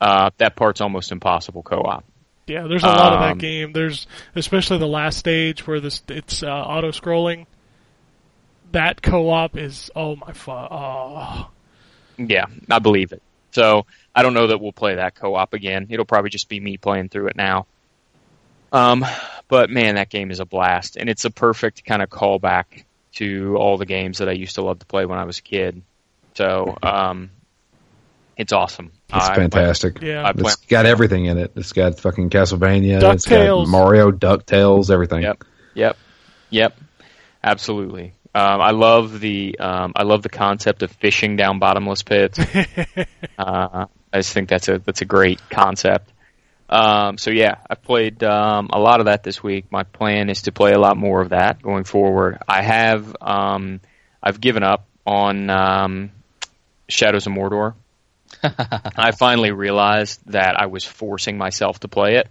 Uh, 0.00 0.30
that 0.38 0.54
part's 0.54 0.80
almost 0.80 1.10
impossible 1.12 1.62
co-op. 1.62 2.04
Yeah, 2.46 2.66
there's 2.68 2.84
a 2.84 2.86
lot 2.86 3.12
of 3.14 3.20
that 3.20 3.32
Um, 3.32 3.38
game. 3.38 3.72
There's 3.72 4.06
especially 4.36 4.78
the 4.78 4.86
last 4.86 5.18
stage 5.18 5.66
where 5.66 5.80
this 5.80 6.02
it's 6.08 6.42
uh, 6.42 6.46
auto 6.48 6.92
scrolling. 6.92 7.46
That 8.72 9.02
co-op 9.02 9.56
is 9.56 9.90
oh 9.96 10.16
my 10.16 10.32
fu- 10.32 10.52
oh 10.52 11.50
Yeah, 12.16 12.46
I 12.70 12.78
believe 12.78 13.12
it. 13.12 13.22
So 13.50 13.86
I 14.14 14.22
don't 14.22 14.34
know 14.34 14.46
that 14.46 14.60
we'll 14.60 14.72
play 14.72 14.94
that 14.94 15.14
co-op 15.14 15.52
again. 15.52 15.88
It'll 15.90 16.04
probably 16.04 16.30
just 16.30 16.48
be 16.48 16.60
me 16.60 16.76
playing 16.76 17.08
through 17.08 17.28
it 17.28 17.36
now. 17.36 17.66
Um, 18.72 19.04
but 19.48 19.68
man, 19.70 19.96
that 19.96 20.10
game 20.10 20.30
is 20.30 20.40
a 20.40 20.44
blast, 20.44 20.96
and 20.96 21.08
it's 21.08 21.24
a 21.24 21.30
perfect 21.30 21.84
kind 21.84 22.02
of 22.02 22.08
callback 22.10 22.84
to 23.18 23.56
all 23.56 23.76
the 23.78 23.86
games 23.86 24.18
that 24.18 24.28
I 24.28 24.32
used 24.32 24.56
to 24.56 24.62
love 24.62 24.78
to 24.80 24.86
play 24.86 25.06
when 25.06 25.18
I 25.18 25.24
was 25.24 25.38
a 25.38 25.42
kid. 25.42 25.82
So 26.34 26.76
um, 26.82 27.30
it's 28.36 28.52
awesome. 28.52 28.92
It's 29.12 29.28
I- 29.28 29.34
fantastic. 29.34 30.00
yeah. 30.02 30.26
I 30.26 30.32
play- 30.32 30.52
It's 30.52 30.66
got 30.66 30.86
everything 30.86 31.26
in 31.26 31.38
it. 31.38 31.52
It's 31.56 31.72
got 31.72 31.98
fucking 31.98 32.30
Castlevania. 32.30 33.02
It's 33.14 33.26
got 33.26 33.68
Mario, 33.68 34.10
Ducktales, 34.10 34.90
everything. 34.90 35.22
Yep. 35.22 35.44
Yep. 35.74 35.96
Yep. 36.50 36.78
Absolutely. 37.42 38.14
Um, 38.34 38.60
I 38.60 38.70
love 38.70 39.20
the 39.20 39.58
um, 39.58 39.92
I 39.96 40.02
love 40.02 40.22
the 40.22 40.28
concept 40.28 40.82
of 40.82 40.92
fishing 40.92 41.36
down 41.36 41.58
bottomless 41.58 42.02
pits. 42.02 42.38
uh, 43.38 43.86
I 44.12 44.16
just 44.16 44.32
think 44.32 44.48
that's 44.48 44.68
a 44.68 44.78
that's 44.78 45.00
a 45.00 45.06
great 45.06 45.40
concept. 45.50 46.12
Um, 46.68 47.16
so 47.16 47.30
yeah, 47.30 47.56
I've 47.68 47.82
played 47.82 48.22
um, 48.22 48.68
a 48.72 48.78
lot 48.78 49.00
of 49.00 49.06
that 49.06 49.22
this 49.22 49.42
week. 49.42 49.72
My 49.72 49.84
plan 49.84 50.28
is 50.28 50.42
to 50.42 50.52
play 50.52 50.72
a 50.72 50.78
lot 50.78 50.96
more 50.96 51.20
of 51.22 51.30
that 51.30 51.62
going 51.62 51.84
forward. 51.84 52.38
I 52.46 52.62
have 52.62 53.16
um, 53.20 53.80
I've 54.22 54.40
given 54.40 54.62
up 54.62 54.86
on 55.06 55.48
um, 55.48 56.10
Shadows 56.88 57.26
of 57.26 57.32
Mordor. 57.32 57.74
I 58.42 59.12
finally 59.12 59.52
realized 59.52 60.20
that 60.26 60.60
I 60.60 60.66
was 60.66 60.84
forcing 60.84 61.38
myself 61.38 61.80
to 61.80 61.88
play 61.88 62.16
it, 62.16 62.28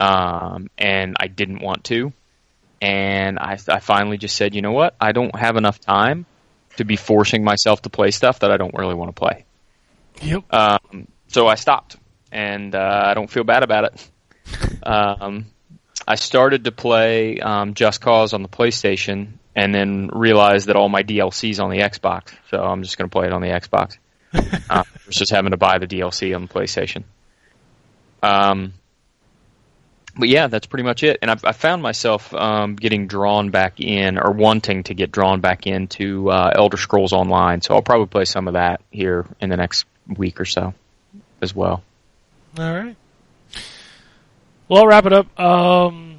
um, 0.00 0.70
and 0.78 1.16
I 1.20 1.26
didn't 1.26 1.60
want 1.60 1.84
to. 1.84 2.12
And 2.80 3.38
I, 3.38 3.58
I 3.68 3.80
finally 3.80 4.18
just 4.18 4.36
said, 4.36 4.54
you 4.54 4.62
know 4.62 4.72
what? 4.72 4.94
I 5.00 5.12
don't 5.12 5.34
have 5.36 5.56
enough 5.56 5.80
time 5.80 6.24
to 6.76 6.84
be 6.84 6.96
forcing 6.96 7.44
myself 7.44 7.82
to 7.82 7.90
play 7.90 8.10
stuff 8.12 8.38
that 8.40 8.50
I 8.50 8.56
don't 8.56 8.74
really 8.74 8.94
want 8.94 9.14
to 9.14 9.18
play. 9.18 9.44
yep. 10.22 10.44
Um, 10.52 11.08
so 11.26 11.46
I 11.46 11.56
stopped, 11.56 11.96
and 12.32 12.74
uh, 12.74 13.02
I 13.06 13.14
don't 13.14 13.30
feel 13.30 13.44
bad 13.44 13.62
about 13.62 13.84
it. 13.84 14.10
um, 14.82 15.46
I 16.06 16.14
started 16.14 16.64
to 16.64 16.72
play 16.72 17.38
um, 17.38 17.74
Just 17.74 18.00
Cause 18.00 18.32
on 18.32 18.42
the 18.42 18.48
PlayStation, 18.48 19.32
and 19.54 19.74
then 19.74 20.10
realized 20.12 20.68
that 20.68 20.76
all 20.76 20.88
my 20.88 21.02
DLC's 21.02 21.60
on 21.60 21.70
the 21.70 21.78
Xbox. 21.78 22.32
So 22.50 22.62
I'm 22.62 22.82
just 22.82 22.96
going 22.96 23.10
to 23.10 23.12
play 23.12 23.26
it 23.26 23.32
on 23.32 23.42
the 23.42 23.48
Xbox. 23.48 23.98
uh, 24.70 24.84
versus 25.04 25.30
having 25.30 25.52
to 25.52 25.56
buy 25.56 25.78
the 25.78 25.86
DLC 25.86 26.34
on 26.34 26.42
the 26.42 26.48
PlayStation. 26.48 27.04
Um, 28.22 28.74
but 30.16 30.28
yeah, 30.28 30.48
that's 30.48 30.66
pretty 30.66 30.82
much 30.82 31.02
it. 31.02 31.18
And 31.22 31.30
I've, 31.30 31.44
I 31.44 31.52
found 31.52 31.82
myself 31.82 32.34
um, 32.34 32.74
getting 32.74 33.06
drawn 33.06 33.50
back 33.50 33.80
in, 33.80 34.18
or 34.18 34.32
wanting 34.32 34.82
to 34.84 34.94
get 34.94 35.12
drawn 35.12 35.40
back 35.40 35.66
into 35.66 36.30
uh, 36.30 36.52
Elder 36.54 36.76
Scrolls 36.76 37.12
Online. 37.12 37.62
So 37.62 37.74
I'll 37.74 37.82
probably 37.82 38.08
play 38.08 38.24
some 38.24 38.48
of 38.48 38.54
that 38.54 38.82
here 38.90 39.26
in 39.40 39.48
the 39.48 39.56
next 39.56 39.86
week 40.08 40.40
or 40.40 40.44
so, 40.44 40.74
as 41.40 41.54
well. 41.54 41.82
All 42.58 42.74
right. 42.74 42.96
Well, 44.68 44.82
I'll 44.82 44.86
wrap 44.86 45.06
it 45.06 45.12
up. 45.12 45.40
Um, 45.40 46.18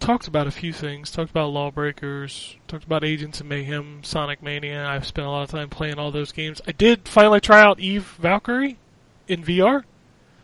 talked 0.00 0.26
about 0.26 0.46
a 0.46 0.50
few 0.50 0.72
things. 0.72 1.10
Talked 1.10 1.30
about 1.30 1.50
Lawbreakers. 1.50 2.56
Talked 2.66 2.84
about 2.84 3.04
Agents 3.04 3.40
of 3.40 3.46
Mayhem, 3.46 4.02
Sonic 4.02 4.42
Mania. 4.42 4.86
I've 4.86 5.06
spent 5.06 5.26
a 5.26 5.30
lot 5.30 5.42
of 5.42 5.50
time 5.50 5.68
playing 5.68 5.98
all 5.98 6.10
those 6.10 6.32
games. 6.32 6.60
I 6.66 6.72
did 6.72 7.06
finally 7.08 7.40
try 7.40 7.60
out 7.60 7.78
Eve 7.78 8.16
Valkyrie 8.20 8.78
in 9.28 9.44
VR. 9.44 9.84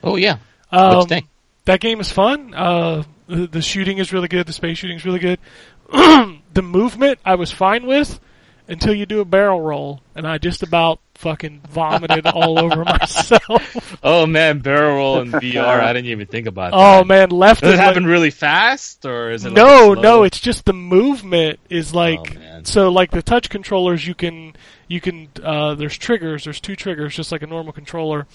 Oh 0.04 0.16
yeah. 0.16 0.38
Um, 0.70 0.96
What'd 0.96 1.10
you 1.10 1.16
think? 1.16 1.28
that 1.64 1.80
game 1.80 2.00
is 2.00 2.10
fun. 2.12 2.54
Uh, 2.54 3.04
the, 3.26 3.46
the 3.46 3.62
shooting 3.62 3.98
is 3.98 4.12
really 4.12 4.28
good. 4.28 4.46
The 4.46 4.52
space 4.52 4.78
shooting 4.78 4.96
is 4.96 5.04
really 5.04 5.18
good. 5.18 5.38
the 5.92 6.62
movement 6.62 7.18
I 7.24 7.36
was 7.36 7.50
fine 7.50 7.86
with 7.86 8.20
until 8.68 8.94
you 8.94 9.06
do 9.06 9.20
a 9.20 9.24
barrel 9.24 9.60
roll, 9.60 10.00
and 10.14 10.26
I 10.26 10.38
just 10.38 10.62
about 10.62 11.00
fucking 11.14 11.60
vomited 11.68 12.26
all 12.26 12.58
over 12.58 12.84
myself. 12.84 13.96
Oh 14.02 14.26
man, 14.26 14.58
barrel 14.60 14.96
roll 14.96 15.20
in 15.20 15.30
VR. 15.32 15.80
I 15.80 15.92
didn't 15.92 16.10
even 16.10 16.26
think 16.26 16.46
about 16.46 16.72
that. 16.72 16.76
oh 16.76 16.98
that. 16.98 17.06
man, 17.06 17.30
left 17.30 17.60
Does 17.62 17.74
it 17.74 17.78
happen 17.78 18.04
right- 18.04 18.10
really 18.12 18.30
fast 18.30 19.04
or 19.04 19.30
is 19.30 19.44
it? 19.44 19.50
like, 19.50 19.56
no, 19.56 19.94
no, 19.94 20.22
it's 20.24 20.40
just 20.40 20.64
the 20.64 20.72
movement 20.72 21.60
is 21.70 21.94
like 21.94 22.36
Oh, 22.36 22.60
so 22.64 22.88
like 22.90 23.10
the 23.10 23.22
touch 23.22 23.50
controllers 23.50 24.06
you 24.06 24.14
can 24.14 24.54
you 24.88 25.00
can 25.00 25.28
uh, 25.42 25.74
there's 25.74 25.96
triggers, 25.98 26.44
there's 26.44 26.60
two 26.60 26.76
triggers 26.76 27.14
just 27.14 27.30
like 27.32 27.42
a 27.42 27.46
normal 27.46 27.72
controller. 27.72 28.26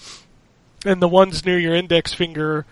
And 0.86 1.02
the 1.02 1.08
ones 1.08 1.44
near 1.44 1.58
your 1.58 1.74
index 1.74 2.14
finger 2.14 2.64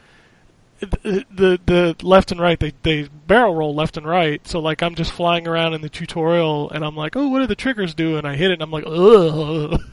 the 0.81 1.25
the, 1.31 1.61
the 1.67 1.97
left 2.07 2.33
and 2.33 2.41
right 2.41 2.59
they, 2.61 2.73
they 2.83 3.09
barrel 3.27 3.55
roll 3.55 3.75
left 3.75 3.97
and 3.97 4.07
right. 4.07 4.47
So 4.47 4.61
like 4.61 4.83
I'm 4.83 4.95
just 4.95 5.13
flying 5.13 5.47
around 5.49 5.75
in 5.75 5.81
the 5.81 5.89
tutorial 5.89 6.71
and 6.71 6.85
I'm 6.85 6.97
like, 6.97 7.17
"Oh, 7.17 7.29
what 7.29 7.41
do 7.41 7.47
the 7.47 7.55
triggers 7.55 7.95
do?" 7.95 8.17
and 8.19 8.27
I 8.27 8.37
hit 8.37 8.51
it 8.51 8.55
and 8.55 8.63
I'm 8.63 8.71
like, 8.71 8.85
"Ugh." 8.87 9.81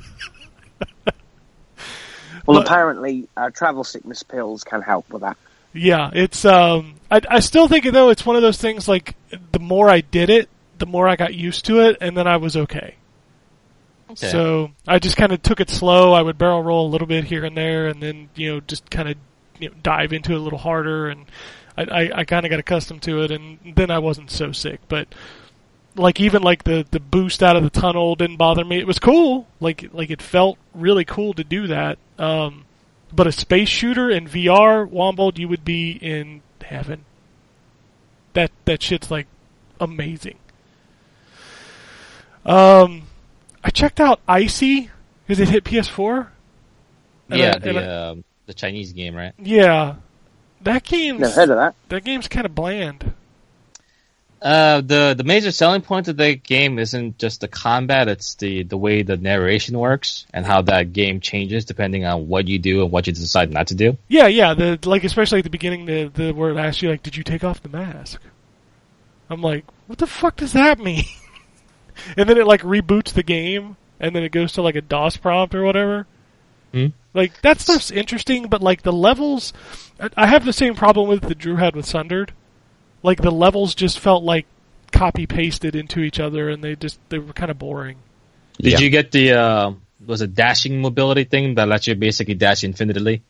Well, 2.45 2.57
But- 2.59 2.67
apparently, 2.67 3.29
uh, 3.37 3.51
travel 3.51 3.85
sickness 3.85 4.21
pills 4.21 4.65
can 4.65 4.81
help 4.81 5.09
with 5.09 5.21
that. 5.21 5.37
Yeah, 5.71 6.11
it's 6.13 6.43
um 6.45 6.95
I 7.09 7.21
I 7.29 7.39
still 7.39 7.67
think 7.67 7.85
though 7.91 8.09
it's 8.09 8.25
one 8.25 8.35
of 8.35 8.41
those 8.41 8.57
things 8.57 8.87
like 8.87 9.15
the 9.51 9.59
more 9.59 9.89
I 9.89 10.01
did 10.01 10.29
it, 10.29 10.49
the 10.77 10.85
more 10.85 11.07
I 11.07 11.15
got 11.15 11.33
used 11.33 11.65
to 11.65 11.79
it 11.79 11.97
and 12.01 12.15
then 12.17 12.27
I 12.27 12.37
was 12.37 12.57
okay. 12.57 12.95
Okay. 14.11 14.27
So 14.29 14.71
I 14.87 14.99
just 14.99 15.17
kind 15.17 15.31
of 15.31 15.41
took 15.41 15.59
it 15.59 15.69
slow. 15.71 16.13
I 16.13 16.21
would 16.21 16.37
barrel 16.37 16.61
roll 16.61 16.85
a 16.85 16.91
little 16.91 17.07
bit 17.07 17.23
here 17.23 17.45
and 17.45 17.57
there, 17.57 17.87
and 17.87 18.03
then 18.03 18.29
you 18.35 18.53
know 18.53 18.59
just 18.59 18.91
kind 18.91 19.09
of 19.09 19.15
you 19.63 19.69
know, 19.69 19.75
dive 19.83 20.13
into 20.13 20.33
it 20.33 20.37
a 20.37 20.39
little 20.41 20.59
harder, 20.59 21.09
and 21.09 21.25
I, 21.77 21.83
I, 21.83 22.19
I 22.19 22.23
kind 22.25 22.45
of 22.45 22.49
got 22.49 22.59
accustomed 22.59 23.01
to 23.03 23.21
it, 23.23 23.31
and 23.31 23.57
then 23.75 23.89
I 23.91 23.99
wasn't 23.99 24.29
so 24.31 24.51
sick. 24.51 24.79
But 24.87 25.07
like 25.95 26.19
even 26.19 26.41
like 26.41 26.63
the 26.63 26.85
the 26.89 26.99
boost 26.99 27.41
out 27.43 27.55
of 27.55 27.63
the 27.63 27.69
tunnel 27.69 28.15
didn't 28.15 28.37
bother 28.37 28.65
me. 28.65 28.79
It 28.79 28.87
was 28.87 28.99
cool. 28.99 29.47
Like 29.59 29.89
like 29.93 30.09
it 30.09 30.21
felt 30.21 30.57
really 30.73 31.05
cool 31.05 31.33
to 31.33 31.43
do 31.43 31.67
that. 31.67 31.97
Um, 32.17 32.65
but 33.11 33.27
a 33.27 33.31
space 33.31 33.69
shooter 33.69 34.09
in 34.09 34.27
VR, 34.27 34.89
Wombat, 34.89 35.37
you 35.37 35.47
would 35.47 35.63
be 35.65 35.91
in 35.91 36.41
heaven. 36.63 37.05
That 38.33 38.51
that 38.65 38.81
shit's 38.81 39.11
like 39.11 39.27
amazing. 39.79 40.37
Um, 42.45 43.03
I 43.63 43.69
checked 43.69 43.99
out 43.99 44.19
ICEY 44.27 44.89
because 45.25 45.39
it 45.39 45.49
hit 45.49 45.63
PS4. 45.63 46.27
And 47.29 47.39
yeah, 47.39 47.45
I- 47.63 47.67
and 47.69 47.77
I- 47.79 48.09
um, 48.09 48.23
the 48.53 48.59
Chinese 48.59 48.93
game, 48.93 49.15
right? 49.15 49.33
yeah, 49.39 49.95
that 50.61 50.83
game's 50.83 51.19
Never 51.19 51.33
heard 51.33 51.49
of 51.49 51.57
that. 51.57 51.75
that 51.89 52.03
game's 52.03 52.27
kind 52.27 52.45
of 52.45 52.55
bland. 52.55 53.13
Uh, 54.41 54.81
the 54.81 55.13
the 55.17 55.23
major 55.23 55.51
selling 55.51 55.81
point 55.81 56.09
of 56.09 56.17
the 56.17 56.35
game 56.35 56.77
isn't 56.77 57.17
just 57.17 57.39
the 57.39 57.47
combat; 57.47 58.09
it's 58.09 58.35
the 58.35 58.63
the 58.63 58.75
way 58.75 59.01
the 59.01 59.15
narration 59.15 59.79
works 59.79 60.25
and 60.33 60.45
how 60.45 60.61
that 60.61 60.91
game 60.91 61.21
changes 61.21 61.63
depending 61.63 62.03
on 62.03 62.27
what 62.27 62.45
you 62.49 62.59
do 62.59 62.81
and 62.83 62.91
what 62.91 63.07
you 63.07 63.13
decide 63.13 63.49
not 63.51 63.67
to 63.67 63.75
do. 63.75 63.97
Yeah, 64.09 64.27
yeah. 64.27 64.53
The 64.53 64.77
like 64.83 65.05
especially 65.05 65.37
at 65.39 65.45
the 65.45 65.49
beginning, 65.49 65.85
the 65.85 66.11
the 66.13 66.33
where 66.33 66.51
it 66.51 66.57
asks 66.57 66.81
you 66.81 66.89
like, 66.89 67.03
"Did 67.03 67.15
you 67.15 67.23
take 67.23 67.45
off 67.45 67.63
the 67.63 67.69
mask?" 67.69 68.21
I'm 69.29 69.41
like, 69.41 69.63
"What 69.87 69.99
the 69.99 70.07
fuck 70.07 70.35
does 70.35 70.51
that 70.51 70.77
mean?" 70.77 71.05
and 72.17 72.27
then 72.27 72.37
it 72.37 72.45
like 72.45 72.63
reboots 72.63 73.13
the 73.13 73.23
game, 73.23 73.77
and 73.97 74.13
then 74.13 74.23
it 74.23 74.33
goes 74.33 74.51
to 74.53 74.61
like 74.61 74.75
a 74.75 74.81
DOS 74.81 75.15
prompt 75.15 75.55
or 75.55 75.63
whatever. 75.63 76.05
Hmm. 76.73 76.87
Like 77.13 77.41
that 77.41 77.59
stuff's 77.59 77.91
interesting, 77.91 78.47
but 78.47 78.61
like 78.61 78.81
the 78.81 78.91
levels, 78.93 79.53
I- 79.99 80.09
I 80.17 80.27
have 80.27 80.45
the 80.45 80.53
same 80.53 80.73
problem 80.75 81.07
with 81.07 81.21
the 81.21 81.35
Drew 81.35 81.57
had 81.57 81.75
with 81.75 81.85
Sundered. 81.85 82.33
Like 83.03 83.21
the 83.21 83.31
levels 83.31 83.75
just 83.75 83.99
felt 83.99 84.23
like 84.23 84.45
copy 84.91 85.27
pasted 85.27 85.75
into 85.75 85.99
each 85.99 86.19
other, 86.19 86.49
and 86.49 86.63
they 86.63 86.75
just 86.75 86.97
they 87.09 87.19
were 87.19 87.33
kind 87.33 87.51
of 87.51 87.59
boring. 87.59 87.97
Did 88.59 88.73
Yeah. 88.73 88.79
you 88.79 88.89
get 88.89 89.11
the 89.11 89.33
uh, 89.33 89.71
was 90.05 90.21
it 90.21 90.33
dashing 90.33 90.81
mobility 90.81 91.23
thing 91.25 91.55
that 91.55 91.67
lets 91.67 91.85
you 91.87 91.95
basically 91.95 92.33
dash 92.33 92.63
infinitely? 92.63 93.21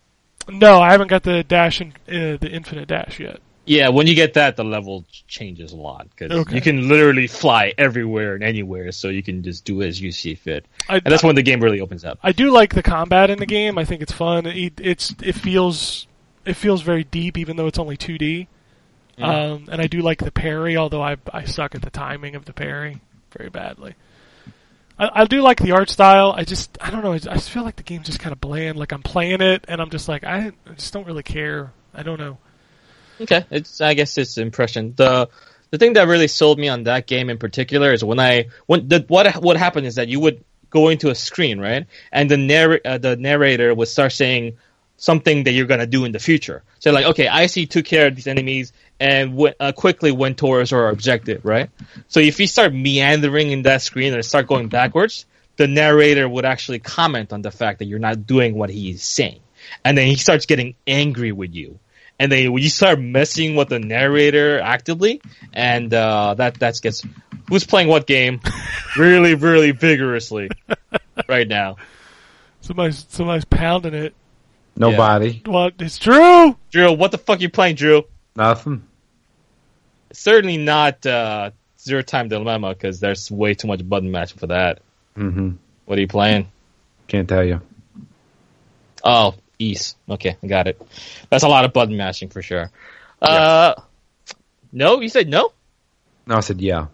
No, 0.50 0.82
I 0.82 0.92
haven't 0.92 1.08
got 1.08 1.24
the 1.24 1.44
dash 1.44 1.82
and 1.82 1.94
uh, 2.08 2.38
the 2.38 2.50
infinite 2.52 2.88
dash 2.88 3.20
yet. 3.20 3.40
Yeah, 3.66 3.90
when 3.90 4.08
you 4.08 4.16
get 4.16 4.34
that, 4.34 4.58
the 4.58 4.64
level 4.66 5.06
changes 5.28 5.72
a 5.72 5.78
lot 5.78 6.08
because 6.10 6.32
Okay. 6.32 6.56
you 6.56 6.62
can 6.62 6.90
literally 6.90 7.28
fly 7.28 7.74
everywhere 7.78 8.36
and 8.36 8.44
anywhere, 8.44 8.92
so 8.92 9.08
you 9.08 9.24
can 9.24 9.42
just 9.42 9.64
do 9.64 9.82
as 9.82 10.02
you 10.02 10.12
see 10.12 10.36
fit. 10.36 10.66
I, 10.90 10.96
And 10.96 11.06
that's 11.06 11.24
when 11.24 11.36
the 11.36 11.44
game 11.44 11.62
really 11.62 11.80
opens 11.80 12.04
up. 12.04 12.20
I 12.22 12.34
do 12.34 12.52
like 12.52 12.74
the 12.76 12.84
combat 12.84 13.30
in 13.30 13.40
the 13.40 13.46
game. 13.46 13.78
I 13.78 13.86
think 13.86 14.02
it's 14.02 14.12
fun. 14.12 14.46
It, 14.48 14.74
it's 14.82 15.16
it 15.24 15.34
feels 15.36 16.08
it 16.46 16.56
feels 16.56 16.82
very 16.82 17.06
deep, 17.06 17.38
even 17.38 17.56
though 17.56 17.68
it's 17.68 17.80
only 17.80 17.96
2D. 17.96 18.48
Um, 19.18 19.70
and 19.72 19.80
I 19.82 19.88
do 19.88 20.02
like 20.02 20.20
the 20.20 20.32
parry, 20.32 20.76
although 20.76 21.02
I 21.02 21.16
I 21.32 21.46
suck 21.46 21.74
at 21.76 21.84
the 21.84 21.90
timing 21.92 22.36
of 22.36 22.44
the 22.46 22.54
parry 22.54 23.00
very 23.32 23.50
badly. 23.50 23.96
I, 25.00 25.22
I 25.22 25.26
do 25.26 25.42
like 25.42 25.60
the 25.62 25.72
art 25.72 25.90
style. 25.90 26.34
I 26.36 26.44
just 26.44 26.78
I 26.82 26.90
don't 26.90 27.04
know. 27.04 27.14
I 27.14 27.18
just 27.20 27.50
feel 27.50 27.64
like 27.64 27.78
the 27.78 27.84
game's 27.84 28.08
just 28.08 28.20
kind 28.20 28.34
of 28.34 28.42
bland. 28.42 28.78
Like 28.78 28.92
I'm 28.92 29.04
playing 29.04 29.40
it, 29.42 29.64
and 29.70 29.82
I'm 29.82 29.90
just 29.90 30.10
like 30.10 30.24
I, 30.26 30.52
I 30.68 30.74
just 30.74 30.92
don't 30.94 31.08
really 31.08 31.24
care. 31.24 31.72
I 31.94 32.04
don't 32.04 32.20
know. 32.20 32.40
Okay, 33.22 33.46
it's 33.52 33.82
I 33.82 33.94
guess 33.94 34.18
it's 34.18 34.38
impression. 34.38 34.94
The 34.96 35.30
the 35.72 35.78
thing 35.78 35.94
that 35.94 36.08
really 36.08 36.28
sold 36.28 36.60
me 36.60 36.70
on 36.70 36.84
that 36.84 37.08
game 37.08 37.30
in 37.30 37.40
particular 37.40 37.94
is 37.94 38.04
when 38.04 38.20
I 38.20 38.50
when 38.68 38.88
the 38.88 39.06
what 39.08 39.34
what 39.38 39.58
happened 39.58 39.88
is 39.88 39.96
that 39.96 40.08
you 40.08 40.20
would 40.20 40.44
go 40.70 40.90
into 40.90 41.10
a 41.10 41.16
screen 41.16 41.60
right, 41.60 41.88
and 42.12 42.30
the 42.30 42.38
narr- 42.38 42.82
uh, 42.86 42.98
the 42.98 43.16
narrator 43.16 43.74
would 43.74 43.88
start 43.88 44.12
saying 44.12 44.58
something 44.98 45.44
that 45.44 45.52
you're 45.52 45.66
gonna 45.66 45.88
do 45.88 46.06
in 46.06 46.12
the 46.12 46.20
future. 46.20 46.64
So 46.80 46.92
like, 46.92 47.06
okay, 47.06 47.28
I 47.28 47.48
see 47.48 47.66
took 47.66 47.86
care 47.86 48.08
of 48.08 48.16
these 48.16 48.28
enemies 48.28 48.72
and 49.00 49.32
w- 49.32 49.54
uh, 49.60 49.72
quickly 49.72 50.12
went 50.12 50.38
towards 50.38 50.72
our 50.72 50.90
objective, 50.90 51.44
right? 51.44 51.70
So 52.08 52.20
if 52.20 52.40
you 52.40 52.48
start 52.48 52.74
meandering 52.74 53.52
in 53.52 53.64
that 53.64 53.82
screen 53.82 54.14
and 54.14 54.24
start 54.24 54.48
going 54.48 54.70
backwards, 54.70 55.26
the 55.58 55.68
narrator 55.68 56.30
would 56.30 56.46
actually 56.46 56.80
comment 56.80 57.34
on 57.34 57.42
the 57.42 57.52
fact 57.52 57.80
that 57.80 57.86
you're 57.86 58.00
not 58.00 58.28
doing 58.28 58.56
what 58.56 58.70
he 58.70 58.92
is 58.92 59.04
saying, 59.04 59.42
and 59.84 59.98
then 59.98 60.08
he 60.08 60.16
starts 60.16 60.46
getting 60.46 60.76
angry 60.86 61.32
with 61.32 61.54
you 61.54 61.80
and 62.24 62.32
then 62.32 62.54
you 62.54 62.70
start 62.70 63.02
messing 63.02 63.58
with 63.58 63.68
the 63.68 63.80
narrator 63.80 64.58
actively, 64.62 65.22
and 65.52 65.94
uh, 65.94 66.34
that 66.36 66.58
that 66.62 66.80
gets 66.82 67.04
who's 67.50 67.66
playing 67.66 67.90
what 67.90 68.08
game 68.08 68.40
really 68.98 69.34
really 69.34 69.72
vigorously 69.72 70.50
right 71.28 71.50
now. 71.50 71.76
Somebody's 72.62 73.06
somebody's 73.10 73.44
pounding 73.44 73.94
it. 73.94 74.16
Nobody. 74.78 75.42
What? 75.46 75.74
It's 75.80 76.00
true. 76.00 76.56
Drew, 76.72 76.94
what 76.94 77.12
the 77.12 77.18
fuck 77.18 77.42
you 77.42 77.50
playing, 77.50 77.76
Drew? 77.76 78.04
Nothing. 78.38 78.88
Certainly 80.14 80.58
not 80.58 81.06
uh, 81.06 81.52
Zero 81.78 82.04
Time 82.04 82.30
Dilemma 82.30 82.70
because 82.70 83.02
there's 83.02 83.30
way 83.30 83.54
too 83.54 83.68
much 83.68 83.88
button 83.88 84.12
matching 84.12 84.38
for 84.38 84.48
that. 84.48 84.80
hmm 85.14 85.52
What 85.86 85.98
are 85.98 86.02
you 86.02 86.08
playing? 86.08 86.48
Can't 87.10 87.28
tell 87.28 87.44
you. 87.44 87.60
Oh, 89.04 89.36
Ys. 89.60 89.96
Okay, 90.10 90.38
I 90.42 90.48
got 90.48 90.68
it. 90.68 90.82
That's 91.30 91.44
a 91.44 91.48
lot 91.48 91.66
of 91.66 91.74
button 91.74 91.98
mashing 91.98 92.30
for 92.30 92.42
sure. 92.42 92.72
Uh, 93.22 93.76
no, 94.72 95.00
you 95.02 95.10
said 95.10 95.30
no. 95.30 95.54
No, 96.26 96.36
I 96.36 96.40
said 96.42 96.62
yeah. 96.62 96.88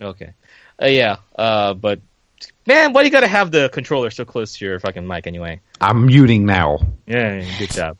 Okay. 0.00 0.34
Uh, 0.80 0.86
yeah. 0.86 1.16
Uh, 1.36 1.74
but 1.74 2.00
man, 2.66 2.92
why 2.92 3.02
do 3.02 3.06
you 3.06 3.12
gotta 3.12 3.28
have 3.28 3.50
the 3.50 3.68
controller 3.68 4.10
so 4.10 4.24
close 4.24 4.56
to 4.56 4.64
your 4.64 4.78
fucking 4.80 5.06
mic 5.06 5.26
anyway? 5.26 5.60
I'm 5.80 6.06
muting 6.06 6.46
now. 6.46 6.78
Yeah, 7.06 7.40
yeah, 7.40 7.58
good 7.58 7.70
job. 7.70 7.96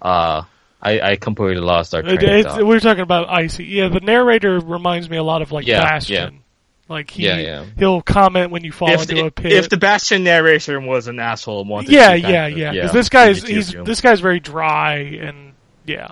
Uh, 0.00 0.42
I, 0.82 1.00
I 1.00 1.16
completely 1.16 1.62
lost 1.62 1.94
our 1.94 2.02
train 2.02 2.16
It, 2.16 2.22
it's, 2.22 2.46
thought. 2.48 2.66
we're 2.66 2.80
talking 2.80 3.02
about 3.02 3.28
ICEY. 3.28 3.66
Yeah, 3.66 3.88
the 3.88 4.00
narrator 4.00 4.60
reminds 4.60 5.08
me 5.08 5.16
a 5.16 5.22
lot 5.22 5.40
of 5.40 5.50
like 5.50 5.66
Yeah, 5.66 5.82
Bastion. 5.82 6.43
Like 6.88 7.10
he 7.10 7.24
Yeah, 7.24 7.38
yeah. 7.38 7.64
he'll 7.78 8.02
comment 8.02 8.50
when 8.50 8.62
you 8.64 8.72
fall 8.72 8.90
If, 8.90 9.08
into 9.10 9.24
a 9.24 9.30
pit. 9.30 9.52
if 9.52 9.68
the 9.70 9.76
Bastion 9.78 10.22
narration 10.24 10.84
was 10.86 11.06
an 11.08 11.18
asshole, 11.18 11.60
and 11.62 11.70
wanted 11.70 11.90
yeah, 11.90 12.14
to 12.14 12.20
kind 12.20 12.32
yeah, 12.32 12.46
yeah. 12.46 12.72
Because 12.72 12.92
this 12.92 13.08
guy's 13.08 13.42
he 13.42 13.54
he's 13.54 13.72
you. 13.72 13.84
this 13.84 14.00
guy's 14.00 14.20
very 14.20 14.40
dry 14.40 14.96
and 14.96 15.54
yeah, 15.86 16.08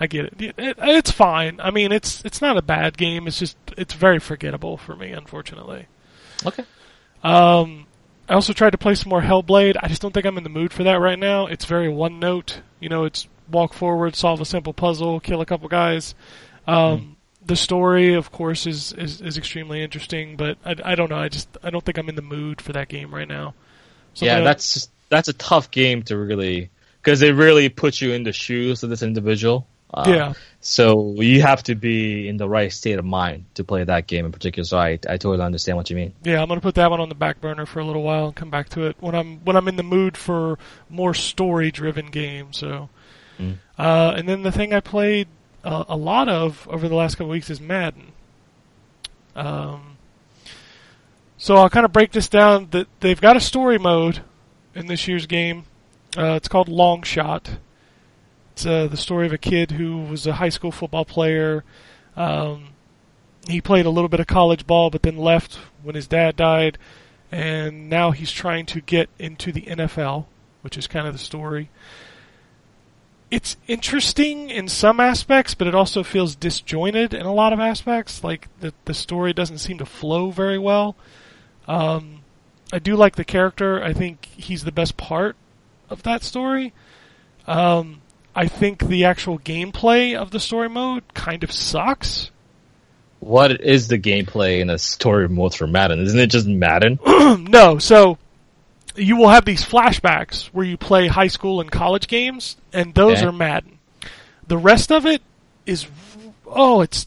I 0.00 0.06
get 0.08 0.24
it. 0.26 0.34
Yeah, 0.38 0.52
it. 0.58 0.76
It's 0.80 1.10
fine. 1.10 1.60
I 1.60 1.70
mean, 1.70 1.92
it's 1.92 2.24
it's 2.24 2.40
not 2.40 2.56
a 2.56 2.62
bad 2.62 2.96
game. 2.96 3.26
It's 3.28 3.38
just 3.38 3.56
it's 3.76 3.94
very 3.94 4.18
forgettable 4.18 4.76
for 4.76 4.96
me, 4.96 5.12
unfortunately. 5.12 5.86
Okay. 6.44 6.64
Um, 7.22 7.86
I 8.28 8.34
also 8.34 8.52
tried 8.52 8.70
to 8.70 8.78
play 8.78 8.94
some 8.94 9.10
more 9.10 9.22
Hellblade. 9.22 9.76
I 9.80 9.88
just 9.88 10.02
don't 10.02 10.12
think 10.12 10.26
I'm 10.26 10.36
in 10.36 10.44
the 10.44 10.50
mood 10.50 10.72
for 10.72 10.84
that 10.84 11.00
right 11.00 11.18
now. 11.18 11.46
It's 11.46 11.64
very 11.64 11.88
one 11.88 12.18
note. 12.20 12.60
You 12.80 12.88
know, 12.88 13.04
it's 13.04 13.26
walk 13.50 13.72
forward, 13.72 14.14
solve 14.14 14.40
a 14.40 14.44
simple 14.44 14.72
puzzle, 14.72 15.20
kill 15.20 15.40
a 15.40 15.46
couple 15.46 15.68
guys. 15.68 16.14
Um, 16.66 17.16
The 17.48 17.56
story, 17.56 18.14
of 18.14 18.30
course, 18.30 18.66
is, 18.66 18.92
is, 18.92 19.20
is 19.20 19.36
extremely 19.38 19.82
interesting, 19.82 20.36
but 20.36 20.58
I, 20.64 20.76
I 20.84 20.94
don't 20.94 21.08
know. 21.10 21.16
I 21.18 21.28
just 21.28 21.48
I 21.62 21.70
don't 21.70 21.82
think 21.84 21.98
I'm 21.98 22.08
in 22.08 22.14
the 22.14 22.22
mood 22.22 22.60
for 22.60 22.72
that 22.74 22.88
game 22.88 23.12
right 23.12 23.26
now. 23.26 23.54
yeah, 24.14 24.40
that's 24.40 24.74
just, 24.74 24.90
that's 25.08 25.28
a 25.28 25.32
tough 25.32 25.70
game 25.70 26.02
to 26.04 26.16
really 26.16 26.70
because 27.02 27.22
it 27.22 27.34
really 27.34 27.68
puts 27.70 28.00
you 28.02 28.12
in 28.12 28.22
the 28.22 28.32
shoes 28.32 28.82
of 28.82 28.90
this 28.90 29.02
individual. 29.02 29.66
Uh, 29.94 30.04
yeah. 30.06 30.32
So 30.60 31.14
you 31.16 31.40
have 31.40 31.62
to 31.62 31.74
be 31.74 32.28
in 32.28 32.36
the 32.36 32.46
right 32.46 32.70
state 32.70 32.98
of 32.98 33.06
mind 33.06 33.46
to 33.54 33.64
play 33.64 33.82
that 33.82 34.06
game 34.06 34.26
in 34.26 34.32
particular. 34.32 34.64
So 34.66 34.76
I 34.76 34.98
I 35.08 35.16
totally 35.16 35.40
understand 35.40 35.78
what 35.78 35.88
you 35.88 35.96
mean. 35.96 36.12
Yeah, 36.24 36.42
I'm 36.42 36.48
gonna 36.48 36.60
put 36.60 36.74
that 36.74 36.90
one 36.90 37.00
on 37.00 37.08
the 37.08 37.14
back 37.14 37.40
burner 37.40 37.64
for 37.64 37.80
a 37.80 37.84
little 37.86 38.02
while 38.02 38.26
and 38.26 38.36
come 38.36 38.50
back 38.50 38.68
to 38.70 38.82
it 38.82 38.96
when 39.00 39.14
I'm 39.14 39.38
when 39.46 39.56
I'm 39.56 39.66
in 39.68 39.76
the 39.76 39.82
mood 39.82 40.18
for 40.18 40.58
more 40.90 41.14
story 41.14 41.70
driven 41.70 42.10
games. 42.10 42.58
So, 42.58 42.90
Mm. 43.40 43.56
uh, 43.78 44.14
and 44.16 44.28
then 44.28 44.42
the 44.42 44.50
thing 44.52 44.74
I 44.74 44.80
played 44.80 45.28
uh, 45.64 45.84
a 45.88 45.96
lot 45.96 46.28
of 46.28 46.66
over 46.70 46.88
the 46.88 46.94
last 46.94 47.16
couple 47.16 47.30
weeks 47.30 47.50
is 47.50 47.60
Madden. 47.60 48.12
Um, 49.34 49.96
so 51.36 51.56
I'll 51.56 51.70
kind 51.70 51.86
of 51.86 51.92
break 51.92 52.12
this 52.12 52.28
down. 52.28 52.68
That 52.70 52.88
they've 53.00 53.20
got 53.20 53.36
a 53.36 53.40
story 53.40 53.78
mode 53.78 54.22
in 54.74 54.86
this 54.86 55.06
year's 55.08 55.26
game. 55.26 55.64
Uh, 56.16 56.34
it's 56.34 56.48
called 56.48 56.68
Long 56.68 57.02
Shot. 57.02 57.58
It's 58.52 58.66
uh, 58.66 58.88
the 58.88 58.96
story 58.96 59.26
of 59.26 59.32
a 59.32 59.38
kid 59.38 59.72
who 59.72 59.98
was 59.98 60.26
a 60.26 60.34
high 60.34 60.48
school 60.48 60.72
football 60.72 61.04
player. 61.04 61.64
Um, 62.16 62.70
he 63.46 63.60
played 63.60 63.86
a 63.86 63.90
little 63.90 64.08
bit 64.08 64.20
of 64.20 64.26
college 64.26 64.66
ball, 64.66 64.90
but 64.90 65.02
then 65.02 65.16
left 65.16 65.56
when 65.82 65.94
his 65.94 66.08
dad 66.08 66.36
died, 66.36 66.76
and 67.30 67.88
now 67.88 68.10
he's 68.10 68.32
trying 68.32 68.66
to 68.66 68.80
get 68.80 69.08
into 69.18 69.52
the 69.52 69.62
NFL, 69.62 70.26
which 70.62 70.76
is 70.76 70.86
kind 70.86 71.06
of 71.06 71.12
the 71.12 71.18
story. 71.18 71.70
It's 73.30 73.56
interesting 73.66 74.48
in 74.48 74.68
some 74.68 75.00
aspects, 75.00 75.54
but 75.54 75.66
it 75.66 75.74
also 75.74 76.02
feels 76.02 76.34
disjointed 76.34 77.12
in 77.12 77.26
a 77.26 77.34
lot 77.34 77.52
of 77.52 77.60
aspects. 77.60 78.24
Like 78.24 78.48
the 78.60 78.72
the 78.86 78.94
story 78.94 79.32
doesn't 79.32 79.58
seem 79.58 79.78
to 79.78 79.86
flow 79.86 80.30
very 80.30 80.58
well. 80.58 80.96
Um, 81.66 82.20
I 82.72 82.78
do 82.78 82.96
like 82.96 83.16
the 83.16 83.24
character. 83.24 83.82
I 83.82 83.92
think 83.92 84.26
he's 84.36 84.64
the 84.64 84.72
best 84.72 84.96
part 84.96 85.36
of 85.90 86.02
that 86.04 86.22
story. 86.22 86.72
Um, 87.46 88.00
I 88.34 88.46
think 88.46 88.86
the 88.86 89.04
actual 89.04 89.38
gameplay 89.38 90.14
of 90.14 90.30
the 90.30 90.40
story 90.40 90.68
mode 90.68 91.02
kind 91.14 91.44
of 91.44 91.52
sucks. 91.52 92.30
What 93.20 93.60
is 93.60 93.88
the 93.88 93.98
gameplay 93.98 94.60
in 94.60 94.70
a 94.70 94.78
story 94.78 95.28
mode 95.28 95.54
for 95.54 95.66
Madden? 95.66 96.00
Isn't 96.00 96.20
it 96.20 96.28
just 96.28 96.46
Madden? 96.46 96.98
no, 97.50 97.78
so 97.78 98.16
you 98.98 99.16
will 99.16 99.28
have 99.28 99.44
these 99.44 99.64
flashbacks 99.64 100.46
where 100.46 100.64
you 100.66 100.76
play 100.76 101.06
high 101.06 101.26
school 101.28 101.60
and 101.60 101.70
college 101.70 102.08
games, 102.08 102.56
and 102.72 102.94
those 102.94 103.18
Okay. 103.18 103.26
are 103.26 103.32
Madden. 103.32 103.78
The 104.46 104.58
rest 104.58 104.90
of 104.92 105.06
it 105.06 105.22
is, 105.66 105.86
oh, 106.46 106.80
it's 106.80 107.06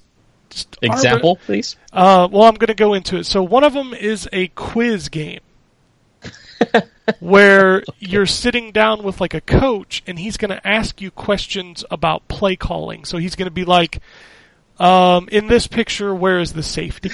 just 0.49 0.77
Example, 0.81 1.38
please. 1.38 1.76
Uh, 1.93 2.27
well, 2.31 2.43
I'm 2.43 2.55
going 2.55 2.68
to 2.68 2.73
go 2.73 2.93
into 2.93 3.18
it. 3.18 3.26
So 3.26 3.41
one 3.43 3.63
of 3.63 3.73
them 3.73 3.93
is 3.93 4.27
a 4.34 4.47
quiz 4.49 5.09
game 5.09 5.39
where 7.19 7.84
you're 7.99 8.26
sitting 8.26 8.72
down 8.72 9.03
with 9.03 9.19
like 9.22 9.34
a 9.34 9.41
coach, 9.41 10.03
and 10.05 10.19
he's 10.19 10.38
going 10.38 10.51
to 10.51 10.65
ask 10.68 11.01
you 11.01 11.09
questions 11.11 11.84
about 11.89 12.27
play 12.27 12.55
calling. 12.55 13.05
So 13.05 13.18
he's 13.18 13.35
going 13.35 13.47
to 13.47 13.51
be 13.51 13.65
like, 13.65 13.99
um, 14.80 15.27
"In 15.31 15.47
this 15.47 15.68
picture, 15.68 16.13
where 16.13 16.39
is 16.39 16.53
the 16.53 16.63
safety?" 16.63 17.11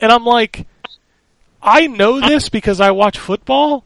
And 0.00 0.10
I'm 0.12 0.24
like, 0.24 0.66
I 1.62 1.86
know 1.86 2.20
this 2.20 2.48
because 2.48 2.80
I 2.80 2.90
watch 2.90 3.18
football. 3.18 3.84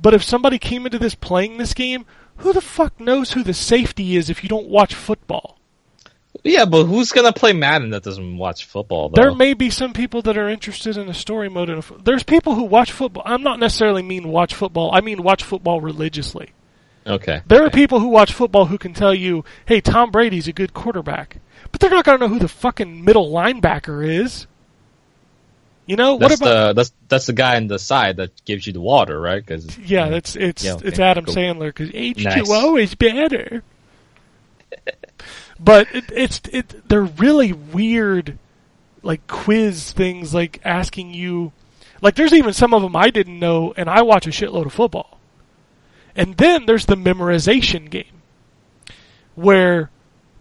But 0.00 0.14
if 0.14 0.22
somebody 0.24 0.58
came 0.58 0.84
into 0.86 0.98
this 0.98 1.14
playing 1.14 1.58
this 1.58 1.74
game, 1.74 2.06
who 2.38 2.52
the 2.52 2.60
fuck 2.60 2.98
knows 2.98 3.32
who 3.32 3.42
the 3.44 3.54
safety 3.54 4.16
is 4.16 4.30
if 4.30 4.42
you 4.42 4.48
don't 4.48 4.68
watch 4.68 4.94
football? 4.94 5.58
Yeah, 6.42 6.64
but 6.64 6.84
who's 6.84 7.12
gonna 7.12 7.32
play 7.32 7.52
Madden 7.52 7.90
that 7.90 8.02
doesn't 8.02 8.36
watch 8.38 8.64
football? 8.64 9.10
Though? 9.10 9.22
There 9.22 9.34
may 9.34 9.54
be 9.54 9.70
some 9.70 9.92
people 9.92 10.22
that 10.22 10.36
are 10.38 10.48
interested 10.48 10.96
in 10.96 11.08
a 11.08 11.14
story 11.14 11.48
mode. 11.48 11.68
In 11.70 11.78
a, 11.78 11.82
fo- 11.82 11.98
there's 11.98 12.22
people 12.24 12.54
who 12.54 12.64
watch 12.64 12.90
football. 12.90 13.22
I'm 13.26 13.42
not 13.42 13.60
necessarily 13.60 14.02
mean 14.02 14.28
watch 14.28 14.54
football. 14.54 14.90
I 14.92 15.02
mean 15.02 15.22
watch 15.22 15.44
football 15.44 15.80
religiously. 15.80 16.50
okay. 17.06 17.42
There 17.46 17.64
are 17.64 17.70
people 17.70 18.00
who 18.00 18.08
watch 18.08 18.32
football 18.32 18.64
who 18.66 18.78
can 18.78 18.94
tell 18.94 19.14
you, 19.14 19.44
"Hey, 19.66 19.80
Tom 19.80 20.10
Brady's 20.10 20.48
a 20.48 20.52
good 20.52 20.72
quarterback," 20.74 21.36
but 21.70 21.80
they're 21.80 21.90
not 21.90 22.04
going 22.04 22.18
to 22.18 22.26
know 22.26 22.32
who 22.32 22.40
the 22.40 22.48
fucking 22.48 23.04
middle 23.04 23.30
linebacker 23.30 24.04
is. 24.04 24.46
You 25.86 25.96
know 25.96 26.14
what 26.14 26.32
about? 26.32 26.44
the 26.46 26.72
that's 26.74 26.92
that's 27.08 27.26
the 27.26 27.32
guy 27.32 27.56
on 27.56 27.66
the 27.66 27.78
side 27.78 28.16
that 28.18 28.44
gives 28.44 28.66
you 28.66 28.72
the 28.72 28.80
water, 28.80 29.20
right? 29.20 29.44
Cause, 29.44 29.76
yeah, 29.78 30.08
that's 30.08 30.36
it's 30.36 30.64
Yeah, 30.64 30.74
okay, 30.74 30.88
it's 30.88 30.98
Adam 31.00 31.24
cool. 31.24 31.34
Sandler 31.34 31.66
because 31.68 31.90
H 31.92 32.24
Nice. 32.24 32.46
two 32.46 32.52
O 32.54 32.76
is 32.76 32.94
better. 32.94 33.62
but 35.58 35.88
it, 35.92 36.04
it's 36.12 36.40
it 36.52 36.88
they're 36.88 37.02
really 37.02 37.52
weird, 37.52 38.38
like 39.02 39.26
quiz 39.26 39.90
things, 39.92 40.32
like 40.32 40.60
asking 40.64 41.14
you, 41.14 41.52
like 42.00 42.14
there's 42.14 42.32
even 42.32 42.52
some 42.52 42.72
of 42.72 42.82
them 42.82 42.94
I 42.94 43.10
didn't 43.10 43.38
know, 43.38 43.74
and 43.76 43.90
I 43.90 44.02
watch 44.02 44.26
a 44.26 44.30
shitload 44.30 44.66
of 44.66 44.72
football. 44.72 45.18
And 46.14 46.36
then 46.36 46.66
there's 46.66 46.86
the 46.86 46.94
memorization 46.96 47.90
game, 47.90 48.22
where 49.34 49.90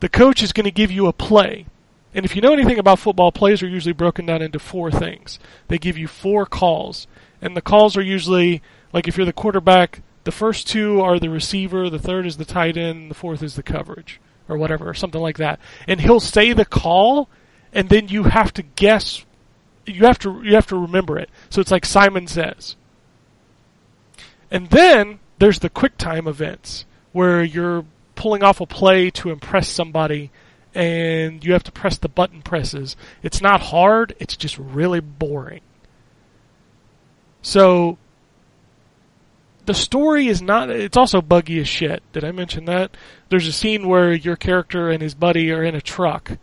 the 0.02 0.10
coach 0.10 0.44
is 0.44 0.54
going 0.54 0.66
to 0.66 0.72
give 0.72 0.92
you 0.92 1.08
a 1.08 1.14
play. 1.14 1.66
And 2.14 2.26
if 2.26 2.36
you 2.36 2.42
know 2.42 2.54
anything 2.54 2.80
about 2.80 3.00
football, 3.00 3.32
plays 3.32 3.64
are 3.64 3.68
usually 3.68 3.94
broken 3.94 4.26
down 4.26 4.42
into 4.42 4.60
four 4.60 4.92
things. 4.92 5.40
They 5.68 5.78
give 5.78 5.98
you 5.98 6.08
four 6.08 6.46
calls. 6.46 7.08
And 7.42 7.56
the 7.56 7.62
calls 7.62 7.96
are 7.96 8.02
usually, 8.02 8.62
like 8.92 9.08
if 9.08 9.18
you're 9.18 9.26
the 9.26 9.34
quarterback, 9.34 10.02
the 10.24 10.32
first 10.32 10.68
two 10.68 11.02
are 11.02 11.20
the 11.20 11.30
receiver, 11.30 11.90
the 11.90 12.00
third 12.00 12.26
is 12.26 12.38
the 12.38 12.46
tight 12.46 12.78
end, 12.78 13.10
the 13.10 13.16
fourth 13.16 13.42
is 13.42 13.56
the 13.56 13.64
coverage, 13.64 14.20
or 14.48 14.58
whatever, 14.58 14.90
or 14.90 14.94
something 14.94 15.22
like 15.22 15.38
that. 15.38 15.60
And 15.88 16.02
he'll 16.02 16.20
say 16.20 16.54
the 16.54 16.66
call, 16.66 17.30
and 17.74 17.90
then 17.90 18.10
you 18.10 18.24
have 18.24 18.54
to 18.54 18.62
guess. 18.62 19.26
You 19.86 20.06
have 20.06 20.20
to 20.20 20.44
you 20.44 20.54
have 20.54 20.68
to 20.68 20.76
remember 20.78 21.18
it. 21.18 21.30
So 21.50 21.60
it's 21.60 21.72
like 21.72 21.86
Simon 21.86 22.28
says. 22.28 22.76
And 24.52 24.70
then 24.70 25.20
there's 25.40 25.60
the 25.60 25.70
quick 25.70 25.98
time 25.98 26.28
events 26.28 26.86
where 27.14 27.42
you're 27.44 27.86
pulling 28.16 28.44
off 28.44 28.62
a 28.62 28.66
play 28.68 29.10
to 29.10 29.32
impress 29.32 29.68
somebody 29.68 30.30
and 30.74 31.44
you 31.44 31.54
have 31.54 31.64
to 31.64 31.72
press 31.72 31.98
the 31.98 32.10
button 32.10 32.42
presses. 32.42 32.96
It's 33.24 33.42
not 33.42 33.62
hard, 33.62 34.16
it's 34.20 34.36
just 34.36 34.58
really 34.58 35.00
boring. 35.00 35.62
So 37.42 37.98
the 39.66 39.74
story 39.74 40.28
is 40.28 40.42
not 40.42 40.70
it's 40.70 40.98
also 40.98 41.22
buggy 41.22 41.60
as 41.60 41.68
shit. 41.68 42.04
Did 42.14 42.24
I 42.24 42.32
mention 42.32 42.66
that? 42.66 42.96
There's 43.30 43.48
a 43.48 43.54
scene 43.54 43.88
where 43.88 44.14
your 44.14 44.36
character 44.36 44.90
and 44.90 45.02
his 45.02 45.16
buddy 45.16 45.52
are 45.52 45.64
in 45.64 45.76
a 45.76 45.82
truck 45.82 46.38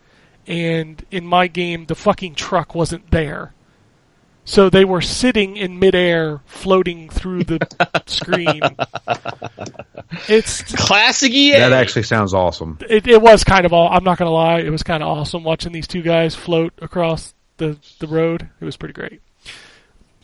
and 0.46 1.04
in 1.10 1.26
my 1.26 1.46
game 1.46 1.86
the 1.86 1.94
fucking 1.94 2.34
truck 2.34 2.74
wasn't 2.74 3.10
there. 3.10 3.52
So 4.48 4.70
they 4.70 4.86
were 4.86 5.02
sitting 5.02 5.58
in 5.58 5.78
midair, 5.78 6.40
floating 6.46 7.10
through 7.10 7.44
the 7.44 8.02
screen. 8.06 8.62
It's 10.26 10.62
Classic 10.74 11.30
EA. 11.30 11.52
That 11.52 11.74
actually 11.74 12.04
sounds 12.04 12.32
awesome. 12.32 12.78
it, 12.88 13.06
it 13.06 13.20
was 13.20 13.44
kind 13.44 13.66
of 13.66 13.74
all. 13.74 13.90
I'm 13.92 14.04
not 14.04 14.16
gonna 14.16 14.30
lie, 14.30 14.60
it 14.60 14.70
was 14.70 14.82
kind 14.82 15.02
of 15.02 15.08
awesome 15.10 15.44
watching 15.44 15.72
these 15.72 15.86
two 15.86 16.00
guys 16.00 16.34
float 16.34 16.72
across 16.80 17.34
the 17.58 17.76
the 17.98 18.06
road. 18.06 18.48
It 18.58 18.64
was 18.64 18.78
pretty 18.78 18.94
great. 18.94 19.20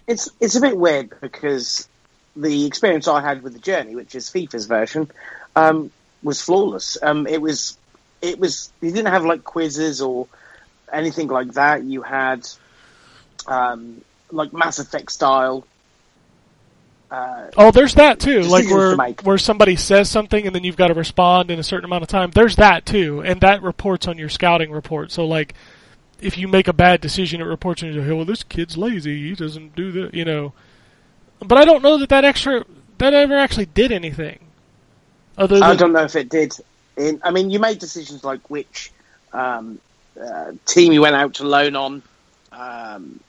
it's 0.07 0.31
it's 0.41 0.57
a 0.57 0.61
bit 0.63 0.75
weird 0.75 1.13
because 1.21 1.87
the 2.35 2.65
experience 2.65 3.07
I 3.07 3.21
had 3.21 3.43
with 3.43 3.53
the 3.53 3.59
journey, 3.59 3.95
which 3.95 4.15
is 4.15 4.31
FIFA's 4.31 4.65
version, 4.65 5.11
um, 5.55 5.91
was 6.23 6.41
flawless. 6.41 6.97
Um, 7.03 7.27
it 7.27 7.43
was 7.43 7.77
it 8.23 8.39
was 8.39 8.73
you 8.81 8.91
didn't 8.91 9.13
have 9.13 9.27
like 9.27 9.45
quizzes 9.45 10.01
or 10.01 10.29
anything 10.91 11.29
like 11.29 11.53
that. 11.53 11.85
You 11.85 12.01
had 12.01 12.49
um, 13.47 14.01
like 14.35 14.53
Mass 14.53 14.79
Effect 14.79 15.11
style. 15.11 15.67
Uh, 17.11 17.51
Oh, 17.57 17.71
there's 17.71 17.95
that 17.95 18.19
too. 18.19 18.43
Like 18.43 18.69
where 18.69 18.97
where 19.23 19.39
somebody 19.39 19.77
says 19.77 20.11
something 20.11 20.47
and 20.47 20.55
then 20.55 20.65
you've 20.65 20.77
got 20.77 20.89
to 20.89 20.95
respond 20.95 21.51
in 21.51 21.59
a 21.59 21.63
certain 21.63 21.85
amount 21.85 22.03
of 22.03 22.09
time. 22.09 22.31
There's 22.31 22.57
that 22.57 22.87
too, 22.87 23.23
and 23.23 23.41
that 23.43 23.63
reports 23.63 24.09
on 24.09 24.19
your 24.19 24.29
scouting 24.29 24.71
report. 24.71 25.13
So 25.13 25.27
like, 25.27 25.55
if 26.21 26.37
you 26.39 26.49
make 26.49 26.69
a 26.69 26.73
bad 26.73 27.01
decision, 27.01 27.41
it 27.41 27.45
reports 27.45 27.83
on 27.83 27.93
you. 27.93 28.01
Hey, 28.01 28.13
well, 28.13 28.25
this 28.25 28.43
kid's 28.43 28.77
lazy. 28.77 29.29
He 29.29 29.35
doesn't 29.35 29.77
do 29.77 29.93
the, 29.93 30.17
you 30.17 30.25
know. 30.25 30.53
But 31.41 31.59
I 31.59 31.65
don't 31.65 31.83
know 31.83 31.99
that 31.99 32.09
that 32.09 32.25
extra 32.25 32.65
that 32.99 33.15
ever 33.15 33.37
actually 33.37 33.67
did 33.67 33.93
anything. 33.93 34.41
Other 35.37 35.57
than 35.57 35.65
I 35.65 35.77
don't 35.77 35.93
know 35.93 36.05
if 36.05 36.17
it 36.17 36.29
did. 36.29 36.55
In, 36.97 37.21
I 37.25 37.31
mean, 37.33 37.51
you 37.51 37.59
made 37.59 37.81
decisions 37.81 38.23
like 38.25 38.49
which 38.49 38.93
um, 39.33 39.81
uh, 40.21 40.53
team 40.65 40.93
you 40.93 41.03
went 41.03 41.17
out 41.17 41.35
to 41.35 41.45
loan 41.45 41.77
on 41.77 42.03
um, 42.53 43.21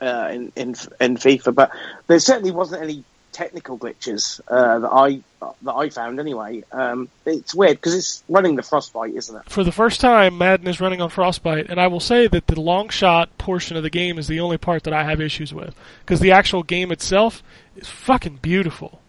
uh, 0.00 0.28
in, 0.32 0.52
in 0.56 0.68
in 1.00 1.16
FIFA, 1.16 1.54
but 1.54 1.70
there 2.06 2.18
certainly 2.18 2.50
wasn't 2.50 2.82
any 2.82 3.04
technical 3.32 3.78
glitches 3.78 4.40
uh, 4.48 4.80
that 4.80 4.90
I 4.92 5.20
that 5.62 5.74
I 5.74 5.90
found 5.90 6.18
anyway. 6.18 6.64
Um, 6.72 7.08
it's 7.24 7.54
weird 7.54 7.76
because 7.76 7.94
it's 7.94 8.24
running 8.28 8.56
the 8.56 8.62
frostbite, 8.62 9.14
isn't 9.14 9.36
it? 9.36 9.48
For 9.48 9.62
the 9.62 9.72
first 9.72 10.00
time, 10.00 10.38
Madden 10.38 10.66
is 10.66 10.80
running 10.80 11.00
on 11.00 11.10
Frostbite, 11.10 11.70
and 11.70 11.80
I 11.80 11.86
will 11.86 12.00
say 12.00 12.26
that 12.26 12.46
the 12.48 12.60
long 12.60 12.88
shot 12.88 13.36
portion 13.38 13.76
of 13.76 13.82
the 13.82 13.90
game 13.90 14.18
is 14.18 14.26
the 14.26 14.40
only 14.40 14.58
part 14.58 14.82
that 14.84 14.92
I 14.92 15.04
have 15.04 15.20
issues 15.20 15.54
with 15.54 15.74
because 16.00 16.20
the 16.20 16.32
actual 16.32 16.62
game 16.62 16.90
itself 16.90 17.42
is 17.76 17.88
fucking 17.88 18.40
beautiful. 18.42 19.00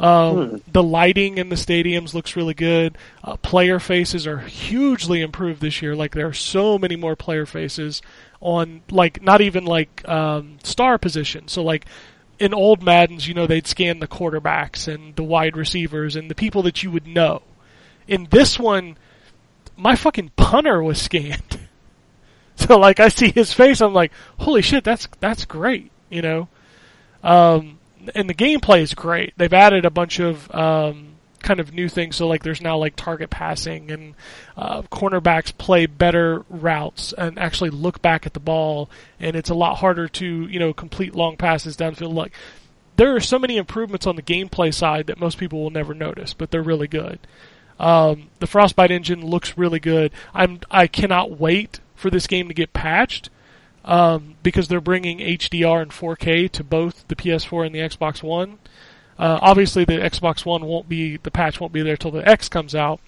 Um, 0.00 0.62
The 0.72 0.82
lighting 0.82 1.36
in 1.38 1.50
the 1.50 1.56
stadiums 1.56 2.14
looks 2.14 2.34
really 2.34 2.54
good. 2.54 2.96
Uh, 3.22 3.36
player 3.36 3.78
faces 3.78 4.26
are 4.26 4.38
hugely 4.38 5.20
improved 5.20 5.60
this 5.60 5.82
year. 5.82 5.94
Like 5.94 6.14
there 6.14 6.26
are 6.26 6.32
so 6.32 6.78
many 6.78 6.96
more 6.96 7.14
player 7.14 7.44
faces 7.44 8.00
on 8.40 8.80
like 8.90 9.22
not 9.22 9.42
even 9.42 9.66
like 9.66 10.08
um, 10.08 10.56
star 10.62 10.96
position. 10.96 11.48
So 11.48 11.62
like 11.62 11.84
in 12.38 12.54
old 12.54 12.82
Maddens, 12.82 13.28
you 13.28 13.34
know, 13.34 13.46
they'd 13.46 13.66
scan 13.66 13.98
the 13.98 14.08
quarterbacks 14.08 14.92
and 14.92 15.14
the 15.16 15.22
wide 15.22 15.54
receivers 15.56 16.16
and 16.16 16.30
the 16.30 16.34
people 16.34 16.62
that 16.62 16.82
you 16.82 16.90
would 16.90 17.06
know. 17.06 17.42
In 18.08 18.26
this 18.30 18.58
one, 18.58 18.96
my 19.76 19.94
fucking 19.94 20.30
punter 20.36 20.82
was 20.82 21.00
scanned. 21.00 21.58
So 22.56 22.78
like 22.78 23.00
I 23.00 23.08
see 23.08 23.30
his 23.32 23.54
face, 23.54 23.80
I'm 23.80 23.94
like, 23.94 24.12
holy 24.38 24.60
shit, 24.60 24.84
that's 24.84 25.08
that's 25.18 25.46
great, 25.46 25.90
you 26.10 26.20
know. 26.20 26.48
Um, 27.24 27.79
and 28.14 28.28
the 28.28 28.34
gameplay 28.34 28.80
is 28.80 28.94
great. 28.94 29.34
They've 29.36 29.52
added 29.52 29.84
a 29.84 29.90
bunch 29.90 30.18
of 30.20 30.52
um, 30.54 31.14
kind 31.42 31.60
of 31.60 31.72
new 31.72 31.88
things. 31.88 32.16
So 32.16 32.26
like 32.26 32.42
there's 32.42 32.60
now 32.60 32.78
like 32.78 32.96
target 32.96 33.30
passing 33.30 33.90
and 33.90 34.14
uh, 34.56 34.82
cornerbacks 34.82 35.56
play 35.56 35.86
better 35.86 36.44
routes 36.48 37.12
and 37.12 37.38
actually 37.38 37.70
look 37.70 38.02
back 38.02 38.26
at 38.26 38.34
the 38.34 38.40
ball, 38.40 38.90
and 39.18 39.36
it's 39.36 39.50
a 39.50 39.54
lot 39.54 39.76
harder 39.76 40.08
to 40.08 40.46
you 40.46 40.58
know 40.58 40.72
complete 40.72 41.14
long 41.14 41.36
passes 41.36 41.76
downfield. 41.76 42.14
Like 42.14 42.32
there 42.96 43.14
are 43.14 43.20
so 43.20 43.38
many 43.38 43.56
improvements 43.56 44.06
on 44.06 44.16
the 44.16 44.22
gameplay 44.22 44.72
side 44.72 45.06
that 45.06 45.18
most 45.18 45.38
people 45.38 45.62
will 45.62 45.70
never 45.70 45.94
notice, 45.94 46.34
but 46.34 46.50
they're 46.50 46.62
really 46.62 46.88
good. 46.88 47.18
Um, 47.78 48.28
the 48.40 48.46
Frostbite 48.46 48.90
engine 48.90 49.24
looks 49.24 49.56
really 49.56 49.80
good. 49.80 50.12
I'm 50.34 50.60
I 50.70 50.86
cannot 50.86 51.38
wait 51.38 51.80
for 51.94 52.10
this 52.10 52.26
game 52.26 52.48
to 52.48 52.54
get 52.54 52.72
patched 52.72 53.30
um, 53.84 54.34
because 54.42 54.68
they're 54.68 54.80
bringing 54.80 55.18
HDR 55.18 55.82
and 55.82 55.90
4K 55.90 56.50
to 56.52 56.64
both 56.64 57.06
the 57.08 57.16
PS4 57.16 57.66
and 57.66 57.74
the 57.74 57.80
Xbox 57.80 58.22
One. 58.22 58.58
Uh, 59.18 59.38
obviously, 59.42 59.84
the 59.84 59.94
Xbox 59.94 60.44
One 60.46 60.64
won't 60.64 60.88
be 60.88 61.16
the 61.18 61.30
patch 61.30 61.60
won't 61.60 61.72
be 61.72 61.82
there 61.82 61.96
till 61.96 62.10
the 62.10 62.26
X 62.26 62.48
comes 62.48 62.74
out, 62.74 63.00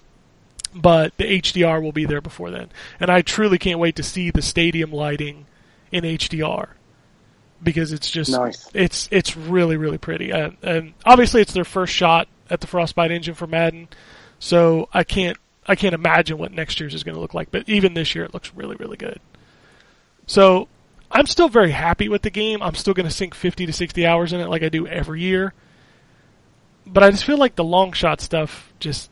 but 0.75 1.15
the 1.17 1.41
HDR 1.41 1.81
will 1.81 1.91
be 1.91 2.05
there 2.05 2.21
before 2.21 2.51
then. 2.51 2.69
And 2.99 3.09
I 3.09 3.21
truly 3.21 3.57
can't 3.57 3.79
wait 3.79 3.95
to 3.95 4.03
see 4.03 4.29
the 4.29 4.41
stadium 4.41 4.91
lighting 4.91 5.45
in 5.91 6.03
HDR 6.03 6.69
because 7.63 7.93
it's 7.93 8.09
just 8.09 8.31
Nice. 8.31 8.69
it's 8.73 9.07
it's 9.11 9.35
really 9.37 9.77
really 9.77 9.97
pretty. 9.97 10.31
And, 10.31 10.57
and 10.61 10.93
obviously, 11.05 11.41
it's 11.41 11.53
their 11.53 11.63
first 11.65 11.93
shot 11.93 12.27
at 12.49 12.61
the 12.61 12.67
Frostbite 12.67 13.11
engine 13.11 13.33
for 13.35 13.47
Madden, 13.47 13.87
so 14.37 14.89
I 14.93 15.03
can't 15.03 15.37
I 15.65 15.75
can't 15.75 15.95
imagine 15.95 16.37
what 16.37 16.51
next 16.51 16.79
year's 16.79 16.93
is 16.93 17.03
going 17.03 17.15
to 17.15 17.21
look 17.21 17.33
like. 17.33 17.49
But 17.51 17.67
even 17.69 17.93
this 17.93 18.13
year, 18.13 18.25
it 18.25 18.33
looks 18.33 18.53
really 18.53 18.75
really 18.75 18.97
good. 18.97 19.19
So 20.25 20.67
I'm 21.11 21.27
still 21.27 21.49
very 21.49 21.71
happy 21.71 22.09
with 22.09 22.21
the 22.21 22.29
game. 22.29 22.61
I'm 22.61 22.75
still 22.75 22.93
going 22.93 23.07
to 23.07 23.13
sink 23.13 23.35
50 23.35 23.65
to 23.65 23.73
60 23.73 24.05
hours 24.05 24.33
in 24.33 24.39
it 24.39 24.49
like 24.49 24.63
I 24.63 24.69
do 24.69 24.87
every 24.87 25.21
year. 25.21 25.53
But 26.85 27.03
I 27.03 27.11
just 27.11 27.25
feel 27.25 27.37
like 27.37 27.55
the 27.55 27.63
long 27.63 27.93
shot 27.93 28.19
stuff 28.19 28.73
just 28.79 29.09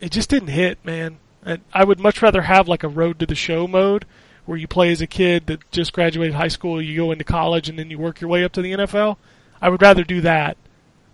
it 0.00 0.10
just 0.10 0.30
didn't 0.30 0.48
hit, 0.48 0.84
man. 0.84 1.18
And 1.44 1.62
I 1.72 1.84
would 1.84 2.00
much 2.00 2.22
rather 2.22 2.42
have 2.42 2.68
like 2.68 2.82
a 2.82 2.88
road 2.88 3.18
to 3.20 3.26
the 3.26 3.34
show 3.34 3.66
mode 3.66 4.04
where 4.44 4.58
you 4.58 4.66
play 4.66 4.90
as 4.90 5.00
a 5.00 5.06
kid 5.06 5.46
that 5.46 5.70
just 5.70 5.92
graduated 5.92 6.34
high 6.34 6.48
school, 6.48 6.82
you 6.82 6.96
go 6.96 7.12
into 7.12 7.24
college 7.24 7.68
and 7.68 7.78
then 7.78 7.90
you 7.90 7.98
work 7.98 8.20
your 8.20 8.28
way 8.28 8.44
up 8.44 8.52
to 8.52 8.62
the 8.62 8.72
NFL. 8.72 9.16
I 9.62 9.68
would 9.68 9.80
rather 9.80 10.04
do 10.04 10.20
that 10.22 10.56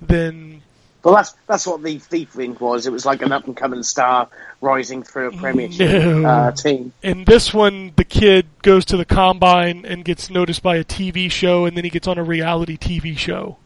than 0.01 0.63
Well, 1.07 1.15
that's 1.15 1.37
that's 1.47 1.69
what 1.69 1.85
the 1.85 2.01
FIFA 2.01 2.29
thing 2.31 2.57
was. 2.59 2.89
It 2.89 2.93
was 2.93 3.07
like 3.07 3.23
an 3.23 3.31
up 3.31 3.47
and 3.47 3.57
coming 3.57 3.85
star 3.85 4.29
rising 4.61 5.05
through 5.05 5.29
a 5.29 5.37
Premiership 5.37 5.89
No. 5.89 6.29
uh, 6.29 6.51
team. 6.51 6.93
in 7.01 7.25
this 7.25 7.55
one 7.55 7.93
the 7.95 8.03
kid 8.03 8.47
goes 8.63 8.85
to 8.87 8.97
the 8.97 9.05
combine 9.05 9.85
and 9.87 10.05
gets 10.05 10.31
noticed 10.31 10.65
by 10.65 10.75
a 10.79 10.83
TV 10.83 11.31
show 11.31 11.65
and 11.65 11.77
then 11.77 11.85
he 11.85 11.91
gets 11.91 12.09
on 12.09 12.19
a 12.19 12.25
reality 12.25 12.77
TV 12.77 13.17
show. 13.17 13.57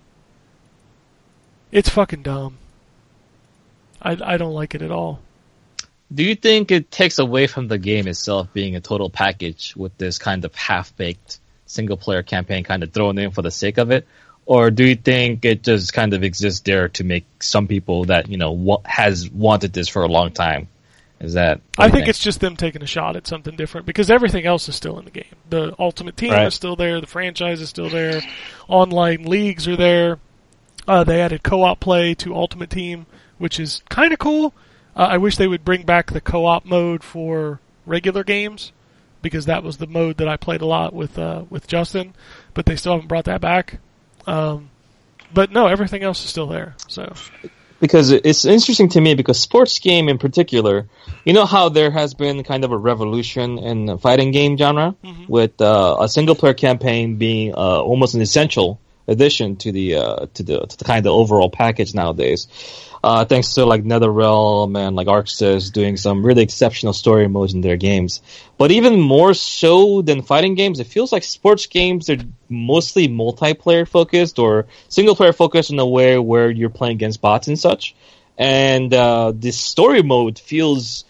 It's 1.73 1.89
fucking 1.89 2.25
dumb. 2.25 2.59
I 4.03 4.19
I 4.23 4.37
don't 4.37 4.53
like 4.53 4.75
it 4.75 4.83
at 4.83 4.91
all. 4.91 5.21
Do 6.13 6.23
you 6.23 6.35
think 6.35 6.71
it 6.71 6.91
takes 6.91 7.19
away 7.19 7.47
from 7.47 7.69
the 7.69 7.79
game 7.79 8.07
itself 8.07 8.53
being 8.53 8.77
a 8.77 8.83
total 8.83 9.09
package 9.09 9.75
with 9.75 9.97
this 9.97 10.19
kind 10.19 10.45
of 10.45 10.55
half-baked 10.55 11.41
single-player 11.65 12.23
campaign 12.23 12.65
kind 12.65 12.83
of 12.83 12.93
thrown 12.93 13.17
in 13.17 13.31
for 13.31 13.41
the 13.41 13.51
sake 13.51 13.79
of 13.79 13.91
it? 13.91 14.07
Or 14.51 14.73
do 14.73 14.85
you 14.85 14.97
think 14.97 15.45
it 15.45 15.63
just 15.63 15.93
kind 15.93 16.13
of 16.13 16.25
exists 16.25 16.59
there 16.63 16.89
to 16.89 17.05
make 17.05 17.25
some 17.39 17.69
people 17.69 18.07
that, 18.07 18.29
you 18.29 18.37
know, 18.37 18.51
wa- 18.51 18.81
has 18.85 19.31
wanted 19.31 19.73
this 19.73 19.87
for 19.87 20.03
a 20.03 20.09
long 20.09 20.33
time? 20.33 20.67
Is 21.21 21.35
that? 21.35 21.61
I 21.79 21.87
you 21.87 21.93
think 21.93 22.09
it's 22.09 22.19
just 22.19 22.41
them 22.41 22.57
taking 22.57 22.83
a 22.83 22.87
shot 22.87 23.15
at 23.15 23.29
something 23.29 23.55
different 23.55 23.87
because 23.87 24.11
everything 24.11 24.47
else 24.47 24.69
is 24.69 24.75
still 24.75 24.99
in 24.99 25.05
the 25.05 25.13
game. 25.13 25.37
The 25.51 25.77
Ultimate 25.79 26.17
Team 26.17 26.33
Right. 26.33 26.49
is 26.49 26.55
still 26.57 26.75
there. 26.75 27.01
The 27.01 27.07
franchise 27.07 27.61
is 27.61 27.69
still 27.69 27.89
there. 27.89 28.23
Online 28.67 29.23
leagues 29.23 29.69
are 29.69 29.77
there. 29.77 30.19
Uh, 30.89 31.05
they 31.05 31.21
added 31.21 31.45
co-op 31.45 31.79
play 31.79 32.15
to 32.15 32.35
Ultimate 32.35 32.71
Team, 32.71 33.07
which 33.39 33.61
is 33.61 33.85
kind 33.89 34.13
of 34.13 34.19
cool. 34.19 34.53
Uh, 34.97 35.11
I 35.13 35.19
wish 35.19 35.37
they 35.37 35.47
would 35.47 35.65
bring 35.65 35.85
back 35.85 36.11
the 36.11 36.21
co-op 36.21 36.65
mode 36.65 37.05
for 37.05 37.61
regular 37.87 38.25
games 38.25 38.73
because 39.23 39.45
that 39.47 39.63
was 39.63 39.77
the 39.77 39.87
mode 39.87 40.17
that 40.17 40.27
I 40.27 40.37
played 40.37 40.61
a 40.61 40.67
lot 40.67 40.93
with 40.93 41.17
uh, 41.21 41.45
with 41.49 41.69
Justin, 41.69 42.15
but 42.53 42.67
they 42.67 42.75
still 42.75 42.95
haven't 42.95 43.07
brought 43.07 43.27
that 43.27 43.41
back. 43.41 43.79
Um, 44.27 44.71
but 45.33 45.53
no, 45.53 45.67
everything 45.67 46.03
else 46.03 46.23
is 46.25 46.31
still 46.31 46.47
there. 46.47 46.75
So 46.89 47.13
because 47.81 48.11
it's 48.11 48.45
interesting 48.45 48.91
to 48.91 49.01
me 49.01 49.15
because 49.15 49.41
sports 49.41 49.79
game 49.79 50.09
in 50.09 50.19
particular, 50.19 50.87
you 51.25 51.33
know 51.33 51.47
how 51.47 51.71
there 51.71 51.91
has 51.91 52.15
been 52.15 52.45
kind 52.45 52.65
of 52.65 52.73
a 52.73 52.77
revolution 52.77 53.59
in 53.59 53.87
the 53.87 53.99
fighting 53.99 54.31
game 54.31 54.57
genre 54.57 54.95
with 55.29 55.61
uh, 55.61 55.97
a 56.01 56.09
single 56.09 56.35
player 56.35 56.55
campaign 56.55 57.17
being 57.17 57.55
uh, 57.55 57.81
almost 57.81 58.15
an 58.15 58.21
essential 58.21 58.81
addition 59.09 59.57
to 59.57 59.73
the 59.73 59.97
uh, 59.97 60.27
to 60.35 60.43
the 60.43 60.67
to 60.67 60.77
the 60.77 60.85
kind 60.85 61.07
of 61.07 61.13
overall 61.13 61.51
package 61.51 61.95
nowadays. 61.95 62.47
Uh, 63.03 63.25
thanks 63.25 63.55
to 63.55 63.65
like 63.65 63.83
NetherRealm 63.83 64.77
and 64.79 64.95
like 64.95 65.07
ArcSys 65.07 65.73
doing 65.73 65.97
some 65.97 66.25
really 66.25 66.43
exceptional 66.43 66.93
story 66.93 67.29
modes 67.29 67.55
in 67.55 67.63
their 67.63 67.79
games. 67.79 68.21
But 68.59 68.73
even 68.73 69.01
more 69.01 69.33
so 69.33 70.03
than 70.03 70.21
fighting 70.21 70.55
games, 70.55 70.81
it 70.81 70.87
feels 70.87 71.11
like 71.11 71.25
sports 71.25 71.67
games 71.67 72.11
are 72.11 72.19
mostly 72.51 73.09
multiplayer 73.09 73.89
focused 73.89 74.39
or 74.39 74.67
single 74.89 75.17
player 75.17 75.33
focused 75.33 75.71
in 75.71 75.79
a 75.79 75.87
way 75.87 76.19
where 76.19 76.51
you're 76.51 76.69
playing 76.69 76.97
against 76.97 77.23
bots 77.23 77.49
and 77.49 77.59
such. 77.59 77.95
And 78.37 78.93
uh, 78.93 79.33
this 79.35 79.59
story 79.59 80.03
mode 80.03 80.39
feels 80.39 81.05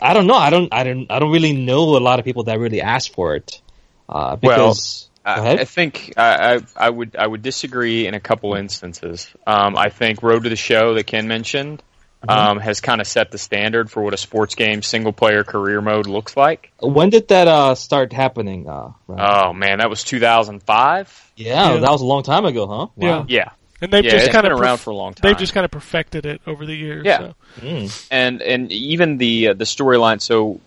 I 0.00 0.12
don't 0.12 0.26
know. 0.26 0.34
I 0.34 0.50
don't. 0.50 0.72
I 0.72 0.84
don't. 0.84 1.10
I 1.10 1.18
don't 1.18 1.32
really 1.32 1.54
know 1.54 1.96
a 1.96 2.00
lot 2.00 2.18
of 2.18 2.24
people 2.24 2.44
that 2.44 2.58
really 2.58 2.82
ask 2.82 3.12
for 3.12 3.34
it. 3.34 3.60
Uh, 4.08 4.36
because 4.36 5.08
I. 5.26 5.52
I 5.52 5.64
think 5.64 6.14
I, 6.16 6.54
I, 6.56 6.60
I 6.76 6.90
would 6.90 7.16
I 7.16 7.26
would 7.26 7.42
disagree 7.42 8.06
in 8.06 8.14
a 8.14 8.20
couple 8.20 8.54
instances. 8.54 9.28
Um, 9.46 9.76
I 9.76 9.88
think 9.90 10.22
Road 10.22 10.44
to 10.44 10.48
the 10.48 10.56
Show 10.56 10.94
that 10.94 11.04
Ken 11.04 11.28
mentioned 11.28 11.82
Mm-hmm. 12.26 12.30
um, 12.30 12.58
has 12.60 12.80
kind 12.80 13.02
of 13.02 13.06
set 13.06 13.30
the 13.30 13.36
standard 13.36 13.90
for 13.90 14.02
what 14.02 14.14
a 14.14 14.16
sports 14.16 14.54
game 14.54 14.80
single 14.82 15.12
player 15.12 15.44
career 15.44 15.82
mode 15.82 16.06
looks 16.06 16.34
like. 16.34 16.72
when 16.80 17.10
did 17.10 17.28
that 17.28 17.46
uh, 17.46 17.74
start 17.74 18.10
happening? 18.14 18.66
Uh, 18.66 18.92
Ryan? 19.06 19.20
Oh 19.48 19.52
man, 19.52 19.78
that 19.80 19.90
was 19.90 20.02
2005. 20.02 21.32
yeah, 21.36 21.74
yeah. 21.74 21.80
that 21.80 21.90
was 21.90 22.00
a 22.00 22.06
long 22.06 22.22
time 22.22 22.46
ago, 22.46 22.66
huh? 22.66 22.86
Yeah. 22.96 23.24
Yeah, 23.28 23.50
and 23.82 23.92
they've 23.92 24.02
yeah, 24.02 24.10
just 24.12 24.24
it's 24.24 24.32
kind 24.32 24.44
been 24.44 24.52
of 24.52 24.60
around 24.60 24.78
for 24.78 24.90
a 24.90 24.94
long 24.96 25.12
time. 25.12 25.28
They've 25.28 25.38
just 25.38 25.52
kind 25.52 25.66
of 25.66 25.70
perfected 25.70 26.24
it 26.24 26.40
over 26.46 26.64
the 26.64 26.74
years. 26.74 27.04
Yeah. 27.04 27.18
so. 27.18 27.34
Mm. 27.60 28.08
and 28.10 28.42
and 28.42 28.72
even 28.72 29.18
the 29.18 29.48
uh, 29.48 29.52
the 29.52 29.64
storyline. 29.64 30.20
So, 30.22 30.60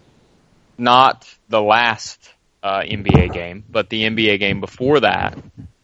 not 0.78 1.28
the 1.50 1.62
last 1.62 2.32
uh, 2.64 2.82
NBA 2.82 3.34
game, 3.34 3.64
but 3.70 3.90
the 3.90 4.04
NBA 4.04 4.40
game 4.40 4.60
before 4.60 5.00
that. 5.02 5.38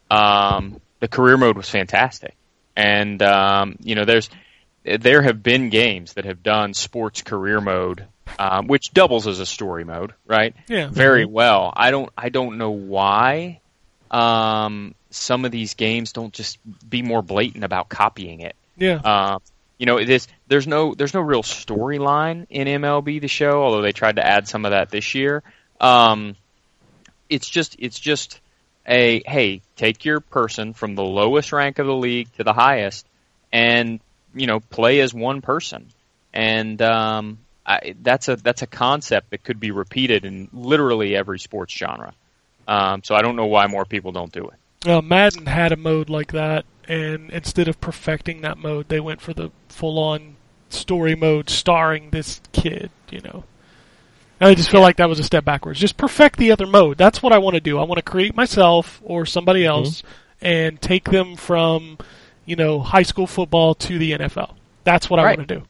Um, 0.09 0.79
the 0.99 1.07
career 1.07 1.37
mode 1.37 1.57
was 1.57 1.69
fantastic, 1.69 2.35
and 2.75 3.21
um, 3.21 3.77
you 3.81 3.95
know, 3.95 4.05
there's 4.05 4.29
there 4.83 5.21
have 5.21 5.41
been 5.41 5.69
games 5.69 6.13
that 6.13 6.25
have 6.25 6.43
done 6.43 6.73
sports 6.73 7.21
career 7.21 7.59
mode, 7.59 8.05
um, 8.37 8.67
which 8.67 8.91
doubles 8.93 9.27
as 9.27 9.39
a 9.39 9.45
story 9.45 9.83
mode, 9.83 10.13
right? 10.25 10.55
Yeah. 10.67 10.87
very 10.87 11.25
well. 11.25 11.73
I 11.75 11.91
don't 11.91 12.11
I 12.17 12.29
don't 12.29 12.57
know 12.57 12.71
why 12.71 13.61
um, 14.11 14.95
some 15.09 15.45
of 15.45 15.51
these 15.51 15.73
games 15.73 16.13
don't 16.13 16.33
just 16.33 16.59
be 16.87 17.01
more 17.01 17.21
blatant 17.21 17.63
about 17.63 17.89
copying 17.89 18.41
it. 18.41 18.55
Yeah. 18.77 18.95
Um, 18.95 19.41
you 19.77 19.85
know, 19.85 19.97
it 19.97 20.09
is 20.09 20.27
there's 20.47 20.67
no 20.67 20.93
there's 20.93 21.13
no 21.13 21.21
real 21.21 21.43
storyline 21.43 22.47
in 22.49 22.67
MLB 22.67 23.19
the 23.19 23.27
show, 23.27 23.63
although 23.63 23.81
they 23.81 23.91
tried 23.91 24.17
to 24.17 24.25
add 24.25 24.47
some 24.47 24.65
of 24.65 24.71
that 24.71 24.89
this 24.89 25.15
year. 25.15 25.43
Um, 25.81 26.35
it's 27.29 27.49
just 27.49 27.75
it's 27.79 27.99
just 27.99 28.39
a 28.87 29.21
hey, 29.25 29.61
take 29.75 30.05
your 30.05 30.19
person 30.19 30.73
from 30.73 30.95
the 30.95 31.03
lowest 31.03 31.51
rank 31.51 31.79
of 31.79 31.87
the 31.87 31.95
league 31.95 32.31
to 32.37 32.43
the 32.43 32.53
highest, 32.53 33.05
and 33.51 33.99
you 34.33 34.47
know, 34.47 34.59
play 34.59 34.99
as 34.99 35.13
one 35.13 35.41
person, 35.41 35.87
and 36.33 36.81
um, 36.81 37.39
I, 37.65 37.95
that's 38.01 38.27
a 38.27 38.35
that's 38.35 38.61
a 38.61 38.67
concept 38.67 39.31
that 39.31 39.43
could 39.43 39.59
be 39.59 39.71
repeated 39.71 40.25
in 40.25 40.49
literally 40.53 41.15
every 41.15 41.39
sports 41.39 41.73
genre. 41.73 42.13
Um, 42.67 43.03
so 43.03 43.15
I 43.15 43.21
don't 43.21 43.35
know 43.35 43.45
why 43.45 43.67
more 43.67 43.85
people 43.85 44.11
don't 44.11 44.31
do 44.31 44.49
it. 44.49 44.89
Uh, 44.89 45.01
Madden 45.01 45.45
had 45.47 45.71
a 45.71 45.77
mode 45.77 46.09
like 46.09 46.31
that, 46.33 46.65
and 46.87 47.31
instead 47.31 47.67
of 47.67 47.79
perfecting 47.81 48.41
that 48.41 48.57
mode, 48.57 48.89
they 48.89 48.99
went 48.99 49.21
for 49.21 49.33
the 49.33 49.51
full-on 49.69 50.35
story 50.69 51.15
mode 51.15 51.49
starring 51.49 52.09
this 52.09 52.41
kid. 52.51 52.91
You 53.09 53.21
know, 53.21 53.43
I 54.41 54.53
just 54.53 54.69
feel 54.69 54.81
like 54.81 54.97
that 54.97 55.07
was 55.07 55.19
a 55.19 55.23
step 55.23 55.45
backwards. 55.45 55.79
Just 55.79 55.97
perfect 55.97 56.37
the 56.37 56.51
other 56.51 56.67
mode. 56.67 56.97
That's 56.97 57.23
what 57.23 57.31
I 57.31 57.37
want 57.37 57.55
to 57.55 57.61
do. 57.61 57.79
I 57.79 57.83
want 57.83 57.97
to 57.97 58.03
create 58.03 58.35
myself 58.35 59.01
or 59.03 59.25
somebody 59.25 59.65
else 59.65 60.03
and 60.41 60.79
take 60.81 61.05
them 61.05 61.35
from, 61.37 61.97
you 62.45 62.55
know, 62.55 62.79
high 62.79 63.03
school 63.03 63.27
football 63.27 63.75
to 63.75 63.97
the 63.97 64.11
NFL. 64.11 64.55
That's 64.83 65.09
what 65.09 65.19
I 65.19 65.23
want 65.35 65.47
to 65.47 65.55
do. 65.55 65.63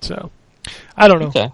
So, 0.00 0.30
I 0.96 1.08
don't 1.08 1.20
know. 1.20 1.28
Okay. 1.28 1.50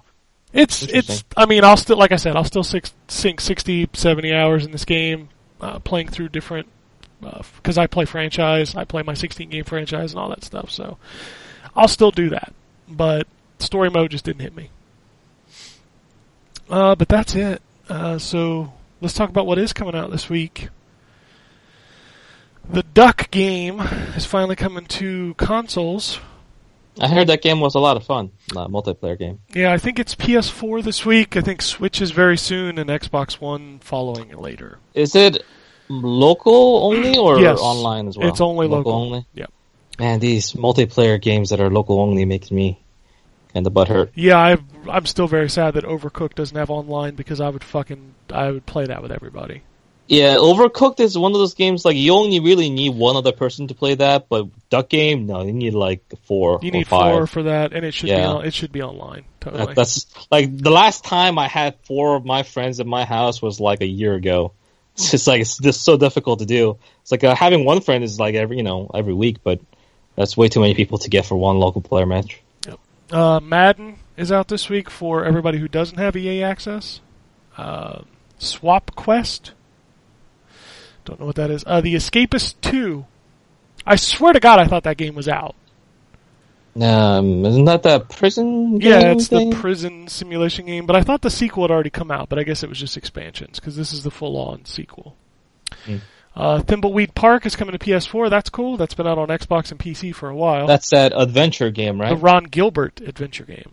It's 0.53 0.83
it's. 0.83 1.25
I 1.37 1.47
mean, 1.47 1.63
I'll 1.63 1.77
still 1.77 1.99
like 1.99 2.11
I 2.11 2.17
said, 2.17 2.35
I'll 2.35 2.45
still 2.45 2.65
six, 2.65 2.93
sink 3.07 3.41
60, 3.41 3.91
70 3.93 4.35
hours 4.35 4.65
in 4.65 4.73
this 4.73 4.85
game, 4.85 5.29
uh, 5.61 5.79
playing 5.79 6.09
through 6.09 6.31
different. 6.31 6.69
Because 7.21 7.79
I 7.79 7.87
play 7.89 8.05
franchise, 8.05 8.77
I 8.77 8.85
play 8.85 9.03
my 9.03 9.15
16 9.15 9.51
game 9.51 9.65
franchise 9.65 10.13
and 10.13 10.21
all 10.21 10.29
that 10.31 10.45
stuff. 10.45 10.71
So 10.71 10.99
I'll 11.75 11.89
still 11.89 12.13
do 12.13 12.31
that, 12.31 12.55
but 12.89 13.27
story 13.59 13.91
mode 13.91 14.13
just 14.13 14.25
didn't 14.25 14.41
hit 14.41 14.55
me. 14.55 14.71
Uh, 16.71 16.95
but 16.95 17.09
that's 17.09 17.35
it. 17.35 17.63
Uh, 17.89 18.19
so 18.19 18.73
let's 19.01 19.15
talk 19.15 19.31
about 19.31 19.47
what 19.47 19.59
is 19.59 19.73
coming 19.73 19.95
out 19.95 20.11
this 20.11 20.29
week. 20.29 20.69
The 22.69 22.83
Duck 22.83 23.31
game 23.31 23.81
is 23.81 24.27
finally 24.27 24.57
coming 24.57 24.85
to 24.87 25.35
consoles. 25.35 26.21
I 27.01 27.09
heard 27.09 27.29
that 27.29 27.43
game 27.43 27.61
was 27.61 27.75
a 27.77 27.79
lot 27.79 27.97
of 27.97 28.05
fun. 28.05 28.33
Uh, 28.55 28.67
multiplayer 28.67 29.19
game. 29.19 29.41
Yeah, 29.55 29.73
I 29.73 29.79
think 29.79 29.99
it's 29.99 30.15
PS4 30.15 30.83
this 30.83 31.07
week. 31.07 31.37
I 31.37 31.41
think 31.41 31.63
Switch 31.63 32.03
is 32.03 32.11
very 32.11 32.37
soon, 32.37 32.77
and 32.77 32.91
Xbox 32.91 33.35
One 33.41 33.79
following 33.79 34.31
it 34.31 34.39
later. 34.39 34.79
Is 34.95 35.15
it 35.15 35.43
local 35.89 36.85
only 36.93 37.17
or 37.17 37.39
Yes. 37.41 37.59
online 37.61 38.09
as 38.09 38.19
well? 38.19 38.29
It's 38.29 38.41
only 38.41 38.67
local. 38.67 38.93
only. 38.93 39.25
Yep. 39.35 39.51
Man, 40.01 40.19
these 40.19 40.53
multiplayer 40.53 41.21
games 41.23 41.51
that 41.51 41.61
are 41.61 41.71
local 41.71 42.01
only 42.01 42.25
makes 42.25 42.51
me 42.51 42.79
kind 43.59 43.67
of 43.67 43.73
butthurt. 43.73 44.11
Yeah, 44.15 44.39
I, 44.39 44.57
I'm 44.89 45.07
still 45.07 45.27
very 45.27 45.49
sad 45.51 45.75
that 45.75 45.85
Overcooked 45.85 46.35
doesn't 46.35 46.57
have 46.57 46.71
online 46.71 47.15
because 47.15 47.41
I 47.41 47.49
would 47.49 47.65
fucking 47.65 48.15
I 48.31 48.51
would 48.51 48.67
play 48.67 48.87
that 48.87 49.03
with 49.03 49.13
everybody. 49.13 49.63
Yeah, 50.07 50.37
Overcooked 50.37 51.01
is 51.01 51.19
one 51.19 51.33
of 51.33 51.39
those 51.39 51.53
games 51.55 51.85
like 51.85 51.97
you 51.97 52.15
only 52.15 52.41
really 52.41 52.71
need 52.71 52.95
one 52.95 53.17
other 53.17 53.33
person 53.33 53.67
to 53.69 53.75
play 53.75 53.95
that, 53.97 54.29
but 54.31 54.47
Duck 54.71 54.89
Game, 54.89 55.27
no, 55.27 55.43
you 55.43 55.53
need 55.53 55.75
like 55.75 56.03
four 56.25 56.61
You 56.63 56.71
need 56.71 56.87
five. 56.89 57.13
four 57.15 57.27
for 57.27 57.43
that, 57.43 57.75
and 57.75 57.85
it 57.85 57.93
should 57.93 58.07
be 58.07 58.13
Yeah. 58.13 58.29
on, 58.29 58.45
it 58.47 58.55
should 58.55 58.73
be 58.73 58.81
online. 58.83 59.25
Totally. 59.41 59.67
That, 59.67 59.77
that's 59.77 60.07
like 60.31 60.57
the 60.57 60.71
last 60.71 61.05
time 61.05 61.39
I 61.39 61.47
had 61.47 61.77
four 61.85 62.17
of 62.17 62.25
my 62.25 62.43
friends 62.43 62.81
at 62.81 62.87
my 62.87 63.05
house 63.05 63.43
was 63.43 63.61
like 63.61 63.81
a 63.83 63.87
year 63.87 64.15
ago. 64.15 64.53
It's 64.99 65.13
just 65.13 65.27
like 65.29 65.41
it's 65.43 65.59
just 65.59 65.83
so 65.85 65.97
difficult 65.97 66.41
to 66.41 66.47
do. 66.47 66.77
It's 67.03 67.13
like 67.13 67.23
uh, 67.23 67.33
having 67.35 67.65
one 67.65 67.81
friend 67.83 68.03
is 68.03 68.19
like 68.19 68.35
every 68.35 68.57
you 68.57 68.65
know 68.65 68.91
every 68.93 69.15
week, 69.15 69.37
but 69.45 69.61
that's 70.17 70.37
way 70.37 70.49
too 70.49 70.59
many 70.61 70.75
people 70.75 70.99
to 70.99 71.09
get 71.09 71.25
for 71.25 71.37
one 71.37 71.59
local 71.59 71.81
player 71.83 72.05
match. 72.07 72.41
Uh, 73.11 73.41
Madden 73.41 73.99
is 74.17 74.31
out 74.31 74.49
this 74.49 74.69
week 74.69 74.91
for 74.91 75.25
everybody 75.25 75.59
who 75.59 75.69
doesn't 75.69 75.99
have 75.99 76.17
EA 76.17 76.43
access. 76.43 77.01
Uh, 77.57 78.03
Swap 78.39 78.95
Quest. 78.95 79.53
Don't 81.05 81.19
know 81.19 81.27
what 81.27 81.37
that 81.37 81.51
is. 81.51 81.65
Uh, 81.67 81.81
the 81.81 81.95
Escapist 81.95 82.57
2. 82.61 83.07
I 83.87 83.97
swear 83.97 84.33
to 84.33 84.41
God, 84.41 84.59
I 84.59 84.67
thought 84.67 84.85
that 84.85 84.99
game 84.99 85.15
was 85.15 85.29
out. 85.29 85.55
Um, 86.81 87.45
isn't 87.45 87.65
that 87.65 87.83
that 87.85 88.09
prison? 88.09 88.81
Yeah, 88.81 89.13
it's 89.13 89.29
thing? 89.29 89.51
the 89.51 89.57
prison 89.57 90.07
simulation 90.07 90.67
game, 90.67 90.87
but 90.87 90.95
I 90.95 91.03
thought 91.03 91.23
the 91.23 91.31
sequel 91.31 91.65
had 91.65 91.71
already 91.71 91.91
come 91.91 92.11
out, 92.11 92.29
but 92.29 92.39
I 92.39 92.45
guess 92.45 92.63
it 92.63 92.69
was 92.69 92.79
just 92.79 92.97
expansions, 92.97 93.59
because 93.59 93.75
this 93.75 93.93
is 93.93 94.05
the 94.05 94.11
full-on 94.11 94.65
sequel. 94.65 95.17
Hmm. 95.85 95.97
Uh, 96.39 96.63
Thimbleweed 96.63 97.15
Park 97.17 97.47
is 97.47 97.57
coming 97.57 97.77
to 97.77 97.85
PS4. 97.85 98.31
That's 98.31 98.49
cool. 98.49 98.77
That's 98.77 98.95
been 98.95 99.09
out 99.09 99.19
on 99.19 99.27
Xbox 99.29 99.73
and 99.73 99.81
PC 99.81 100.15
for 100.15 100.29
a 100.29 100.35
while. 100.37 100.69
That's 100.69 100.91
that 100.91 101.13
adventure 101.15 101.71
game, 101.71 102.01
right? 102.01 102.11
the? 102.11 102.17
Ron 102.17 102.45
Gilbert 102.45 103.01
adventure 103.01 103.45
game. 103.45 103.73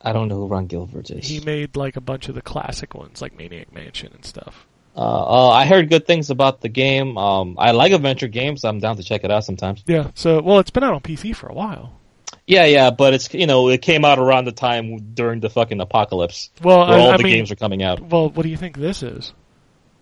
I 0.00 0.12
don't 0.12 0.28
know 0.28 0.36
who 0.36 0.46
Ron 0.46 0.66
Gilbert 0.66 1.10
is. 1.10 1.28
He 1.28 1.40
made 1.40 1.76
like 1.76 1.96
a 1.96 2.00
bunch 2.00 2.28
of 2.30 2.34
the 2.34 2.42
classic 2.42 2.94
ones, 2.94 3.20
like 3.20 3.36
Maniac 3.36 3.72
Mansion 3.74 4.10
and 4.14 4.24
stuff. 4.24 4.66
Uh, 4.96 5.00
uh, 5.00 5.48
I 5.50 5.66
heard 5.66 5.88
good 5.90 6.06
things 6.06 6.30
about 6.30 6.60
the 6.62 6.68
game. 6.68 7.16
Um, 7.18 7.56
I 7.58 7.70
like 7.72 7.92
adventure 7.92 8.28
games. 8.28 8.64
I'm 8.64 8.78
down 8.78 8.96
to 8.96 9.02
check 9.02 9.22
it 9.24 9.30
out 9.30 9.44
sometimes. 9.44 9.82
Yeah. 9.86 10.10
So, 10.14 10.40
well, 10.42 10.58
it's 10.58 10.70
been 10.70 10.84
out 10.84 10.94
on 10.94 11.00
PC 11.00 11.36
for 11.36 11.46
a 11.48 11.54
while. 11.54 11.92
Yeah, 12.46 12.64
yeah, 12.64 12.90
but 12.90 13.14
it's 13.14 13.32
you 13.32 13.46
know 13.46 13.68
it 13.68 13.82
came 13.82 14.04
out 14.04 14.18
around 14.18 14.46
the 14.46 14.52
time 14.52 15.12
during 15.14 15.40
the 15.40 15.48
fucking 15.48 15.80
apocalypse 15.80 16.50
Well, 16.62 16.78
where 16.88 16.98
I, 16.98 17.00
all 17.00 17.10
I 17.12 17.16
the 17.18 17.22
mean, 17.22 17.34
games 17.34 17.52
are 17.52 17.56
coming 17.56 17.82
out. 17.82 18.00
well, 18.00 18.30
what 18.30 18.42
do 18.42 18.48
you 18.48 18.56
think 18.56 18.76
this 18.78 19.02
is? 19.02 19.32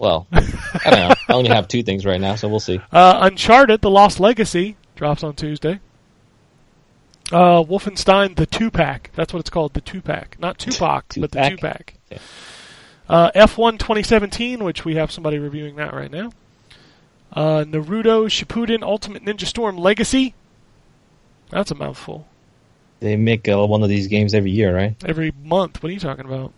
Well, 0.01 0.27
I 0.32 0.40
don't 0.85 0.98
know. 0.98 1.14
I 1.28 1.32
only 1.35 1.51
have 1.51 1.68
two 1.68 1.82
things 1.82 2.06
right 2.06 2.20
now, 2.20 2.35
so 2.35 2.48
we'll 2.48 2.59
see. 2.59 2.81
Uh, 2.90 3.18
Uncharted: 3.20 3.82
The 3.82 3.90
Lost 3.90 4.18
Legacy 4.18 4.77
drops 4.97 5.22
on 5.22 5.35
Tuesday. 5.35 5.78
Uh, 7.31 7.62
Wolfenstein: 7.62 8.35
The 8.35 8.47
Two 8.47 8.70
Pack. 8.70 9.10
That's 9.14 9.35
what 9.35 9.40
it's 9.40 9.51
called. 9.51 9.74
The 9.74 9.82
Two 9.82 10.01
Pack, 10.01 10.39
not 10.40 10.59
Tupac, 10.59 11.14
but 11.18 11.32
the? 11.32 11.51
Two 11.51 11.56
Pack. 11.59 11.94
Okay. 12.10 12.20
Uh, 13.10 13.31
F1 13.32 13.78
2017, 13.78 14.64
which 14.64 14.86
we 14.86 14.94
have 14.94 15.12
somebody 15.12 15.39
reviewing 15.39 15.77
that 15.77 15.93
right 15.93 16.10
now. 16.10 16.31
Uh, 17.32 17.64
Naruto 17.64 18.24
Shippuden 18.27 18.82
Ultimate 18.82 19.22
Ninja 19.24 19.44
Storm 19.44 19.77
Legacy. 19.77 20.35
That's 21.51 21.70
a 21.70 21.74
mouthful. 21.74 22.27
They 23.01 23.16
make 23.16 23.48
uh, 23.48 23.66
one 23.66 23.82
of 23.82 23.90
these 23.90 24.06
games 24.06 24.32
every 24.32 24.51
year, 24.51 24.74
right? 24.74 24.97
Every 25.05 25.32
month. 25.44 25.82
What 25.82 25.90
are 25.90 25.93
you 25.93 26.01
talking 26.01 26.24
about? 26.24 26.52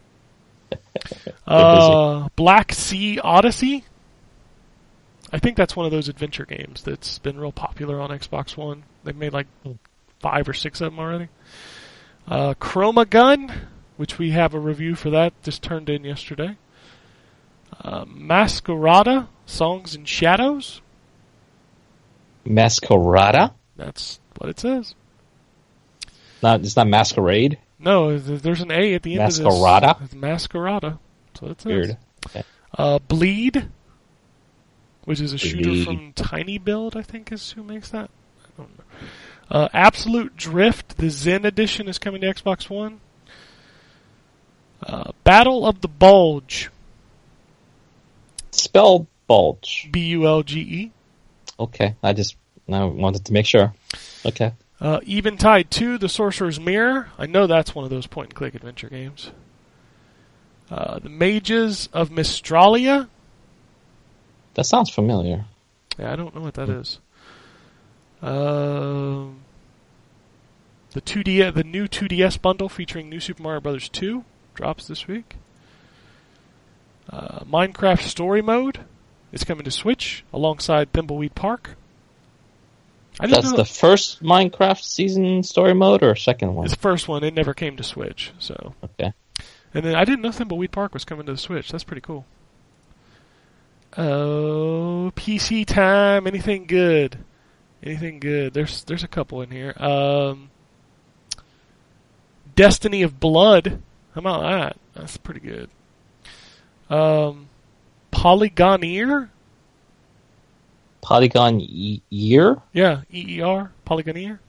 Uh, 1.47 2.29
Black 2.37 2.73
Sea 2.73 3.19
Odyssey. 3.19 3.85
I 5.33 5.39
think 5.39 5.57
that's 5.57 5.75
one 5.75 5.87
of 5.87 5.93
those 5.93 6.09
adventure 6.09 6.45
games 6.45 6.83
that's 6.83 7.19
been 7.19 7.39
real 7.39 7.53
popular 7.53 8.01
on 8.01 8.11
Xbox 8.11 8.57
One. 8.57 8.85
They've 9.05 9.17
made 9.17 9.33
like 9.33 9.47
five 10.21 10.49
or 10.49 10.53
six 10.53 10.81
of 10.81 10.93
them 10.93 10.99
already. 10.99 11.29
Uh, 12.29 12.55
Chroma 12.55 13.09
Gun, 13.09 13.53
which 13.97 14.19
we 14.19 14.31
have 14.31 14.55
a 14.55 14.61
review 14.61 14.95
for 14.95 15.11
that, 15.11 15.33
just 15.43 15.63
turned 15.63 15.89
in 15.89 16.05
yesterday. 16.05 16.57
Uh, 17.81 18.05
Masquerada, 18.05 19.29
Songs 19.47 19.95
and 19.95 20.07
Shadows. 20.07 20.83
Masquerada? 22.47 23.53
That's 23.77 24.21
what 24.39 24.51
it 24.51 24.61
says. 24.61 24.95
Not 26.43 26.61
it's 26.61 26.77
not 26.77 26.89
Masquerade. 26.89 27.59
No, 27.83 28.17
there's 28.19 28.61
an 28.61 28.71
A 28.71 28.95
at 28.95 29.03
the 29.03 29.19
end 29.19 29.33
Masquerada? 29.33 30.01
of 30.01 30.11
this. 30.11 30.15
Masquerada. 30.21 30.99
That's 31.33 31.43
what 31.43 31.51
it 31.51 31.61
says. 31.61 31.67
Weird. 31.73 31.97
Okay. 32.29 32.43
Uh, 32.79 32.99
Bleed, 33.01 33.69
which 35.05 35.21
is 35.21 35.33
a 35.33 35.39
shooter 35.39 35.65
Bleed. 35.71 35.85
from 35.85 36.13
Tiny 36.13 36.59
Build, 36.59 36.97
I 36.97 37.03
think 37.03 37.33
is 37.33 37.51
who 37.53 37.63
makes 37.65 37.91
that. 37.91 38.09
I 38.45 38.49
don't 38.57 38.79
know. 38.79 38.85
Uh, 39.51 39.69
Absolute 39.75 40.37
Drift, 40.37 40.97
the 40.97 41.11
Zen 41.11 41.45
edition 41.45 41.89
is 41.89 41.99
coming 41.99 42.21
to 42.23 42.33
Xbox 42.33 42.71
One. 42.71 43.01
Uh, 44.83 45.13
Battle 45.25 45.67
of 45.67 45.81
the 45.81 45.89
Bulge, 45.89 46.71
Spell 48.53 49.07
bulge. 49.27 49.89
B 49.91 50.07
U 50.09 50.27
L 50.27 50.43
G 50.43 50.61
E. 50.61 50.93
Okay, 51.59 51.95
I 52.03 52.13
just 52.13 52.37
I 52.71 52.85
wanted 52.85 53.25
to 53.27 53.33
make 53.33 53.47
sure. 53.47 53.73
Okay. 54.25 54.53
Uh, 54.83 54.99
Eventide 55.07 55.71
2, 55.71 55.97
The 55.97 56.09
Sorcerer's 56.09 56.59
Mirror. 56.59 57.11
I 57.17 57.27
know 57.27 57.47
that's 57.47 57.73
one 57.73 57.85
of 57.85 57.91
those 57.91 58.09
point 58.09 58.31
and 58.31 58.35
click 58.35 58.57
adventure 58.57 58.89
games. 58.89 59.31
Uh, 60.69 60.99
the 60.99 61.09
Mages 61.09 61.89
of 61.93 62.11
Mistralia. 62.11 63.09
That 64.55 64.67
sounds 64.67 64.91
familiar. 64.91 65.45
Yeah, 66.01 66.13
I 66.13 66.17
don't 66.17 66.35
know 66.35 66.41
what 66.41 66.55
that 66.55 66.69
is. 66.69 66.99
Um, 68.23 69.43
the 70.91 71.01
2D, 71.01 71.55
the 71.55 71.63
new 71.63 71.87
2DS 71.87 72.43
bundle 72.43 72.69
featuring 72.69 73.09
New 73.09 73.21
Super 73.21 73.45
Mario 73.45 73.61
Bros. 73.61 73.89
2 73.89 74.25
drops 74.55 74.89
this 74.89 75.07
week. 75.07 75.37
Uh, 77.09 77.45
Minecraft 77.45 78.03
Story 78.03 78.43
Mode 78.43 78.81
is 79.31 79.45
coming 79.45 79.65
to 79.65 79.71
Switch 79.71 80.25
alongside 80.33 80.93
Thimbleweed 80.93 81.37
Park. 81.37 81.77
That's 83.19 83.51
know 83.51 83.57
the 83.57 83.65
first 83.65 84.23
Minecraft 84.23 84.83
season 84.83 85.43
story 85.43 85.75
mode 85.75 86.03
or 86.03 86.17
second 86.17 86.55
one? 86.55 86.65
it's 86.65 86.75
the 86.75 86.81
first 86.81 87.09
one. 87.09 87.23
It 87.25 87.35
never 87.35 87.55
came 87.55 87.77
to 87.77 87.83
Switch, 87.83 88.33
so. 88.39 88.75
Okay. 88.83 89.13
And 89.75 89.85
then 89.85 89.95
I 89.95 90.05
didn't 90.05 90.23
know 90.23 90.31
Thimbleweed 90.31 90.71
Park 90.71 90.95
was 90.95 91.05
coming 91.05 91.27
to 91.27 91.33
the 91.33 91.39
Switch. 91.39 91.71
That's 91.71 91.85
pretty 91.85 92.01
cool. 92.01 92.25
Oh, 93.97 95.13
PC 95.15 95.67
time. 95.67 96.27
Anything 96.27 96.67
good? 96.67 97.19
Anything 97.83 98.21
good? 98.21 98.55
There's 98.55 98.85
there's 98.85 99.05
a 99.05 99.09
couple 99.09 99.43
in 99.43 99.51
here. 99.51 99.75
Um, 99.77 100.51
Destiny 102.55 103.03
of 103.03 103.21
Blood. 103.21 103.83
How 104.15 104.19
about 104.19 104.43
that? 104.43 104.77
That's 104.95 105.17
pretty 105.17 105.41
good. 105.41 105.69
Um, 106.89 107.49
Polygoneer. 108.13 109.31
Polygon 111.03 111.61
e- 111.61 112.01
year? 112.09 112.63
Yeah, 112.73 113.03
E 113.13 113.37
E 113.37 113.43
R. 113.43 113.73
Polygon 113.85 114.17
Year. 114.17 114.41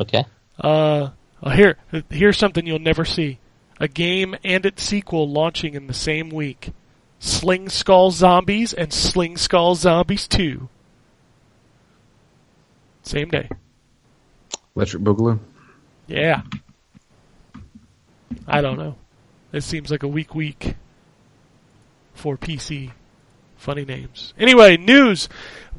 Okay. 0.00 0.24
Uh, 0.58 1.10
uh, 1.42 1.50
here, 1.50 1.76
here's 2.08 2.38
something 2.38 2.66
you'll 2.66 2.78
never 2.78 3.04
see: 3.04 3.38
a 3.78 3.88
game 3.88 4.34
and 4.44 4.64
its 4.64 4.82
sequel 4.82 5.28
launching 5.28 5.74
in 5.74 5.86
the 5.88 5.94
same 5.94 6.30
week. 6.30 6.70
Sling 7.18 7.68
Skull 7.68 8.10
Zombies 8.10 8.72
and 8.72 8.92
Sling 8.92 9.36
Skull 9.36 9.76
Zombies 9.76 10.26
2. 10.26 10.68
Same 13.04 13.28
day. 13.28 13.48
Electric 14.74 15.04
Boogaloo. 15.04 15.38
Yeah. 16.08 16.42
I 18.48 18.60
don't 18.60 18.76
know. 18.76 18.96
It 19.52 19.62
seems 19.62 19.90
like 19.90 20.02
a 20.02 20.08
weak 20.08 20.34
week 20.34 20.74
for 22.14 22.36
PC. 22.36 22.90
Funny 23.62 23.84
names. 23.84 24.34
Anyway, 24.36 24.76
news. 24.76 25.28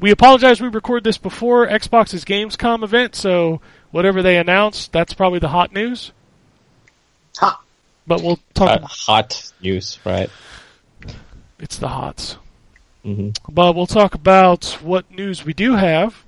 We 0.00 0.10
apologize 0.10 0.58
we 0.58 0.68
record 0.68 1.04
this 1.04 1.18
before 1.18 1.66
Xbox's 1.68 2.24
Gamescom 2.24 2.82
event, 2.82 3.14
so 3.14 3.60
whatever 3.90 4.22
they 4.22 4.38
announce, 4.38 4.88
that's 4.88 5.12
probably 5.12 5.38
the 5.38 5.48
hot 5.48 5.70
news. 5.70 6.10
Ha! 7.38 7.60
But 8.06 8.22
we'll 8.22 8.38
talk. 8.54 8.80
Uh, 8.82 8.86
hot 8.86 9.52
news, 9.60 9.98
right? 10.04 10.30
it's 11.58 11.76
the 11.76 11.88
hots. 11.88 12.38
hmm 13.02 13.30
But 13.50 13.74
we'll 13.76 13.86
talk 13.86 14.14
about 14.14 14.64
what 14.82 15.10
news 15.10 15.44
we 15.44 15.52
do 15.52 15.74
have. 15.76 16.24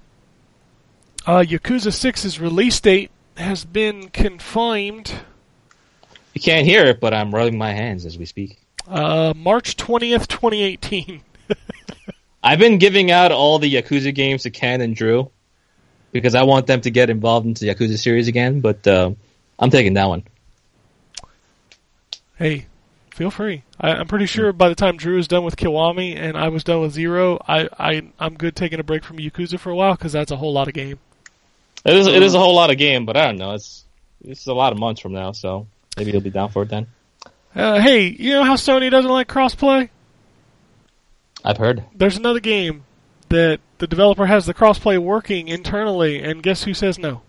Uh, 1.27 1.39
Yakuza 1.41 1.89
6's 1.91 2.39
release 2.39 2.79
date 2.81 3.11
has 3.39 3.65
been 3.65 4.11
confirmed 4.11 5.13
You 6.35 6.41
can't 6.43 6.67
hear 6.67 6.85
it, 6.85 7.01
but 7.01 7.15
I'm 7.15 7.35
rubbing 7.35 7.57
my 7.57 7.73
hands 7.73 8.05
as 8.05 8.19
we 8.19 8.27
speak. 8.27 8.59
uh, 8.87 9.33
March 9.35 9.77
20th, 9.79 10.27
2018. 10.29 11.23
I've 12.47 12.61
been 12.61 12.79
giving 12.79 13.11
out 13.11 13.33
all 13.33 13.59
the 13.59 13.75
Yakuza 13.75 14.15
games 14.15 14.45
to 14.45 14.51
Ken 14.51 14.81
and 14.81 14.95
Drew 14.95 15.33
because 16.13 16.37
I 16.37 16.45
want 16.45 16.69
them 16.69 16.81
to 16.83 16.93
get 16.93 17.11
involved 17.11 17.45
into 17.45 17.65
the 17.65 17.75
Yakuza 17.75 17.99
series 17.99 18.29
again, 18.29 18.61
but 18.61 18.87
uh, 18.87 19.11
I'm 19.59 19.71
taking 19.71 19.95
that 19.95 20.05
one. 20.05 20.23
Hey, 22.37 22.67
feel 23.11 23.33
free. 23.33 23.65
I, 23.81 23.95
I'm 23.95 24.07
pretty 24.07 24.27
sure 24.27 24.53
by 24.53 24.69
the 24.69 24.77
time 24.77 24.97
Drew 24.97 25.19
is 25.19 25.27
done 25.27 25.43
with 25.43 25.57
Kiwami 25.57 26.17
and 26.17 26.37
I 26.37 26.51
was 26.51 26.63
done 26.63 26.83
with 26.83 26.93
Zero, 26.93 27.43
I, 27.49 27.69
I 27.81 28.03
I'm 28.21 28.35
good 28.35 28.55
taking 28.55 28.79
a 28.79 28.85
break 28.85 29.03
from 29.03 29.17
Yakuza 29.17 29.59
for 29.59 29.71
a 29.71 29.75
while 29.75 29.97
because 29.97 30.13
that's 30.13 30.31
a 30.31 30.37
whole 30.37 30.53
lot 30.53 30.69
of 30.69 30.75
game. 30.75 31.01
It 31.85 31.97
is, 31.97 32.07
it 32.07 32.23
is 32.23 32.35
a 32.35 32.39
whole 32.39 32.55
lot 32.55 32.71
of 32.71 32.79
game, 32.79 33.07
but 33.07 33.17
I 33.17 33.25
don't 33.25 33.39
know. 33.39 33.55
It's 33.55 33.85
it's 34.25 34.47
a 34.47 34.55
lot 34.55 34.73
of 34.73 34.79
months 34.79 35.01
from 35.01 35.15
now, 35.15 35.33
so 35.33 35.67
maybe 35.97 36.13
you'll 36.13 36.21
be 36.21 36.31
down 36.31 36.51
for 36.51 36.63
it 36.63 36.69
then. 36.69 36.87
Uh, 37.57 37.81
hey, 37.81 38.07
you 38.07 38.31
know 38.31 38.45
how 38.45 38.55
Sony 38.55 38.89
doesn't 38.89 39.11
like 39.11 39.27
crossplay? 39.27 39.89
I've 41.47 41.59
heard. 41.59 41.85
There's 41.95 42.17
another 42.17 42.41
game 42.41 42.83
that 43.29 43.61
the 43.79 43.87
developer 43.87 44.27
has 44.27 44.47
the 44.47 44.55
crossplay 44.55 44.99
working 44.99 45.47
internally, 45.47 46.21
and 46.21 46.43
guess 46.43 46.65
who 46.65 46.75
says 46.75 46.99
no? 46.99 47.23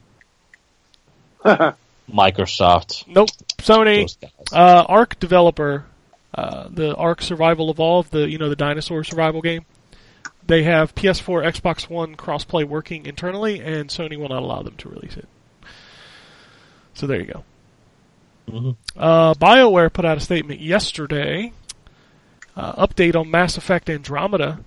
Microsoft. 2.11 3.05
Nope, 3.07 3.29
Sony. 3.59 4.01
Those. 4.01 4.17
Uh, 4.51 4.85
Ark 4.89 5.19
developer, 5.19 5.85
uh, 6.33 6.67
the 6.71 6.95
Ark 6.95 7.21
Survival 7.21 7.69
Evolved, 7.69 8.11
the 8.11 8.27
you 8.27 8.39
know 8.39 8.49
the 8.49 8.55
dinosaur 8.55 9.03
survival 9.03 9.41
game. 9.41 9.65
They 10.47 10.63
have 10.63 10.95
PS4, 10.95 11.45
Xbox 11.45 11.87
One 11.87 12.15
crossplay 12.15 12.65
working 12.65 13.05
internally, 13.05 13.59
and 13.59 13.89
Sony 13.89 14.17
will 14.17 14.29
not 14.29 14.41
allow 14.41 14.63
them 14.63 14.77
to 14.77 14.89
release 14.89 15.15
it. 15.15 15.27
So 16.95 17.05
there 17.05 17.19
you 17.19 17.25
go. 17.25 17.43
Mhm. 18.49 18.75
Uh, 18.95 19.33
BioWare 19.35 19.93
put 19.93 20.05
out 20.05 20.17
a 20.17 20.21
statement 20.21 20.59
yesterday. 20.61 21.51
Uh, 22.57 22.87
update 22.87 23.15
on 23.15 23.29
Mass 23.29 23.55
Effect 23.55 23.87
Andromeda. 23.87 24.59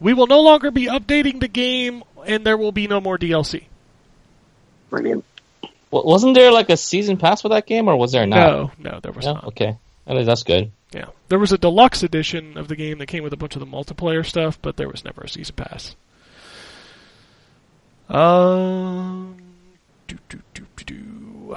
We 0.00 0.12
will 0.12 0.26
no 0.26 0.42
longer 0.42 0.70
be 0.70 0.84
updating 0.86 1.40
the 1.40 1.48
game, 1.48 2.04
and 2.26 2.44
there 2.44 2.58
will 2.58 2.72
be 2.72 2.86
no 2.86 3.00
more 3.00 3.16
DLC. 3.16 3.64
Brilliant. 4.90 5.24
Wa- 5.90 6.02
wasn't 6.04 6.34
there 6.34 6.52
like 6.52 6.68
a 6.68 6.76
season 6.76 7.16
pass 7.16 7.40
for 7.40 7.48
that 7.48 7.66
game, 7.66 7.88
or 7.88 7.96
was 7.96 8.12
there 8.12 8.26
not? 8.26 8.36
No, 8.36 8.70
no, 8.92 9.00
there 9.00 9.12
was 9.12 9.24
No? 9.24 9.32
not. 9.32 9.44
Okay. 9.44 9.78
I 10.06 10.12
think 10.12 10.26
that's 10.26 10.42
good. 10.42 10.72
Yeah, 10.92 11.06
there 11.28 11.38
was 11.38 11.52
a 11.52 11.58
deluxe 11.58 12.02
edition 12.02 12.58
of 12.58 12.68
the 12.68 12.76
game 12.76 12.98
that 12.98 13.06
came 13.06 13.24
with 13.24 13.32
a 13.32 13.36
bunch 13.38 13.56
of 13.56 13.60
the 13.60 13.66
multiplayer 13.66 14.24
stuff, 14.24 14.58
but 14.60 14.76
there 14.76 14.88
was 14.88 15.04
never 15.06 15.22
a 15.22 15.28
season 15.28 15.54
pass. 15.56 15.96
Um, 18.10 19.36
do, 20.06 20.18
do, 20.28 20.40
do, 20.52 20.66
do, 20.76 20.84
do. 20.84 21.56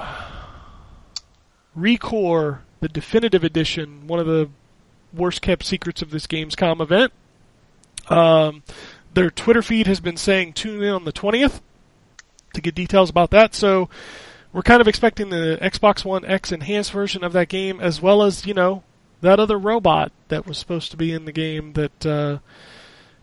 Recore, 1.76 2.60
the 2.80 2.88
definitive 2.88 3.44
edition, 3.44 4.06
one 4.06 4.18
of 4.18 4.26
the 4.26 4.48
worst 5.12 5.42
kept 5.42 5.64
secrets 5.64 6.02
of 6.02 6.10
this 6.10 6.26
Gamescom 6.26 6.80
event. 6.80 7.12
Um, 8.08 8.62
their 9.14 9.30
Twitter 9.30 9.62
feed 9.62 9.86
has 9.86 10.00
been 10.00 10.16
saying 10.16 10.52
tune 10.52 10.82
in 10.82 10.92
on 10.92 11.04
the 11.04 11.12
20th 11.12 11.60
to 12.54 12.60
get 12.60 12.74
details 12.74 13.10
about 13.10 13.30
that. 13.30 13.54
So 13.54 13.88
we're 14.52 14.62
kind 14.62 14.80
of 14.80 14.88
expecting 14.88 15.30
the 15.30 15.58
Xbox 15.60 16.04
One 16.04 16.24
X 16.24 16.52
enhanced 16.52 16.92
version 16.92 17.22
of 17.22 17.32
that 17.32 17.48
game, 17.48 17.80
as 17.80 18.00
well 18.00 18.22
as 18.22 18.46
you 18.46 18.54
know 18.54 18.82
that 19.20 19.40
other 19.40 19.58
robot 19.58 20.12
that 20.28 20.46
was 20.46 20.58
supposed 20.58 20.90
to 20.90 20.96
be 20.96 21.12
in 21.12 21.24
the 21.24 21.32
game 21.32 21.72
that 21.74 22.06
uh, 22.06 22.38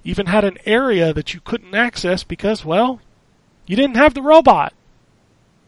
even 0.03 0.28
had 0.28 0.44
an 0.44 0.57
area 0.66 1.14
that 1.14 1.34
you 1.34 1.40
couldn't 1.40 1.74
access 1.74 2.24
because, 2.24 2.64
well, 2.64 2.99
you 3.66 3.76
didn't 3.76 3.98
have 3.98 4.14
the 4.14 4.22
robot. 4.22 4.74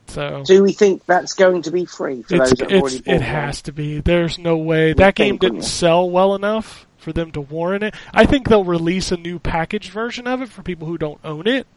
So 0.08 0.44
Do 0.46 0.64
we 0.64 0.72
think 0.74 1.06
that's 1.06 1.34
going 1.34 1.64
to 1.64 1.72
be 1.72 1.86
free 1.86 2.22
for 2.24 2.38
those 2.38 2.52
that 2.52 2.72
already 2.72 3.02
bought 3.02 3.16
it 3.16 3.22
has 3.22 3.62
to 3.64 3.72
be. 3.72 4.00
There's 4.00 4.38
no 4.38 4.58
way 4.58 4.94
that 4.94 5.16
game 5.16 5.38
didn't 5.38 5.64
sell 5.64 6.10
well 6.10 6.34
enough 6.36 6.88
for 6.98 7.14
them 7.14 7.32
to 7.32 7.42
warrant 7.42 7.84
it. 7.84 7.94
I 8.14 8.26
think 8.26 8.48
they'll 8.48 8.64
release 8.64 9.12
a 9.12 9.18
new 9.18 9.40
packaged 9.40 9.92
version 9.92 10.28
of 10.28 10.42
it 10.42 10.50
for 10.50 10.64
people 10.64 10.88
who 10.88 10.98
don't 10.98 11.20
own 11.24 11.48
it. 11.48 11.68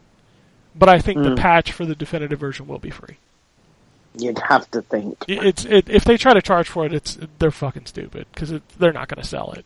But 0.73 0.89
I 0.89 0.99
think 0.99 1.21
the 1.21 1.31
Mm. 1.31 1.37
patch 1.37 1.71
for 1.71 1.85
the 1.85 1.95
definitive 1.95 2.39
version 2.39 2.67
will 2.67 2.79
be 2.79 2.89
free. 2.89 3.17
You'd 4.17 4.39
have 4.39 4.69
to 4.71 4.81
think. 4.81 5.23
It's 5.27 5.63
it, 5.65 5.89
if 5.89 6.03
they 6.03 6.17
try 6.17 6.33
to 6.33 6.41
charge 6.41 6.67
for 6.67 6.85
it, 6.85 6.93
it's 6.93 7.17
they're 7.39 7.51
fucking 7.51 7.85
stupid 7.85 8.27
because 8.33 8.53
they're 8.77 8.93
not 8.93 9.07
going 9.07 9.21
to 9.21 9.27
sell 9.27 9.51
it. 9.51 9.65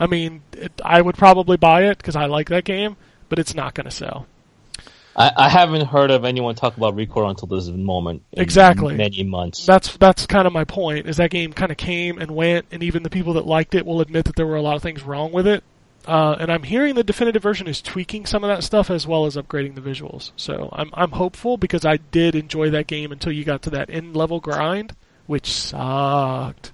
I 0.00 0.06
mean, 0.06 0.42
it, 0.52 0.72
I 0.84 1.00
would 1.02 1.16
probably 1.16 1.56
buy 1.56 1.84
it 1.84 1.98
because 1.98 2.14
I 2.14 2.26
like 2.26 2.48
that 2.50 2.64
game, 2.64 2.96
but 3.28 3.38
it's 3.38 3.54
not 3.54 3.74
going 3.74 3.86
to 3.86 3.90
sell. 3.90 4.26
I, 5.18 5.32
I 5.36 5.48
haven't 5.48 5.86
heard 5.86 6.12
of 6.12 6.24
anyone 6.24 6.54
talk 6.54 6.76
about 6.76 6.94
Recore 6.94 7.28
until 7.28 7.48
this 7.48 7.68
moment. 7.68 8.22
in 8.32 8.40
Exactly. 8.40 8.96
Many 8.96 9.24
months. 9.24 9.66
That's 9.66 9.96
that's 9.96 10.26
kind 10.26 10.46
of 10.46 10.52
my 10.52 10.62
point. 10.62 11.08
Is 11.08 11.16
that 11.16 11.30
game 11.30 11.52
kind 11.52 11.72
of 11.72 11.76
came 11.76 12.18
and 12.18 12.30
went, 12.30 12.66
and 12.70 12.84
even 12.84 13.02
the 13.02 13.10
people 13.10 13.32
that 13.34 13.44
liked 13.44 13.74
it 13.74 13.84
will 13.84 14.00
admit 14.00 14.26
that 14.26 14.36
there 14.36 14.46
were 14.46 14.56
a 14.56 14.62
lot 14.62 14.76
of 14.76 14.82
things 14.82 15.02
wrong 15.02 15.32
with 15.32 15.46
it. 15.46 15.64
Uh, 16.06 16.36
and 16.38 16.50
I'm 16.52 16.62
hearing 16.62 16.94
the 16.94 17.02
definitive 17.02 17.42
version 17.42 17.66
is 17.66 17.82
tweaking 17.82 18.26
some 18.26 18.44
of 18.44 18.48
that 18.48 18.62
stuff 18.62 18.90
as 18.90 19.06
well 19.06 19.26
as 19.26 19.36
upgrading 19.36 19.74
the 19.74 19.80
visuals. 19.80 20.30
So 20.36 20.68
I'm 20.72 20.90
I'm 20.94 21.10
hopeful 21.10 21.56
because 21.56 21.84
I 21.84 21.96
did 21.96 22.36
enjoy 22.36 22.70
that 22.70 22.86
game 22.86 23.10
until 23.10 23.32
you 23.32 23.44
got 23.44 23.62
to 23.62 23.70
that 23.70 23.90
end 23.90 24.16
level 24.16 24.38
grind, 24.38 24.94
which 25.26 25.52
sucked. 25.52 26.72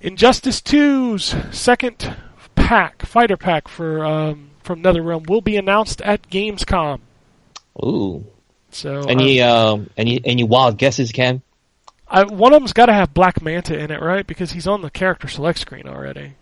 Injustice 0.00 0.62
2's 0.62 1.36
second 1.56 2.16
pack, 2.54 3.04
fighter 3.04 3.36
pack 3.36 3.66
for 3.66 4.04
um, 4.04 4.47
from 4.68 4.82
NetherRealm 4.82 5.26
will 5.30 5.40
be 5.40 5.56
announced 5.56 6.02
at 6.02 6.28
Gamescom. 6.28 7.00
Ooh. 7.82 8.26
So 8.70 9.00
Any 9.00 9.40
uh, 9.40 9.72
um 9.72 9.90
any 9.96 10.20
any 10.24 10.44
wild 10.44 10.76
guesses, 10.76 11.10
Ken? 11.10 11.40
I, 12.06 12.24
one 12.24 12.52
of 12.52 12.60
them's 12.60 12.74
got 12.74 12.86
to 12.86 12.92
have 12.92 13.14
Black 13.14 13.42
Manta 13.42 13.78
in 13.78 13.90
it, 13.90 14.00
right? 14.02 14.26
Because 14.26 14.52
he's 14.52 14.66
on 14.66 14.82
the 14.82 14.90
character 14.90 15.26
select 15.26 15.58
screen 15.58 15.88
already. 15.88 16.34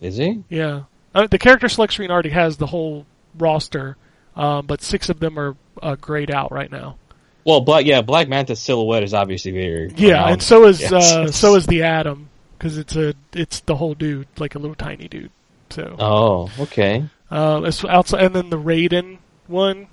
Is 0.00 0.16
he? 0.16 0.44
Yeah, 0.48 0.84
uh, 1.12 1.26
the 1.26 1.38
character 1.38 1.68
select 1.68 1.92
screen 1.92 2.12
already 2.12 2.30
has 2.30 2.56
the 2.56 2.66
whole 2.66 3.04
roster, 3.36 3.96
um, 4.36 4.66
but 4.66 4.80
six 4.80 5.08
of 5.08 5.18
them 5.18 5.36
are 5.36 5.56
uh, 5.82 5.96
grayed 5.96 6.30
out 6.30 6.52
right 6.52 6.70
now. 6.70 6.98
Well, 7.44 7.62
Black 7.62 7.84
yeah, 7.84 8.02
Black 8.02 8.28
Manta's 8.28 8.60
silhouette 8.60 9.02
is 9.02 9.12
obviously 9.12 9.50
very 9.50 9.92
Yeah, 9.96 10.28
and 10.28 10.40
so 10.40 10.66
is 10.66 10.80
Yes. 10.80 10.92
uh, 10.92 11.32
so 11.32 11.56
is 11.56 11.66
the 11.66 11.82
Atom 11.82 12.28
because 12.56 12.78
it's 12.78 12.94
a 12.94 13.14
it's 13.32 13.58
the 13.60 13.74
whole 13.74 13.94
dude, 13.94 14.28
like 14.38 14.54
a 14.54 14.58
little 14.60 14.76
tiny 14.76 15.08
dude. 15.08 15.32
So 15.70 15.96
Oh, 15.98 16.50
okay. 16.60 17.04
Uh, 17.30 17.70
outside, 17.88 18.22
and 18.22 18.34
then 18.34 18.50
the 18.50 18.58
Raiden 18.58 19.18
one. 19.46 19.88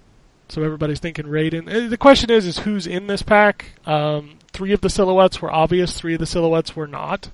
So 0.50 0.64
everybody's 0.64 1.00
thinking 1.00 1.26
Raiden. 1.26 1.74
Uh, 1.74 1.90
The 1.90 1.98
question 1.98 2.30
is, 2.30 2.46
is 2.46 2.60
who's 2.60 2.86
in 2.86 3.08
this 3.08 3.22
pack? 3.22 3.66
Um, 3.86 4.38
three 4.52 4.74
of 4.74 4.82
the 4.82 4.90
silhouettes 4.90 5.42
were 5.42 5.52
obvious. 5.52 5.98
Three 5.98 6.14
of 6.14 6.20
the 6.20 6.26
silhouettes 6.26 6.76
were 6.76 6.88
not. 6.88 7.30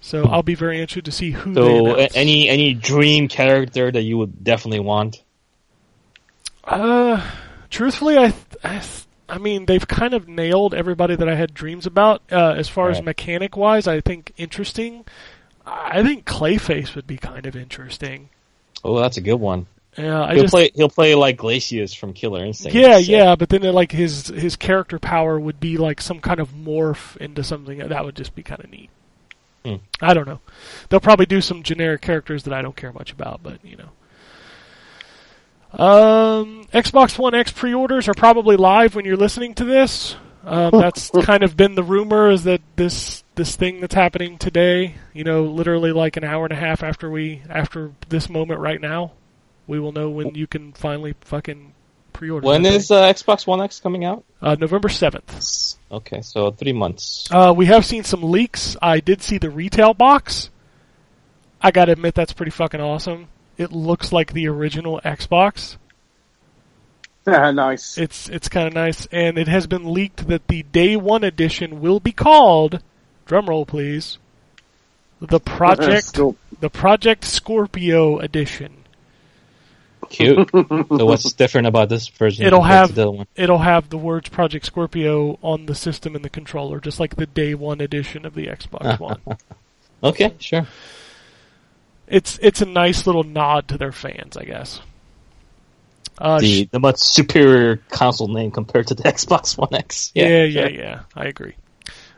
So 0.00 0.24
I'll 0.24 0.42
be 0.42 0.54
very 0.54 0.80
interested 0.80 1.04
to 1.04 1.12
see 1.12 1.30
who. 1.30 1.54
So 1.54 1.94
any 2.14 2.48
any 2.48 2.74
dream 2.74 3.28
character 3.28 3.92
that 3.92 4.02
you 4.02 4.18
would 4.18 4.42
definitely 4.42 4.80
want? 4.80 5.22
Uh, 6.64 7.30
truthfully, 7.68 8.16
I, 8.16 8.32
I, 8.64 8.82
I 9.28 9.38
mean, 9.38 9.66
they've 9.66 9.86
kind 9.86 10.14
of 10.14 10.26
nailed 10.26 10.74
everybody 10.74 11.16
that 11.16 11.28
I 11.28 11.34
had 11.34 11.52
dreams 11.54 11.86
about. 11.86 12.22
Uh, 12.30 12.54
as 12.56 12.68
far 12.68 12.90
as 12.90 13.02
mechanic 13.02 13.56
wise, 13.56 13.86
I 13.86 14.00
think 14.00 14.32
interesting. 14.36 15.04
I 15.66 16.02
think 16.02 16.24
Clayface 16.24 16.94
would 16.94 17.06
be 17.06 17.16
kind 17.16 17.46
of 17.46 17.54
interesting. 17.54 18.30
Oh, 18.84 18.98
that's 18.98 19.16
a 19.16 19.20
good 19.20 19.34
one. 19.40 19.66
Yeah, 19.98 20.22
I 20.24 20.34
he'll 20.34 20.44
just 20.44 20.52
play 20.52 20.70
he'll 20.74 20.88
play 20.88 21.14
like 21.14 21.36
Glacius 21.36 21.96
from 21.96 22.12
Killer 22.12 22.44
Instinct. 22.44 22.74
yeah, 22.76 22.94
So- 22.96 23.10
yeah, 23.12 23.34
but 23.36 23.48
then 23.48 23.62
like 23.62 23.90
his 23.92 24.28
his 24.28 24.56
character 24.56 24.98
power 24.98 25.38
would 25.38 25.58
be 25.58 25.76
like 25.76 26.00
some 26.00 26.20
kind 26.20 26.38
of 26.40 26.50
morph 26.50 27.16
into 27.16 27.42
something 27.42 27.78
that 27.78 28.04
would 28.04 28.14
just 28.16 28.34
be 28.34 28.42
kind 28.42 28.62
of 28.62 28.70
neat. 28.70 28.88
Hmm. 29.64 29.76
I 30.00 30.14
don't 30.14 30.26
know. 30.26 30.40
They'll 30.88 31.00
probably 31.00 31.26
do 31.26 31.40
some 31.40 31.62
generic 31.62 32.00
characters 32.02 32.44
that 32.44 32.54
I 32.54 32.62
don't 32.62 32.76
care 32.76 32.92
much 32.92 33.12
about, 33.12 33.42
but 33.42 33.58
you 33.64 33.76
know. 33.76 33.90
Um, 35.72 36.64
Xbox 36.72 37.18
One 37.18 37.34
X 37.34 37.52
pre-orders 37.52 38.08
are 38.08 38.14
probably 38.14 38.56
live 38.56 38.94
when 38.94 39.04
you're 39.04 39.16
listening 39.16 39.54
to 39.54 39.64
this. 39.64 40.16
Um, 40.44 40.70
that's 40.72 41.10
kind 41.10 41.42
of 41.42 41.56
been 41.56 41.74
the 41.74 41.82
rumor 41.82 42.30
is 42.30 42.44
that 42.44 42.62
this 42.76 43.22
this 43.34 43.56
thing 43.56 43.80
that's 43.80 43.94
happening 43.94 44.38
today, 44.38 44.94
you 45.12 45.24
know, 45.24 45.44
literally 45.44 45.92
like 45.92 46.16
an 46.16 46.24
hour 46.24 46.44
and 46.44 46.52
a 46.52 46.56
half 46.56 46.82
after 46.82 47.10
we 47.10 47.42
after 47.48 47.92
this 48.08 48.28
moment 48.28 48.60
right 48.60 48.80
now, 48.80 49.12
we 49.66 49.78
will 49.78 49.92
know 49.92 50.08
when 50.10 50.34
you 50.34 50.46
can 50.46 50.72
finally 50.72 51.14
fucking 51.20 51.74
pre-order. 52.12 52.46
When 52.46 52.64
is 52.64 52.90
uh, 52.90 53.04
Xbox 53.12 53.46
One 53.46 53.60
X 53.60 53.80
coming 53.80 54.04
out? 54.04 54.24
uh, 54.40 54.56
November 54.58 54.88
seventh? 54.88 55.76
Okay, 55.92 56.22
so 56.22 56.50
three 56.50 56.72
months. 56.72 57.28
Uh, 57.30 57.52
we 57.56 57.66
have 57.66 57.84
seen 57.84 58.04
some 58.04 58.22
leaks. 58.22 58.76
I 58.80 59.00
did 59.00 59.22
see 59.22 59.38
the 59.38 59.50
retail 59.50 59.92
box. 59.94 60.50
I 61.60 61.70
gotta 61.70 61.92
admit 61.92 62.14
that's 62.14 62.32
pretty 62.32 62.50
fucking 62.50 62.80
awesome. 62.80 63.28
It 63.58 63.72
looks 63.72 64.10
like 64.10 64.32
the 64.32 64.48
original 64.48 65.00
Xbox. 65.04 65.76
nice. 67.26 67.98
It's 67.98 68.28
it's 68.28 68.48
kind 68.48 68.66
of 68.66 68.74
nice, 68.74 69.06
and 69.12 69.38
it 69.38 69.48
has 69.48 69.66
been 69.66 69.92
leaked 69.92 70.28
that 70.28 70.48
the 70.48 70.62
day 70.62 70.96
one 70.96 71.24
edition 71.24 71.80
will 71.80 72.00
be 72.00 72.12
called, 72.12 72.82
drumroll 73.26 73.66
please, 73.66 74.18
the 75.20 75.40
Project 75.58 76.18
the 76.60 76.70
Project 76.70 77.24
Scorpio 77.24 78.18
edition. 78.18 78.72
Cute. 80.08 80.50
so 80.50 81.06
what's 81.06 81.32
different 81.34 81.68
about 81.68 81.88
this 81.88 82.08
version? 82.08 82.44
It'll 82.44 82.62
have 82.62 82.94
the 82.94 83.10
one? 83.10 83.26
it'll 83.36 83.58
have 83.58 83.90
the 83.90 83.98
words 83.98 84.28
Project 84.28 84.66
Scorpio 84.66 85.38
on 85.42 85.66
the 85.66 85.74
system 85.74 86.16
and 86.16 86.24
the 86.24 86.30
controller, 86.30 86.80
just 86.80 86.98
like 86.98 87.16
the 87.16 87.26
day 87.26 87.54
one 87.54 87.80
edition 87.80 88.26
of 88.26 88.34
the 88.34 88.46
Xbox 88.46 88.98
One. 89.26 89.38
Okay, 90.02 90.34
sure. 90.38 90.66
It's 92.08 92.38
it's 92.42 92.60
a 92.60 92.66
nice 92.66 93.06
little 93.06 93.22
nod 93.22 93.68
to 93.68 93.78
their 93.78 93.92
fans, 93.92 94.36
I 94.36 94.44
guess. 94.44 94.80
Uh, 96.20 96.38
the 96.38 96.68
the 96.70 96.78
much 96.78 96.98
superior 96.98 97.76
console 97.88 98.28
name 98.28 98.50
compared 98.50 98.86
to 98.88 98.94
the 98.94 99.02
Xbox 99.04 99.56
One 99.56 99.72
X. 99.74 100.12
yeah, 100.14 100.44
yeah, 100.44 100.68
yeah, 100.68 101.00
I 101.16 101.24
agree. 101.24 101.54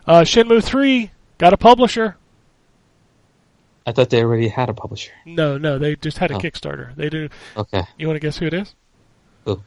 Uh, 0.06 0.22
Shenmue 0.22 0.62
three 0.64 1.10
got 1.38 1.52
a 1.52 1.56
publisher. 1.56 2.16
I 3.86 3.92
thought 3.92 4.10
they 4.10 4.22
already 4.22 4.48
had 4.48 4.68
a 4.68 4.74
publisher. 4.74 5.12
No, 5.26 5.58
no, 5.58 5.78
they 5.78 5.96
just 5.96 6.18
had 6.18 6.30
a 6.30 6.34
Oh. 6.34 6.38
Kickstarter. 6.38 6.94
They 6.96 7.08
do. 7.08 7.28
Okay. 7.56 7.82
You 7.98 8.06
want 8.08 8.16
to 8.16 8.20
guess 8.20 8.38
who 8.38 8.46
it 8.46 8.54
is? 8.54 8.74
Who? 9.44 9.62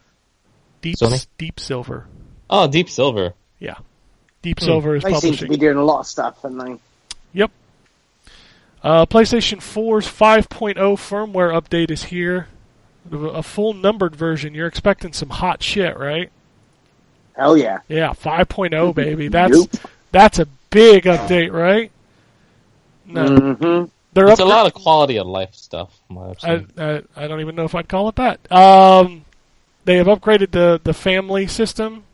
Deep 0.81 0.97
Sony? 0.97 1.25
Deep 1.37 1.59
Silver. 1.59 2.05
Oh, 2.49 2.67
Deep 2.67 2.89
Silver. 2.89 3.33
Yeah, 3.59 3.75
Deep 4.41 4.59
Hmm. 4.59 4.65
Silver 4.65 4.95
is 4.97 5.03
They 5.03 5.13
seem 5.15 5.35
to 5.35 5.47
be 5.47 5.57
doing 5.57 5.77
a 5.77 5.83
lot 5.83 6.01
of 6.01 6.07
stuff, 6.07 6.43
and 6.43 6.59
they. 6.59 6.75
Yep. 7.33 7.51
Uh, 8.83 9.05
PlayStation 9.05 9.57
4's 9.59 10.07
5.0 10.07 10.75
firmware 10.75 11.51
update 11.59 11.89
is 11.89 12.03
here. 12.03 12.47
A 13.11 13.43
full 13.43 13.73
numbered 13.73 14.15
version. 14.15 14.53
You're 14.53 14.67
expecting 14.67 15.13
some 15.13 15.29
hot 15.29 15.61
shit, 15.61 15.97
right? 15.97 16.31
Hell 17.33 17.57
yeah. 17.57 17.79
Yeah, 17.87 18.09
5.0, 18.11 18.95
baby. 18.95 19.27
That's 19.27 19.51
Nope. 19.53 19.69
that's 20.11 20.39
a 20.39 20.47
big 20.69 21.03
update, 21.03 21.51
right? 21.51 21.91
No, 23.05 23.89
they're 24.13 24.27
It's 24.29 24.39
a 24.39 24.45
lot 24.45 24.65
of 24.65 24.73
quality 24.73 25.17
of 25.17 25.27
life 25.27 25.53
stuff. 25.53 25.99
I've 26.09 26.37
I, 26.43 26.57
seen. 26.57 26.67
I, 26.77 27.03
I 27.15 27.27
don't 27.27 27.41
even 27.41 27.55
know 27.55 27.65
if 27.65 27.75
I'd 27.75 27.87
call 27.89 28.09
it 28.09 28.15
that. 28.15 28.51
Um, 28.51 29.25
they 29.83 29.97
have 29.97 30.07
upgraded 30.07 30.51
the, 30.51 30.79
the 30.83 30.93
family 30.93 31.45
system 31.47 32.05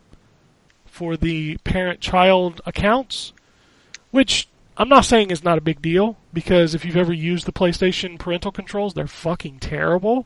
for 0.86 1.16
the 1.16 1.58
parent-child 1.64 2.60
accounts, 2.66 3.32
which 4.10 4.48
I'm 4.78 4.90
not 4.90 5.06
saying 5.06 5.32
is 5.32 5.44
not 5.44 5.58
a 5.58 5.62
big 5.62 5.82
deal 5.82 6.18
because 6.34 6.74
if 6.74 6.84
you've 6.84 6.98
ever 6.98 7.14
used 7.14 7.46
the 7.46 7.52
PlayStation 7.52 8.18
parental 8.20 8.52
controls, 8.52 8.94
they're 8.94 9.08
fucking 9.08 9.60
terrible. 9.60 10.26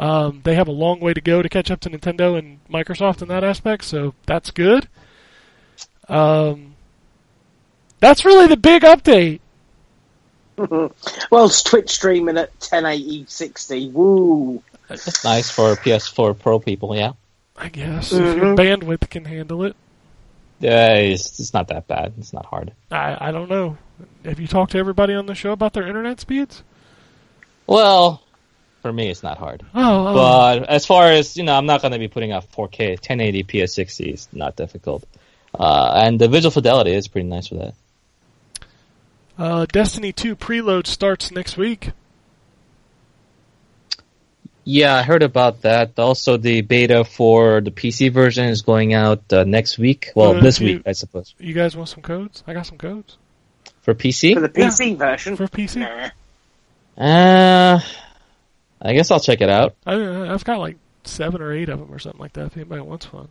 Um, 0.00 0.40
they 0.44 0.54
have 0.54 0.66
a 0.66 0.72
long 0.72 0.98
way 0.98 1.12
to 1.12 1.20
go 1.20 1.42
to 1.42 1.48
catch 1.50 1.70
up 1.70 1.80
to 1.80 1.90
Nintendo 1.90 2.38
and 2.38 2.58
Microsoft 2.70 3.20
in 3.20 3.28
that 3.28 3.44
aspect, 3.44 3.84
so 3.84 4.14
that's 4.24 4.50
good. 4.50 4.88
Um, 6.08 6.74
that's 7.98 8.24
really 8.24 8.46
the 8.46 8.56
big 8.56 8.82
update. 8.82 9.40
Well, 11.30 11.46
it's 11.46 11.62
Twitch 11.62 11.88
streaming 11.88 12.36
at 12.36 12.50
1080 12.58 13.24
60. 13.26 13.88
Woo. 13.90 14.62
It's 14.90 15.24
nice 15.24 15.50
for 15.50 15.74
PS4 15.74 16.38
Pro 16.38 16.58
people, 16.58 16.94
yeah. 16.94 17.12
I 17.56 17.68
guess 17.70 18.12
if 18.12 18.36
your 18.36 18.54
bandwidth 18.56 19.08
can 19.08 19.24
handle 19.24 19.64
it. 19.64 19.74
Yeah, 20.58 20.92
it's, 20.96 21.40
it's 21.40 21.54
not 21.54 21.68
that 21.68 21.86
bad. 21.88 22.12
It's 22.18 22.34
not 22.34 22.44
hard. 22.44 22.72
I 22.90 23.28
I 23.28 23.30
don't 23.30 23.48
know. 23.48 23.78
Have 24.26 24.38
you 24.38 24.46
talked 24.46 24.72
to 24.72 24.78
everybody 24.78 25.14
on 25.14 25.24
the 25.24 25.34
show 25.34 25.52
about 25.52 25.72
their 25.72 25.86
internet 25.86 26.20
speeds? 26.20 26.62
Well, 27.66 28.22
for 28.82 28.92
me, 28.92 29.10
it's 29.10 29.22
not 29.22 29.38
hard. 29.38 29.62
Oh, 29.74 30.08
oh. 30.08 30.14
But 30.14 30.68
as 30.68 30.86
far 30.86 31.10
as 31.10 31.36
you 31.36 31.42
know, 31.44 31.54
I'm 31.54 31.66
not 31.66 31.82
going 31.82 31.92
to 31.92 31.98
be 31.98 32.08
putting 32.08 32.32
out 32.32 32.50
4K 32.52 32.90
1080 32.90 33.44
PS60 33.44 34.14
is 34.14 34.28
not 34.32 34.56
difficult, 34.56 35.04
uh, 35.58 35.92
and 35.96 36.18
the 36.20 36.28
visual 36.28 36.50
fidelity 36.50 36.92
is 36.94 37.08
pretty 37.08 37.28
nice 37.28 37.48
for 37.48 37.56
that. 37.56 37.74
uh, 39.38 39.66
Destiny 39.66 40.12
2 40.12 40.36
preload 40.36 40.86
starts 40.86 41.30
next 41.30 41.56
week. 41.56 41.90
Yeah, 44.64 44.94
I 44.94 45.02
heard 45.02 45.22
about 45.22 45.62
that. 45.62 45.98
Also, 45.98 46.36
the 46.36 46.60
beta 46.60 47.04
for 47.04 47.60
the 47.60 47.70
PC 47.70 48.12
version 48.12 48.44
is 48.46 48.62
going 48.62 48.92
out 48.92 49.32
uh, 49.32 49.44
next 49.44 49.78
week. 49.78 50.10
Well, 50.14 50.36
Uh, 50.36 50.40
this 50.40 50.60
you- 50.60 50.76
week, 50.76 50.82
I 50.86 50.92
suppose. 50.92 51.34
You 51.38 51.54
guys 51.54 51.76
want 51.76 51.88
some 51.88 52.02
codes? 52.02 52.44
I 52.46 52.52
got 52.52 52.66
some 52.66 52.78
codes 52.78 53.16
For 53.82 53.94
PC? 53.94 54.34
For 54.34 54.40
the 54.40 54.48
PC 54.50 54.96
version. 54.96 55.36
for 55.36 55.48
PC. 55.48 55.76
Nah. 55.80 56.10
Uh, 57.02 57.80
I 58.82 58.94
guess 58.94 59.10
I'll 59.10 59.20
check 59.20 59.40
it 59.40 59.50
out. 59.50 59.76
I, 59.84 59.94
have 59.94 60.44
got 60.44 60.58
like 60.58 60.76
seven 61.04 61.42
or 61.42 61.52
eight 61.52 61.68
of 61.68 61.78
them 61.78 61.92
or 61.92 61.98
something 61.98 62.20
like 62.20 62.32
that. 62.34 62.46
If 62.46 62.56
anybody 62.56 62.80
wants 62.82 63.12
one. 63.12 63.28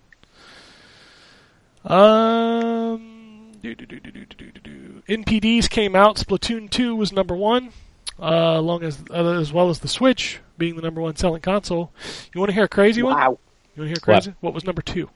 Um, 1.86 3.52
do, 3.62 3.74
do, 3.74 3.86
do, 3.86 4.00
do, 4.00 4.12
do, 4.12 4.26
do, 4.26 4.52
do. 4.62 5.04
NPDs 5.08 5.70
came 5.70 5.96
out. 5.96 6.18
Splatoon 6.18 6.70
two 6.70 6.96
was 6.96 7.12
number 7.12 7.36
one, 7.36 7.72
uh, 8.20 8.56
along 8.58 8.84
as 8.84 9.02
uh, 9.10 9.40
as 9.40 9.54
well 9.54 9.70
as 9.70 9.80
the 9.80 9.88
Switch 9.88 10.40
being 10.58 10.76
the 10.76 10.82
number 10.82 11.02
one 11.02 11.16
selling 11.16 11.42
console. 11.42 11.92
You 12.34 12.40
want 12.40 12.50
to 12.50 12.54
hear 12.54 12.66
a 12.66 12.70
crazy 12.70 13.02
wow. 13.02 13.12
one? 13.12 13.20
You 13.22 13.28
want 13.28 13.40
to 13.76 13.86
hear 13.88 13.96
crazy? 13.96 14.32
What? 14.32 14.50
what 14.50 14.54
was 14.54 14.66
number 14.66 14.82
two? 14.82 15.00
You 15.00 15.10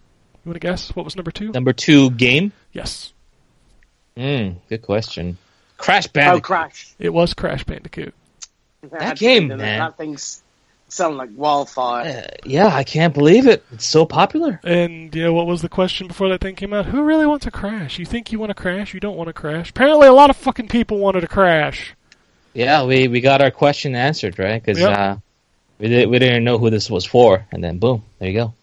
want 0.49 0.55
to 0.55 0.59
guess 0.59 0.95
what 0.95 1.05
was 1.05 1.15
number 1.15 1.31
two? 1.31 1.51
Number 1.51 1.73
two 1.73 2.09
game. 2.11 2.53
Yes. 2.71 3.13
Mm, 4.17 4.57
good 4.69 4.81
question. 4.81 5.37
Crash 5.77 6.07
Bandicoot. 6.07 6.37
Oh, 6.37 6.41
Crash. 6.41 6.95
It 6.99 7.13
was 7.13 7.33
Crash 7.33 7.63
Bandicoot. 7.63 8.13
That 8.91 9.17
game, 9.17 9.47
that, 9.49 9.57
man. 9.57 9.79
That 9.79 9.97
thing's 9.97 10.41
selling 10.89 11.17
like 11.17 11.29
wildfire. 11.35 12.25
Uh, 12.27 12.35
yeah, 12.45 12.67
I 12.67 12.83
can't 12.83 13.13
believe 13.13 13.47
it. 13.47 13.63
It's 13.71 13.85
so 13.85 14.05
popular. 14.05 14.59
And 14.63 15.13
yeah, 15.15 15.29
what 15.29 15.47
was 15.47 15.61
the 15.61 15.69
question 15.69 16.07
before 16.07 16.29
that 16.29 16.41
thing 16.41 16.55
came 16.55 16.73
out? 16.73 16.85
Who 16.85 17.03
really 17.03 17.25
wants 17.25 17.45
to 17.45 17.51
crash? 17.51 17.97
You 17.97 18.05
think 18.05 18.31
you 18.31 18.39
want 18.39 18.49
to 18.51 18.55
crash? 18.55 18.93
You 18.93 18.99
don't 18.99 19.17
want 19.17 19.27
to 19.27 19.33
crash. 19.33 19.69
Apparently, 19.71 20.07
a 20.07 20.13
lot 20.13 20.29
of 20.29 20.37
fucking 20.37 20.67
people 20.67 20.99
wanted 20.99 21.21
to 21.21 21.27
crash. 21.27 21.95
Yeah, 22.53 22.83
we, 22.85 23.07
we 23.07 23.21
got 23.21 23.41
our 23.41 23.49
question 23.51 23.95
answered, 23.95 24.37
right? 24.37 24.61
Because 24.63 24.79
Yep. 24.79 24.97
uh, 24.97 25.15
we, 25.79 25.87
did, 25.87 26.09
we 26.09 26.19
didn't 26.19 26.43
know 26.43 26.59
who 26.59 26.69
this 26.69 26.89
was 26.89 27.03
for, 27.05 27.45
and 27.51 27.63
then 27.63 27.79
boom, 27.79 28.03
there 28.19 28.29
you 28.29 28.35
go. 28.35 28.53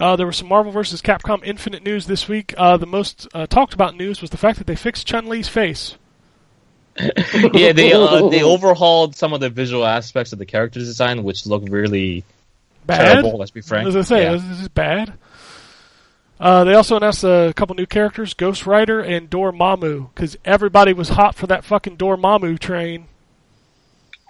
Uh, 0.00 0.16
there 0.16 0.26
was 0.26 0.36
some 0.36 0.48
Marvel 0.48 0.72
vs. 0.72 1.00
Capcom 1.00 1.42
Infinite 1.44 1.82
news 1.82 2.06
this 2.06 2.28
week. 2.28 2.52
Uh, 2.58 2.76
the 2.76 2.86
most 2.86 3.28
uh, 3.32 3.46
talked 3.46 3.72
about 3.72 3.96
news 3.96 4.20
was 4.20 4.30
the 4.30 4.36
fact 4.36 4.58
that 4.58 4.66
they 4.66 4.74
fixed 4.76 5.06
Chun 5.06 5.26
Li's 5.26 5.48
face. 5.48 5.96
yeah, 7.54 7.72
they 7.72 7.92
uh, 7.92 8.28
they 8.28 8.42
overhauled 8.54 9.16
some 9.16 9.32
of 9.32 9.40
the 9.40 9.50
visual 9.50 9.84
aspects 9.84 10.32
of 10.32 10.38
the 10.38 10.46
character 10.46 10.78
design, 10.80 11.22
which 11.24 11.46
look 11.46 11.62
really 11.68 12.24
Bad. 12.86 13.04
terrible. 13.12 13.38
Let's 13.38 13.50
be 13.50 13.60
frank. 13.60 13.88
As 13.88 13.96
I 13.96 14.02
say, 14.02 14.22
Yeah. 14.22 14.32
this 14.32 14.60
is 14.60 14.68
bad. 14.68 15.12
Uh, 16.38 16.64
they 16.64 16.74
also 16.74 16.96
announced 16.96 17.24
a 17.24 17.52
couple 17.56 17.74
new 17.76 17.86
characters, 17.86 18.34
Ghost 18.34 18.66
Rider 18.66 19.00
and 19.00 19.30
Dormammu, 19.30 20.08
because 20.14 20.36
everybody 20.44 20.92
was 20.92 21.08
hot 21.08 21.34
for 21.34 21.46
that 21.46 21.64
fucking 21.64 21.96
Dormammu 21.96 22.58
train. 22.58 23.06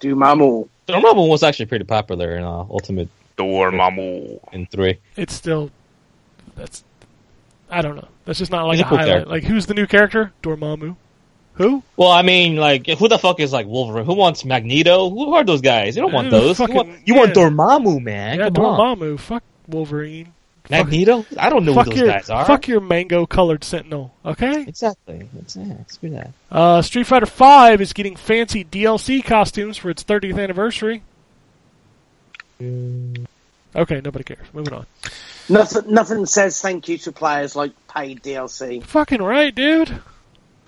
Do 0.00 0.14
Mamu. 0.14 0.68
Dormammu 0.86 1.28
was 1.28 1.42
actually 1.42 1.66
pretty 1.66 1.84
popular 1.84 2.36
in 2.36 2.44
uh, 2.44 2.64
Ultimate 2.70 3.08
Dormammu. 3.36 4.38
in 4.52 4.66
three. 4.66 4.98
It's 5.16 5.34
still 5.34 5.70
that's 6.54 6.84
I 7.70 7.82
don't 7.82 7.96
know. 7.96 8.06
That's 8.24 8.38
just 8.38 8.52
not 8.52 8.66
like 8.66 8.76
He's 8.76 8.82
a 8.82 8.86
a 8.86 8.88
cool 8.88 8.98
highlight. 8.98 9.12
character. 9.12 9.30
Like 9.30 9.44
who's 9.44 9.66
the 9.66 9.74
new 9.74 9.86
character? 9.86 10.32
Dormammu. 10.42 10.94
Who? 11.56 11.82
Well, 11.96 12.10
I 12.10 12.22
mean, 12.22 12.56
like, 12.56 12.86
who 12.86 13.08
the 13.08 13.18
fuck 13.18 13.40
is 13.40 13.52
like 13.52 13.66
Wolverine? 13.66 14.04
Who 14.04 14.14
wants 14.14 14.44
Magneto? 14.44 15.08
Who 15.10 15.34
are 15.34 15.44
those 15.44 15.62
guys? 15.62 15.96
You 15.96 16.02
don't 16.02 16.12
want 16.12 16.30
those. 16.30 16.58
fucking- 16.58 16.74
you 16.76 16.82
want, 16.82 17.08
you 17.08 17.14
want. 17.14 17.34
Dormammu, 17.34 18.02
man. 18.02 18.38
yeah, 18.38 18.50
Come 18.50 18.64
on. 18.64 18.98
Dormammu. 18.98 19.18
Fuck 19.18 19.42
Wolverine. 19.68 20.32
Magneto? 20.68 21.24
I 21.38 21.48
don't 21.48 21.64
know 21.64 21.74
fuck 21.74 21.84
who 21.86 21.90
those 21.92 21.98
your 22.00 22.08
guys 22.08 22.28
are. 22.28 22.44
fuck 22.44 22.66
your 22.66 22.80
mango 22.80 23.24
colored 23.24 23.62
Sentinel. 23.62 24.12
Okay. 24.24 24.62
Exactly. 24.62 25.28
It's, 25.38 25.54
yeah, 25.56 25.74
screw 25.86 26.10
that. 26.10 26.32
Uh, 26.50 26.82
Street 26.82 27.06
Fighter 27.06 27.24
Five 27.26 27.80
is 27.80 27.92
getting 27.92 28.16
fancy 28.16 28.64
DLC 28.64 29.24
costumes 29.24 29.76
for 29.76 29.90
its 29.90 30.02
30th 30.02 30.42
anniversary. 30.42 31.02
Okay, 32.60 34.00
nobody 34.02 34.24
cares. 34.24 34.46
Moving 34.52 34.74
on. 34.74 34.86
Nothing, 35.48 35.92
nothing 35.92 36.26
says 36.26 36.60
thank 36.60 36.88
you 36.88 36.98
to 36.98 37.12
players 37.12 37.54
like 37.54 37.72
paid 37.88 38.22
DLC. 38.22 38.82
Fucking 38.82 39.22
right, 39.22 39.54
dude. 39.54 40.00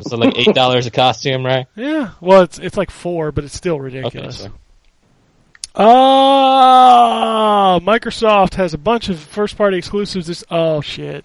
So 0.01 0.16
like 0.16 0.39
eight 0.39 0.55
dollars 0.55 0.87
a 0.87 0.91
costume, 0.91 1.45
right? 1.45 1.66
Yeah. 1.75 2.11
Well, 2.20 2.43
it's 2.43 2.59
it's 2.59 2.77
like 2.77 2.91
four, 2.91 3.33
but 3.33 3.45
it's 3.45 3.55
still 3.55 3.77
Okay, 3.77 3.85
ridiculous. 3.97 4.39
so 4.41 4.53
Oh, 5.75 7.81
Microsoft 7.83 8.55
has 8.55 8.75
a 8.75 8.79
bunch 8.79 9.09
of 9.09 9.19
first 9.19 9.57
party 9.57 9.79
exclusives. 9.79 10.27
This 10.27 10.45
oh 10.51 10.81
shit. 10.81 11.25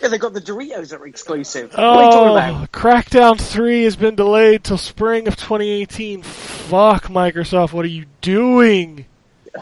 Yeah, 0.00 0.08
they 0.08 0.16
got 0.16 0.32
the 0.32 0.40
Doritos 0.40 0.88
that 0.88 1.02
are 1.02 1.06
exclusive. 1.06 1.70
what 1.72 1.78
are 1.78 2.04
you 2.04 2.10
talking 2.10 2.28
Oh, 2.30 2.36
about? 2.62 2.72
Crackdown 2.72 3.38
3 3.38 3.84
has 3.84 3.94
been 3.94 4.14
delayed 4.14 4.64
till 4.64 4.78
spring 4.78 5.28
of 5.28 5.36
2018. 5.36 6.22
Fuck, 6.22 7.08
Microsoft, 7.08 7.74
what 7.74 7.84
are 7.84 7.88
you 7.88 8.06
doing? 8.22 9.04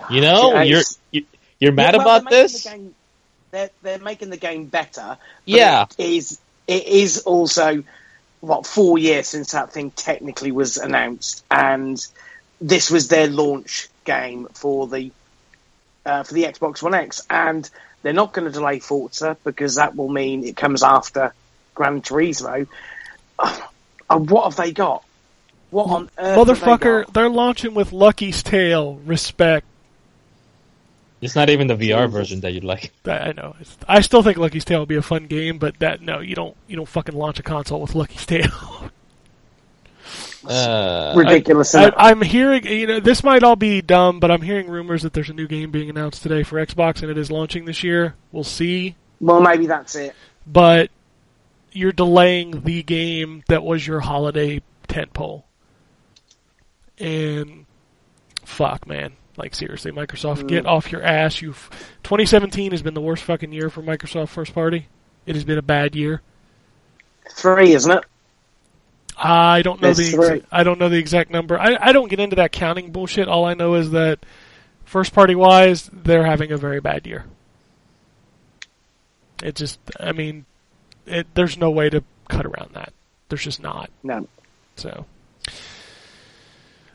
You 0.08 0.20
know, 0.20 0.52
Yeah, 0.54 0.62
you're 0.62 0.82
you- 1.10 1.26
you're 1.58 1.72
mad 1.72 1.96
Yeah, 1.96 2.04
well, 2.04 2.16
about 2.18 2.30
they're 2.30 2.42
making 2.42 2.52
this. 2.52 2.62
the 2.62 2.70
game- 2.70 2.94
they're, 3.50 3.70
they're 3.82 3.98
making 3.98 4.30
the 4.30 4.36
game 4.36 4.66
better. 4.66 5.02
but 5.04 5.18
Yeah. 5.46 5.86
It 5.98 6.06
is, 6.08 6.38
it 6.66 6.86
is 6.86 7.18
also, 7.18 7.84
what, 8.40 8.66
four 8.66 8.98
years 8.98 9.28
since 9.28 9.52
that 9.52 9.72
thing 9.72 9.90
technically 9.90 10.52
was 10.52 10.76
announced. 10.76 11.44
And 11.50 12.04
this 12.60 12.90
was 12.90 13.08
their 13.08 13.26
launch 13.28 13.88
game 14.04 14.48
for 14.54 14.86
the 14.86 15.10
uh, 16.06 16.22
for 16.22 16.34
the 16.34 16.44
Xbox 16.44 16.82
One 16.82 16.94
X. 16.94 17.22
And 17.28 17.68
they're 18.02 18.12
not 18.12 18.32
going 18.32 18.46
to 18.46 18.52
delay 18.52 18.78
Forza 18.78 19.36
because 19.44 19.76
that 19.76 19.96
will 19.96 20.08
mean 20.08 20.44
it 20.44 20.56
comes 20.56 20.82
after 20.82 21.34
Gran 21.74 22.02
Turismo. 22.02 22.66
Uh, 24.10 24.18
what 24.18 24.44
have 24.44 24.56
they 24.56 24.70
got? 24.70 25.02
What 25.70 25.88
on 25.88 26.10
earth 26.18 26.46
they 26.46 26.52
Motherfucker, 26.52 27.06
got? 27.06 27.14
they're 27.14 27.30
launching 27.30 27.72
with 27.72 27.90
Lucky's 27.90 28.42
Tale. 28.42 28.96
Respect. 29.06 29.66
It's 31.24 31.34
not 31.36 31.48
even 31.50 31.66
the 31.66 31.74
VR 31.76 32.08
version 32.10 32.40
that 32.40 32.52
you'd 32.52 32.64
like. 32.64 32.92
I 33.06 33.10
I 33.10 33.32
know. 33.32 33.56
It's- 33.60 33.76
I 33.88 34.00
still 34.02 34.22
think 34.22 34.38
Lucky's 34.38 34.64
Tale 34.64 34.80
would 34.80 34.88
be 34.88 34.96
a 34.96 35.02
fun 35.02 35.26
game, 35.26 35.58
but 35.58 35.78
that 35.78 36.00
no, 36.02 36.20
you 36.20 36.34
don't. 36.34 36.56
You 36.68 36.76
don't 36.76 36.88
fucking 36.88 37.14
launch 37.14 37.38
a 37.38 37.42
console 37.42 37.80
with 37.80 37.94
Lucky's 37.94 38.26
Tale. 38.26 38.90
Uh, 40.46 41.14
Ridiculous. 41.16 41.74
I, 41.74 41.80
isn't 41.80 41.94
it? 41.94 41.96
I'm 41.96 42.20
hearing, 42.20 42.66
you 42.66 42.86
know, 42.86 43.00
this 43.00 43.24
might 43.24 43.42
all 43.42 43.56
be 43.56 43.80
dumb, 43.80 44.20
but 44.20 44.30
I'm 44.30 44.42
hearing 44.42 44.68
rumors 44.68 45.02
that 45.02 45.12
there's 45.14 45.30
a 45.30 45.34
new 45.34 45.46
game 45.48 45.70
being 45.70 45.88
announced 45.88 46.22
today 46.22 46.42
for 46.42 46.64
Xbox, 46.64 47.02
and 47.02 47.10
it 47.10 47.16
is 47.16 47.30
launching 47.30 47.64
this 47.64 47.82
year. 47.82 48.14
We'll 48.30 48.44
see. 48.44 48.94
well, 49.20 49.40
maybe 49.40 49.66
that's 49.66 49.94
it. 49.96 50.14
But 50.46 50.90
you're 51.72 51.92
delaying 51.92 52.62
the 52.62 52.82
game 52.82 53.42
that 53.48 53.64
was 53.64 53.86
your 53.86 54.00
holiday 54.00 54.60
tentpole. 54.88 55.44
And 56.98 57.64
fuck, 58.44 58.86
man. 58.86 59.14
Like 59.36 59.54
seriously, 59.54 59.90
Microsoft, 59.90 60.42
mm. 60.42 60.48
get 60.48 60.66
off 60.66 60.92
your 60.92 61.02
ass. 61.02 61.42
You, 61.42 61.52
2017 62.04 62.70
has 62.70 62.82
been 62.82 62.94
the 62.94 63.00
worst 63.00 63.24
fucking 63.24 63.52
year 63.52 63.68
for 63.68 63.82
Microsoft 63.82 64.28
first 64.28 64.54
party. 64.54 64.86
It 65.26 65.34
has 65.34 65.44
been 65.44 65.58
a 65.58 65.62
bad 65.62 65.96
year. 65.96 66.22
Three, 67.30 67.72
isn't 67.72 67.90
it? 67.90 68.04
I 69.16 69.62
don't 69.62 69.80
know 69.80 69.92
That's 69.92 70.10
the 70.10 70.16
exa- 70.16 70.46
I 70.50 70.64
don't 70.64 70.78
know 70.78 70.88
the 70.88 70.98
exact 70.98 71.30
number. 71.30 71.58
I 71.58 71.76
I 71.80 71.92
don't 71.92 72.08
get 72.08 72.20
into 72.20 72.36
that 72.36 72.52
counting 72.52 72.90
bullshit. 72.90 73.28
All 73.28 73.44
I 73.44 73.54
know 73.54 73.74
is 73.74 73.90
that 73.92 74.18
first 74.84 75.12
party 75.12 75.34
wise, 75.34 75.88
they're 75.92 76.26
having 76.26 76.52
a 76.52 76.56
very 76.56 76.80
bad 76.80 77.06
year. 77.06 77.24
It 79.42 79.56
just, 79.56 79.78
I 79.98 80.12
mean, 80.12 80.46
it, 81.06 81.26
there's 81.34 81.58
no 81.58 81.70
way 81.70 81.90
to 81.90 82.02
cut 82.28 82.46
around 82.46 82.74
that. 82.74 82.92
There's 83.28 83.42
just 83.42 83.62
not. 83.62 83.90
No. 84.02 84.28
So, 84.76 85.06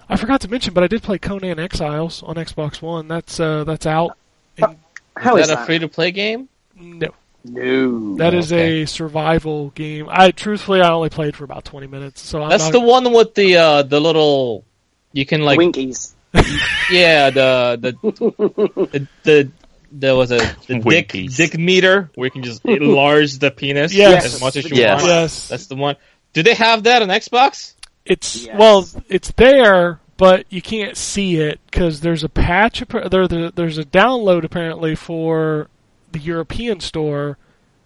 I 0.09 0.15
forgot 0.15 0.41
to 0.41 0.49
mention, 0.49 0.73
but 0.73 0.83
I 0.83 0.87
did 0.87 1.03
play 1.03 1.17
Conan 1.19 1.59
Exiles 1.59 2.23
on 2.23 2.35
Xbox 2.35 2.81
One. 2.81 3.07
That's 3.07 3.39
uh, 3.39 3.63
that's 3.63 3.85
out. 3.85 4.17
And 4.57 4.77
How 5.15 5.35
is 5.37 5.43
is 5.43 5.47
that, 5.49 5.55
that? 5.55 5.63
a 5.63 5.65
free 5.65 5.79
to 5.79 5.87
play 5.87 6.11
game? 6.11 6.49
no, 6.75 7.09
No. 7.43 8.15
that 8.17 8.33
is 8.33 8.51
okay. 8.51 8.81
a 8.83 8.87
survival 8.87 9.69
game. 9.71 10.07
I 10.09 10.31
truthfully, 10.31 10.81
I 10.81 10.89
only 10.91 11.09
played 11.09 11.35
for 11.35 11.43
about 11.43 11.65
20 11.65 11.87
minutes. 11.87 12.21
So 12.21 12.41
I'm 12.41 12.49
That's 12.49 12.65
not, 12.65 12.71
the 12.73 12.79
one 12.79 13.13
with 13.13 13.35
the 13.35 13.57
uh 13.57 13.83
the 13.83 13.99
little 13.99 14.65
you 15.13 15.25
can 15.25 15.41
like 15.41 15.57
Winkies. 15.57 16.15
yeah 16.91 17.29
the 17.31 17.77
the 17.81 17.91
the, 18.01 19.07
the 19.23 19.51
there 19.91 20.15
was 20.15 20.31
a 20.31 20.37
the 20.67 20.79
dick 20.79 21.11
dick 21.35 21.57
meter 21.57 22.11
where 22.15 22.27
you 22.27 22.31
can 22.31 22.43
just 22.43 22.63
enlarge 22.65 23.39
the 23.39 23.49
penis 23.51 23.91
Yes. 23.93 24.25
as 24.25 24.41
much 24.41 24.55
as 24.55 24.69
you 24.69 24.77
Yes. 24.77 25.01
want. 25.01 25.07
Yes. 25.11 25.47
That's 25.49 25.65
the 25.67 25.75
one. 25.75 25.95
Do 26.33 26.43
they 26.43 26.53
have 26.53 26.83
that 26.83 27.01
on 27.01 27.07
Xbox? 27.09 27.73
It's 28.09 28.45
Yes. 28.45 28.57
well, 28.59 28.87
it's 29.07 29.31
there, 29.31 29.99
but 30.17 30.45
you 30.49 30.61
can't 30.61 30.97
see 30.97 31.37
it 31.37 31.59
because 31.69 32.01
there's 32.01 32.23
a 32.25 32.29
patch. 32.29 32.83
There, 32.89 33.27
there, 33.27 33.51
there's 33.51 33.77
a 33.77 33.85
download 33.85 34.43
apparently 34.43 34.95
for 34.95 35.69
the 36.11 36.19
European 36.19 36.79
store 36.81 37.37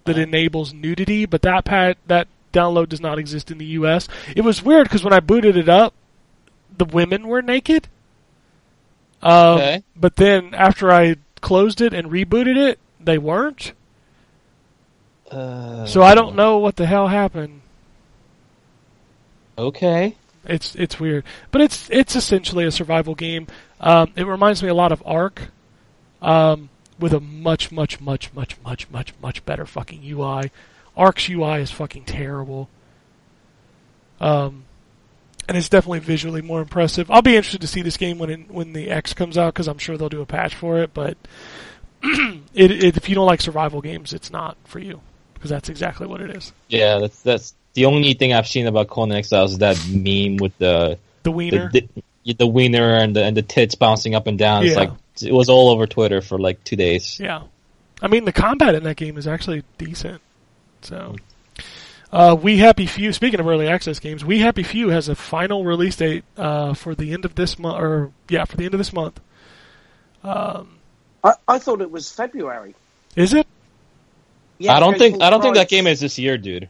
that 0.06 0.18
enables 0.18 0.74
nudity, 0.74 1.26
but 1.26 1.41
that 1.44 1.66
pat 1.66 1.98
that 2.08 2.28
download 2.54 2.90
does 2.90 3.02
not 3.02 3.20
exist 3.20 3.52
in 3.52 3.58
the 3.58 3.66
U.S. 3.66 4.08
It 4.36 4.41
was 4.41 4.64
weird 4.64 4.86
because 4.86 5.04
when 5.04 5.14
I 5.14 5.20
booted 5.20 5.58
it 5.58 5.68
up, 5.70 5.94
the 6.78 6.86
women 6.86 7.28
were 7.28 7.41
naked. 7.41 7.88
Um, 9.22 9.58
Okay. 9.58 9.84
But 9.95 10.16
then 10.16 10.54
after 10.54 10.91
I 10.91 11.18
closed 11.41 11.82
it 11.82 11.94
and 11.94 12.10
rebooted 12.10 12.56
it, 12.58 12.80
they 13.00 13.18
weren't. 13.18 13.74
Uh, 15.30 15.86
So 15.86 16.02
I 16.04 16.16
don't 16.16 16.36
know 16.36 16.58
what 16.60 16.76
the 16.78 16.86
hell 16.86 17.08
happened. 17.10 17.62
Okay. 19.58 20.16
It's 20.46 20.76
it's 20.76 21.00
weird, 21.00 21.24
but 21.52 21.62
it's 21.62 21.90
it's 21.90 22.16
essentially 22.16 22.66
a 22.66 22.72
survival 22.72 23.16
game. 23.16 23.48
Um, 23.80 24.12
it 24.16 24.28
reminds 24.28 24.62
me 24.62 24.68
a 24.68 24.74
lot 24.74 24.92
of 24.92 25.02
Ark, 25.06 25.52
um, 26.22 26.70
with 27.00 27.14
a 27.14 27.22
much 27.22 27.72
much 27.72 28.02
much 28.02 28.34
much 28.34 28.60
much 28.62 28.90
much 28.90 29.14
much 29.22 29.46
better 29.46 29.66
fucking 29.66 30.02
UI. 30.04 30.52
Ark's 30.98 31.30
UI 31.30 31.62
is 31.62 31.72
fucking 31.72 32.06
terrible. 32.06 32.70
Um, 34.20 34.66
and 35.48 35.58
it's 35.58 35.70
definitely 35.70 36.00
visually 36.00 36.42
more 36.42 36.62
impressive. 36.62 37.10
I'll 37.12 37.22
be 37.22 37.36
interested 37.36 37.62
to 37.62 37.68
see 37.68 37.82
this 37.82 37.98
game 37.98 38.18
when 38.18 38.30
it, 38.30 38.52
when 38.52 38.74
the 38.74 38.90
X 38.90 39.14
comes 39.14 39.38
out 39.38 39.54
because 39.54 39.68
I'm 39.68 39.78
sure 39.78 39.98
they'll 39.98 40.10
do 40.10 40.22
a 40.22 40.26
patch 40.26 40.56
for 40.56 40.80
it. 40.80 40.94
But 40.94 41.18
it, 42.04 42.72
it, 42.72 42.98
if 42.98 43.10
you 43.10 43.16
don't 43.16 43.26
like 43.26 43.42
survival 43.42 43.82
games, 43.82 44.14
it's 44.14 44.32
not 44.32 44.58
for 44.64 44.80
you 44.80 45.02
because 45.34 45.50
that's 45.50 45.70
exactly 45.70 46.08
what 46.08 46.22
it 46.22 46.30
is. 46.30 46.54
Yeah, 46.70 47.00
that's 47.00 47.22
that's 47.22 47.54
the 47.74 47.86
only 47.86 48.14
thing 48.14 48.34
I've 48.34 48.48
seen 48.48 48.68
about 48.68 48.88
Conan 48.88 49.18
Exiles 49.18 49.54
is 49.54 49.58
that 49.60 49.78
meme 49.90 50.38
with 50.38 50.58
the 50.58 50.98
The 51.24 51.30
the, 51.30 51.32
wiener. 51.32 51.72
the, 51.72 52.34
the 52.34 52.48
wiener 52.48 52.95
and 52.95 53.16
the 53.16 53.24
and 53.24 53.36
the 53.36 53.41
tits 53.41 53.76
bouncing 53.76 54.16
up 54.16 54.28
and 54.28 54.38
down. 54.38 54.66
It's 54.66 54.76
like 54.76 54.91
it 55.22 55.34
was 55.34 55.50
all 55.50 55.70
over 55.70 55.88
Twitter 55.88 56.22
for 56.22 56.38
like 56.40 56.64
two 56.64 56.76
days. 56.76 57.20
Yeah. 57.20 57.44
I 58.02 58.08
mean, 58.08 58.26
the 58.26 58.34
combat 58.34 58.76
in 58.76 58.84
that 58.84 58.98
game 58.98 59.18
is 59.18 59.28
actually 59.28 59.64
decent. 59.78 60.22
So, 60.82 61.16
uh, 62.12 62.36
We 62.40 62.58
Happy 62.58 62.86
Few, 62.86 63.14
speaking 63.14 63.40
of 63.40 63.48
early 63.48 63.68
access 63.70 64.00
games, 64.00 64.26
We 64.26 64.40
Happy 64.40 64.64
Few 64.64 64.90
has 64.90 65.08
a 65.08 65.16
final 65.16 65.64
release 65.64 65.95
date 65.95 66.26
uh, 66.36 66.74
for 66.74 66.95
the 66.95 67.14
end 67.14 67.24
of 67.24 67.36
this 67.36 67.58
month, 67.58 67.80
or, 67.80 68.12
yeah, 68.28 68.44
for 68.44 68.58
the 68.58 68.66
end 68.66 68.74
of 68.74 68.80
this 68.80 68.91
month. 68.91 69.22
Um, 70.24 70.80
I, 71.24 71.34
I 71.48 71.60
thought 71.60 71.80
it 71.82 71.91
was 71.91 72.12
February. 72.12 72.76
is 73.16 73.34
it? 73.34 73.48
Yeah, 74.58 74.76
I 74.76 74.80
don't 74.82 74.98
think 74.98 75.22
I 75.22 75.30
don't 75.30 75.41
think 75.41 75.56
that 75.56 75.70
price. 75.70 75.70
game 75.70 75.88
is 75.88 76.00
this 76.02 76.20
year, 76.20 76.38
dude. 76.38 76.68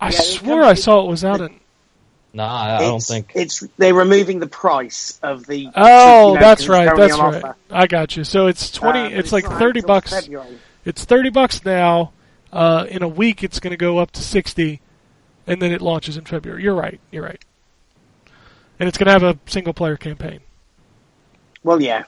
I 0.00 0.10
Yeah, 0.10 0.20
swore 0.20 0.62
I 0.62 0.74
saw 0.74 1.04
it 1.04 1.08
was 1.08 1.24
out 1.24 1.40
in. 1.40 1.58
Nah, 2.32 2.44
I, 2.54 2.76
I 2.76 2.78
don't 2.80 2.86
It's- 2.96 3.08
think. 3.08 3.32
it's 3.34 3.60
they're 3.78 3.94
removing 3.94 4.40
the 4.40 4.46
price 4.46 5.18
of 5.22 5.46
the. 5.46 5.70
Oh, 5.74 6.28
you 6.28 6.34
know, 6.34 6.40
that's 6.40 6.60
'cause 6.60 6.60
it's 6.62 6.68
right. 6.68 6.96
That's 6.96 7.18
right. 7.18 7.34
offer. 7.44 7.56
I 7.70 7.86
got 7.86 8.16
you. 8.16 8.24
So 8.24 8.46
it's 8.46 8.70
twenty. 8.70 9.00
Uh, 9.00 9.08
but 9.10 9.18
it's 9.18 9.32
like 9.32 9.46
thirty 9.46 9.80
bucks. 9.80 10.10
February. 10.12 10.58
It's 10.84 11.04
thirty 11.04 11.30
bucks 11.30 11.64
now. 11.64 12.12
Uh, 12.52 12.86
in 12.90 13.02
a 13.02 13.08
week, 13.08 13.42
it's 13.42 13.58
going 13.58 13.70
to 13.72 13.76
go 13.76 13.98
up 13.98 14.10
to 14.12 14.22
sixty, 14.22 14.80
and 15.46 15.60
then 15.62 15.72
it 15.72 15.80
launches 15.80 16.16
in 16.16 16.24
February. 16.24 16.62
You're 16.62 16.74
right. 16.74 17.00
You're 17.10 17.24
right. 17.24 17.42
And 18.78 18.88
it's 18.88 18.98
going 18.98 19.06
to 19.06 19.12
have 19.12 19.22
a 19.22 19.38
single 19.50 19.72
player 19.72 19.96
campaign. 19.96 20.40
Well, 21.62 21.80
yeah. 21.82 22.04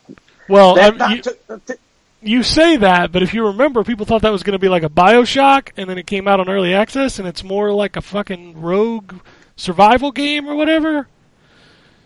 Well, 0.48 0.74
That, 0.74 0.98
that 0.98 1.10
you, 1.10 1.22
took- 1.22 1.46
that 1.46 1.66
took- 1.66 1.80
you 2.20 2.42
say 2.42 2.76
that, 2.78 3.12
but 3.12 3.22
if 3.22 3.32
you 3.34 3.46
remember, 3.46 3.84
people 3.84 4.06
thought 4.06 4.22
that 4.22 4.32
was 4.32 4.42
going 4.42 4.52
to 4.54 4.58
be 4.58 4.68
like 4.68 4.82
a 4.82 4.88
Bioshock, 4.88 5.70
and 5.76 5.88
then 5.88 5.98
it 5.98 6.06
came 6.06 6.26
out 6.26 6.40
on 6.40 6.48
early 6.48 6.74
access, 6.74 7.18
and 7.18 7.28
it's 7.28 7.44
more 7.44 7.72
like 7.72 7.96
a 7.96 8.00
fucking 8.00 8.60
rogue 8.60 9.14
survival 9.56 10.10
game 10.12 10.48
or 10.48 10.54
whatever. 10.54 11.08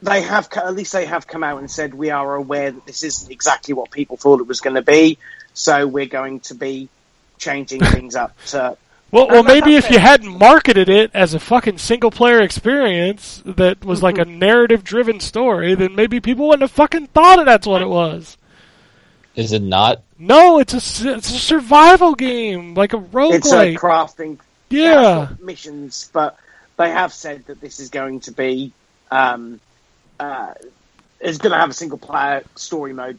they 0.03 0.23
have 0.23 0.49
at 0.57 0.75
least 0.75 0.93
they 0.93 1.07
have 1.07 1.27
come 1.27 1.45
out 1.45 1.59
and 1.59 1.71
said 1.71 1.95
we 1.95 2.11
are 2.11 2.35
aware 2.35 2.73
that 2.73 2.87
this 2.87 3.03
isn't 3.03 3.31
exactly 3.31 3.75
what 3.75 3.91
people 3.91 4.17
thought 4.17 4.41
it 4.41 4.47
was 4.47 4.61
going 4.61 4.77
to 4.77 4.83
be, 4.83 5.19
so 5.55 5.87
we're 5.87 6.07
going 6.07 6.41
to 6.41 6.55
be 6.55 6.89
changing 7.39 7.81
things 7.81 8.15
up 8.15 8.37
to 8.47 8.77
Well, 9.13 9.29
well, 9.29 9.43
maybe 9.43 9.77
if 9.77 9.91
you 9.91 9.99
hadn't 9.99 10.39
marketed 10.39 10.89
it 10.89 11.11
as 11.13 11.35
a 11.35 11.39
fucking 11.39 11.77
single 11.77 12.11
player 12.11 12.41
experience 12.41 13.43
that 13.45 13.85
was 13.85 14.03
like 14.03 14.17
a 14.17 14.25
narrative 14.47 14.83
driven 14.85 15.21
story, 15.21 15.75
then 15.75 15.95
maybe 15.95 16.19
people 16.19 16.49
wouldn't 16.49 16.63
have 16.63 16.71
fucking 16.71 17.09
thought 17.09 17.37
that 17.37 17.45
that's 17.45 17.67
what 17.67 17.83
it 17.83 17.91
was. 17.91 18.39
Is 19.35 19.53
it 19.53 19.63
not? 19.63 20.03
No, 20.19 20.59
it's 20.59 20.75
a 20.75 20.77
s- 20.77 21.05
it's 21.05 21.31
a 21.31 21.39
survival 21.39 22.15
game, 22.15 22.75
like 22.75 22.93
a 22.93 23.03
it's 23.15 23.51
like 23.51 23.79
crafting 23.79 24.39
yeah, 24.73 25.29
missions, 25.41 26.11
but 26.13 26.37
they 26.77 26.91
have 26.91 27.13
said 27.13 27.47
that 27.47 27.61
this 27.61 27.79
is 27.79 27.91
going 27.91 28.21
to 28.21 28.33
be 28.33 28.73
um, 29.11 29.61
uh, 30.19 30.55
is 31.21 31.39
going 31.39 31.53
to 31.53 31.59
have 31.59 31.71
a 31.71 31.75
single 31.75 31.99
player 31.99 32.43
story 32.57 32.93
mode 32.93 33.19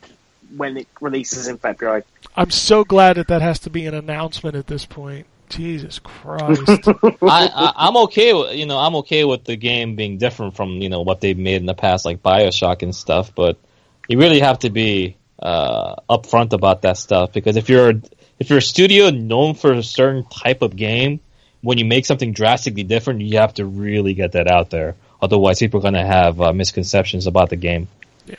when 0.56 0.78
it 0.78 0.88
releases 1.00 1.48
in 1.48 1.58
February. 1.58 2.04
I'm 2.36 2.52
so 2.52 2.84
glad 2.84 3.18
that 3.18 3.28
that 3.28 3.42
has 3.42 3.60
to 3.60 3.70
be 3.70 3.86
an 3.86 3.94
announcement 3.94 4.56
at 4.56 4.68
this 4.68 4.86
point. 4.86 5.28
Jesus 5.50 6.00
Christ! 6.00 6.68
I, 6.88 7.12
I 7.22 7.74
I'm 7.76 7.98
okay. 7.98 8.34
With, 8.34 8.56
you 8.56 8.66
know, 8.66 8.80
I'm 8.80 8.96
okay 8.98 9.24
with 9.24 9.44
the 9.44 9.56
game 9.56 9.96
being 9.96 10.18
different 10.18 10.56
from 10.56 10.82
you 10.82 10.90
know 10.90 11.02
what 11.02 11.22
they've 11.22 11.38
made 11.38 11.58
in 11.58 11.68
the 11.68 11.76
past, 11.76 12.06
like 12.06 12.24
Bioshock 12.24 12.82
and 12.82 12.96
stuff. 12.96 13.36
But 13.36 13.58
you 14.08 14.18
really 14.18 14.40
have 14.40 14.60
to 14.60 14.72
be 14.72 15.18
uh, 15.40 15.96
upfront 16.10 16.54
about 16.54 16.84
that 16.84 16.98
stuff 16.98 17.34
because 17.34 17.58
if 17.58 17.70
you're 17.70 17.94
if 18.40 18.50
you're 18.50 18.60
a 18.60 18.62
studio 18.62 19.10
known 19.10 19.54
for 19.56 19.74
a 19.74 19.84
certain 19.84 20.26
type 20.26 20.62
of 20.62 20.76
game, 20.76 21.20
when 21.62 21.78
you 21.78 21.86
make 21.86 22.06
something 22.06 22.34
drastically 22.34 22.84
different, 22.84 23.22
you 23.22 23.38
have 23.38 23.54
to 23.56 23.66
really 23.66 24.14
get 24.14 24.34
that 24.34 24.48
out 24.48 24.70
there. 24.70 24.96
Otherwise, 25.22 25.60
people 25.60 25.80
are 25.80 25.82
going 25.82 25.94
to 25.94 26.06
have 26.06 26.42
uh, 26.42 26.52
misconceptions 26.52 27.28
about 27.28 27.50
the 27.50 27.56
game. 27.56 27.88
Yeah. 28.26 28.36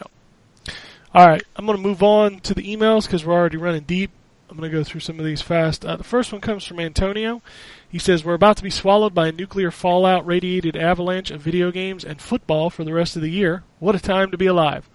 All 1.15 1.27
right, 1.27 1.43
I'm 1.57 1.65
going 1.65 1.79
to 1.79 1.83
move 1.83 2.03
on 2.03 2.41
to 2.41 2.55
the 2.55 2.63
emails 2.63 3.07
because 3.07 3.25
we're 3.25 3.35
already 3.35 3.57
running 3.57 3.85
deep. 3.85 4.11
I'm 4.51 4.59
going 4.59 4.71
to 4.71 4.77
go 4.77 4.85
through 4.85 5.01
some 5.01 5.19
of 5.19 5.25
these 5.25 5.41
fast. 5.41 5.85
Uh, 5.87 5.97
the 5.97 6.05
first 6.05 6.33
one 6.33 6.41
comes 6.41 6.65
from 6.65 6.79
Antonio. 6.79 7.41
He 7.89 7.99
says, 7.99 8.25
We're 8.25 8.35
about 8.35 8.59
to 8.59 8.63
be 8.63 8.71
swallowed 8.71 9.15
by 9.15 9.29
a 9.29 9.33
nuclear 9.33 9.71
fallout 9.71 10.27
radiated 10.27 10.77
avalanche 10.77 11.31
of 11.31 11.41
video 11.41 11.71
games 11.71 12.05
and 12.05 12.21
football 12.21 12.69
for 12.69 12.85
the 12.85 12.93
rest 12.93 13.17
of 13.17 13.23
the 13.23 13.31
year. 13.31 13.63
What 13.79 13.95
a 13.95 14.01
time 14.01 14.31
to 14.33 14.37
be 14.37 14.47
alive. 14.47 14.89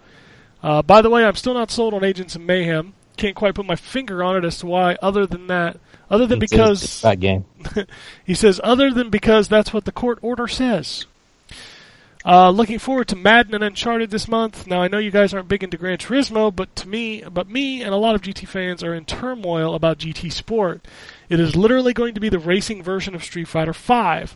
Uh, 0.62 0.82
by 0.82 1.02
the 1.02 1.10
way, 1.10 1.24
I'm 1.26 1.36
still 1.36 1.54
not 1.54 1.72
sold 1.72 1.94
on 1.94 2.04
Agents 2.04 2.36
of 2.36 2.42
Mayhem. 2.42 2.94
Can't 3.18 3.36
quite 3.36 3.56
put 3.56 3.66
my 3.66 3.76
finger 3.76 4.24
on 4.24 4.38
it 4.38 4.46
as 4.46 4.60
to 4.60 4.66
why, 4.68 4.98
other 5.02 5.26
than 5.26 5.48
that, 5.48 5.78
other 6.10 6.26
than 6.26 6.42
It's- 6.42 6.50
because 6.50 7.02
bad 7.02 7.20
game. 7.20 7.46
he 8.26 8.34
says, 8.34 8.60
other 8.64 8.92
than 8.92 9.10
because 9.10 9.48
that's 9.48 9.74
what 9.74 9.86
the 9.86 9.92
court 9.92 10.20
order 10.22 10.48
says. 10.48 11.06
Uh, 12.26 12.50
looking 12.50 12.80
forward 12.80 13.08
to 13.08 13.16
Madden 13.16 13.56
and 13.56 13.64
Uncharted 13.64 14.12
this 14.12 14.28
month. 14.28 14.68
Now 14.68 14.82
I 14.82 14.90
know 14.90 14.98
you 14.98 15.10
guys 15.10 15.34
aren't 15.34 15.48
big 15.48 15.64
into 15.64 15.78
Gran 15.78 15.98
Turismo, 15.98 16.54
but 16.54 16.76
to 16.76 16.88
me, 16.88 17.24
but 17.24 17.50
me 17.50 17.82
and 17.82 17.94
a 17.94 17.98
lot 17.98 18.14
of 18.14 18.22
GT 18.22 18.46
fans 18.46 18.84
are 18.84 18.94
in 18.94 19.06
turmoil 19.06 19.74
about 19.74 20.00
GT 20.00 20.32
Sport. 20.32 20.86
It 21.30 21.40
is 21.40 21.56
literally 21.56 21.94
going 21.94 22.14
to 22.16 22.20
be 22.20 22.28
the 22.28 22.38
racing 22.38 22.84
version 22.84 23.16
of 23.16 23.24
Street 23.24 23.48
Fighter 23.48 23.72
V. 23.72 24.34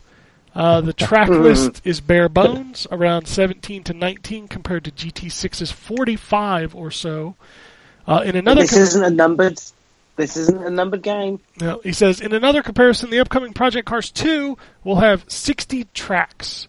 Uh, 0.54 0.80
the 0.80 0.92
track 0.92 1.28
list 1.30 1.82
is 1.84 2.00
bare 2.00 2.28
bones, 2.28 2.86
around 2.90 3.26
17 3.26 3.82
to 3.84 3.92
19 3.94 4.48
compared 4.48 4.84
to 4.84 4.90
GT6's 4.90 5.72
45 5.72 6.74
or 6.74 6.90
so. 6.90 7.34
Uh, 8.06 8.22
in 8.24 8.36
another 8.36 8.62
this 8.62 8.72
com- 8.72 8.82
isn't 8.82 9.04
a 9.04 9.10
numbered. 9.10 9.60
This 10.16 10.36
isn't 10.36 10.62
a 10.62 10.70
numbered 10.70 11.02
game. 11.02 11.40
no, 11.60 11.80
he 11.82 11.92
says, 11.92 12.20
in 12.20 12.32
another 12.32 12.62
comparison, 12.62 13.10
the 13.10 13.18
upcoming 13.18 13.52
Project 13.52 13.86
Cars 13.86 14.12
2 14.12 14.56
will 14.84 14.96
have 14.96 15.24
60 15.26 15.88
tracks. 15.92 16.68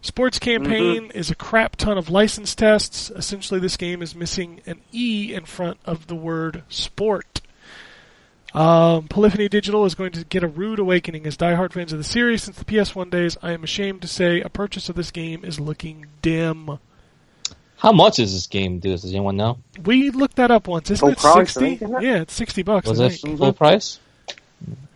Sports 0.00 0.38
Campaign 0.40 1.10
is 1.14 1.30
a 1.30 1.34
crap 1.36 1.76
ton 1.76 1.96
of 1.96 2.10
license 2.10 2.54
tests. 2.56 3.10
Essentially, 3.10 3.60
this 3.60 3.76
game 3.76 4.02
is 4.02 4.14
missing 4.16 4.60
an 4.66 4.80
E 4.92 5.32
in 5.32 5.44
front 5.44 5.78
of 5.84 6.08
the 6.08 6.16
word 6.16 6.64
sport. 6.68 7.40
Um, 8.54 9.08
Polyphony 9.08 9.48
Digital 9.48 9.86
is 9.86 9.94
going 9.94 10.12
to 10.12 10.24
get 10.24 10.42
a 10.42 10.46
rude 10.48 10.78
awakening 10.78 11.26
as 11.26 11.36
diehard 11.38 11.72
fans 11.72 11.92
of 11.92 11.98
the 11.98 12.04
series 12.04 12.42
since 12.42 12.58
the 12.58 12.64
PS1 12.66 13.10
days. 13.10 13.36
I 13.42 13.52
am 13.52 13.64
ashamed 13.64 14.02
to 14.02 14.08
say 14.08 14.40
a 14.42 14.50
purchase 14.50 14.88
of 14.90 14.96
this 14.96 15.10
game 15.10 15.42
is 15.44 15.58
looking 15.58 16.06
dim. 16.20 16.78
How 17.78 17.92
much 17.92 18.18
is 18.18 18.32
this 18.34 18.46
game? 18.46 18.78
Dude? 18.78 18.92
Does 19.00 19.10
anyone 19.10 19.36
know? 19.36 19.58
We 19.84 20.10
looked 20.10 20.36
that 20.36 20.50
up 20.50 20.68
once. 20.68 20.90
Isn't 20.90 21.00
Full 21.00 21.08
it 21.12 21.18
price, 21.18 21.34
60? 21.54 21.60
think, 21.60 21.82
isn't 21.82 21.96
it? 21.96 22.02
Yeah, 22.02 22.20
it's 22.20 22.34
60 22.34 22.62
bucks. 22.62 22.88
Was 22.88 23.00
I 23.00 23.06
it 23.06 23.18
full 23.38 23.52
price? 23.54 23.98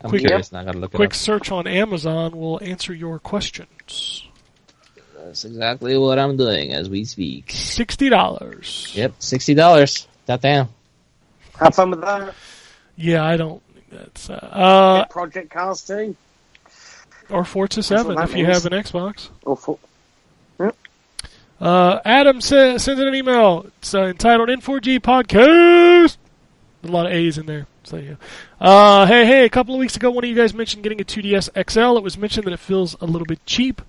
I'm 0.02 0.10
Quick- 0.10 0.20
curious. 0.20 0.52
Now 0.52 0.60
I 0.60 0.64
gotta 0.64 0.78
look 0.78 0.92
it 0.92 0.96
Quick 0.96 1.10
up. 1.10 1.16
search 1.16 1.50
on 1.50 1.66
Amazon 1.66 2.36
will 2.36 2.62
answer 2.62 2.92
your 2.94 3.18
questions. 3.18 4.22
That's 5.16 5.44
exactly 5.44 5.96
what 5.98 6.18
I'm 6.20 6.36
doing 6.36 6.72
as 6.74 6.88
we 6.88 7.04
speak. 7.04 7.50
Sixty 7.50 8.08
dollars. 8.08 8.92
Yep, 8.94 9.14
sixty 9.18 9.54
dollars. 9.54 10.06
That 10.26 10.42
damn. 10.42 10.68
Have 11.58 11.74
fun 11.74 11.90
with 11.90 12.02
that. 12.02 12.34
Yeah, 12.96 13.24
I 13.24 13.36
don't. 13.36 13.62
think 13.74 13.90
That's 13.90 14.30
uh, 14.30 14.34
uh 14.34 15.04
Project 15.06 15.50
Cars 15.50 15.82
2. 15.82 16.16
or 17.30 17.44
Forza 17.44 17.78
what 17.80 17.84
Seven 17.84 18.18
if 18.18 18.30
you 18.36 18.46
means. 18.46 18.62
have 18.62 18.72
an 18.72 18.78
Xbox. 18.82 19.28
Or 19.44 19.56
for, 19.56 19.78
Uh, 21.58 22.00
Adam 22.04 22.40
sa- 22.42 22.76
sends 22.76 23.00
in 23.00 23.08
an 23.08 23.14
email. 23.14 23.64
It's 23.78 23.94
uh, 23.94 24.02
entitled 24.04 24.48
N4G 24.50 25.00
Podcast. 25.00 26.18
A 26.84 26.86
lot 26.88 27.06
of 27.06 27.12
A's 27.12 27.38
in 27.38 27.46
there. 27.46 27.66
So 27.84 27.96
yeah. 27.96 28.14
Uh, 28.60 29.06
hey, 29.06 29.24
hey! 29.24 29.44
A 29.44 29.48
couple 29.48 29.74
of 29.74 29.78
weeks 29.80 29.96
ago, 29.96 30.10
one 30.10 30.22
of 30.24 30.28
you 30.28 30.36
guys 30.36 30.52
mentioned 30.52 30.82
getting 30.82 31.00
a 31.00 31.04
2DS 31.04 31.48
XL. 31.70 31.96
It 31.96 32.02
was 32.02 32.18
mentioned 32.18 32.46
that 32.46 32.52
it 32.52 32.58
feels 32.60 32.94
a 33.00 33.06
little 33.06 33.24
bit 33.26 33.44
cheap. 33.46 33.80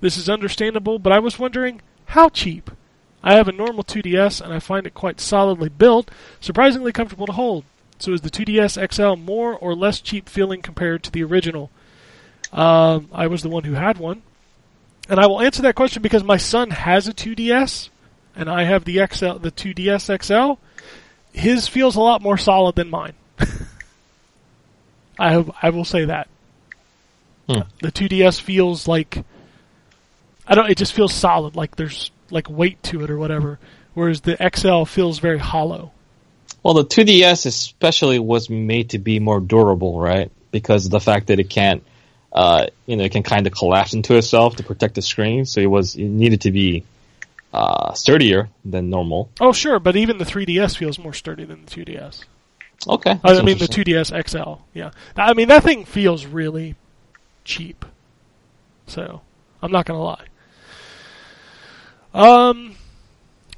This 0.00 0.16
is 0.16 0.28
understandable, 0.28 0.98
but 0.98 1.12
I 1.12 1.18
was 1.18 1.38
wondering 1.38 1.80
how 2.06 2.28
cheap. 2.28 2.70
I 3.24 3.34
have 3.34 3.48
a 3.48 3.52
normal 3.52 3.82
2DS 3.82 4.40
and 4.40 4.52
I 4.52 4.60
find 4.60 4.86
it 4.86 4.94
quite 4.94 5.20
solidly 5.20 5.68
built, 5.70 6.10
surprisingly 6.40 6.92
comfortable 6.92 7.26
to 7.26 7.32
hold. 7.32 7.64
So 7.98 8.12
is 8.12 8.20
the 8.20 8.30
2DS 8.30 8.92
XL 8.92 9.20
more 9.20 9.54
or 9.54 9.74
less 9.74 10.00
cheap 10.00 10.28
feeling 10.28 10.62
compared 10.62 11.02
to 11.04 11.10
the 11.10 11.24
original? 11.24 11.70
Um, 12.52 13.08
I 13.12 13.26
was 13.26 13.42
the 13.42 13.48
one 13.48 13.64
who 13.64 13.74
had 13.74 13.98
one. 13.98 14.22
And 15.08 15.20
I 15.20 15.26
will 15.26 15.40
answer 15.40 15.62
that 15.62 15.74
question 15.74 16.02
because 16.02 16.24
my 16.24 16.36
son 16.36 16.70
has 16.70 17.06
a 17.06 17.12
2DS, 17.12 17.90
and 18.34 18.50
I 18.50 18.64
have 18.64 18.84
the 18.84 19.06
XL, 19.06 19.34
the 19.34 19.52
2DS 19.52 20.24
XL. 20.24 20.60
His 21.32 21.68
feels 21.68 21.96
a 21.96 22.00
lot 22.00 22.22
more 22.22 22.36
solid 22.36 22.74
than 22.74 22.90
mine. 22.90 23.12
I 25.18 25.32
have, 25.32 25.50
I 25.62 25.70
will 25.70 25.84
say 25.84 26.06
that. 26.06 26.28
Hmm. 27.48 27.60
The 27.80 27.92
2DS 27.92 28.40
feels 28.40 28.88
like 28.88 29.24
I 30.48 30.54
don't. 30.54 30.70
It 30.70 30.78
just 30.78 30.92
feels 30.92 31.14
solid, 31.14 31.56
like 31.56 31.76
there's 31.76 32.10
like 32.30 32.48
weight 32.50 32.82
to 32.84 33.02
it 33.04 33.10
or 33.10 33.18
whatever. 33.18 33.58
Whereas 33.94 34.20
the 34.20 34.36
XL 34.54 34.84
feels 34.84 35.18
very 35.18 35.38
hollow. 35.38 35.92
Well, 36.66 36.74
the 36.74 36.84
2DS 36.84 37.46
especially 37.46 38.18
was 38.18 38.50
made 38.50 38.90
to 38.90 38.98
be 38.98 39.20
more 39.20 39.38
durable, 39.38 40.00
right? 40.00 40.32
Because 40.50 40.86
of 40.86 40.90
the 40.90 40.98
fact 40.98 41.28
that 41.28 41.38
it 41.38 41.48
can't, 41.48 41.84
uh, 42.32 42.66
you 42.86 42.96
know, 42.96 43.04
it 43.04 43.12
can 43.12 43.22
kind 43.22 43.46
of 43.46 43.52
collapse 43.52 43.94
into 43.94 44.16
itself 44.16 44.56
to 44.56 44.64
protect 44.64 44.96
the 44.96 45.02
screen. 45.02 45.44
So 45.44 45.60
it 45.60 45.70
was 45.70 45.94
it 45.94 46.08
needed 46.08 46.40
to 46.40 46.50
be 46.50 46.82
uh, 47.54 47.92
sturdier 47.92 48.48
than 48.64 48.90
normal. 48.90 49.30
Oh, 49.40 49.52
sure, 49.52 49.78
but 49.78 49.94
even 49.94 50.18
the 50.18 50.24
3DS 50.24 50.76
feels 50.76 50.98
more 50.98 51.12
sturdy 51.12 51.44
than 51.44 51.64
the 51.66 51.70
2DS. 51.70 52.24
Okay, 52.88 53.20
I 53.22 53.42
mean 53.42 53.58
the 53.58 53.66
2DS 53.66 54.28
XL. 54.28 54.60
Yeah, 54.74 54.90
I 55.14 55.34
mean 55.34 55.46
that 55.46 55.62
thing 55.62 55.84
feels 55.84 56.26
really 56.26 56.74
cheap. 57.44 57.84
So 58.88 59.20
I'm 59.62 59.70
not 59.70 59.86
gonna 59.86 60.02
lie. 60.02 60.26
Um, 62.12 62.75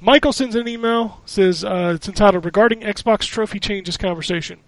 Michael 0.00 0.32
sends 0.32 0.54
an 0.54 0.68
email 0.68 1.20
says 1.24 1.64
uh, 1.64 1.92
it's 1.96 2.08
entitled 2.08 2.44
"Regarding 2.44 2.80
Xbox 2.80 3.22
Trophy 3.22 3.58
Changes 3.58 3.96
Conversation." 3.96 4.60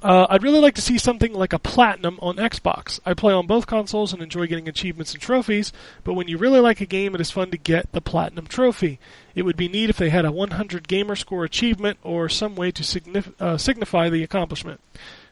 Uh, 0.00 0.28
I'd 0.30 0.44
really 0.44 0.60
like 0.60 0.76
to 0.76 0.82
see 0.82 0.96
something 0.96 1.32
like 1.32 1.52
a 1.52 1.58
platinum 1.58 2.20
on 2.22 2.36
Xbox. 2.36 3.00
I 3.04 3.14
play 3.14 3.32
on 3.32 3.48
both 3.48 3.66
consoles 3.66 4.12
and 4.12 4.22
enjoy 4.22 4.46
getting 4.46 4.68
achievements 4.68 5.12
and 5.12 5.20
trophies, 5.20 5.72
but 6.04 6.14
when 6.14 6.28
you 6.28 6.38
really 6.38 6.60
like 6.60 6.80
a 6.80 6.86
game, 6.86 7.16
it 7.16 7.20
is 7.20 7.32
fun 7.32 7.50
to 7.50 7.56
get 7.56 7.90
the 7.90 8.00
platinum 8.00 8.46
trophy. 8.46 9.00
It 9.34 9.42
would 9.42 9.56
be 9.56 9.66
neat 9.66 9.90
if 9.90 9.96
they 9.96 10.10
had 10.10 10.24
a 10.24 10.30
100 10.30 10.86
gamer 10.86 11.16
score 11.16 11.42
achievement 11.42 11.98
or 12.04 12.28
some 12.28 12.54
way 12.54 12.70
to 12.70 12.84
signif- 12.84 13.34
uh, 13.40 13.58
signify 13.58 14.08
the 14.08 14.22
accomplishment 14.22 14.80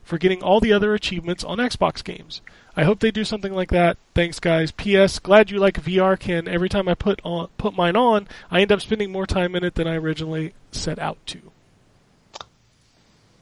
for 0.03 0.19
getting 0.19 0.43
all 0.43 0.59
the 0.59 0.73
other 0.73 0.95
achievements 0.95 1.45
on 1.45 1.59
Xbox 1.59 2.03
games. 2.03 2.41
I 2.77 2.85
hope 2.85 3.01
they 3.01 3.11
do 3.11 3.25
something 3.25 3.55
like 3.55 3.71
that. 3.71 3.97
Thanks, 4.15 4.39
guys. 4.39 4.71
P.S. 4.71 5.19
Glad 5.19 5.51
you 5.51 5.59
like 5.59 5.83
VR, 5.83 6.19
Ken. 6.19 6.47
Every 6.47 6.69
time 6.69 6.89
I 6.89 6.95
put 6.95 7.21
on 7.25 7.49
put 7.57 7.75
mine 7.75 7.97
on, 7.97 8.29
I 8.51 8.61
end 8.61 8.71
up 8.71 8.83
spending 8.83 9.11
more 9.11 9.27
time 9.27 9.57
in 9.57 9.65
it 9.65 9.77
than 9.77 9.89
I 9.89 9.97
originally 9.97 10.53
set 10.73 10.99
out 10.99 11.17
to. 11.27 11.41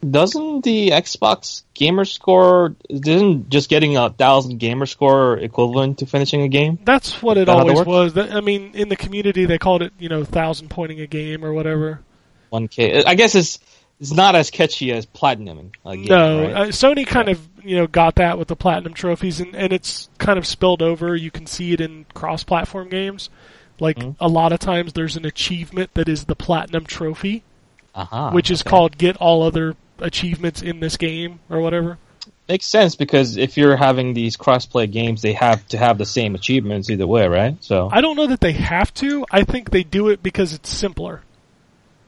Doesn't 0.09 0.63
the 0.65 0.91
Xbox 0.91 1.63
gamer 1.73 2.05
score 2.05 2.77
isn't 2.89 3.49
just 3.49 3.71
getting 3.71 3.97
a 3.97 4.11
thousand 4.11 4.59
gamer 4.59 4.87
score 4.87 5.39
equivalent 5.39 5.99
to 5.99 6.07
finishing 6.07 6.43
a 6.43 6.49
game? 6.49 6.79
That's 6.85 7.23
what 7.23 7.39
it 7.39 7.47
That 7.47 7.57
always 7.57 7.85
was. 7.85 8.17
I 8.17 8.41
mean, 8.41 8.73
in 8.75 8.89
the 8.89 8.97
community, 8.97 9.47
they 9.47 9.59
called 9.59 9.83
it, 9.83 9.93
you 9.99 10.09
know, 10.09 10.23
thousand 10.23 10.69
pointing 10.69 11.01
a 11.01 11.07
game 11.07 11.45
or 11.45 11.53
whatever. 11.53 12.01
One 12.51 12.69
K. 12.69 13.03
I 13.03 13.15
guess 13.15 13.35
it's 13.35 13.59
it's 14.01 14.13
not 14.13 14.35
as 14.35 14.51
catchy 14.51 14.93
as 14.93 15.07
platinuming. 15.07 15.75
A 15.85 15.97
game, 15.97 16.07
no, 16.07 16.43
right? 16.43 16.53
uh, 16.55 16.67
Sony 16.67 17.07
kind 17.07 17.29
of, 17.29 17.41
you 17.63 17.77
know, 17.77 17.87
got 17.87 18.17
that 18.17 18.39
with 18.39 18.49
the 18.49 18.57
platinum 18.57 18.95
trophies, 18.95 19.41
and, 19.41 19.55
and 19.55 19.73
it's 19.73 20.09
kind 20.19 20.39
of 20.39 20.47
spilled 20.47 20.83
over. 20.83 21.15
You 21.15 21.31
can 21.31 21.47
see 21.47 21.73
it 21.73 21.81
in 21.81 22.07
cross-platform 22.15 22.89
games. 22.89 23.31
Like 23.81 23.99
Mhm. 23.99 24.17
a 24.21 24.29
lot 24.29 24.53
of 24.53 24.61
times, 24.61 24.93
there's 24.93 25.17
an 25.17 25.25
achievement 25.25 25.91
that 25.95 26.09
is 26.09 26.25
the 26.25 26.37
platinum 26.37 26.87
trophy, 26.87 27.43
uh-huh, 27.95 28.31
which 28.31 28.51
is 28.51 28.61
okay. 28.63 28.71
called 28.71 28.99
"Get 28.99 29.17
all 29.17 29.43
other 29.43 29.75
achievements 29.99 30.63
in 30.63 30.81
this 30.81 30.97
game" 30.97 31.41
or 31.51 31.61
whatever. 31.61 31.99
Makes 32.49 32.67
sense 32.67 32.95
because 32.95 33.37
if 33.37 33.57
you're 33.57 33.75
having 33.77 34.13
these 34.13 34.37
cross-play 34.37 34.87
games, 34.87 35.23
they 35.23 35.33
have 35.33 35.67
to 35.69 35.79
have 35.79 35.97
the 35.99 36.05
same 36.05 36.35
achievements 36.35 36.91
either 36.91 37.07
way, 37.07 37.27
right? 37.27 37.57
So 37.65 37.89
I 37.91 38.01
don't 38.01 38.17
know 38.17 38.27
that 38.27 38.41
they 38.41 38.53
have 38.53 38.93
to. 38.95 39.25
I 39.31 39.45
think 39.45 39.71
they 39.71 39.83
do 39.83 40.09
it 40.09 40.23
because 40.23 40.53
it's 40.53 40.69
simpler. 40.69 41.23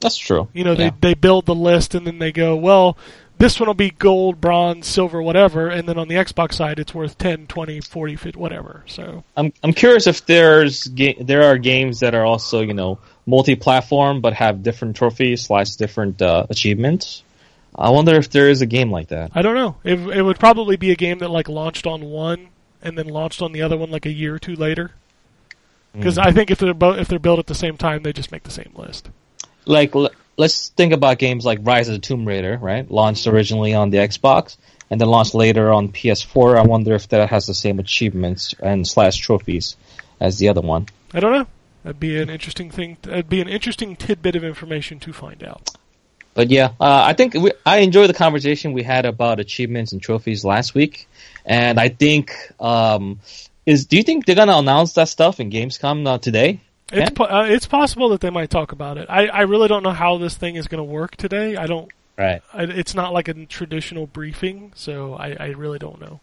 That's 0.06 0.16
true. 0.18 0.48
You 0.54 0.64
know, 0.64 0.72
Yeah. 0.72 0.90
they 0.90 1.08
they 1.08 1.14
build 1.14 1.46
the 1.46 1.54
list 1.54 1.94
and 1.94 2.06
then 2.06 2.18
they 2.18 2.32
go, 2.32 2.54
well, 2.56 2.96
this 3.38 3.60
one 3.60 3.66
will 3.66 3.74
be 3.74 3.90
gold, 3.90 4.40
bronze, 4.40 4.86
silver, 4.86 5.20
whatever, 5.20 5.68
and 5.68 5.86
then 5.88 5.98
on 5.98 6.08
the 6.08 6.14
Xbox 6.14 6.54
side 6.54 6.78
it's 6.78 6.94
worth 6.94 7.18
10, 7.18 7.46
20, 7.48 7.80
40, 7.80 8.16
50, 8.16 8.38
whatever. 8.38 8.82
So, 8.86 9.24
I'm 9.36 9.52
I'm 9.62 9.72
curious 9.72 10.06
if 10.06 10.24
there's 10.26 10.84
ga- 10.86 11.18
there 11.22 11.42
are 11.44 11.58
games 11.58 12.00
that 12.00 12.14
are 12.14 12.24
also 12.24 12.60
you 12.62 12.72
know 12.74 12.98
multi-platform 13.26 14.20
but 14.20 14.32
have 14.32 14.62
different 14.62 14.96
trophies 14.96 15.42
slash 15.42 15.70
different 15.76 16.22
uh, 16.22 16.46
achievements. 16.48 17.22
I 17.78 17.90
wonder 17.90 18.14
if 18.14 18.30
there 18.30 18.48
is 18.48 18.62
a 18.62 18.66
game 18.66 18.90
like 18.90 19.08
that. 19.08 19.32
I 19.34 19.42
don't 19.42 19.54
know. 19.54 19.76
It 19.84 19.98
it 20.16 20.22
would 20.22 20.38
probably 20.38 20.76
be 20.76 20.90
a 20.92 20.96
game 20.96 21.18
that 21.18 21.30
like 21.30 21.48
launched 21.48 21.86
on 21.86 22.04
one 22.04 22.48
and 22.82 22.96
then 22.96 23.08
launched 23.08 23.42
on 23.42 23.52
the 23.52 23.60
other 23.62 23.76
one 23.76 23.90
like 23.90 24.06
a 24.06 24.12
year 24.12 24.34
or 24.34 24.38
two 24.38 24.56
later. 24.56 24.92
Because 25.92 26.16
Mm. 26.18 26.26
I 26.26 26.32
think 26.32 26.50
if 26.50 26.58
they're 26.58 26.72
both 26.74 26.98
if 26.98 27.08
they're 27.08 27.18
built 27.18 27.38
at 27.38 27.46
the 27.48 27.54
same 27.54 27.76
time, 27.76 28.02
they 28.02 28.12
just 28.14 28.32
make 28.32 28.44
the 28.44 28.50
same 28.50 28.70
list. 28.74 29.10
Like 29.66 29.94
l- 29.94 30.10
let's 30.36 30.68
think 30.70 30.92
about 30.92 31.18
games 31.18 31.44
like 31.44 31.58
Rise 31.62 31.88
of 31.88 31.94
the 31.94 32.00
Tomb 32.00 32.26
Raider, 32.26 32.58
right? 32.60 32.90
Launched 32.90 33.26
originally 33.26 33.74
on 33.74 33.90
the 33.90 33.98
Xbox 33.98 34.56
and 34.90 35.00
then 35.00 35.08
launched 35.08 35.34
later 35.34 35.72
on 35.72 35.88
PS4. 35.88 36.58
I 36.58 36.62
wonder 36.62 36.94
if 36.94 37.08
that 37.08 37.28
has 37.28 37.46
the 37.46 37.54
same 37.54 37.78
achievements 37.78 38.54
and 38.60 38.86
slash 38.86 39.16
trophies 39.18 39.76
as 40.20 40.38
the 40.38 40.48
other 40.48 40.60
one. 40.60 40.86
I 41.12 41.20
don't 41.20 41.32
know. 41.32 41.46
That'd 41.82 42.00
be 42.00 42.18
an 42.18 42.30
interesting 42.30 42.70
thing. 42.70 42.96
That'd 43.02 43.28
be 43.28 43.40
an 43.40 43.48
interesting 43.48 43.94
tidbit 43.96 44.34
of 44.36 44.44
information 44.44 44.98
to 45.00 45.12
find 45.12 45.42
out. 45.44 45.70
But 46.34 46.50
yeah, 46.50 46.72
uh, 46.80 47.04
I 47.06 47.14
think 47.14 47.34
we, 47.34 47.52
I 47.64 47.78
enjoyed 47.78 48.10
the 48.10 48.14
conversation 48.14 48.72
we 48.72 48.82
had 48.82 49.06
about 49.06 49.40
achievements 49.40 49.92
and 49.92 50.02
trophies 50.02 50.44
last 50.44 50.74
week, 50.74 51.08
and 51.46 51.80
I 51.80 51.88
think 51.88 52.34
um, 52.60 53.20
is 53.64 53.86
do 53.86 53.96
you 53.96 54.02
think 54.02 54.26
they're 54.26 54.36
gonna 54.36 54.58
announce 54.58 54.92
that 54.94 55.08
stuff 55.08 55.40
in 55.40 55.50
Gamescom 55.50 56.06
uh, 56.06 56.18
today? 56.18 56.60
It's 56.92 57.10
po- 57.10 57.24
uh, 57.24 57.46
it's 57.48 57.66
possible 57.66 58.10
that 58.10 58.20
they 58.20 58.30
might 58.30 58.50
talk 58.50 58.72
about 58.72 58.96
it. 58.98 59.06
I, 59.10 59.26
I 59.26 59.40
really 59.42 59.68
don't 59.68 59.82
know 59.82 59.90
how 59.92 60.18
this 60.18 60.36
thing 60.36 60.56
is 60.56 60.68
going 60.68 60.78
to 60.78 60.84
work 60.84 61.16
today. 61.16 61.56
I 61.56 61.66
don't. 61.66 61.90
Right. 62.16 62.42
I, 62.54 62.62
it's 62.62 62.94
not 62.94 63.12
like 63.12 63.28
a 63.28 63.34
traditional 63.46 64.06
briefing, 64.06 64.72
so 64.74 65.14
I, 65.14 65.36
I 65.38 65.46
really 65.48 65.78
don't 65.78 66.00
know. 66.00 66.20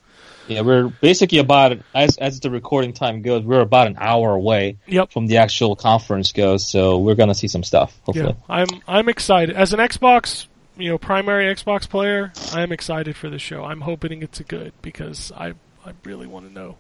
Yeah, 0.48 0.61
we're 0.61 0.88
basically 0.88 1.38
about 1.38 1.77
as 1.94 2.18
as 2.18 2.40
the 2.40 2.49
recording 2.49 2.94
time 2.94 3.22
goes, 3.22 3.44
we're 3.44 3.61
about 3.61 3.88
an 3.88 3.98
hour 3.99 4.34
away 4.34 4.77
Yep. 4.88 5.11
from 5.11 5.27
the 5.27 5.38
actual 5.38 5.76
conference 5.76 6.31
goes, 6.31 6.68
so 6.68 6.98
we're 6.98 7.15
gonna 7.15 7.35
see 7.35 7.48
some 7.48 7.64
stuff. 7.64 7.94
Yeah, 7.95 8.03
Hopefully. 8.23 8.35
I'm 8.49 8.68
I'm 8.88 9.10
excited 9.10 9.56
as 9.56 9.73
an 9.73 9.80
Xbox, 9.80 10.48
you 10.77 10.90
know, 10.90 10.98
primary 10.98 11.53
Xbox 11.53 11.88
player. 11.88 12.34
I 12.53 12.61
am 12.61 12.72
excited 12.72 13.15
for 13.15 13.30
the 13.30 13.40
show. 13.40 13.64
I'm 13.64 13.81
hoping 13.81 14.22
it's 14.22 14.40
a 14.40 14.44
good 14.44 14.73
because 14.81 15.31
I 15.35 15.53
I 15.85 15.91
really 16.03 16.27
want 16.27 16.48
to 16.48 16.53
know. 16.53 16.77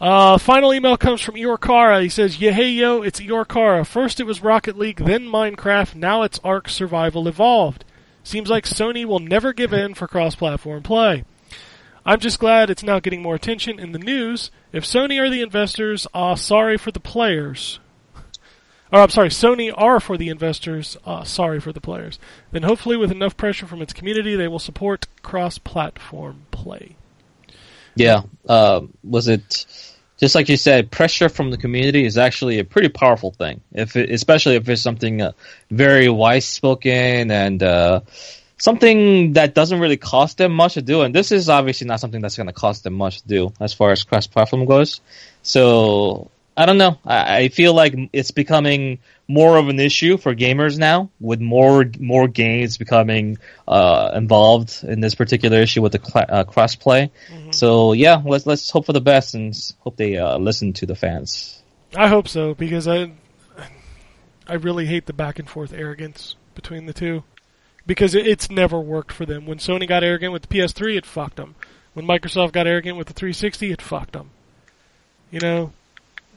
Uh, 0.00 0.38
final 0.38 0.74
email 0.74 0.96
comes 0.96 1.20
from 1.20 1.36
Iorkara. 1.36 2.02
He 2.02 2.08
says, 2.08 2.40
"Yeah, 2.40 2.50
hey 2.50 2.70
yo, 2.70 3.02
it's 3.02 3.20
Iorkara. 3.20 3.86
First 3.86 4.20
it 4.20 4.24
was 4.24 4.42
Rocket 4.42 4.76
League, 4.76 4.98
then 4.98 5.26
Minecraft. 5.26 5.94
Now 5.94 6.22
it's 6.22 6.40
Ark 6.42 6.68
Survival 6.68 7.28
Evolved. 7.28 7.84
Seems 8.22 8.48
like 8.48 8.64
Sony 8.64 9.04
will 9.04 9.20
never 9.20 9.52
give 9.52 9.72
in 9.72 9.94
for 9.94 10.08
cross-platform 10.08 10.82
play. 10.82 11.24
I'm 12.06 12.20
just 12.20 12.38
glad 12.38 12.70
it's 12.70 12.82
now 12.82 12.98
getting 12.98 13.22
more 13.22 13.34
attention 13.34 13.78
in 13.78 13.92
the 13.92 13.98
news. 13.98 14.50
If 14.72 14.84
Sony 14.84 15.20
are 15.20 15.30
the 15.30 15.42
investors, 15.42 16.06
uh, 16.12 16.34
sorry 16.34 16.76
for 16.76 16.90
the 16.90 17.00
players. 17.00 17.80
Or 18.92 19.00
I'm 19.00 19.10
sorry, 19.10 19.28
Sony 19.28 19.72
are 19.74 20.00
for 20.00 20.16
the 20.16 20.28
investors, 20.28 20.96
uh, 21.04 21.24
sorry 21.24 21.60
for 21.60 21.72
the 21.72 21.80
players. 21.80 22.18
Then 22.50 22.62
hopefully 22.62 22.96
with 22.96 23.10
enough 23.10 23.36
pressure 23.36 23.66
from 23.66 23.82
its 23.82 23.92
community, 23.92 24.36
they 24.36 24.48
will 24.48 24.58
support 24.58 25.06
cross-platform 25.22 26.46
play. 26.50 26.96
Yeah. 27.96 28.22
Um, 28.48 28.92
was 29.02 29.28
it 29.28 29.66
just 30.18 30.34
like 30.34 30.48
you 30.48 30.56
said? 30.56 30.90
Pressure 30.90 31.28
from 31.28 31.50
the 31.50 31.56
community 31.56 32.04
is 32.04 32.18
actually 32.18 32.58
a 32.58 32.64
pretty 32.64 32.88
powerful 32.88 33.30
thing. 33.30 33.60
If 33.72 33.96
it, 33.96 34.10
especially 34.10 34.56
if 34.56 34.68
it's 34.68 34.82
something 34.82 35.22
uh, 35.22 35.32
very 35.70 36.08
wise 36.08 36.44
spoken 36.44 37.30
and 37.30 37.62
uh, 37.62 38.00
something 38.58 39.34
that 39.34 39.54
doesn't 39.54 39.80
really 39.80 39.96
cost 39.96 40.38
them 40.38 40.52
much 40.52 40.74
to 40.74 40.82
do. 40.82 41.02
And 41.02 41.14
this 41.14 41.32
is 41.32 41.48
obviously 41.48 41.86
not 41.86 42.00
something 42.00 42.20
that's 42.20 42.36
going 42.36 42.46
to 42.46 42.52
cost 42.52 42.84
them 42.84 42.94
much 42.94 43.22
to 43.22 43.28
do 43.28 43.52
as 43.60 43.74
far 43.74 43.90
as 43.90 44.04
cross 44.04 44.26
platform 44.26 44.64
goes. 44.66 45.00
So 45.42 46.30
I 46.56 46.66
don't 46.66 46.78
know. 46.78 46.98
I, 47.04 47.36
I 47.36 47.48
feel 47.48 47.74
like 47.74 47.94
it's 48.12 48.30
becoming 48.30 49.00
more 49.26 49.56
of 49.56 49.68
an 49.68 49.80
issue 49.80 50.16
for 50.18 50.34
gamers 50.34 50.78
now, 50.78 51.10
with 51.20 51.40
more 51.40 51.84
more 51.98 52.28
games 52.28 52.78
becoming 52.78 53.38
uh, 53.66 54.12
involved 54.14 54.84
in 54.84 55.00
this 55.00 55.14
particular 55.14 55.58
issue 55.58 55.82
with 55.82 55.92
the 55.92 55.98
cla 55.98 56.22
uh, 56.22 56.44
crossplay. 56.44 57.10
So 57.50 57.92
yeah, 57.92 58.22
let's 58.24 58.46
let's 58.46 58.70
hope 58.70 58.86
for 58.86 58.92
the 58.92 59.00
best 59.00 59.34
and 59.34 59.54
hope 59.80 59.96
they 59.96 60.16
uh, 60.16 60.38
listen 60.38 60.72
to 60.74 60.86
the 60.86 60.94
fans. 60.94 61.62
I 61.96 62.08
hope 62.08 62.28
so 62.28 62.54
because 62.54 62.86
I 62.86 63.12
I 64.46 64.54
really 64.54 64.86
hate 64.86 65.06
the 65.06 65.12
back 65.12 65.38
and 65.38 65.48
forth 65.48 65.72
arrogance 65.72 66.36
between 66.54 66.86
the 66.86 66.92
two 66.92 67.24
because 67.86 68.14
it, 68.14 68.26
it's 68.26 68.50
never 68.50 68.78
worked 68.78 69.12
for 69.12 69.26
them. 69.26 69.46
When 69.46 69.58
Sony 69.58 69.88
got 69.88 70.04
arrogant 70.04 70.32
with 70.32 70.42
the 70.42 70.48
PS3, 70.48 70.96
it 70.96 71.06
fucked 71.06 71.36
them. 71.36 71.54
When 71.94 72.06
Microsoft 72.06 72.52
got 72.52 72.66
arrogant 72.66 72.98
with 72.98 73.06
the 73.06 73.12
360, 73.12 73.72
it 73.72 73.80
fucked 73.80 74.12
them. 74.12 74.30
You 75.30 75.40
know, 75.40 75.72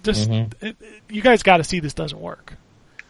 just 0.08 0.30
Mhm. 0.30 0.52
it, 0.62 0.76
it- 0.82 1.02
you 1.10 1.22
guys 1.22 1.44
got 1.44 1.58
to 1.58 1.64
see 1.64 1.80
this 1.80 1.94
doesn't 1.94 2.20
work. 2.20 2.56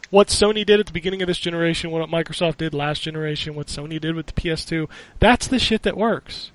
What 0.10 0.28
Sony 0.28 0.66
did 0.66 0.80
at 0.80 0.86
the 0.86 0.94
beginning 0.94 1.22
of 1.22 1.28
this 1.28 1.38
generation, 1.38 1.92
what 1.92 2.10
Microsoft 2.10 2.58
did 2.58 2.74
last 2.74 3.02
generation, 3.02 3.56
what 3.56 3.68
Sony 3.68 4.00
did 4.00 4.16
with 4.16 4.28
the 4.28 4.34
PS2, 4.34 4.88
that's 5.20 5.48
the 5.48 5.60
shit 5.60 5.84
that 5.84 5.98
works. 5.98 6.52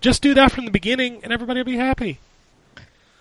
Just 0.00 0.22
do 0.22 0.34
that 0.34 0.50
from 0.52 0.64
the 0.64 0.70
beginning, 0.70 1.20
and 1.22 1.32
everybody 1.32 1.60
will 1.60 1.64
be 1.66 1.76
happy. 1.76 2.18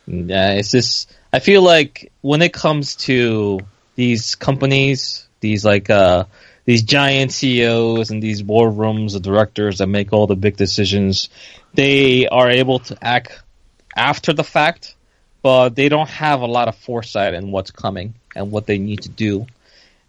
Yeah, 0.07 0.51
it's 0.53 0.71
just 0.71 1.13
I 1.31 1.39
feel 1.39 1.61
like 1.61 2.11
when 2.21 2.41
it 2.41 2.51
comes 2.53 2.95
to 3.07 3.59
these 3.95 4.35
companies, 4.35 5.27
these 5.39 5.63
like 5.63 5.89
uh 5.89 6.25
these 6.65 6.83
giant 6.83 7.31
CEOs 7.33 8.09
and 8.11 8.21
these 8.23 8.43
war 8.43 8.69
rooms 8.69 9.15
of 9.15 9.21
directors 9.21 9.77
that 9.79 9.87
make 9.87 10.13
all 10.13 10.27
the 10.27 10.35
big 10.35 10.55
decisions, 10.57 11.29
they 11.73 12.27
are 12.27 12.49
able 12.49 12.79
to 12.79 12.97
act 13.01 13.41
after 13.95 14.31
the 14.33 14.43
fact, 14.43 14.95
but 15.43 15.75
they 15.75 15.89
don't 15.89 16.09
have 16.09 16.41
a 16.41 16.47
lot 16.47 16.67
of 16.69 16.75
foresight 16.75 17.35
in 17.35 17.51
what's 17.51 17.69
coming 17.69 18.15
and 18.35 18.49
what 18.49 18.65
they 18.65 18.79
need 18.79 19.03
to 19.03 19.09
do. 19.09 19.45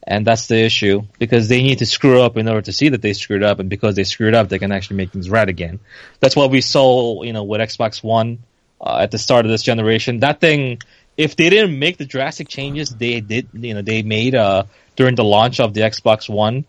And 0.06 0.26
that's 0.26 0.46
the 0.46 0.56
issue 0.56 1.02
because 1.18 1.48
they 1.48 1.62
need 1.62 1.78
to 1.78 1.86
screw 1.86 2.20
up 2.20 2.36
in 2.36 2.46
order 2.46 2.62
to 2.62 2.72
see 2.72 2.90
that 2.90 3.02
they 3.02 3.14
screwed 3.14 3.42
up, 3.42 3.58
and 3.58 3.68
because 3.68 3.96
they 3.96 4.04
screwed 4.04 4.34
up, 4.34 4.48
they 4.48 4.58
can 4.58 4.70
actually 4.70 4.96
make 4.96 5.10
things 5.10 5.28
right 5.28 5.48
again. 5.48 5.80
That's 6.20 6.36
what 6.36 6.50
we 6.50 6.60
saw, 6.60 7.22
you 7.22 7.32
know, 7.32 7.42
with 7.42 7.60
Xbox 7.60 8.02
One 8.02 8.38
uh, 8.80 8.98
at 9.00 9.10
the 9.10 9.18
start 9.18 9.44
of 9.46 9.50
this 9.50 9.62
generation. 9.62 10.20
That 10.20 10.40
thing, 10.40 10.80
if 11.16 11.36
they 11.36 11.48
didn't 11.48 11.78
make 11.78 11.96
the 11.96 12.04
drastic 12.04 12.48
changes 12.48 12.90
they 12.90 13.20
did, 13.20 13.48
you 13.54 13.74
know, 13.74 13.82
they 13.82 14.02
made 14.02 14.34
uh, 14.34 14.64
during 14.94 15.14
the 15.14 15.24
launch 15.24 15.58
of 15.58 15.72
the 15.72 15.80
Xbox 15.80 16.28
One, 16.28 16.66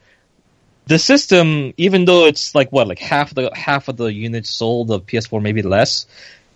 the 0.88 0.98
system, 0.98 1.74
even 1.78 2.06
though 2.06 2.28
it's 2.28 2.56
like 2.56 2.72
what, 2.72 2.88
like 2.88 3.00
half 3.00 3.32
of 3.32 3.36
the 3.36 3.52
half 3.54 3.90
of 3.90 3.98
the 3.98 4.06
units 4.06 4.50
sold 4.50 4.92
of 4.92 5.06
PS4, 5.06 5.42
maybe 5.42 5.62
less, 5.62 6.06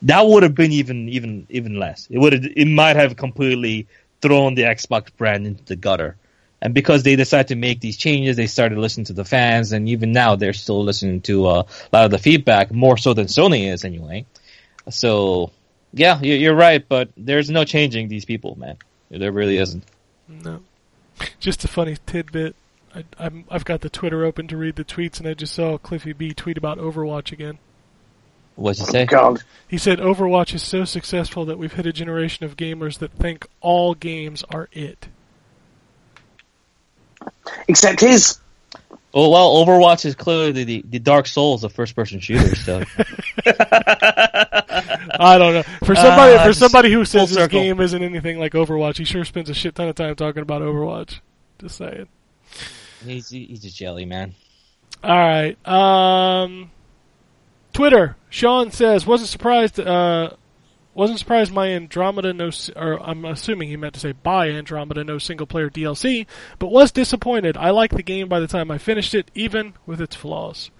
that 0.03 0.25
would 0.25 0.43
have 0.43 0.55
been 0.55 0.71
even 0.71 1.09
even 1.09 1.47
even 1.49 1.77
less. 1.79 2.07
It 2.09 2.17
would 2.17 2.33
it 2.33 2.65
might 2.67 2.95
have 2.95 3.15
completely 3.15 3.87
thrown 4.21 4.55
the 4.55 4.63
Xbox 4.63 5.07
brand 5.15 5.45
into 5.47 5.63
the 5.65 5.75
gutter. 5.75 6.15
And 6.61 6.73
because 6.73 7.03
they 7.03 7.15
decided 7.15 7.47
to 7.49 7.55
make 7.55 7.79
these 7.79 7.95
changes, 7.95 8.35
they 8.35 8.47
started 8.47 8.77
listening 8.77 9.05
to 9.05 9.13
the 9.13 9.23
fans, 9.23 9.71
and 9.71 9.87
even 9.87 10.11
now 10.11 10.35
they're 10.35 10.51
still 10.51 10.83
listening 10.83 11.21
to 11.21 11.47
uh, 11.47 11.63
a 11.63 11.89
lot 11.95 12.03
of 12.05 12.11
the 12.11 12.17
feedback, 12.17 12.69
more 12.69 12.97
so 12.97 13.13
than 13.13 13.27
Sony 13.27 13.71
is 13.71 13.85
anyway. 13.85 14.25
So, 14.89 15.51
yeah, 15.93 16.19
you- 16.21 16.35
you're 16.35 16.55
right, 16.55 16.83
but 16.87 17.09
there's 17.15 17.49
no 17.49 17.63
changing 17.63 18.09
these 18.09 18.25
people, 18.25 18.57
man. 18.59 18.75
There 19.09 19.31
really 19.31 19.57
isn't. 19.57 19.85
No. 20.27 20.61
Just 21.39 21.63
a 21.63 21.69
funny 21.69 21.95
tidbit. 22.05 22.57
I, 22.93 23.05
I'm, 23.17 23.45
I've 23.49 23.63
got 23.63 23.79
the 23.79 23.89
Twitter 23.89 24.25
open 24.25 24.47
to 24.49 24.57
read 24.57 24.75
the 24.75 24.83
tweets, 24.83 25.19
and 25.19 25.29
I 25.29 25.35
just 25.35 25.53
saw 25.53 25.77
Cliffy 25.77 26.11
B 26.11 26.33
tweet 26.33 26.57
about 26.57 26.77
Overwatch 26.77 27.31
again. 27.31 27.59
What'd 28.59 28.79
you 28.79 28.91
say? 28.91 29.05
God. 29.05 29.41
He 29.67 29.77
said 29.77 29.99
Overwatch 29.99 30.53
is 30.53 30.61
so 30.61 30.83
successful 30.83 31.45
that 31.45 31.57
we've 31.57 31.71
hit 31.71 31.85
a 31.85 31.93
generation 31.93 32.45
of 32.45 32.57
gamers 32.57 32.99
that 32.99 33.11
think 33.13 33.47
all 33.61 33.93
games 33.93 34.43
are 34.51 34.67
it. 34.73 35.07
Except 37.67 38.01
his. 38.01 38.39
Oh 39.13 39.29
well, 39.29 39.65
Overwatch 39.65 40.05
is 40.05 40.13
clearly 40.15 40.63
the, 40.63 40.83
the 40.87 40.99
Dark 40.99 41.25
Souls 41.27 41.63
of 41.63 41.71
first 41.73 41.95
person 41.95 42.19
shooters. 42.19 42.63
So 42.63 42.83
I 43.45 45.37
don't 45.37 45.53
know. 45.53 45.63
For 45.83 45.95
somebody, 45.95 46.35
Ah, 46.35 46.43
for 46.45 46.53
somebody 46.53 46.91
who 46.91 47.05
says 47.05 47.31
this 47.31 47.47
game 47.47 47.79
isn't 47.79 48.03
anything 48.03 48.39
like 48.39 48.51
Overwatch, 48.53 48.97
he 48.97 49.05
sure 49.05 49.25
spends 49.25 49.49
a 49.49 49.53
shit 49.53 49.73
ton 49.75 49.87
of 49.87 49.95
time 49.95 50.15
talking 50.15 50.41
about 50.41 50.61
Overwatch. 50.61 51.21
Just 51.59 51.77
saying. 51.77 52.07
he's 53.05 53.29
he's 53.29 53.63
a 53.65 53.69
jelly 53.69 54.05
man. 54.05 54.35
All 55.03 55.15
right. 55.15 55.57
Um, 55.67 56.71
Twitter. 57.73 58.15
Sean 58.29 58.71
says 58.71 59.05
wasn't 59.05 59.29
surprised. 59.29 59.79
Uh, 59.79 60.31
wasn't 60.93 61.19
surprised 61.19 61.53
my 61.53 61.69
Andromeda 61.69 62.33
no. 62.33 62.51
Or 62.75 63.01
I'm 63.01 63.25
assuming 63.25 63.69
he 63.69 63.77
meant 63.77 63.93
to 63.93 63.99
say 63.99 64.11
by 64.11 64.49
Andromeda 64.49 65.03
no 65.03 65.17
single 65.17 65.47
player 65.47 65.69
DLC, 65.69 66.25
but 66.57 66.71
was 66.71 66.91
disappointed. 66.91 67.57
I 67.57 67.69
liked 67.69 67.95
the 67.95 68.03
game 68.03 68.27
by 68.27 68.39
the 68.39 68.47
time 68.47 68.69
I 68.71 68.77
finished 68.77 69.13
it, 69.13 69.31
even 69.33 69.73
with 69.85 70.01
its 70.01 70.15
flaws. 70.15 70.71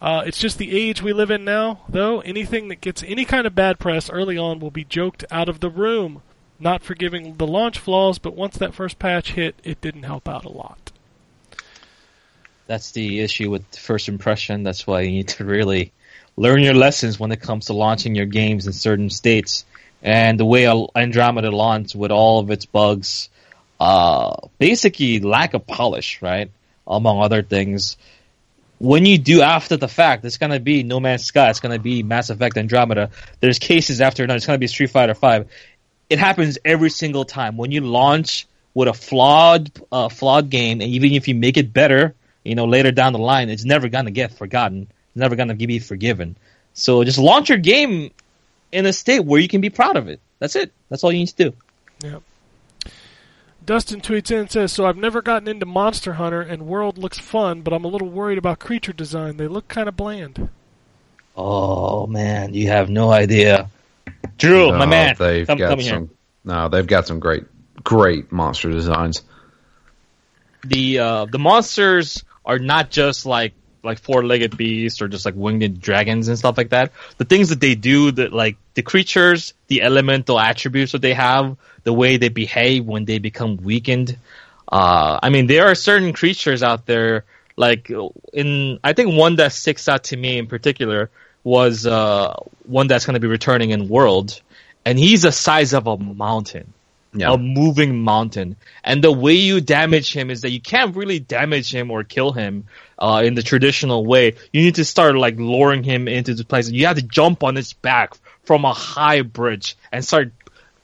Uh, 0.00 0.22
it's 0.26 0.38
just 0.38 0.58
the 0.58 0.76
age 0.76 1.02
we 1.02 1.12
live 1.12 1.30
in 1.30 1.44
now, 1.44 1.80
though. 1.88 2.20
Anything 2.20 2.68
that 2.68 2.80
gets 2.80 3.02
any 3.02 3.24
kind 3.24 3.46
of 3.46 3.54
bad 3.54 3.78
press 3.78 4.08
early 4.08 4.38
on 4.38 4.60
will 4.60 4.70
be 4.70 4.84
joked 4.84 5.24
out 5.30 5.48
of 5.48 5.60
the 5.60 5.70
room. 5.70 6.22
Not 6.60 6.82
forgiving 6.82 7.36
the 7.36 7.46
launch 7.46 7.78
flaws, 7.78 8.18
but 8.18 8.34
once 8.34 8.58
that 8.58 8.74
first 8.74 8.98
patch 8.98 9.32
hit, 9.32 9.56
it 9.62 9.80
didn't 9.80 10.02
help 10.04 10.28
out 10.28 10.44
a 10.44 10.48
lot. 10.48 10.92
That's 12.66 12.90
the 12.90 13.20
issue 13.20 13.50
with 13.50 13.64
first 13.76 14.08
impression. 14.08 14.62
That's 14.62 14.86
why 14.86 15.02
you 15.02 15.10
need 15.10 15.28
to 15.28 15.44
really 15.44 15.92
learn 16.38 16.62
your 16.62 16.74
lessons 16.74 17.18
when 17.18 17.32
it 17.32 17.40
comes 17.40 17.66
to 17.66 17.72
launching 17.72 18.14
your 18.14 18.26
games 18.26 18.66
in 18.66 18.72
certain 18.72 19.10
states. 19.10 19.64
And 20.02 20.38
the 20.38 20.44
way 20.44 20.68
Andromeda 20.94 21.50
launched 21.50 21.96
with 21.96 22.12
all 22.12 22.38
of 22.38 22.50
its 22.52 22.64
bugs, 22.64 23.28
uh, 23.80 24.36
basically 24.58 25.18
lack 25.18 25.54
of 25.54 25.66
polish, 25.66 26.22
right? 26.22 26.50
Among 26.86 27.20
other 27.20 27.42
things. 27.42 27.96
When 28.78 29.04
you 29.04 29.18
do 29.18 29.42
after 29.42 29.76
the 29.76 29.88
fact, 29.88 30.24
it's 30.24 30.38
gonna 30.38 30.60
be 30.60 30.84
No 30.84 31.00
Man's 31.00 31.24
Sky, 31.24 31.50
it's 31.50 31.58
gonna 31.58 31.80
be 31.80 32.04
Mass 32.04 32.30
Effect 32.30 32.56
Andromeda. 32.56 33.10
There's 33.40 33.58
cases 33.58 34.00
after 34.00 34.22
another, 34.22 34.36
it's 34.36 34.46
gonna 34.46 34.58
be 34.58 34.68
Street 34.68 34.90
Fighter 34.90 35.14
5. 35.14 35.48
It 36.08 36.20
happens 36.20 36.58
every 36.64 36.90
single 36.90 37.24
time. 37.24 37.56
When 37.56 37.72
you 37.72 37.80
launch 37.80 38.46
with 38.74 38.86
a 38.86 38.92
flawed, 38.94 39.72
uh, 39.90 40.08
flawed 40.08 40.48
game, 40.50 40.80
and 40.80 40.90
even 40.90 41.12
if 41.12 41.26
you 41.26 41.34
make 41.34 41.56
it 41.56 41.72
better, 41.72 42.14
you 42.44 42.54
know, 42.54 42.66
later 42.66 42.92
down 42.92 43.12
the 43.12 43.18
line, 43.18 43.50
it's 43.50 43.64
never 43.64 43.88
gonna 43.88 44.12
get 44.12 44.38
forgotten. 44.38 44.86
It's 45.18 45.20
never 45.20 45.34
gonna 45.34 45.56
be 45.56 45.80
forgiven. 45.80 46.36
So 46.74 47.02
just 47.02 47.18
launch 47.18 47.48
your 47.48 47.58
game 47.58 48.12
in 48.70 48.86
a 48.86 48.92
state 48.92 49.24
where 49.24 49.40
you 49.40 49.48
can 49.48 49.60
be 49.60 49.68
proud 49.68 49.96
of 49.96 50.06
it. 50.06 50.20
That's 50.38 50.54
it. 50.54 50.70
That's 50.88 51.02
all 51.02 51.10
you 51.10 51.18
need 51.18 51.28
to 51.30 51.50
do. 51.50 51.56
Yeah. 52.04 52.18
Dustin 53.66 54.00
tweets 54.00 54.30
in 54.30 54.38
and 54.38 54.50
says, 54.50 54.70
"So 54.70 54.86
I've 54.86 54.96
never 54.96 55.20
gotten 55.20 55.48
into 55.48 55.66
Monster 55.66 56.12
Hunter, 56.12 56.40
and 56.40 56.68
World 56.68 56.98
looks 56.98 57.18
fun, 57.18 57.62
but 57.62 57.72
I'm 57.72 57.84
a 57.84 57.88
little 57.88 58.08
worried 58.08 58.38
about 58.38 58.60
creature 58.60 58.92
design. 58.92 59.38
They 59.38 59.48
look 59.48 59.66
kind 59.66 59.88
of 59.88 59.96
bland." 59.96 60.50
Oh 61.36 62.06
man, 62.06 62.54
you 62.54 62.68
have 62.68 62.88
no 62.88 63.10
idea. 63.10 63.70
Drew, 64.38 64.70
my 64.70 64.86
man, 64.86 65.16
they've 65.18 65.48
come, 65.48 65.58
got 65.58 65.70
come 65.70 65.80
here. 65.80 65.94
some. 65.94 66.10
No, 66.44 66.68
they've 66.68 66.86
got 66.86 67.08
some 67.08 67.18
great, 67.18 67.42
great 67.82 68.30
monster 68.30 68.70
designs. 68.70 69.22
the 70.64 71.00
uh, 71.00 71.24
the 71.24 71.40
monsters 71.40 72.22
are 72.44 72.60
not 72.60 72.90
just 72.90 73.26
like 73.26 73.54
like 73.88 73.98
four 73.98 74.24
legged 74.24 74.56
beasts 74.56 75.02
or 75.02 75.08
just 75.08 75.24
like 75.24 75.34
winged 75.34 75.80
dragons 75.80 76.28
and 76.28 76.38
stuff 76.38 76.56
like 76.56 76.70
that. 76.70 76.92
The 77.16 77.24
things 77.24 77.48
that 77.48 77.60
they 77.60 77.74
do, 77.74 78.12
that 78.12 78.32
like 78.32 78.56
the 78.74 78.82
creatures, 78.82 79.54
the 79.66 79.82
elemental 79.82 80.38
attributes 80.38 80.92
that 80.92 81.02
they 81.02 81.14
have, 81.14 81.56
the 81.82 81.92
way 81.92 82.16
they 82.16 82.28
behave 82.28 82.84
when 82.84 83.04
they 83.04 83.18
become 83.18 83.56
weakened. 83.56 84.16
Uh, 84.70 85.18
I 85.22 85.30
mean, 85.30 85.46
there 85.46 85.66
are 85.66 85.74
certain 85.74 86.12
creatures 86.12 86.62
out 86.62 86.86
there. 86.86 87.24
Like 87.56 87.90
in, 88.32 88.78
I 88.84 88.92
think 88.92 89.16
one 89.16 89.36
that 89.36 89.52
sticks 89.52 89.88
out 89.88 90.04
to 90.04 90.16
me 90.16 90.38
in 90.38 90.46
particular 90.46 91.10
was 91.42 91.86
uh, 91.86 92.34
one 92.64 92.86
that's 92.86 93.04
going 93.06 93.14
to 93.14 93.20
be 93.20 93.26
returning 93.26 93.70
in 93.70 93.88
World, 93.88 94.40
and 94.84 94.98
he's 94.98 95.22
the 95.22 95.32
size 95.32 95.74
of 95.74 95.86
a 95.88 95.96
mountain 95.96 96.72
Yeah, 97.20 97.32
a 97.32 97.38
moving 97.38 97.98
mountain. 98.02 98.56
And 98.84 99.02
the 99.02 99.12
way 99.12 99.34
you 99.34 99.60
damage 99.60 100.12
him 100.14 100.30
is 100.30 100.42
that 100.42 100.50
you 100.50 100.60
can't 100.60 100.96
really 100.96 101.18
damage 101.18 101.72
him 101.74 101.90
or 101.90 102.04
kill 102.04 102.32
him 102.32 102.64
uh, 102.98 103.22
in 103.24 103.34
the 103.34 103.42
traditional 103.42 104.04
way. 104.06 104.34
You 104.52 104.62
need 104.62 104.76
to 104.76 104.84
start 104.84 105.16
like 105.16 105.36
luring 105.38 105.82
him 105.84 106.08
into 106.08 106.34
the 106.34 106.44
place. 106.44 106.68
You 106.70 106.86
have 106.86 106.96
to 106.96 107.02
jump 107.02 107.42
on 107.44 107.56
his 107.56 107.72
back 107.72 108.14
from 108.44 108.64
a 108.64 108.72
high 108.72 109.22
bridge 109.22 109.76
and 109.92 110.04
start 110.04 110.32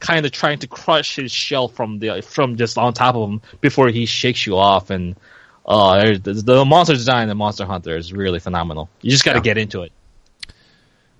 kind 0.00 0.26
of 0.26 0.32
trying 0.32 0.58
to 0.58 0.66
crush 0.66 1.16
his 1.16 1.32
shell 1.32 1.68
from 1.68 1.98
the 1.98 2.20
from 2.22 2.56
just 2.56 2.76
on 2.76 2.92
top 2.92 3.14
of 3.14 3.28
him 3.30 3.40
before 3.60 3.88
he 3.88 4.04
shakes 4.06 4.44
you 4.46 4.58
off. 4.58 4.90
And 4.90 5.16
uh, 5.64 6.18
the, 6.22 6.34
the 6.34 6.64
monster 6.64 6.92
design 6.94 7.30
in 7.30 7.36
Monster 7.38 7.64
Hunter 7.64 7.96
is 7.96 8.12
really 8.12 8.38
phenomenal. 8.38 8.90
You 9.00 9.10
just 9.10 9.24
got 9.24 9.32
to 9.32 9.38
Yeah. 9.38 9.42
get 9.44 9.58
into 9.58 9.82
it. 9.82 9.92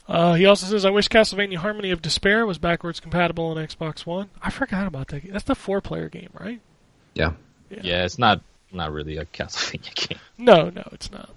Uh, 0.07 0.35
he 0.35 0.45
also 0.47 0.67
says, 0.67 0.85
"I 0.85 0.91
wish 0.91 1.09
Castlevania 1.09 1.57
Harmony 1.57 1.91
of 1.91 2.03
Despair 2.03 2.45
was 2.47 2.59
backwards 2.59 3.01
compatible 3.01 3.47
on 3.47 3.57
Xbox 3.57 4.05
One." 4.05 4.29
I 4.43 4.51
forgot 4.51 4.87
about 4.87 5.09
that. 5.09 5.21
game. 5.23 5.33
That's 5.33 5.45
the 5.45 5.55
four-player 5.55 6.09
game, 6.09 6.31
right? 6.39 6.61
yeah. 7.15 7.33
Yeah, 7.71 8.05
it's 8.05 8.19
not 8.19 8.41
not 8.73 8.93
really 8.93 9.17
a 9.17 9.25
Castlevania 9.25 9.95
game, 10.09 10.19
No, 10.39 10.69
no, 10.71 10.87
it's 10.93 11.11
not. 11.11 11.31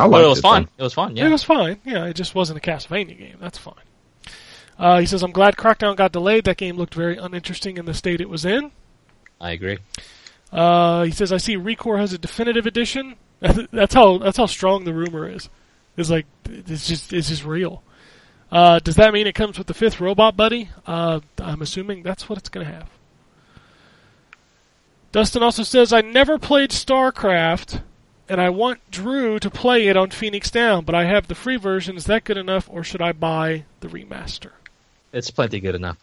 I 0.00 0.04
but 0.04 0.10
liked 0.10 0.24
it 0.24 0.28
was 0.28 0.38
it, 0.38 0.42
fun. 0.42 0.62
though. 0.76 0.82
It 0.82 0.84
was 0.84 0.94
fun. 0.94 1.16
Yeah, 1.16 1.26
it 1.26 1.30
was 1.30 1.42
fine. 1.44 1.80
Yeah, 1.84 2.04
it 2.06 2.14
just 2.14 2.34
wasn't 2.34 2.58
a 2.58 2.60
Castlevania 2.60 3.16
game. 3.18 3.36
That's 3.40 3.58
fine. 3.58 3.74
Uh, 4.78 4.98
he 5.00 5.06
says, 5.06 5.22
"I'm 5.22 5.30
glad 5.32 5.56
Crackdown 5.56 5.96
got 5.96 6.12
delayed. 6.12 6.44
That 6.44 6.56
game 6.56 6.76
looked 6.76 6.94
very 6.94 7.16
uninteresting 7.16 7.78
in 7.78 7.84
the 7.84 7.94
state 7.94 8.20
it 8.20 8.28
was 8.28 8.44
in." 8.44 8.70
I 9.40 9.52
agree. 9.52 9.78
Uh, 10.52 11.04
he 11.04 11.10
says, 11.12 11.32
"I 11.32 11.36
see 11.36 11.56
Recore 11.56 11.98
has 11.98 12.12
a 12.12 12.18
definitive 12.18 12.66
edition. 12.66 13.14
that's 13.40 13.94
how 13.94 14.18
that's 14.18 14.36
how 14.36 14.46
strong 14.46 14.84
the 14.84 14.92
rumor 14.92 15.28
is. 15.28 15.48
It's 15.96 16.10
like 16.10 16.26
it's 16.48 16.86
just 16.88 17.12
it's 17.12 17.28
just 17.28 17.44
real. 17.44 17.82
Uh, 18.50 18.78
does 18.78 18.96
that 18.96 19.12
mean 19.12 19.26
it 19.26 19.34
comes 19.34 19.58
with 19.58 19.66
the 19.66 19.74
fifth 19.74 20.00
robot 20.00 20.36
buddy? 20.36 20.70
Uh, 20.86 21.20
I'm 21.38 21.62
assuming 21.62 22.02
that's 22.02 22.28
what 22.28 22.38
it's 22.38 22.48
going 22.48 22.66
to 22.66 22.72
have." 22.72 22.88
Dustin 25.12 25.42
also 25.42 25.62
says, 25.62 25.92
"I 25.92 26.00
never 26.00 26.38
played 26.38 26.70
StarCraft, 26.70 27.82
and 28.28 28.40
I 28.40 28.50
want 28.50 28.90
Drew 28.90 29.38
to 29.38 29.50
play 29.50 29.88
it 29.88 29.96
on 29.96 30.10
Phoenix 30.10 30.50
Down, 30.50 30.84
but 30.84 30.94
I 30.94 31.04
have 31.04 31.28
the 31.28 31.34
free 31.34 31.56
version. 31.56 31.96
Is 31.96 32.04
that 32.04 32.24
good 32.24 32.36
enough, 32.36 32.68
or 32.70 32.84
should 32.84 33.02
I 33.02 33.12
buy 33.12 33.64
the 33.80 33.88
remaster?" 33.88 34.52
It's 35.12 35.30
plenty 35.30 35.60
good 35.60 35.74
enough. 35.74 35.96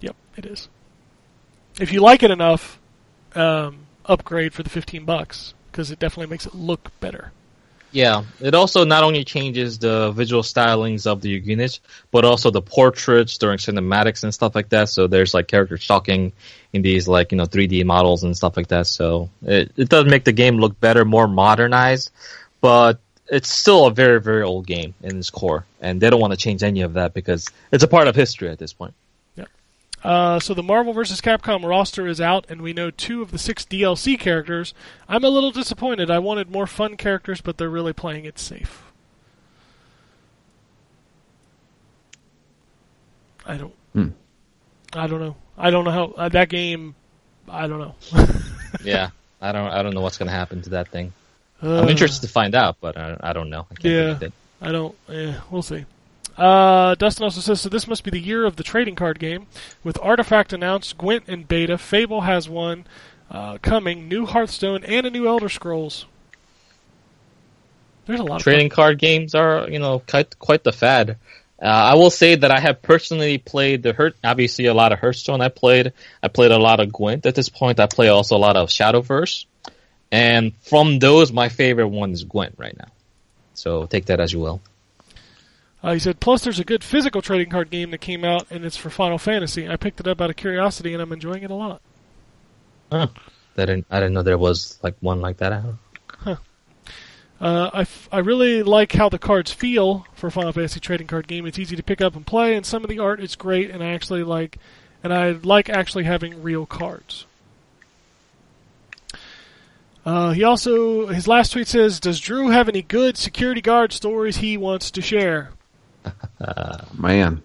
Yep, 0.00 0.16
it 0.36 0.46
is. 0.46 0.68
If 1.78 1.92
you 1.92 2.00
like 2.00 2.22
it 2.22 2.30
enough, 2.30 2.78
um, 3.34 3.86
upgrade 4.06 4.52
for 4.52 4.62
the 4.62 4.70
15 4.70 5.04
bucks 5.04 5.54
because 5.70 5.90
it 5.90 5.98
definitely 5.98 6.30
makes 6.30 6.46
it 6.46 6.54
look 6.54 6.90
better. 7.00 7.32
Yeah, 7.92 8.22
it 8.40 8.54
also 8.54 8.84
not 8.84 9.02
only 9.02 9.24
changes 9.24 9.78
the 9.78 10.12
visual 10.12 10.42
stylings 10.42 11.06
of 11.08 11.20
the 11.22 11.30
units, 11.30 11.80
but 12.12 12.24
also 12.24 12.50
the 12.50 12.62
portraits 12.62 13.36
during 13.36 13.58
cinematics 13.58 14.22
and 14.22 14.32
stuff 14.32 14.54
like 14.54 14.68
that. 14.68 14.88
So 14.88 15.08
there's 15.08 15.34
like 15.34 15.48
character 15.48 15.76
talking 15.76 16.32
in 16.72 16.82
these 16.82 17.08
like 17.08 17.32
you 17.32 17.38
know 17.38 17.46
3D 17.46 17.84
models 17.84 18.22
and 18.22 18.36
stuff 18.36 18.56
like 18.56 18.68
that. 18.68 18.86
So 18.86 19.30
it 19.42 19.72
it 19.76 19.88
does 19.88 20.06
make 20.06 20.24
the 20.24 20.32
game 20.32 20.58
look 20.58 20.78
better, 20.78 21.04
more 21.04 21.26
modernized, 21.26 22.12
but 22.60 23.00
it's 23.26 23.48
still 23.48 23.86
a 23.86 23.90
very 23.90 24.20
very 24.20 24.42
old 24.42 24.66
game 24.66 24.94
in 25.02 25.18
its 25.18 25.30
core, 25.30 25.64
and 25.80 26.00
they 26.00 26.10
don't 26.10 26.20
want 26.20 26.32
to 26.32 26.36
change 26.36 26.62
any 26.62 26.82
of 26.82 26.92
that 26.92 27.12
because 27.12 27.48
it's 27.72 27.82
a 27.82 27.88
part 27.88 28.06
of 28.06 28.14
history 28.14 28.50
at 28.50 28.58
this 28.58 28.72
point. 28.72 28.94
Uh, 30.02 30.40
so 30.40 30.54
the 30.54 30.62
Marvel 30.62 30.92
vs. 30.94 31.20
Capcom 31.20 31.64
roster 31.64 32.06
is 32.06 32.20
out, 32.20 32.46
and 32.48 32.62
we 32.62 32.72
know 32.72 32.90
two 32.90 33.20
of 33.20 33.30
the 33.32 33.38
six 33.38 33.64
DLC 33.64 34.18
characters. 34.18 34.72
I'm 35.08 35.24
a 35.24 35.28
little 35.28 35.50
disappointed. 35.50 36.10
I 36.10 36.18
wanted 36.18 36.50
more 36.50 36.66
fun 36.66 36.96
characters, 36.96 37.40
but 37.42 37.58
they're 37.58 37.68
really 37.68 37.92
playing 37.92 38.24
it 38.24 38.38
safe. 38.38 38.84
I 43.46 43.56
don't. 43.56 43.74
Hmm. 43.92 44.08
I 44.92 45.06
don't 45.06 45.20
know. 45.20 45.36
I 45.58 45.70
don't 45.70 45.84
know 45.84 45.90
how 45.90 46.04
uh, 46.16 46.28
that 46.30 46.48
game. 46.48 46.94
I 47.48 47.66
don't 47.66 47.78
know. 47.80 47.94
yeah, 48.84 49.10
I 49.40 49.52
don't 49.52 49.68
I 49.70 49.82
don't 49.82 49.94
know 49.94 50.00
what's 50.00 50.18
going 50.18 50.28
to 50.28 50.32
happen 50.34 50.62
to 50.62 50.70
that 50.70 50.88
thing. 50.88 51.12
Uh, 51.62 51.80
I'm 51.82 51.88
interested 51.88 52.22
to 52.26 52.32
find 52.32 52.54
out, 52.54 52.76
but 52.80 52.96
I, 52.96 53.16
I 53.20 53.32
don't 53.32 53.50
know. 53.50 53.66
I 53.70 53.74
can't 53.74 53.84
Yeah. 54.20 54.26
it. 54.28 54.32
I 54.62 54.72
don't. 54.72 54.94
Yeah, 55.08 55.40
we'll 55.50 55.62
see. 55.62 55.84
Uh, 56.40 56.94
Dustin 56.94 57.24
also 57.24 57.42
says, 57.42 57.60
so 57.60 57.68
this 57.68 57.86
must 57.86 58.02
be 58.02 58.10
the 58.10 58.18
year 58.18 58.46
of 58.46 58.56
the 58.56 58.62
trading 58.62 58.94
card 58.94 59.18
game. 59.18 59.46
With 59.84 59.98
Artifact 60.00 60.54
announced, 60.54 60.96
Gwent 60.96 61.28
in 61.28 61.42
beta, 61.42 61.76
Fable 61.76 62.22
has 62.22 62.48
one 62.48 62.86
uh, 63.30 63.58
coming, 63.58 64.08
new 64.08 64.24
Hearthstone, 64.24 64.82
and 64.84 65.06
a 65.06 65.10
new 65.10 65.28
Elder 65.28 65.50
Scrolls. 65.50 66.06
There's 68.06 68.20
a 68.20 68.24
lot 68.24 68.36
of 68.36 68.42
trading 68.42 68.70
card 68.70 68.98
games 68.98 69.34
are 69.34 69.68
you 69.68 69.78
know 69.78 70.02
quite 70.08 70.38
quite 70.38 70.64
the 70.64 70.72
fad. 70.72 71.18
Uh, 71.62 71.66
I 71.66 71.94
will 71.94 72.10
say 72.10 72.34
that 72.36 72.50
I 72.50 72.58
have 72.58 72.80
personally 72.80 73.36
played 73.36 73.82
the 73.82 73.92
Heart, 73.92 74.16
obviously 74.24 74.64
a 74.64 74.72
lot 74.72 74.92
of 74.92 74.98
Hearthstone. 74.98 75.42
I 75.42 75.50
played. 75.50 75.92
I 76.22 76.28
played 76.28 76.52
a 76.52 76.58
lot 76.58 76.80
of 76.80 76.90
Gwent 76.90 77.26
at 77.26 77.34
this 77.34 77.50
point. 77.50 77.78
I 77.78 77.86
play 77.86 78.08
also 78.08 78.34
a 78.34 78.38
lot 78.38 78.56
of 78.56 78.70
Shadowverse, 78.70 79.44
and 80.10 80.54
from 80.62 81.00
those, 81.00 81.32
my 81.32 81.50
favorite 81.50 81.88
one 81.88 82.12
is 82.12 82.24
Gwent 82.24 82.54
right 82.56 82.76
now. 82.76 82.88
So 83.52 83.84
take 83.84 84.06
that 84.06 84.20
as 84.20 84.32
you 84.32 84.40
will. 84.40 84.62
Uh, 85.82 85.94
he 85.94 85.98
said, 85.98 86.20
plus 86.20 86.42
there's 86.44 86.58
a 86.58 86.64
good 86.64 86.84
physical 86.84 87.22
trading 87.22 87.48
card 87.50 87.70
game 87.70 87.90
that 87.90 87.98
came 87.98 88.24
out, 88.24 88.46
and 88.50 88.64
it's 88.64 88.76
for 88.76 88.90
Final 88.90 89.16
Fantasy. 89.18 89.68
I 89.68 89.76
picked 89.76 89.98
it 90.00 90.06
up 90.06 90.20
out 90.20 90.28
of 90.30 90.36
curiosity, 90.36 90.92
and 90.92 91.02
I'm 91.02 91.12
enjoying 91.12 91.42
it 91.42 91.50
a 91.50 91.54
lot. 91.54 91.80
Huh. 92.92 93.06
I 93.56 93.66
didn't. 93.66 93.86
I 93.90 93.98
didn't 93.98 94.14
know 94.14 94.22
there 94.22 94.38
was 94.38 94.78
like 94.82 94.96
one 95.00 95.20
like 95.20 95.38
that. 95.38 95.52
out. 95.52 96.38
Uh, 97.40 97.70
I, 97.72 97.80
f- 97.82 98.08
I 98.12 98.18
really 98.18 98.62
like 98.62 98.92
how 98.92 99.08
the 99.08 99.18
cards 99.18 99.50
feel 99.50 100.06
for 100.14 100.26
a 100.26 100.30
Final 100.30 100.52
Fantasy 100.52 100.78
trading 100.78 101.06
card 101.06 101.26
game. 101.26 101.46
It's 101.46 101.58
easy 101.58 101.74
to 101.74 101.82
pick 101.82 102.02
up 102.02 102.14
and 102.14 102.26
play, 102.26 102.54
and 102.54 102.66
some 102.66 102.84
of 102.84 102.90
the 102.90 102.98
art 102.98 103.18
is 103.18 103.34
great. 103.34 103.70
And 103.70 103.82
I 103.82 103.92
actually 103.92 104.22
like, 104.22 104.58
and 105.02 105.10
I 105.12 105.30
like 105.30 105.70
actually 105.70 106.04
having 106.04 106.42
real 106.42 106.66
cards. 106.66 107.24
Uh, 110.04 110.32
he 110.32 110.44
also 110.44 111.06
his 111.06 111.26
last 111.26 111.52
tweet 111.52 111.66
says, 111.68 111.98
"Does 111.98 112.20
Drew 112.20 112.48
have 112.50 112.68
any 112.68 112.82
good 112.82 113.16
security 113.16 113.62
guard 113.62 113.94
stories 113.94 114.38
he 114.38 114.58
wants 114.58 114.90
to 114.90 115.00
share?" 115.00 115.50
Man, 116.94 117.42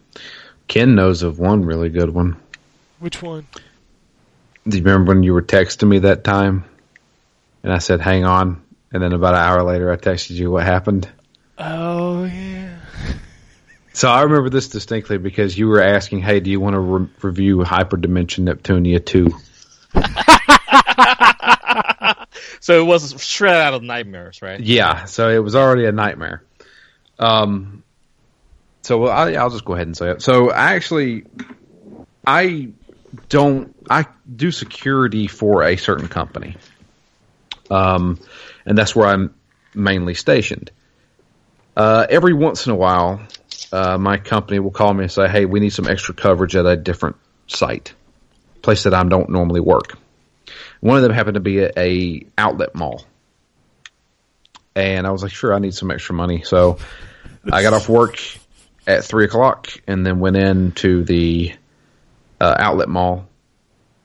Ken 0.67 0.95
knows 0.95 1.23
of 1.23 1.39
one 1.39 1.65
really 1.65 1.89
good 1.89 2.09
one. 2.09 2.37
Which 2.99 3.21
one? 3.21 3.47
Do 4.67 4.77
you 4.77 4.83
remember 4.83 5.13
when 5.13 5.23
you 5.23 5.33
were 5.33 5.41
texting 5.41 5.87
me 5.87 5.99
that 5.99 6.23
time? 6.23 6.65
And 7.63 7.71
I 7.71 7.77
said, 7.77 8.01
hang 8.01 8.25
on. 8.25 8.63
And 8.91 9.03
then 9.03 9.13
about 9.13 9.33
an 9.33 9.41
hour 9.41 9.63
later, 9.63 9.91
I 9.91 9.97
texted 9.97 10.31
you 10.31 10.51
what 10.51 10.63
happened. 10.63 11.07
Oh 11.57 12.25
yeah. 12.25 12.79
So 13.93 14.09
I 14.09 14.23
remember 14.23 14.49
this 14.49 14.67
distinctly 14.67 15.17
because 15.17 15.57
you 15.57 15.69
were 15.69 15.79
asking, 15.79 16.19
hey, 16.19 16.41
do 16.41 16.51
you 16.51 16.59
want 16.59 16.73
to 16.73 16.79
re- 16.81 17.07
review 17.21 17.59
Hyperdimension 17.59 18.43
Neptunia 18.43 18.99
2? 19.05 19.31
So 22.65 22.81
it 22.81 22.83
was 22.83 23.21
straight 23.21 23.53
out 23.53 23.75
of 23.75 23.83
Nightmares, 23.83 24.41
right? 24.41 24.59
Yeah, 24.59 25.05
so 25.05 25.29
it 25.29 25.37
was 25.37 25.55
already 25.55 25.85
a 25.85 25.91
nightmare. 25.91 26.41
Um, 27.19 27.83
so 28.85 29.05
I, 29.07 29.33
I'll 29.33 29.49
just 29.49 29.65
go 29.65 29.73
ahead 29.73 29.87
and 29.87 29.97
say 29.97 30.11
it. 30.11 30.21
So 30.21 30.51
I 30.51 30.75
actually, 30.75 31.23
I 32.25 32.69
don't, 33.29 33.75
I 33.89 34.05
do 34.33 34.51
security 34.51 35.25
for 35.25 35.63
a 35.63 35.75
certain 35.75 36.07
company. 36.07 36.55
Um, 37.71 38.19
and 38.63 38.77
that's 38.77 38.95
where 38.95 39.07
I'm 39.07 39.33
mainly 39.73 40.13
stationed. 40.13 40.69
Uh, 41.75 42.05
every 42.07 42.33
once 42.33 42.67
in 42.67 42.73
a 42.73 42.75
while, 42.75 43.21
uh, 43.71 43.97
my 43.97 44.17
company 44.17 44.59
will 44.59 44.71
call 44.71 44.93
me 44.93 45.03
and 45.03 45.11
say, 45.11 45.27
"Hey, 45.27 45.45
we 45.45 45.59
need 45.59 45.71
some 45.71 45.87
extra 45.87 46.13
coverage 46.13 46.55
at 46.55 46.65
a 46.65 46.77
different 46.77 47.15
site, 47.47 47.93
place 48.61 48.83
that 48.83 48.93
I 48.93 49.03
don't 49.03 49.29
normally 49.29 49.61
work." 49.61 49.97
One 50.79 50.95
of 50.95 51.03
them 51.03 51.11
happened 51.11 51.33
to 51.33 51.41
be 51.41 51.59
a, 51.59 51.71
a 51.75 52.25
outlet 52.37 52.75
mall, 52.75 53.03
and 54.75 55.07
I 55.07 55.09
was 55.09 55.23
like, 55.23 55.31
sure, 55.31 55.53
I 55.53 55.59
need 55.59 55.73
some 55.73 55.89
extra 55.91 56.15
money, 56.15 56.43
so 56.43 56.77
I 57.51 57.61
got 57.63 57.73
off 57.73 57.89
work 57.89 58.19
at 58.87 59.03
three 59.03 59.25
o'clock 59.25 59.69
and 59.87 60.05
then 60.05 60.19
went 60.19 60.37
in 60.37 60.71
to 60.73 61.03
the 61.03 61.53
uh, 62.39 62.55
outlet 62.57 62.89
mall 62.89 63.27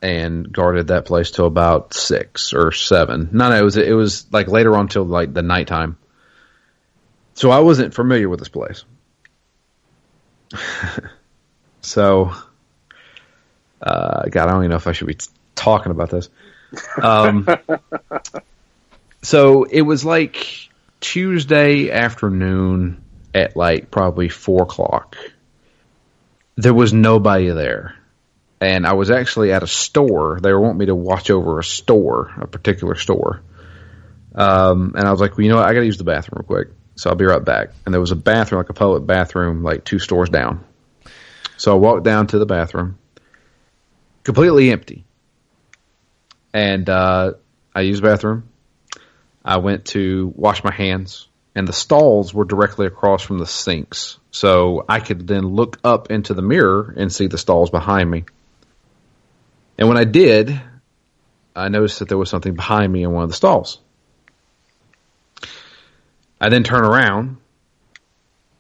and 0.02 0.51
guarded 0.51 0.89
that 0.89 1.05
place 1.05 1.31
till 1.31 1.47
about 1.47 1.93
six 1.94 2.52
or 2.52 2.73
seven. 2.73 3.28
No, 3.32 3.51
no, 3.51 3.57
it 3.57 3.62
was 3.62 3.77
it 3.77 3.93
was 3.93 4.27
like 4.32 4.48
later 4.48 4.77
on 4.77 4.89
till 4.89 5.05
like 5.05 5.32
the 5.32 5.43
nighttime. 5.43 5.98
So 7.35 7.51
I 7.51 7.61
wasn't 7.61 7.94
familiar 7.94 8.28
with 8.28 8.39
this 8.39 8.48
place. 8.48 8.85
so, 11.81 12.32
uh, 13.81 14.23
God, 14.28 14.48
I 14.48 14.52
don't 14.52 14.62
even 14.62 14.70
know 14.70 14.77
if 14.77 14.86
I 14.86 14.93
should 14.93 15.07
be 15.07 15.16
talking 15.55 15.93
about 15.93 16.11
this. 16.11 16.28
Um, 17.01 17.47
so 19.23 19.65
it 19.65 19.82
was 19.82 20.05
like 20.05 20.69
Tuesday 21.01 21.90
afternoon 21.90 23.02
at 23.35 23.57
like 23.57 23.90
probably 23.90 24.28
four 24.28 24.62
o'clock. 24.62 25.16
There 26.57 26.74
was 26.74 26.93
nobody 26.93 27.48
there. 27.51 27.97
And 28.61 28.86
I 28.86 28.93
was 28.93 29.11
actually 29.11 29.52
at 29.52 29.62
a 29.62 29.66
store. 29.66 30.39
They 30.40 30.52
were 30.52 30.61
wanting 30.61 30.78
me 30.78 30.86
to 30.86 30.94
watch 30.94 31.31
over 31.31 31.59
a 31.59 31.65
store, 31.65 32.31
a 32.39 32.47
particular 32.47 32.94
store. 32.94 33.40
Um, 34.35 34.94
and 34.97 35.09
I 35.09 35.11
was 35.11 35.20
like, 35.20 35.32
well, 35.32 35.44
you 35.44 35.51
know 35.51 35.57
what? 35.57 35.66
I 35.66 35.73
got 35.73 35.81
to 35.81 35.86
use 35.86 35.97
the 35.97 36.05
bathroom 36.05 36.43
real 36.43 36.47
quick. 36.47 36.69
So 36.97 37.09
I'll 37.09 37.16
be 37.16 37.24
right 37.24 37.43
back. 37.43 37.70
And 37.85 37.94
there 37.94 38.01
was 38.01 38.11
a 38.11 38.16
bathroom, 38.16 38.59
like 38.59 38.69
a 38.69 38.74
public 38.74 39.07
bathroom, 39.07 39.62
like 39.62 39.85
two 39.85 39.98
stores 39.98 40.28
down. 40.28 40.62
So 41.57 41.73
I 41.73 41.77
walked 41.77 42.05
down 42.05 42.27
to 42.28 42.39
the 42.39 42.47
bathroom, 42.47 42.98
completely 44.23 44.70
empty. 44.70 45.05
And 46.52 46.89
uh, 46.89 47.32
I 47.74 47.81
used 47.81 48.02
the 48.02 48.09
bathroom. 48.09 48.51
I 49.43 49.57
went 49.59 49.86
to 49.86 50.32
wash 50.36 50.62
my 50.62 50.73
hands, 50.73 51.27
and 51.55 51.66
the 51.66 51.72
stalls 51.72 52.32
were 52.32 52.44
directly 52.44 52.86
across 52.86 53.22
from 53.22 53.39
the 53.39 53.47
sinks. 53.47 54.18
So 54.31 54.85
I 54.89 55.01
could 55.01 55.27
then 55.27 55.44
look 55.44 55.78
up 55.82 56.10
into 56.10 56.35
the 56.35 56.43
mirror 56.43 56.94
and 56.97 57.12
see 57.12 57.27
the 57.27 57.39
stalls 57.39 57.70
behind 57.70 58.10
me. 58.10 58.24
And 59.78 59.89
when 59.89 59.97
I 59.97 60.05
did, 60.05 60.60
I 61.56 61.68
noticed 61.68 61.98
that 61.98 62.09
there 62.09 62.18
was 62.18 62.31
something 62.31 62.55
behind 62.55 62.93
me 62.93 63.02
in 63.02 63.12
one 63.12 63.24
of 63.24 63.31
the 63.31 63.36
stalls. 63.36 63.81
I 66.40 66.48
then 66.48 66.64
turn 66.64 66.85
around, 66.85 67.36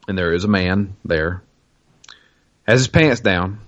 and 0.06 0.18
there 0.18 0.34
is 0.34 0.44
a 0.44 0.48
man 0.48 0.96
there, 1.04 1.42
has 2.66 2.80
his 2.80 2.88
pants 2.88 3.20
down, 3.20 3.60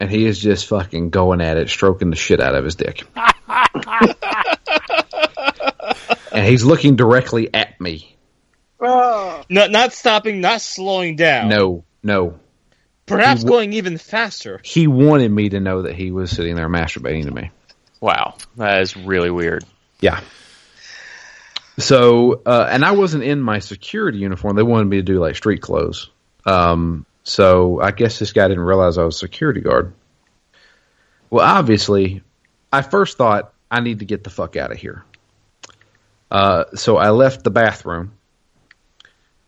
and 0.00 0.10
he 0.10 0.24
is 0.26 0.38
just 0.38 0.66
fucking 0.66 1.10
going 1.10 1.40
at 1.40 1.58
it, 1.58 1.68
stroking 1.68 2.10
the 2.10 2.16
shit 2.16 2.40
out 2.40 2.54
of 2.54 2.64
his 2.64 2.74
dick. 2.74 3.06
and 6.38 6.46
he's 6.46 6.64
looking 6.64 6.96
directly 6.96 7.52
at 7.52 7.80
me. 7.80 8.16
Oh, 8.80 9.42
Not 9.48 9.70
not 9.72 9.92
stopping, 9.92 10.40
not 10.40 10.60
slowing 10.60 11.16
down. 11.16 11.48
No, 11.48 11.84
no. 12.02 12.38
Perhaps 13.06 13.40
He 13.40 13.46
w- 13.46 13.58
going 13.58 13.72
even 13.72 13.98
faster. 13.98 14.60
He 14.62 14.86
wanted 14.86 15.30
me 15.30 15.48
to 15.48 15.60
know 15.60 15.82
that 15.82 15.94
he 15.96 16.10
was 16.12 16.30
sitting 16.30 16.54
there 16.54 16.68
masturbating 16.68 17.24
to 17.24 17.30
me. 17.30 17.50
Wow, 18.00 18.36
that 18.56 18.82
is 18.82 18.96
really 18.96 19.30
weird. 19.30 19.64
Yeah. 20.00 20.20
So, 21.78 22.42
uh, 22.44 22.68
and 22.70 22.84
I 22.84 22.92
wasn't 22.92 23.24
in 23.24 23.40
my 23.40 23.60
security 23.60 24.18
uniform. 24.18 24.56
They 24.56 24.62
wanted 24.62 24.86
me 24.86 24.96
to 24.98 25.02
do 25.02 25.18
like 25.20 25.36
street 25.36 25.60
clothes. 25.62 26.10
Um, 26.44 27.06
so 27.24 27.80
I 27.80 27.90
guess 27.92 28.18
this 28.18 28.32
guy 28.32 28.48
didn't 28.48 28.64
realize 28.64 28.98
I 28.98 29.04
was 29.04 29.16
a 29.16 29.18
security 29.18 29.60
guard. 29.60 29.92
Well, 31.30 31.44
obviously, 31.44 32.22
I 32.72 32.82
first 32.82 33.16
thought 33.16 33.52
I 33.70 33.80
need 33.80 34.00
to 34.00 34.04
get 34.04 34.24
the 34.24 34.30
fuck 34.30 34.56
out 34.56 34.72
of 34.72 34.78
here. 34.78 35.04
Uh, 36.30 36.64
so 36.74 36.96
I 36.96 37.10
left 37.10 37.44
the 37.44 37.50
bathroom 37.50 38.12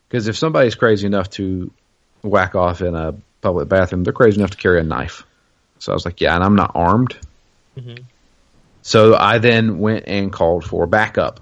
because 0.08 0.28
if 0.28 0.36
somebody's 0.36 0.74
crazy 0.74 1.06
enough 1.06 1.30
to 1.30 1.70
whack 2.22 2.54
off 2.54 2.80
in 2.80 2.94
a 2.94 3.14
public 3.40 3.68
bathroom, 3.68 4.04
they're 4.04 4.12
crazy 4.12 4.38
enough 4.38 4.50
to 4.50 4.56
carry 4.56 4.80
a 4.80 4.84
knife. 4.84 5.24
So 5.78 5.92
I 5.92 5.94
was 5.94 6.04
like, 6.04 6.20
yeah, 6.20 6.34
and 6.34 6.44
I'm 6.44 6.56
not 6.56 6.72
armed. 6.74 7.16
So 8.82 9.14
I 9.14 9.38
then 9.38 9.78
went 9.78 10.04
and 10.08 10.32
called 10.32 10.64
for 10.64 10.86
backup. 10.86 11.40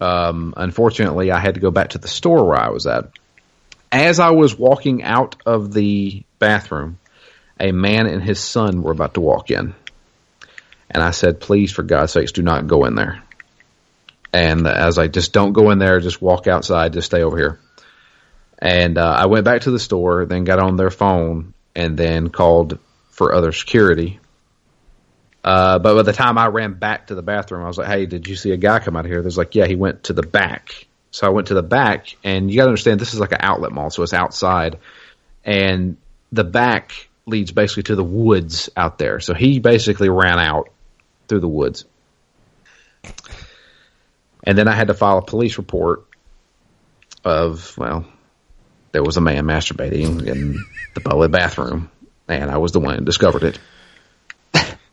Um, 0.00 0.54
unfortunately, 0.56 1.30
I 1.30 1.38
had 1.38 1.54
to 1.54 1.60
go 1.60 1.70
back 1.70 1.90
to 1.90 1.98
the 1.98 2.08
store 2.08 2.44
where 2.44 2.58
I 2.58 2.70
was 2.70 2.86
at. 2.86 3.10
As 3.92 4.18
I 4.18 4.30
was 4.30 4.58
walking 4.58 5.02
out 5.02 5.36
of 5.46 5.72
the 5.72 6.24
bathroom, 6.38 6.98
a 7.58 7.72
man 7.72 8.06
and 8.06 8.22
his 8.22 8.40
son 8.40 8.82
were 8.82 8.92
about 8.92 9.14
to 9.14 9.20
walk 9.20 9.50
in. 9.50 9.74
And 10.90 11.02
I 11.02 11.10
said, 11.12 11.40
please, 11.40 11.72
for 11.72 11.82
God's 11.82 12.12
sakes, 12.12 12.32
do 12.32 12.42
not 12.42 12.66
go 12.66 12.84
in 12.84 12.94
there. 12.94 13.22
And 14.36 14.66
as 14.66 14.98
I 14.98 15.08
just 15.08 15.32
don't 15.32 15.54
go 15.54 15.70
in 15.70 15.78
there, 15.78 15.98
just 15.98 16.20
walk 16.20 16.46
outside, 16.46 16.92
just 16.92 17.06
stay 17.06 17.22
over 17.22 17.38
here. 17.38 17.58
And 18.58 18.98
uh, 18.98 19.16
I 19.18 19.26
went 19.26 19.46
back 19.46 19.62
to 19.62 19.70
the 19.70 19.78
store, 19.78 20.26
then 20.26 20.44
got 20.44 20.58
on 20.58 20.76
their 20.76 20.90
phone, 20.90 21.54
and 21.74 21.96
then 21.96 22.28
called 22.28 22.78
for 23.12 23.34
other 23.34 23.50
security. 23.52 24.20
Uh, 25.42 25.78
but 25.78 25.94
by 25.94 26.02
the 26.02 26.12
time 26.12 26.36
I 26.36 26.48
ran 26.48 26.74
back 26.74 27.06
to 27.06 27.14
the 27.14 27.22
bathroom, 27.22 27.64
I 27.64 27.66
was 27.66 27.78
like, 27.78 27.86
"Hey, 27.86 28.04
did 28.04 28.28
you 28.28 28.36
see 28.36 28.50
a 28.50 28.58
guy 28.58 28.78
come 28.78 28.94
out 28.94 29.06
of 29.06 29.10
here?" 29.10 29.22
There's 29.22 29.38
like, 29.38 29.54
"Yeah, 29.54 29.66
he 29.66 29.74
went 29.74 30.04
to 30.04 30.12
the 30.12 30.22
back." 30.22 30.86
So 31.12 31.26
I 31.26 31.30
went 31.30 31.46
to 31.46 31.54
the 31.54 31.62
back, 31.62 32.14
and 32.22 32.50
you 32.50 32.58
got 32.58 32.64
to 32.64 32.68
understand 32.68 33.00
this 33.00 33.14
is 33.14 33.20
like 33.20 33.32
an 33.32 33.38
outlet 33.40 33.72
mall, 33.72 33.88
so 33.88 34.02
it's 34.02 34.12
outside, 34.12 34.80
and 35.46 35.96
the 36.30 36.44
back 36.44 37.08
leads 37.24 37.52
basically 37.52 37.84
to 37.84 37.96
the 37.96 38.04
woods 38.04 38.68
out 38.76 38.98
there. 38.98 39.18
So 39.20 39.32
he 39.32 39.60
basically 39.60 40.10
ran 40.10 40.38
out 40.38 40.68
through 41.26 41.40
the 41.40 41.48
woods, 41.48 41.86
and 44.46 44.56
then 44.56 44.68
I 44.68 44.72
had 44.74 44.88
to 44.88 44.94
file 44.94 45.18
a 45.18 45.22
police 45.22 45.58
report 45.58 46.06
of 47.24 47.76
well, 47.76 48.06
there 48.92 49.02
was 49.02 49.16
a 49.16 49.20
man 49.20 49.44
masturbating 49.44 50.26
in 50.26 50.64
the 50.94 51.00
public 51.00 51.30
bathroom, 51.30 51.90
and 52.28 52.50
I 52.50 52.58
was 52.58 52.72
the 52.72 52.80
one 52.80 52.98
who 52.98 53.04
discovered 53.04 53.42
it. 53.42 53.58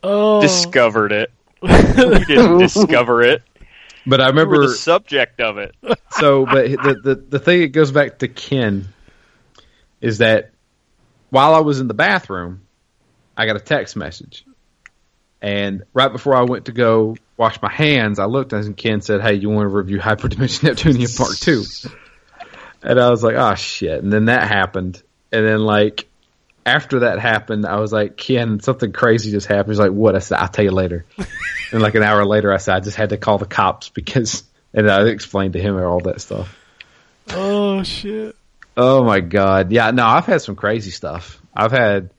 Oh, 0.03 0.41
Discovered 0.41 1.13
it. 1.13 1.31
you 1.61 2.25
didn't 2.25 2.57
discover 2.57 3.21
it. 3.21 3.41
But 4.05 4.19
I 4.19 4.27
You 4.27 4.33
were 4.33 4.41
remember 4.41 4.67
the 4.67 4.73
subject 4.73 5.39
of 5.39 5.57
it. 5.59 5.73
so 6.11 6.45
but 6.45 6.69
the, 6.69 6.99
the 7.01 7.15
the 7.15 7.39
thing 7.39 7.61
that 7.61 7.69
goes 7.69 7.91
back 7.91 8.19
to 8.19 8.27
Ken 8.27 8.89
is 10.01 10.17
that 10.17 10.51
while 11.29 11.53
I 11.55 11.61
was 11.61 11.79
in 11.79 11.87
the 11.87 11.93
bathroom, 11.93 12.61
I 13.37 13.45
got 13.45 13.55
a 13.55 13.61
text 13.61 13.95
message. 13.95 14.45
And 15.41 15.83
right 15.93 16.11
before 16.11 16.35
I 16.35 16.41
went 16.43 16.65
to 16.65 16.73
go 16.73 17.15
wash 17.37 17.61
my 17.61 17.71
hands, 17.71 18.19
I 18.19 18.25
looked 18.25 18.53
and 18.53 18.75
Ken 18.75 19.01
said, 19.01 19.21
Hey, 19.21 19.35
you 19.35 19.49
want 19.49 19.69
to 19.69 19.75
review 19.75 19.99
Hyperdimension 19.99 20.69
Neptunia 20.69 21.17
Part 21.17 21.37
2? 21.37 21.99
And 22.83 22.99
I 22.99 23.09
was 23.09 23.23
like, 23.23 23.35
Oh 23.35 23.55
shit. 23.55 24.03
And 24.03 24.11
then 24.11 24.25
that 24.25 24.47
happened. 24.47 25.01
And 25.31 25.45
then 25.45 25.59
like 25.59 26.07
after 26.65 26.99
that 27.01 27.19
happened, 27.19 27.65
I 27.65 27.79
was 27.79 27.91
like, 27.91 28.15
Ken, 28.15 28.59
something 28.61 28.93
crazy 28.93 29.31
just 29.31 29.47
happened. 29.47 29.69
He's 29.69 29.79
like, 29.79 29.91
What? 29.91 30.15
I 30.15 30.19
said, 30.19 30.37
I'll 30.39 30.47
tell 30.47 30.65
you 30.65 30.71
later. 30.71 31.05
and 31.71 31.81
like 31.81 31.95
an 31.95 32.03
hour 32.03 32.25
later 32.25 32.53
I 32.53 32.57
said 32.57 32.75
I 32.75 32.79
just 32.79 32.97
had 32.97 33.09
to 33.09 33.17
call 33.17 33.37
the 33.37 33.45
cops 33.45 33.89
because 33.89 34.43
and 34.73 34.89
I 34.89 35.07
explained 35.07 35.53
to 35.53 35.61
him 35.61 35.77
all 35.77 35.99
that 36.01 36.21
stuff. 36.21 36.57
oh 37.29 37.83
shit. 37.83 38.35
Oh 38.75 39.03
my 39.03 39.19
god, 39.19 39.71
yeah. 39.71 39.91
No, 39.91 40.05
I've 40.05 40.25
had 40.25 40.41
some 40.41 40.55
crazy 40.55 40.89
stuff. 40.89 41.39
I've 41.55 41.71
had 41.71 42.09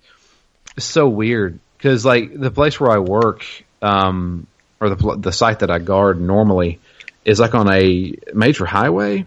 it's 0.76 0.86
so 0.86 1.08
weird 1.08 1.58
because 1.76 2.04
like 2.04 2.38
the 2.38 2.50
place 2.50 2.78
where 2.78 2.90
I 2.90 2.98
work, 2.98 3.44
um, 3.82 4.46
or 4.80 4.90
the 4.90 5.16
the 5.16 5.32
site 5.32 5.60
that 5.60 5.70
I 5.70 5.78
guard 5.78 6.20
normally 6.20 6.80
is 7.24 7.40
like 7.40 7.54
on 7.54 7.72
a 7.72 8.14
major 8.32 8.66
highway, 8.66 9.26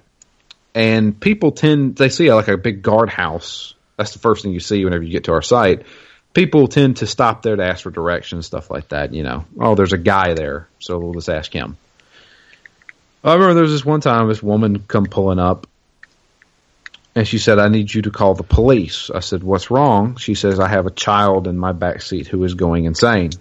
and 0.76 1.20
people 1.20 1.52
tend 1.52 1.96
they 1.96 2.10
see 2.10 2.32
like 2.32 2.48
a 2.48 2.58
big 2.58 2.82
guardhouse. 2.82 3.74
That's 3.98 4.14
the 4.14 4.20
first 4.20 4.44
thing 4.44 4.54
you 4.54 4.60
see 4.60 4.84
whenever 4.84 5.04
you 5.04 5.12
get 5.12 5.26
to 5.26 5.34
our 5.34 5.42
site. 5.42 5.86
People 6.34 6.68
tend 6.68 6.98
to 6.98 7.08
stop 7.08 7.42
there 7.42 7.56
to 7.56 7.64
ask 7.64 7.82
for 7.82 7.90
directions, 7.90 8.46
stuff 8.46 8.70
like 8.70 8.90
that. 8.90 9.14
You 9.14 9.24
know, 9.24 9.46
oh, 9.60 9.76
there's 9.76 9.94
a 9.94 9.98
guy 9.98 10.36
there, 10.36 10.68
so 10.80 11.00
we'll 11.00 11.14
just 11.14 11.30
ask 11.30 11.52
him. 11.52 11.78
I 13.24 13.34
remember 13.34 13.56
there 13.56 13.64
was 13.64 13.72
this 13.72 13.86
one 13.86 14.02
time 14.02 14.28
this 14.28 14.44
woman 14.44 14.84
come 14.88 15.06
pulling 15.06 15.40
up 15.40 15.68
and 17.18 17.28
she 17.28 17.40
said, 17.40 17.58
I 17.58 17.68
need 17.68 17.92
you 17.92 18.04
to 18.04 18.12
call 18.12 18.36
the 18.36 18.44
police. 18.44 19.10
I 19.10 19.22
said, 19.22 19.42
What's 19.42 19.72
wrong? 19.72 20.18
She 20.18 20.36
says, 20.36 20.60
I 20.60 20.68
have 20.68 20.86
a 20.86 20.92
child 20.92 21.48
in 21.48 21.58
my 21.58 21.72
back 21.72 22.04
seat 22.04 22.28
who 22.28 22.44
is 22.44 22.54
going 22.54 22.86
insane. 22.86 23.32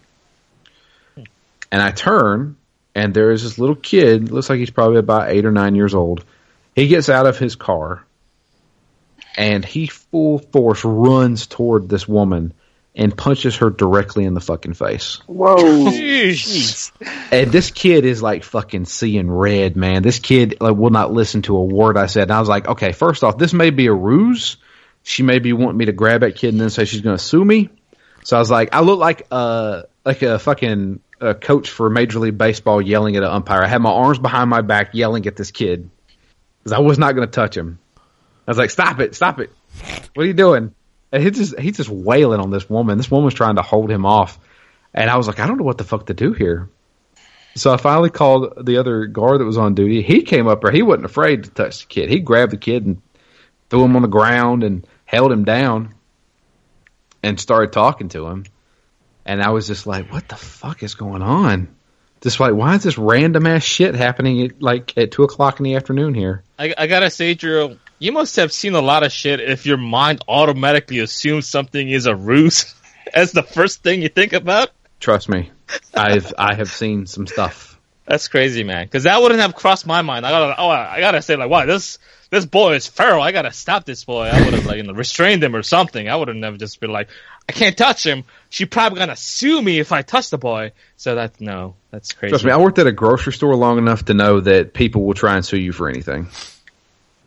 And 1.70 1.82
I 1.82 1.90
turn, 1.90 2.56
and 2.94 3.12
there 3.12 3.30
is 3.30 3.42
this 3.42 3.58
little 3.58 3.76
kid, 3.76 4.30
looks 4.30 4.48
like 4.48 4.58
he's 4.58 4.70
probably 4.70 4.98
about 4.98 5.30
eight 5.30 5.44
or 5.44 5.52
nine 5.52 5.74
years 5.74 5.94
old. 5.94 6.24
He 6.74 6.88
gets 6.88 7.08
out 7.08 7.26
of 7.26 7.38
his 7.38 7.56
car, 7.56 8.04
and 9.36 9.64
he 9.64 9.86
full 9.86 10.38
force 10.38 10.84
runs 10.84 11.46
toward 11.46 11.88
this 11.88 12.06
woman 12.06 12.54
and 12.96 13.14
punches 13.14 13.56
her 13.56 13.68
directly 13.68 14.24
in 14.24 14.32
the 14.32 14.40
fucking 14.40 14.72
face. 14.72 15.20
whoa. 15.26 15.56
Jeez. 15.56 16.90
And 17.30 17.52
this 17.52 17.70
kid 17.70 18.06
is 18.06 18.22
like 18.22 18.42
fucking 18.42 18.86
seeing 18.86 19.30
red, 19.30 19.76
man. 19.76 20.02
This 20.02 20.18
kid 20.18 20.56
like 20.60 20.76
will 20.76 20.90
not 20.90 21.12
listen 21.12 21.42
to 21.42 21.56
a 21.58 21.64
word 21.64 21.98
I 21.98 22.06
said. 22.06 22.22
And 22.24 22.32
I 22.32 22.40
was 22.40 22.48
like, 22.48 22.66
okay, 22.66 22.92
first 22.92 23.22
off, 23.22 23.36
this 23.36 23.52
may 23.52 23.68
be 23.68 23.86
a 23.86 23.92
ruse. 23.92 24.56
She 25.02 25.22
may 25.22 25.38
be 25.38 25.52
wanting 25.52 25.76
me 25.76 25.84
to 25.84 25.92
grab 25.92 26.22
that 26.22 26.36
kid 26.36 26.54
and 26.54 26.60
then 26.60 26.70
say 26.70 26.86
she's 26.86 27.02
going 27.02 27.18
to 27.18 27.22
sue 27.22 27.44
me. 27.44 27.68
So 28.24 28.36
I 28.36 28.40
was 28.40 28.50
like, 28.50 28.74
I 28.74 28.80
look 28.80 28.98
like 28.98 29.26
uh 29.30 29.82
like 30.04 30.22
a 30.22 30.38
fucking 30.38 31.00
a 31.20 31.34
coach 31.34 31.70
for 31.70 31.88
Major 31.88 32.18
League 32.18 32.38
Baseball 32.38 32.80
yelling 32.80 33.16
at 33.16 33.22
an 33.22 33.30
umpire. 33.30 33.62
I 33.62 33.68
had 33.68 33.80
my 33.80 33.90
arms 33.90 34.18
behind 34.18 34.50
my 34.50 34.60
back 34.60 34.94
yelling 34.94 35.26
at 35.26 35.36
this 35.36 35.50
kid 35.50 35.90
because 36.58 36.72
I 36.72 36.80
was 36.80 36.98
not 36.98 37.14
going 37.14 37.26
to 37.26 37.32
touch 37.32 37.56
him. 37.56 37.78
I 38.46 38.50
was 38.50 38.58
like, 38.58 38.70
"Stop 38.70 39.00
it! 39.00 39.14
Stop 39.14 39.40
it! 39.40 39.50
What 40.14 40.24
are 40.24 40.26
you 40.26 40.34
doing?" 40.34 40.74
And 41.12 41.22
he's 41.22 41.32
just 41.36 41.58
he's 41.58 41.76
just 41.76 41.88
wailing 41.88 42.40
on 42.40 42.50
this 42.50 42.68
woman. 42.68 42.98
This 42.98 43.10
woman's 43.10 43.34
trying 43.34 43.56
to 43.56 43.62
hold 43.62 43.90
him 43.90 44.04
off, 44.04 44.38
and 44.94 45.10
I 45.10 45.16
was 45.16 45.26
like, 45.26 45.40
"I 45.40 45.46
don't 45.46 45.58
know 45.58 45.64
what 45.64 45.78
the 45.78 45.84
fuck 45.84 46.06
to 46.06 46.14
do 46.14 46.32
here." 46.32 46.68
So 47.56 47.72
I 47.72 47.78
finally 47.78 48.10
called 48.10 48.66
the 48.66 48.76
other 48.76 49.06
guard 49.06 49.40
that 49.40 49.46
was 49.46 49.56
on 49.56 49.74
duty. 49.74 50.02
He 50.02 50.22
came 50.22 50.46
up 50.46 50.60
there. 50.60 50.70
He 50.70 50.82
wasn't 50.82 51.06
afraid 51.06 51.44
to 51.44 51.50
touch 51.50 51.80
the 51.80 51.86
kid. 51.86 52.10
He 52.10 52.18
grabbed 52.18 52.52
the 52.52 52.58
kid 52.58 52.84
and 52.84 53.00
threw 53.70 53.84
him 53.84 53.96
on 53.96 54.02
the 54.02 54.08
ground 54.08 54.62
and 54.62 54.86
held 55.06 55.32
him 55.32 55.44
down 55.44 55.94
and 57.22 57.40
started 57.40 57.72
talking 57.72 58.10
to 58.10 58.26
him. 58.26 58.44
And 59.26 59.42
I 59.42 59.50
was 59.50 59.66
just 59.66 59.86
like, 59.86 60.10
what 60.12 60.28
the 60.28 60.36
fuck 60.36 60.82
is 60.84 60.94
going 60.94 61.20
on? 61.20 61.68
Just 62.22 62.40
like, 62.40 62.54
why 62.54 62.76
is 62.76 62.84
this 62.84 62.96
random 62.96 63.46
ass 63.46 63.64
shit 63.64 63.94
happening 63.94 64.40
at, 64.42 64.62
like 64.62 64.96
at 64.96 65.10
two 65.10 65.24
o'clock 65.24 65.60
in 65.60 65.64
the 65.64 65.74
afternoon 65.74 66.14
here? 66.14 66.44
I, 66.58 66.72
I 66.78 66.86
gotta 66.86 67.10
say, 67.10 67.34
Drew, 67.34 67.76
you 67.98 68.12
must 68.12 68.36
have 68.36 68.52
seen 68.52 68.74
a 68.74 68.80
lot 68.80 69.02
of 69.02 69.12
shit 69.12 69.40
if 69.40 69.66
your 69.66 69.76
mind 69.76 70.24
automatically 70.28 71.00
assumes 71.00 71.46
something 71.46 71.90
is 71.90 72.06
a 72.06 72.14
ruse 72.14 72.74
as 73.14 73.32
the 73.32 73.42
first 73.42 73.82
thing 73.82 74.00
you 74.00 74.08
think 74.08 74.32
about. 74.32 74.70
Trust 75.00 75.28
me, 75.28 75.50
I've 75.92 76.32
I 76.38 76.54
have 76.54 76.70
seen 76.70 77.06
some 77.06 77.26
stuff. 77.26 77.75
That's 78.06 78.28
crazy, 78.28 78.62
man. 78.62 78.86
Because 78.86 79.02
that 79.02 79.20
wouldn't 79.20 79.40
have 79.40 79.54
crossed 79.54 79.86
my 79.86 80.02
mind. 80.02 80.24
I 80.24 80.30
gotta, 80.30 80.60
oh, 80.60 80.68
I 80.68 81.00
gotta 81.00 81.22
say, 81.22 81.36
like, 81.36 81.50
wow, 81.50 81.66
this 81.66 81.98
this 82.30 82.44
boy 82.44 82.74
is 82.74 82.86
feral. 82.86 83.22
I 83.22 83.32
gotta 83.32 83.52
stop 83.52 83.84
this 83.84 84.04
boy. 84.04 84.24
I 84.24 84.44
would 84.44 84.54
have 84.54 84.66
like 84.66 84.76
you 84.76 84.82
know, 84.84 84.92
restrained 84.92 85.42
him 85.42 85.54
or 85.54 85.62
something. 85.62 86.08
I 86.08 86.14
would 86.14 86.28
have 86.28 86.36
never 86.36 86.56
just 86.56 86.80
been 86.80 86.92
like, 86.92 87.08
I 87.48 87.52
can't 87.52 87.76
touch 87.76 88.04
him. 88.04 88.24
She 88.48 88.64
probably 88.64 89.00
gonna 89.00 89.16
sue 89.16 89.60
me 89.60 89.80
if 89.80 89.92
I 89.92 90.02
touch 90.02 90.30
the 90.30 90.38
boy. 90.38 90.72
So 90.96 91.16
that 91.16 91.40
no, 91.40 91.74
that's 91.90 92.12
crazy. 92.12 92.30
Trust 92.30 92.44
me, 92.44 92.52
I 92.52 92.58
worked 92.58 92.78
at 92.78 92.86
a 92.86 92.92
grocery 92.92 93.32
store 93.32 93.56
long 93.56 93.78
enough 93.78 94.04
to 94.06 94.14
know 94.14 94.40
that 94.40 94.72
people 94.72 95.04
will 95.04 95.14
try 95.14 95.34
and 95.34 95.44
sue 95.44 95.58
you 95.58 95.72
for 95.72 95.88
anything, 95.88 96.28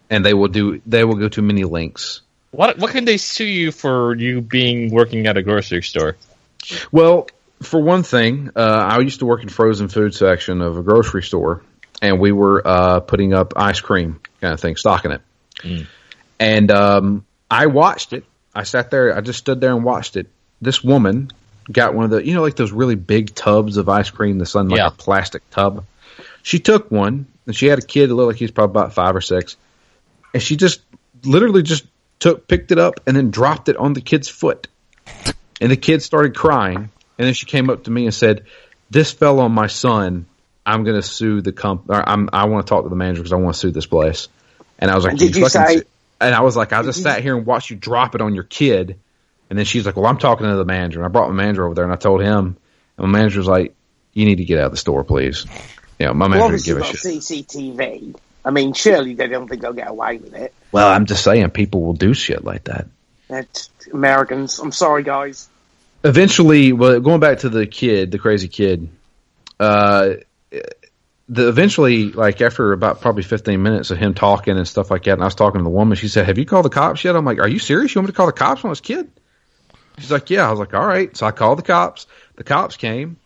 and 0.09 0.25
they 0.25 0.33
will 0.33 0.47
do. 0.47 0.81
They 0.85 1.03
will 1.03 1.15
go 1.15 1.29
to 1.29 1.41
many 1.41 1.65
links. 1.65 2.21
What 2.51 2.77
what 2.77 2.91
can 2.91 3.05
they 3.05 3.17
sue 3.17 3.45
you 3.45 3.71
for? 3.71 4.15
You 4.15 4.41
being 4.41 4.91
working 4.91 5.27
at 5.27 5.37
a 5.37 5.43
grocery 5.43 5.83
store? 5.83 6.15
Well, 6.91 7.27
for 7.61 7.79
one 7.81 8.03
thing, 8.03 8.51
uh, 8.55 8.59
I 8.59 8.99
used 8.99 9.19
to 9.19 9.25
work 9.25 9.43
in 9.43 9.49
frozen 9.49 9.87
food 9.89 10.13
section 10.15 10.61
of 10.61 10.77
a 10.77 10.83
grocery 10.83 11.23
store, 11.23 11.63
and 12.01 12.19
we 12.19 12.31
were 12.31 12.61
uh, 12.65 12.99
putting 13.01 13.33
up 13.33 13.53
ice 13.55 13.79
cream 13.81 14.19
kind 14.41 14.53
of 14.53 14.59
thing, 14.59 14.75
stocking 14.75 15.11
it. 15.11 15.21
And 16.39 16.71
um, 16.71 17.25
I 17.51 17.65
watched 17.67 18.13
it. 18.13 18.23
I 18.55 18.63
sat 18.63 18.91
there. 18.91 19.15
I 19.15 19.21
just 19.21 19.39
stood 19.39 19.59
there 19.61 19.73
and 19.75 19.83
watched 19.83 20.15
it. 20.15 20.27
This 20.61 20.83
woman 20.83 21.31
got 21.71 21.93
one 21.93 22.05
of 22.05 22.11
the, 22.11 22.25
you 22.25 22.33
know, 22.33 22.41
like 22.41 22.55
those 22.55 22.71
really 22.71 22.95
big 22.95 23.35
tubs 23.35 23.77
of 23.77 23.89
ice 23.89 24.09
cream 24.09 24.37
that's 24.39 24.55
in 24.55 24.69
like 24.69 24.77
Yeah. 24.77 24.87
a 24.87 24.91
plastic 24.91 25.47
tub. 25.51 25.85
She 26.41 26.59
took 26.59 26.89
one, 26.89 27.27
and 27.45 27.55
she 27.55 27.67
had 27.67 27.79
a 27.79 27.81
kid 27.85 28.09
that 28.09 28.15
looked 28.15 28.27
like 28.27 28.35
he 28.37 28.45
was 28.45 28.51
probably 28.51 28.71
about 28.79 28.93
five 28.93 29.15
or 29.15 29.21
six, 29.21 29.57
and 30.33 30.41
she 30.41 30.55
just 30.55 30.81
literally 31.23 31.61
just 31.63 31.85
took, 32.19 32.47
picked 32.47 32.71
it 32.71 32.79
up, 32.79 33.01
and 33.05 33.15
then 33.15 33.29
dropped 33.31 33.67
it 33.69 33.75
on 33.77 33.93
the 33.93 34.01
kid's 34.01 34.29
foot. 34.29 34.67
And 35.61 35.69
the 35.71 35.77
kid 35.77 36.01
started 36.01 36.35
crying. 36.35 36.89
And 37.19 37.27
then 37.27 37.33
she 37.35 37.45
came 37.45 37.69
up 37.69 37.83
to 37.83 37.91
me 37.91 38.05
and 38.05 38.13
said, 38.13 38.45
"This 38.89 39.11
fell 39.11 39.39
on 39.41 39.51
my 39.51 39.67
son. 39.67 40.25
I'm 40.65 40.83
going 40.83 40.95
to 40.95 41.01
sue 41.03 41.41
the 41.41 41.51
comp. 41.51 41.89
Or 41.89 42.07
I'm, 42.07 42.29
I 42.33 42.45
want 42.45 42.65
to 42.65 42.69
talk 42.69 42.83
to 42.83 42.89
the 42.89 42.95
manager 42.95 43.21
because 43.21 43.33
I 43.33 43.35
want 43.35 43.53
to 43.55 43.59
sue 43.59 43.71
this 43.71 43.85
place." 43.85 44.29
And 44.79 44.89
I 44.89 44.95
was 44.95 45.03
like, 45.03 45.11
And 45.11 45.19
did 45.19 45.35
you 45.35 45.47
fucking 45.47 45.67
say- 45.67 45.77
su-" 45.81 45.85
And 46.21 46.33
I 46.33 46.41
was 46.41 46.55
like, 46.55 46.73
"I 46.73 46.81
just 46.81 47.03
sat 47.03 47.21
here 47.21 47.37
and 47.37 47.45
watched 47.45 47.69
you 47.69 47.75
drop 47.75 48.15
it 48.15 48.21
on 48.21 48.33
your 48.33 48.45
kid." 48.45 48.97
And 49.49 49.59
then 49.59 49.65
she's 49.65 49.85
like, 49.85 49.95
"Well, 49.97 50.05
I'm 50.05 50.17
talking 50.17 50.47
to 50.47 50.55
the 50.55 50.65
manager." 50.65 50.99
And 50.99 51.05
I 51.05 51.09
brought 51.09 51.27
my 51.29 51.35
manager 51.35 51.65
over 51.65 51.75
there 51.75 51.83
and 51.83 51.93
I 51.93 51.97
told 51.97 52.21
him, 52.21 52.55
and 52.97 53.11
my 53.11 53.19
manager 53.19 53.39
was 53.39 53.47
like, 53.47 53.75
"You 54.13 54.25
need 54.25 54.37
to 54.37 54.45
get 54.45 54.57
out 54.59 54.65
of 54.67 54.71
the 54.71 54.77
store, 54.77 55.03
please." 55.03 55.45
Yeah, 55.99 56.13
my 56.13 56.27
Well, 56.27 56.49
manager 56.49 56.55
didn't 56.55 56.65
give 56.65 56.77
a 56.77 56.83
shit. 56.97 57.21
CCTV. 57.21 58.15
I 58.45 58.51
mean, 58.51 58.71
surely 58.71 59.15
they 59.15 59.27
don't 59.27 59.49
think 59.49 59.61
they'll 59.61 59.73
get 59.73 59.89
away 59.89 60.17
with 60.17 60.33
it. 60.33 60.53
Well, 60.71 60.87
I'm 60.87 61.05
just 61.05 61.25
saying, 61.25 61.49
people 61.49 61.81
will 61.81 61.93
do 61.93 62.13
shit 62.13 62.45
like 62.45 62.63
that. 62.65 62.87
That's 63.27 63.69
Americans. 63.91 64.59
I'm 64.59 64.71
sorry, 64.71 65.03
guys. 65.03 65.49
Eventually, 66.03 66.73
well, 66.73 66.99
going 66.99 67.19
back 67.19 67.39
to 67.39 67.49
the 67.49 67.65
kid, 67.65 68.11
the 68.11 68.19
crazy 68.19 68.47
kid, 68.47 68.89
uh, 69.59 70.13
the 71.29 71.47
eventually, 71.47 72.11
like 72.11 72.41
after 72.41 72.73
about 72.73 73.01
probably 73.01 73.23
15 73.23 73.61
minutes 73.61 73.91
of 73.91 73.97
him 73.97 74.13
talking 74.13 74.57
and 74.57 74.67
stuff 74.67 74.89
like 74.89 75.03
that, 75.03 75.13
and 75.13 75.21
I 75.21 75.25
was 75.25 75.35
talking 75.35 75.59
to 75.59 75.63
the 75.63 75.69
woman, 75.69 75.95
she 75.95 76.07
said, 76.07 76.25
"Have 76.25 76.37
you 76.37 76.45
called 76.45 76.65
the 76.65 76.69
cops 76.69 77.03
yet?" 77.03 77.15
I'm 77.15 77.25
like, 77.25 77.39
"Are 77.39 77.47
you 77.47 77.59
serious? 77.59 77.93
You 77.93 77.99
want 77.99 78.07
me 78.07 78.13
to 78.13 78.17
call 78.17 78.25
the 78.25 78.33
cops 78.33 78.63
on 78.63 78.71
this 78.71 78.81
kid?" 78.81 79.11
She's 79.99 80.11
like, 80.11 80.29
"Yeah." 80.29 80.47
I 80.47 80.51
was 80.51 80.59
like, 80.59 80.73
"All 80.73 80.85
right." 80.85 81.15
So 81.15 81.27
I 81.27 81.31
called 81.31 81.59
the 81.59 81.63
cops. 81.63 82.07
The 82.35 82.43
cops 82.43 82.77
came, 82.77 83.17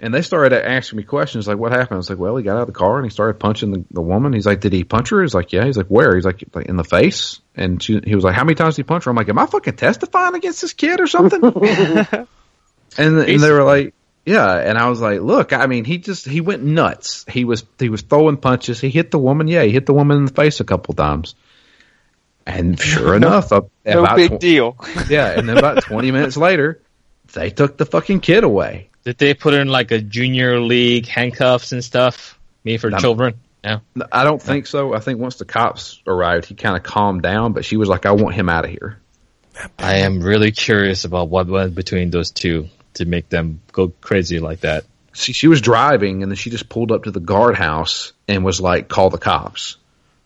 and 0.00 0.12
they 0.12 0.22
started 0.22 0.52
asking 0.52 0.98
me 0.98 1.02
questions 1.04 1.48
like, 1.48 1.58
"What 1.58 1.72
happened?" 1.72 1.94
I 1.94 1.96
was 1.96 2.10
like, 2.10 2.18
"Well, 2.18 2.36
he 2.36 2.42
got 2.42 2.56
out 2.56 2.62
of 2.62 2.66
the 2.66 2.72
car 2.72 2.96
and 2.96 3.06
he 3.06 3.10
started 3.10 3.40
punching 3.40 3.70
the, 3.70 3.84
the 3.90 4.02
woman." 4.02 4.32
He's 4.32 4.46
like, 4.46 4.60
"Did 4.60 4.72
he 4.72 4.84
punch 4.84 5.10
her?" 5.10 5.22
He's 5.22 5.34
like, 5.34 5.52
"Yeah." 5.52 5.64
He's 5.64 5.76
like, 5.76 5.86
"Where?" 5.86 6.14
He's 6.14 6.24
like, 6.24 6.44
like 6.54 6.66
"In 6.66 6.76
the 6.76 6.84
face." 6.84 7.40
And 7.54 7.82
she, 7.82 8.00
he 8.04 8.14
was 8.14 8.24
like, 8.24 8.34
"How 8.34 8.44
many 8.44 8.54
times 8.54 8.76
did 8.76 8.84
he 8.84 8.86
punch 8.86 9.04
her?" 9.04 9.10
I'm 9.10 9.16
like, 9.16 9.28
"Am 9.28 9.38
I 9.38 9.46
fucking 9.46 9.76
testifying 9.76 10.34
against 10.34 10.60
this 10.62 10.72
kid 10.72 11.00
or 11.00 11.06
something?" 11.06 11.42
and, 11.44 12.28
and 12.98 13.40
they 13.42 13.50
were 13.50 13.64
like, 13.64 13.94
yeah, 14.26 14.56
and 14.56 14.76
I 14.76 14.88
was 14.88 15.00
like, 15.00 15.20
look, 15.20 15.52
I 15.52 15.66
mean, 15.66 15.84
he 15.84 15.98
just 15.98 16.26
he 16.26 16.40
went 16.40 16.64
nuts. 16.64 17.24
He 17.28 17.44
was 17.44 17.64
he 17.78 17.88
was 17.88 18.02
throwing 18.02 18.36
punches. 18.38 18.80
He 18.80 18.90
hit 18.90 19.12
the 19.12 19.20
woman. 19.20 19.46
Yeah, 19.46 19.62
he 19.62 19.70
hit 19.70 19.86
the 19.86 19.92
woman 19.94 20.16
in 20.18 20.24
the 20.24 20.32
face 20.32 20.58
a 20.58 20.64
couple 20.64 20.94
times. 20.94 21.36
And 22.44 22.78
sure 22.78 23.14
enough, 23.16 23.52
up, 23.52 23.70
No 23.84 24.00
about 24.00 24.16
big 24.16 24.36
tw- 24.36 24.40
deal. 24.40 24.76
yeah, 25.08 25.30
and 25.30 25.48
then 25.48 25.58
about 25.58 25.84
twenty 25.84 26.10
minutes 26.10 26.36
later, 26.36 26.82
they 27.34 27.50
took 27.50 27.76
the 27.76 27.86
fucking 27.86 28.18
kid 28.18 28.42
away. 28.42 28.90
Did 29.06 29.18
they 29.18 29.34
put 29.34 29.54
in 29.54 29.68
like 29.68 29.92
a 29.92 30.00
junior 30.00 30.58
league 30.58 31.06
handcuffs 31.06 31.70
and 31.70 31.82
stuff? 31.84 32.36
Me 32.64 32.76
for 32.76 32.90
No. 32.90 32.98
children? 32.98 33.34
Yeah. 33.62 33.78
I 34.10 34.24
don't 34.24 34.42
think 34.42 34.66
so. 34.66 34.94
I 34.94 34.98
think 34.98 35.20
once 35.20 35.36
the 35.36 35.44
cops 35.44 36.02
arrived, 36.08 36.46
he 36.46 36.56
kind 36.56 36.76
of 36.76 36.82
calmed 36.82 37.22
down. 37.22 37.52
But 37.52 37.64
she 37.64 37.76
was 37.76 37.88
like, 37.88 38.04
"I 38.04 38.10
want 38.10 38.34
him 38.34 38.48
out 38.48 38.64
of 38.64 38.72
here." 38.72 38.98
I 39.78 39.98
am 39.98 40.20
really 40.20 40.50
curious 40.50 41.04
about 41.04 41.28
what 41.28 41.46
went 41.46 41.76
between 41.76 42.10
those 42.10 42.32
two 42.32 42.68
to 42.94 43.04
make 43.04 43.28
them 43.28 43.60
go 43.70 43.92
crazy 44.00 44.40
like 44.40 44.60
that. 44.62 44.84
she 45.14 45.32
she 45.32 45.46
was 45.46 45.60
driving 45.60 46.24
and 46.24 46.30
then 46.32 46.36
she 46.36 46.50
just 46.50 46.68
pulled 46.68 46.90
up 46.90 47.04
to 47.04 47.12
the 47.12 47.20
guardhouse 47.20 48.12
and 48.26 48.44
was 48.44 48.60
like, 48.60 48.88
"Call 48.88 49.08
the 49.10 49.18
cops." 49.18 49.76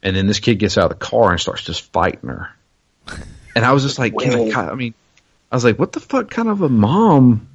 And 0.02 0.16
then 0.16 0.26
this 0.26 0.40
kid 0.40 0.54
gets 0.58 0.78
out 0.78 0.90
of 0.90 0.98
the 0.98 1.04
car 1.04 1.32
and 1.32 1.38
starts 1.40 1.64
just 1.64 1.92
fighting 1.92 2.30
her. 2.30 2.48
And 3.54 3.62
I 3.66 3.72
was 3.72 3.82
just 3.82 3.98
like, 3.98 4.16
"Can 4.16 4.52
I?" 4.56 4.70
I 4.70 4.74
mean, 4.74 4.94
I 5.52 5.56
was 5.56 5.64
like, 5.64 5.78
"What 5.78 5.92
the 5.92 6.00
fuck 6.00 6.30
kind 6.30 6.48
of 6.48 6.62
a 6.62 6.68
mom?" 6.70 7.46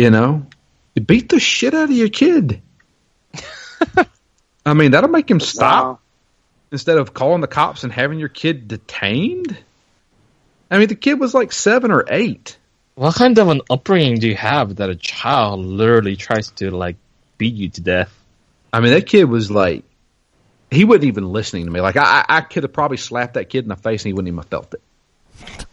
You 0.00 0.08
know, 0.08 0.46
you 0.94 1.02
beat 1.02 1.28
the 1.28 1.38
shit 1.38 1.74
out 1.74 1.90
of 1.90 1.94
your 1.94 2.08
kid. 2.08 2.62
I 4.64 4.72
mean, 4.72 4.92
that'll 4.92 5.10
make 5.10 5.30
him 5.30 5.40
stop 5.40 5.84
Wow. 5.84 5.98
instead 6.72 6.96
of 6.96 7.12
calling 7.12 7.42
the 7.42 7.46
cops 7.46 7.84
and 7.84 7.92
having 7.92 8.18
your 8.18 8.30
kid 8.30 8.66
detained. 8.66 9.58
I 10.70 10.78
mean, 10.78 10.88
the 10.88 10.94
kid 10.94 11.20
was 11.20 11.34
like 11.34 11.52
seven 11.52 11.90
or 11.90 12.06
eight. 12.08 12.56
What 12.94 13.14
kind 13.14 13.36
of 13.36 13.48
an 13.48 13.60
upbringing 13.68 14.20
do 14.20 14.28
you 14.28 14.36
have 14.36 14.76
that 14.76 14.88
a 14.88 14.96
child 14.96 15.60
literally 15.66 16.16
tries 16.16 16.50
to 16.52 16.70
like 16.70 16.96
beat 17.36 17.54
you 17.54 17.68
to 17.68 17.82
death? 17.82 18.10
I 18.72 18.80
mean, 18.80 18.92
that 18.92 19.06
kid 19.06 19.24
was 19.24 19.50
like, 19.50 19.84
he 20.70 20.86
wasn't 20.86 21.04
even 21.04 21.30
listening 21.30 21.66
to 21.66 21.70
me. 21.70 21.82
Like, 21.82 21.98
I, 21.98 22.24
I 22.26 22.38
I 22.38 22.40
could 22.40 22.62
have 22.62 22.72
probably 22.72 22.96
slapped 22.96 23.34
that 23.34 23.50
kid 23.50 23.64
in 23.64 23.68
the 23.68 23.76
face 23.76 24.00
and 24.02 24.06
he 24.08 24.12
wouldn't 24.14 24.28
even 24.28 24.38
have 24.38 24.48
felt 24.48 24.72
it. 24.72 25.66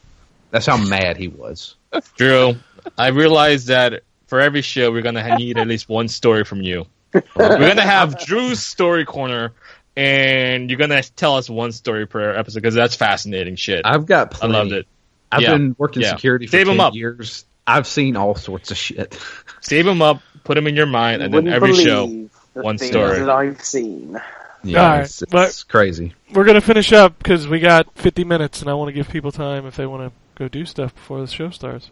That's 0.52 0.66
how 0.66 0.76
mad 0.76 1.16
he 1.16 1.30
was. 1.30 1.76
Drew, 2.18 2.56
I 2.98 3.08
realize 3.10 3.68
that 3.68 4.04
for 4.28 4.40
every 4.40 4.62
show 4.62 4.91
we're 4.91 5.02
gonna 5.02 5.38
need 5.38 5.58
at 5.58 5.68
least 5.68 5.90
one 5.90 6.08
story 6.08 6.44
from 6.44 6.62
you. 6.62 6.86
We're 7.14 7.24
gonna 7.60 7.82
have 7.82 8.20
Drew's 8.26 8.62
story 8.62 9.06
corner, 9.06 9.54
and 9.95 10.70
you're 10.70 10.78
gonna 10.80 11.02
tell 11.02 11.36
us 11.38 11.49
one 11.49 11.72
story 11.72 12.06
per 12.06 12.36
episode 12.36 12.60
because 12.62 12.76
that's 12.76 12.95
fascinating 12.95 13.56
shit. 13.56 13.82
I, 13.86 13.94
I've 13.95 14.06
got 14.06 14.32
plenty. 14.32 14.54
I 14.56 14.58
loved 14.60 14.72
it. 14.74 14.88
I've 15.32 15.41
Yeah. 15.41 15.52
been 15.54 15.76
working 15.78 16.02
Yeah. 16.04 16.12
security 16.12 16.45
for 16.48 16.52
Save 16.52 16.68
'em 16.70 16.76
10 16.78 16.80
up. 16.86 16.94
years. 16.95 17.45
I've 17.66 17.88
seen 17.88 18.16
all 18.16 18.36
sorts 18.36 18.72
of 18.72 18.78
shit. 18.78 19.20
Save 19.62 19.86
them 19.86 20.02
up, 20.02 20.22
put 20.45 20.56
them 20.56 20.68
in 20.68 20.76
your 20.76 20.86
mind, 20.86 21.22
and 21.22 21.34
then 21.34 21.48
every 21.49 21.74
show. 21.76 22.08
the 22.54 22.64
one 22.64 22.78
story. 22.78 23.20
that 23.20 23.30
I've 23.30 23.62
seen. 23.64 24.18
Yeah, 24.64 24.82
All 24.84 24.90
right, 24.90 25.02
it's, 25.02 25.22
it's 25.22 25.64
crazy. 25.64 26.14
We're 26.34 26.44
gonna 26.45 26.62
finish 26.62 26.91
up 26.94 27.18
because 27.20 27.48
we 27.48 27.60
got 27.60 27.88
50 27.95 28.24
minutes, 28.24 28.62
and 28.62 28.70
I 28.70 28.74
want 28.74 28.90
to 28.90 28.94
give 28.94 29.10
people 29.10 29.32
time 29.32 29.66
if 29.66 29.76
they 29.76 29.86
want 29.86 30.04
to 30.12 30.12
go 30.41 30.48
do 30.48 30.66
stuff 30.66 30.94
before 30.95 31.22
the 31.22 31.28
show 31.28 31.49
starts. 31.52 31.90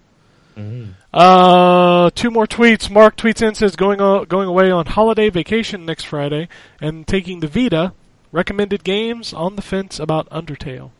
Uh, 1.13 2.09
two 2.15 2.31
more 2.31 2.47
tweets. 2.47 2.89
Mark 2.89 3.17
tweets 3.17 3.41
in 3.41 3.55
says 3.55 3.75
going 3.75 4.01
o- 4.01 4.25
going 4.25 4.47
away 4.47 4.71
on 4.71 4.85
holiday 4.85 5.29
vacation 5.29 5.85
next 5.85 6.03
Friday 6.05 6.47
and 6.81 7.07
taking 7.07 7.39
the 7.39 7.47
Vita. 7.47 7.93
Recommended 8.31 8.83
games 8.83 9.33
on 9.33 9.55
the 9.55 9.61
fence 9.61 9.97
about 9.99 10.29
Undertale. 10.29 10.91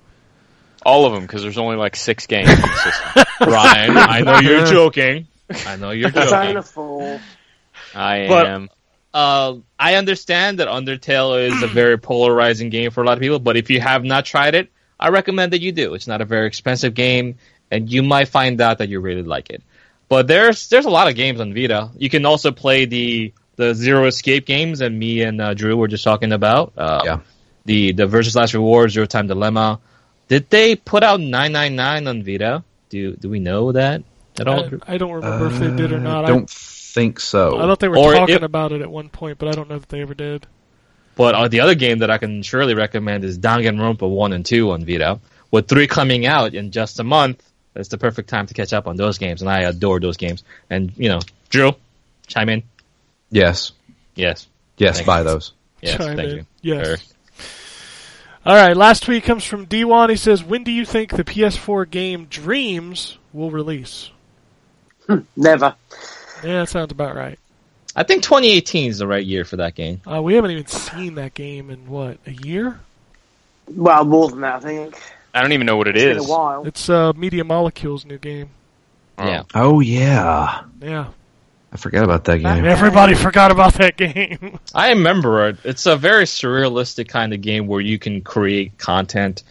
All 0.86 1.06
of 1.06 1.12
them, 1.14 1.24
because 1.24 1.42
there's 1.42 1.58
only 1.58 1.76
like 1.76 1.96
six 1.98 2.28
games 2.28 2.48
in 2.50 2.62
the 2.62 2.68
system. 2.78 3.24
Ryan, 3.52 3.98
I 3.98 4.22
know 4.22 4.40
you're 4.40 4.66
joking. 4.72 5.28
I 5.66 5.76
know 5.76 5.92
you're 5.92 6.10
joking. 6.12 6.22
Persona 6.30 6.64
4. 6.64 7.20
I 7.94 8.28
But- 8.30 8.48
am. 8.48 8.70
uh, 9.14 9.56
I 9.78 9.96
understand 9.96 10.60
that 10.60 10.70
Undertale 10.70 11.48
is 11.48 11.62
a 11.62 11.68
very 11.68 11.98
polarizing 11.98 12.70
game 12.70 12.92
for 12.92 13.04
a 13.04 13.06
lot 13.06 13.18
of 13.18 13.22
people, 13.22 13.40
but 13.40 13.58
if 13.58 13.70
you 13.70 13.82
have 13.82 14.06
not 14.06 14.24
tried 14.26 14.56
it, 14.56 14.72
I 14.98 15.10
recommend 15.10 15.52
that 15.52 15.60
you 15.62 15.74
do. 15.74 15.94
It's 15.94 16.08
not 16.08 16.22
a 16.22 16.26
very 16.26 16.48
expensive 16.48 16.94
game, 16.94 17.36
and 17.76 17.90
you 17.92 18.02
might 18.04 18.28
find 18.28 18.60
out 18.62 18.78
that 18.80 18.90
you 18.90 19.00
really 19.00 19.24
like 19.24 19.50
it. 19.50 19.62
But 20.10 20.28
there's 20.28 20.70
there's 20.70 20.86
a 20.86 20.90
lot 20.90 21.08
of 21.10 21.16
games 21.16 21.40
on 21.40 21.54
Vita. 21.54 21.90
You 21.98 22.10
can 22.10 22.26
also 22.26 22.52
play 22.52 22.86
the 22.86 23.34
the 23.56 23.74
Zero 23.74 24.06
Escape 24.06 24.46
games 24.46 24.80
that 24.80 24.92
me 24.92 25.22
and 25.22 25.40
uh, 25.42 25.54
Drew 25.54 25.78
were 25.78 25.88
just 25.88 26.04
talking 26.04 26.32
about. 26.34 26.74
Uh, 26.78 27.02
Yeah. 27.06 27.20
The 27.66 27.94
the 27.94 28.06
Virtue's 28.06 28.36
Last 28.36 28.54
Reward, 28.54 28.92
Zero 28.92 29.06
Time 29.08 29.28
Dilemma. 29.28 29.80
Did 30.28 30.50
they 30.50 30.76
put 30.76 31.02
out 31.04 31.20
999 31.20 32.08
on 32.08 32.24
Vita? 32.24 32.64
Do 32.90 33.16
do 33.16 33.30
we 33.30 33.40
know 33.40 33.72
that 33.72 34.04
at 34.40 34.48
all? 34.48 34.66
I, 34.88 34.94
I 34.94 34.98
don't 34.98 35.12
remember 35.14 35.48
if 35.48 35.58
they 35.60 35.72
did 35.76 35.92
or 35.92 35.98
Uh, 35.98 36.00
not. 36.12 36.26
I 36.26 36.28
don't 36.28 36.50
think 36.50 37.20
so. 37.20 37.58
I, 37.58 37.64
I 37.64 37.68
thought 37.68 37.80
they 37.80 37.88
were 37.90 37.98
Or 37.98 38.14
talking 38.14 38.36
if- 38.36 38.42
about 38.44 38.72
it 38.72 38.82
at 38.82 38.90
one 38.92 39.10
point, 39.10 39.40
but 39.40 39.48
I 39.50 39.54
don't 39.54 39.68
know 39.70 39.76
if 39.78 39.88
they 39.88 40.02
ever 40.02 40.14
did. 40.14 40.46
But 41.16 41.34
uh, 41.34 41.48
the 41.48 41.62
other 41.62 41.76
game 41.76 42.00
that 42.00 42.12
I 42.12 42.18
can 42.20 42.44
surely 42.44 42.74
recommend 42.76 43.24
is 43.24 43.40
Danganronpa 43.40 44.08
1 44.08 44.34
and 44.34 44.46
2 44.46 44.72
on 44.72 44.84
Vita. 44.86 45.20
With 45.50 45.68
3 45.70 45.88
coming 45.88 46.26
out 46.26 46.54
in 46.54 46.72
just 46.72 47.00
a 47.00 47.04
month, 47.06 47.42
it's 47.76 47.90
the 47.90 47.98
perfect 47.98 48.30
time 48.30 48.48
to 48.48 48.54
catch 48.54 48.74
up 48.74 48.88
on 48.88 48.96
those 48.96 49.18
games, 49.18 49.42
and 49.42 49.50
I 49.50 49.62
adore 49.62 50.00
those 50.00 50.18
games. 50.18 50.44
And, 50.70 50.92
you 50.98 51.10
know, 51.10 51.20
Drew, 51.50 51.74
chime 52.28 52.50
in. 52.50 52.64
Yes. 53.30 53.72
Yes. 54.16 54.48
Yes, 54.78 54.98
Thank 54.98 55.08
buy 55.08 55.18
you. 55.20 55.24
those. 55.26 55.54
Yes, 55.82 55.98
Chime 55.98 56.18
thank 56.18 56.30
in. 56.30 56.36
you. 56.38 56.46
Yes. 56.62 56.88
Eric. 56.88 57.00
All 58.46 58.56
right, 58.56 58.78
last 58.78 59.04
tweet 59.04 59.24
comes 59.24 59.44
from 59.44 59.66
D1. 59.66 60.10
He 60.10 60.16
says, 60.18 60.44
"When 60.44 60.64
do 60.64 60.72
you 60.72 60.86
think 60.86 61.12
the 61.16 61.24
PS4 61.24 61.90
game 61.90 62.26
Dreams 62.30 63.18
will 63.34 63.50
release?" 63.50 64.12
Never. 65.36 65.76
Yeah, 66.44 66.60
that 66.60 66.70
sounds 66.70 66.92
about 66.92 67.16
right. 67.16 67.40
I 67.96 68.04
think 68.04 68.22
2018 68.24 68.90
is 68.92 68.98
the 69.00 69.08
right 69.08 69.26
year 69.26 69.46
for 69.46 69.56
that 69.58 69.74
game. 69.74 70.02
Uh, 70.10 70.22
we 70.22 70.36
haven't 70.36 70.52
even 70.52 70.68
seen 70.68 71.16
that 71.16 71.34
game 71.34 71.70
in 71.72 71.88
what 71.88 72.18
a 72.28 72.32
year. 72.34 72.80
Well, 73.68 74.06
more 74.06 74.30
than 74.30 74.42
that, 74.42 74.56
I 74.58 74.60
think. 74.60 75.02
I 75.36 75.42
don't 75.42 75.52
even 75.52 75.66
know 75.68 75.78
what 75.78 75.88
it 75.88 75.96
It's 75.98 76.06
been 76.06 76.18
is. 76.18 76.26
a 76.28 76.32
while. 76.32 76.66
It's 76.66 76.90
uh, 76.90 77.14
Media 77.14 77.44
Molecule's 77.44 78.06
new 78.06 78.18
game. 78.18 78.50
Oh. 79.18 79.26
Yeah. 79.26 79.44
Oh 79.54 79.80
yeah, 79.82 80.64
Yeah, 80.82 81.08
I 81.72 81.78
forgot 81.78 82.04
about 82.04 82.24
that 82.26 82.38
game. 82.40 82.66
everybody 82.66 83.16
forgot 83.16 83.52
about 83.52 83.74
that 83.76 83.98
game. 83.98 84.60
I 84.74 84.90
remember 84.90 85.48
it. 85.50 85.58
It's 85.64 85.86
a 85.86 85.96
very 85.96 86.24
surrealistic 86.26 87.08
kind 87.10 87.34
of 87.34 87.42
game 87.42 87.68
where 87.68 87.82
you 87.82 88.00
can 88.00 88.22
create 88.22 88.78
content 88.78 89.44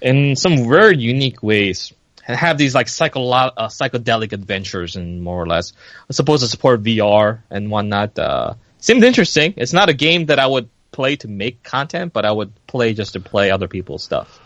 in 0.00 0.36
some 0.36 0.68
very 0.68 0.96
unique 0.98 1.42
ways 1.42 1.92
and 2.26 2.36
have 2.36 2.56
these 2.58 2.74
like 2.74 2.88
psycho- 2.88 3.28
uh, 3.30 3.68
psychedelic 3.68 4.32
adventures 4.32 4.96
and 4.96 5.22
more 5.22 5.42
or 5.42 5.46
less. 5.46 5.72
It's 6.08 6.16
supposed 6.16 6.42
to 6.42 6.48
support 6.48 6.82
VR 6.82 7.40
and 7.50 7.70
whatnot. 7.70 8.18
Uh, 8.18 8.54
seemed 8.78 9.04
interesting. 9.04 9.54
It's 9.58 9.72
not 9.74 9.88
a 9.90 9.94
game 9.94 10.26
that 10.26 10.38
I 10.38 10.46
would 10.46 10.68
play 10.92 11.16
to 11.16 11.28
make 11.28 11.62
content, 11.62 12.12
but 12.14 12.24
I 12.24 12.32
would 12.32 12.52
play 12.66 12.94
just 12.94 13.12
to 13.14 13.20
play 13.20 13.50
other 13.50 13.68
people's 13.68 14.02
stuff. 14.02 14.40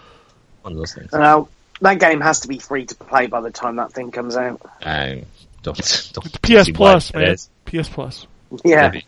One 0.64 0.72
of 0.72 0.78
those 0.78 0.94
things. 0.94 1.12
Uh, 1.12 1.44
that 1.82 1.98
game 1.98 2.22
has 2.22 2.40
to 2.40 2.48
be 2.48 2.58
free 2.58 2.86
to 2.86 2.94
play 2.94 3.26
by 3.26 3.42
the 3.42 3.50
time 3.50 3.76
that 3.76 3.92
thing 3.92 4.10
comes 4.10 4.34
out. 4.34 4.62
I 4.80 5.24
don't, 5.62 5.76
don't 6.14 6.42
PS 6.42 6.70
Plus, 6.70 7.12
man. 7.12 7.24
is. 7.24 7.50
PS 7.66 7.90
Plus. 7.90 8.26
Yeah. 8.64 8.88
Maybe. 8.88 9.04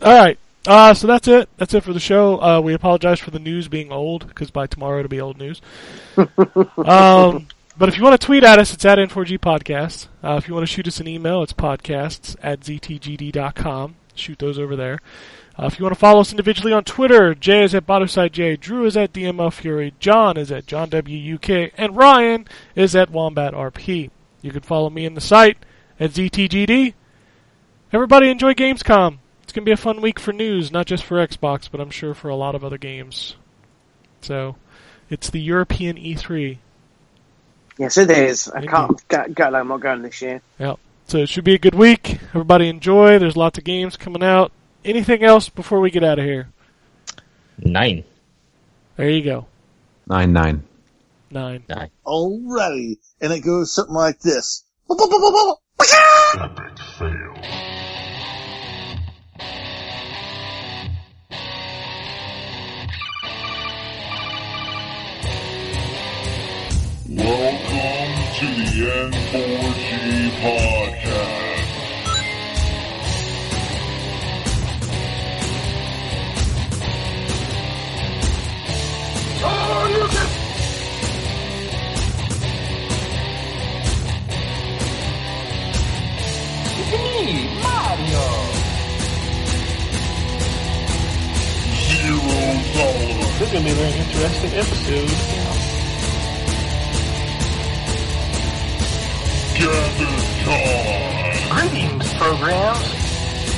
All 0.00 0.18
right. 0.18 0.38
Uh, 0.66 0.94
so 0.94 1.06
that's 1.06 1.28
it. 1.28 1.50
That's 1.58 1.74
it 1.74 1.84
for 1.84 1.92
the 1.92 2.00
show. 2.00 2.40
Uh, 2.40 2.60
we 2.62 2.72
apologize 2.72 3.20
for 3.20 3.30
the 3.30 3.38
news 3.38 3.68
being 3.68 3.92
old 3.92 4.28
because 4.28 4.50
by 4.50 4.66
tomorrow 4.66 5.00
it'll 5.00 5.10
be 5.10 5.20
old 5.20 5.36
news. 5.36 5.60
um, 6.16 7.46
but 7.76 7.90
if 7.90 7.98
you 7.98 8.02
want 8.02 8.18
to 8.18 8.24
tweet 8.24 8.42
at 8.42 8.58
us, 8.58 8.72
it's 8.72 8.86
at 8.86 8.96
N4G 8.96 9.38
Podcast. 9.40 10.08
Uh, 10.24 10.36
if 10.36 10.48
you 10.48 10.54
want 10.54 10.66
to 10.66 10.72
shoot 10.72 10.88
us 10.88 11.00
an 11.00 11.08
email, 11.08 11.42
it's 11.42 11.52
podcasts 11.52 12.34
at 12.42 12.60
ztgd.com. 12.60 13.96
Shoot 14.14 14.38
those 14.38 14.58
over 14.58 14.74
there. 14.74 15.00
Uh, 15.60 15.66
if 15.66 15.78
you 15.78 15.84
want 15.84 15.92
to 15.92 15.98
follow 15.98 16.22
us 16.22 16.30
individually 16.30 16.72
on 16.72 16.82
Twitter, 16.84 17.34
Jay 17.34 17.62
is 17.62 17.74
at 17.74 17.86
BottomsideJ, 17.86 18.60
Drew 18.60 18.86
is 18.86 18.96
at 18.96 19.12
DML 19.12 19.52
Fury, 19.52 19.92
John 19.98 20.38
is 20.38 20.50
at 20.50 20.66
John 20.66 20.88
WUK, 20.88 21.72
and 21.76 21.94
Ryan 21.94 22.48
is 22.74 22.96
at 22.96 23.10
Wombat 23.10 23.52
RP. 23.52 24.08
You 24.40 24.52
can 24.52 24.62
follow 24.62 24.88
me 24.88 25.04
in 25.04 25.12
the 25.12 25.20
site 25.20 25.58
at 25.98 26.12
ZTGD. 26.12 26.94
Everybody 27.92 28.30
enjoy 28.30 28.54
Gamescom. 28.54 29.18
It's 29.42 29.52
going 29.52 29.64
to 29.64 29.68
be 29.68 29.72
a 29.72 29.76
fun 29.76 30.00
week 30.00 30.18
for 30.18 30.32
news, 30.32 30.72
not 30.72 30.86
just 30.86 31.04
for 31.04 31.16
Xbox, 31.16 31.68
but 31.70 31.78
I'm 31.78 31.90
sure 31.90 32.14
for 32.14 32.30
a 32.30 32.36
lot 32.36 32.54
of 32.54 32.64
other 32.64 32.78
games. 32.78 33.36
So, 34.22 34.56
it's 35.10 35.28
the 35.28 35.42
European 35.42 35.98
E 35.98 36.14
E3. 36.14 36.56
Yes, 37.76 37.98
it 37.98 38.10
is. 38.10 38.48
I 38.48 38.60
Indeed. 38.60 38.70
can't 38.70 39.08
get, 39.08 39.34
get 39.34 39.54
I'm 39.54 39.68
not 39.68 39.80
going 39.80 40.00
this 40.00 40.22
year. 40.22 40.40
Yep. 40.58 40.78
So, 41.06 41.18
it 41.18 41.28
should 41.28 41.44
be 41.44 41.54
a 41.54 41.58
good 41.58 41.74
week. 41.74 42.18
Everybody 42.30 42.68
enjoy. 42.68 43.18
There's 43.18 43.36
lots 43.36 43.58
of 43.58 43.64
games 43.64 43.98
coming 43.98 44.22
out. 44.22 44.52
Anything 44.84 45.22
else 45.22 45.48
before 45.48 45.80
we 45.80 45.90
get 45.90 46.04
out 46.04 46.18
of 46.18 46.24
here? 46.24 46.48
Nine. 47.58 48.04
There 48.96 49.10
you 49.10 49.22
go. 49.22 49.46
Nine 50.06 50.32
nine. 50.32 50.62
Nine. 51.30 51.64
Alrighty. 52.06 52.96
And 53.20 53.32
it 53.32 53.40
goes 53.40 53.74
something 53.74 53.94
like 53.94 54.20
this. 54.20 54.64
Epic 54.90 56.78
fail. 56.98 57.36
Welcome 67.08 68.14
to 68.38 68.46
the 68.46 68.70
N4G 69.10 70.30
podcast. 70.40 71.49
This 93.40 93.54
is 93.54 93.58
to 93.58 93.64
be 93.64 93.70
a 93.70 93.74
very 93.74 93.92
interesting 93.98 94.52
episode. 94.52 95.08
Gather 99.56 100.12
time. 100.44 101.48
Greetings, 101.48 102.12
programs. 102.14 102.88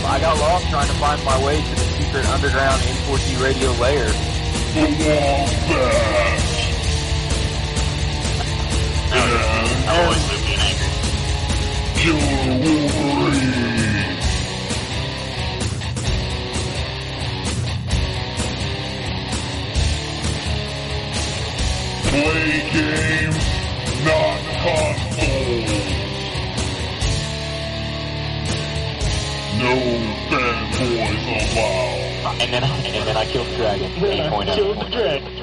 I 0.04 0.20
got 0.20 0.38
lost 0.38 0.68
trying 0.70 0.86
to 0.86 0.94
find 0.94 1.24
my 1.24 1.44
way 1.44 1.60
to 1.60 1.70
the 1.70 1.80
secret 1.98 2.24
underground 2.26 2.80
N4G 2.82 3.42
radio 3.42 3.72
lair. 3.72 4.31
The 4.74 4.81
Wombat. 4.81 6.43
And 9.12 9.32
I. 9.86 10.16
Killer 11.99 12.55
Wolverine. 12.62 14.16
Play 22.09 22.53
games, 22.73 23.44
not 24.07 24.40
consoles. 24.62 26.01
No 29.62 29.68
fanboys 30.28 31.55
allowed. 31.55 32.43
And 32.43 32.52
then, 32.52 32.64
and 32.64 33.06
then 33.06 33.16
I 33.16 33.24
killed 33.26 33.47
the 33.47 33.56
dragon. 33.56 33.90
8.0. 33.93 34.55
Killed 34.56 34.78
the 34.80 34.90
dragon. 34.90 35.41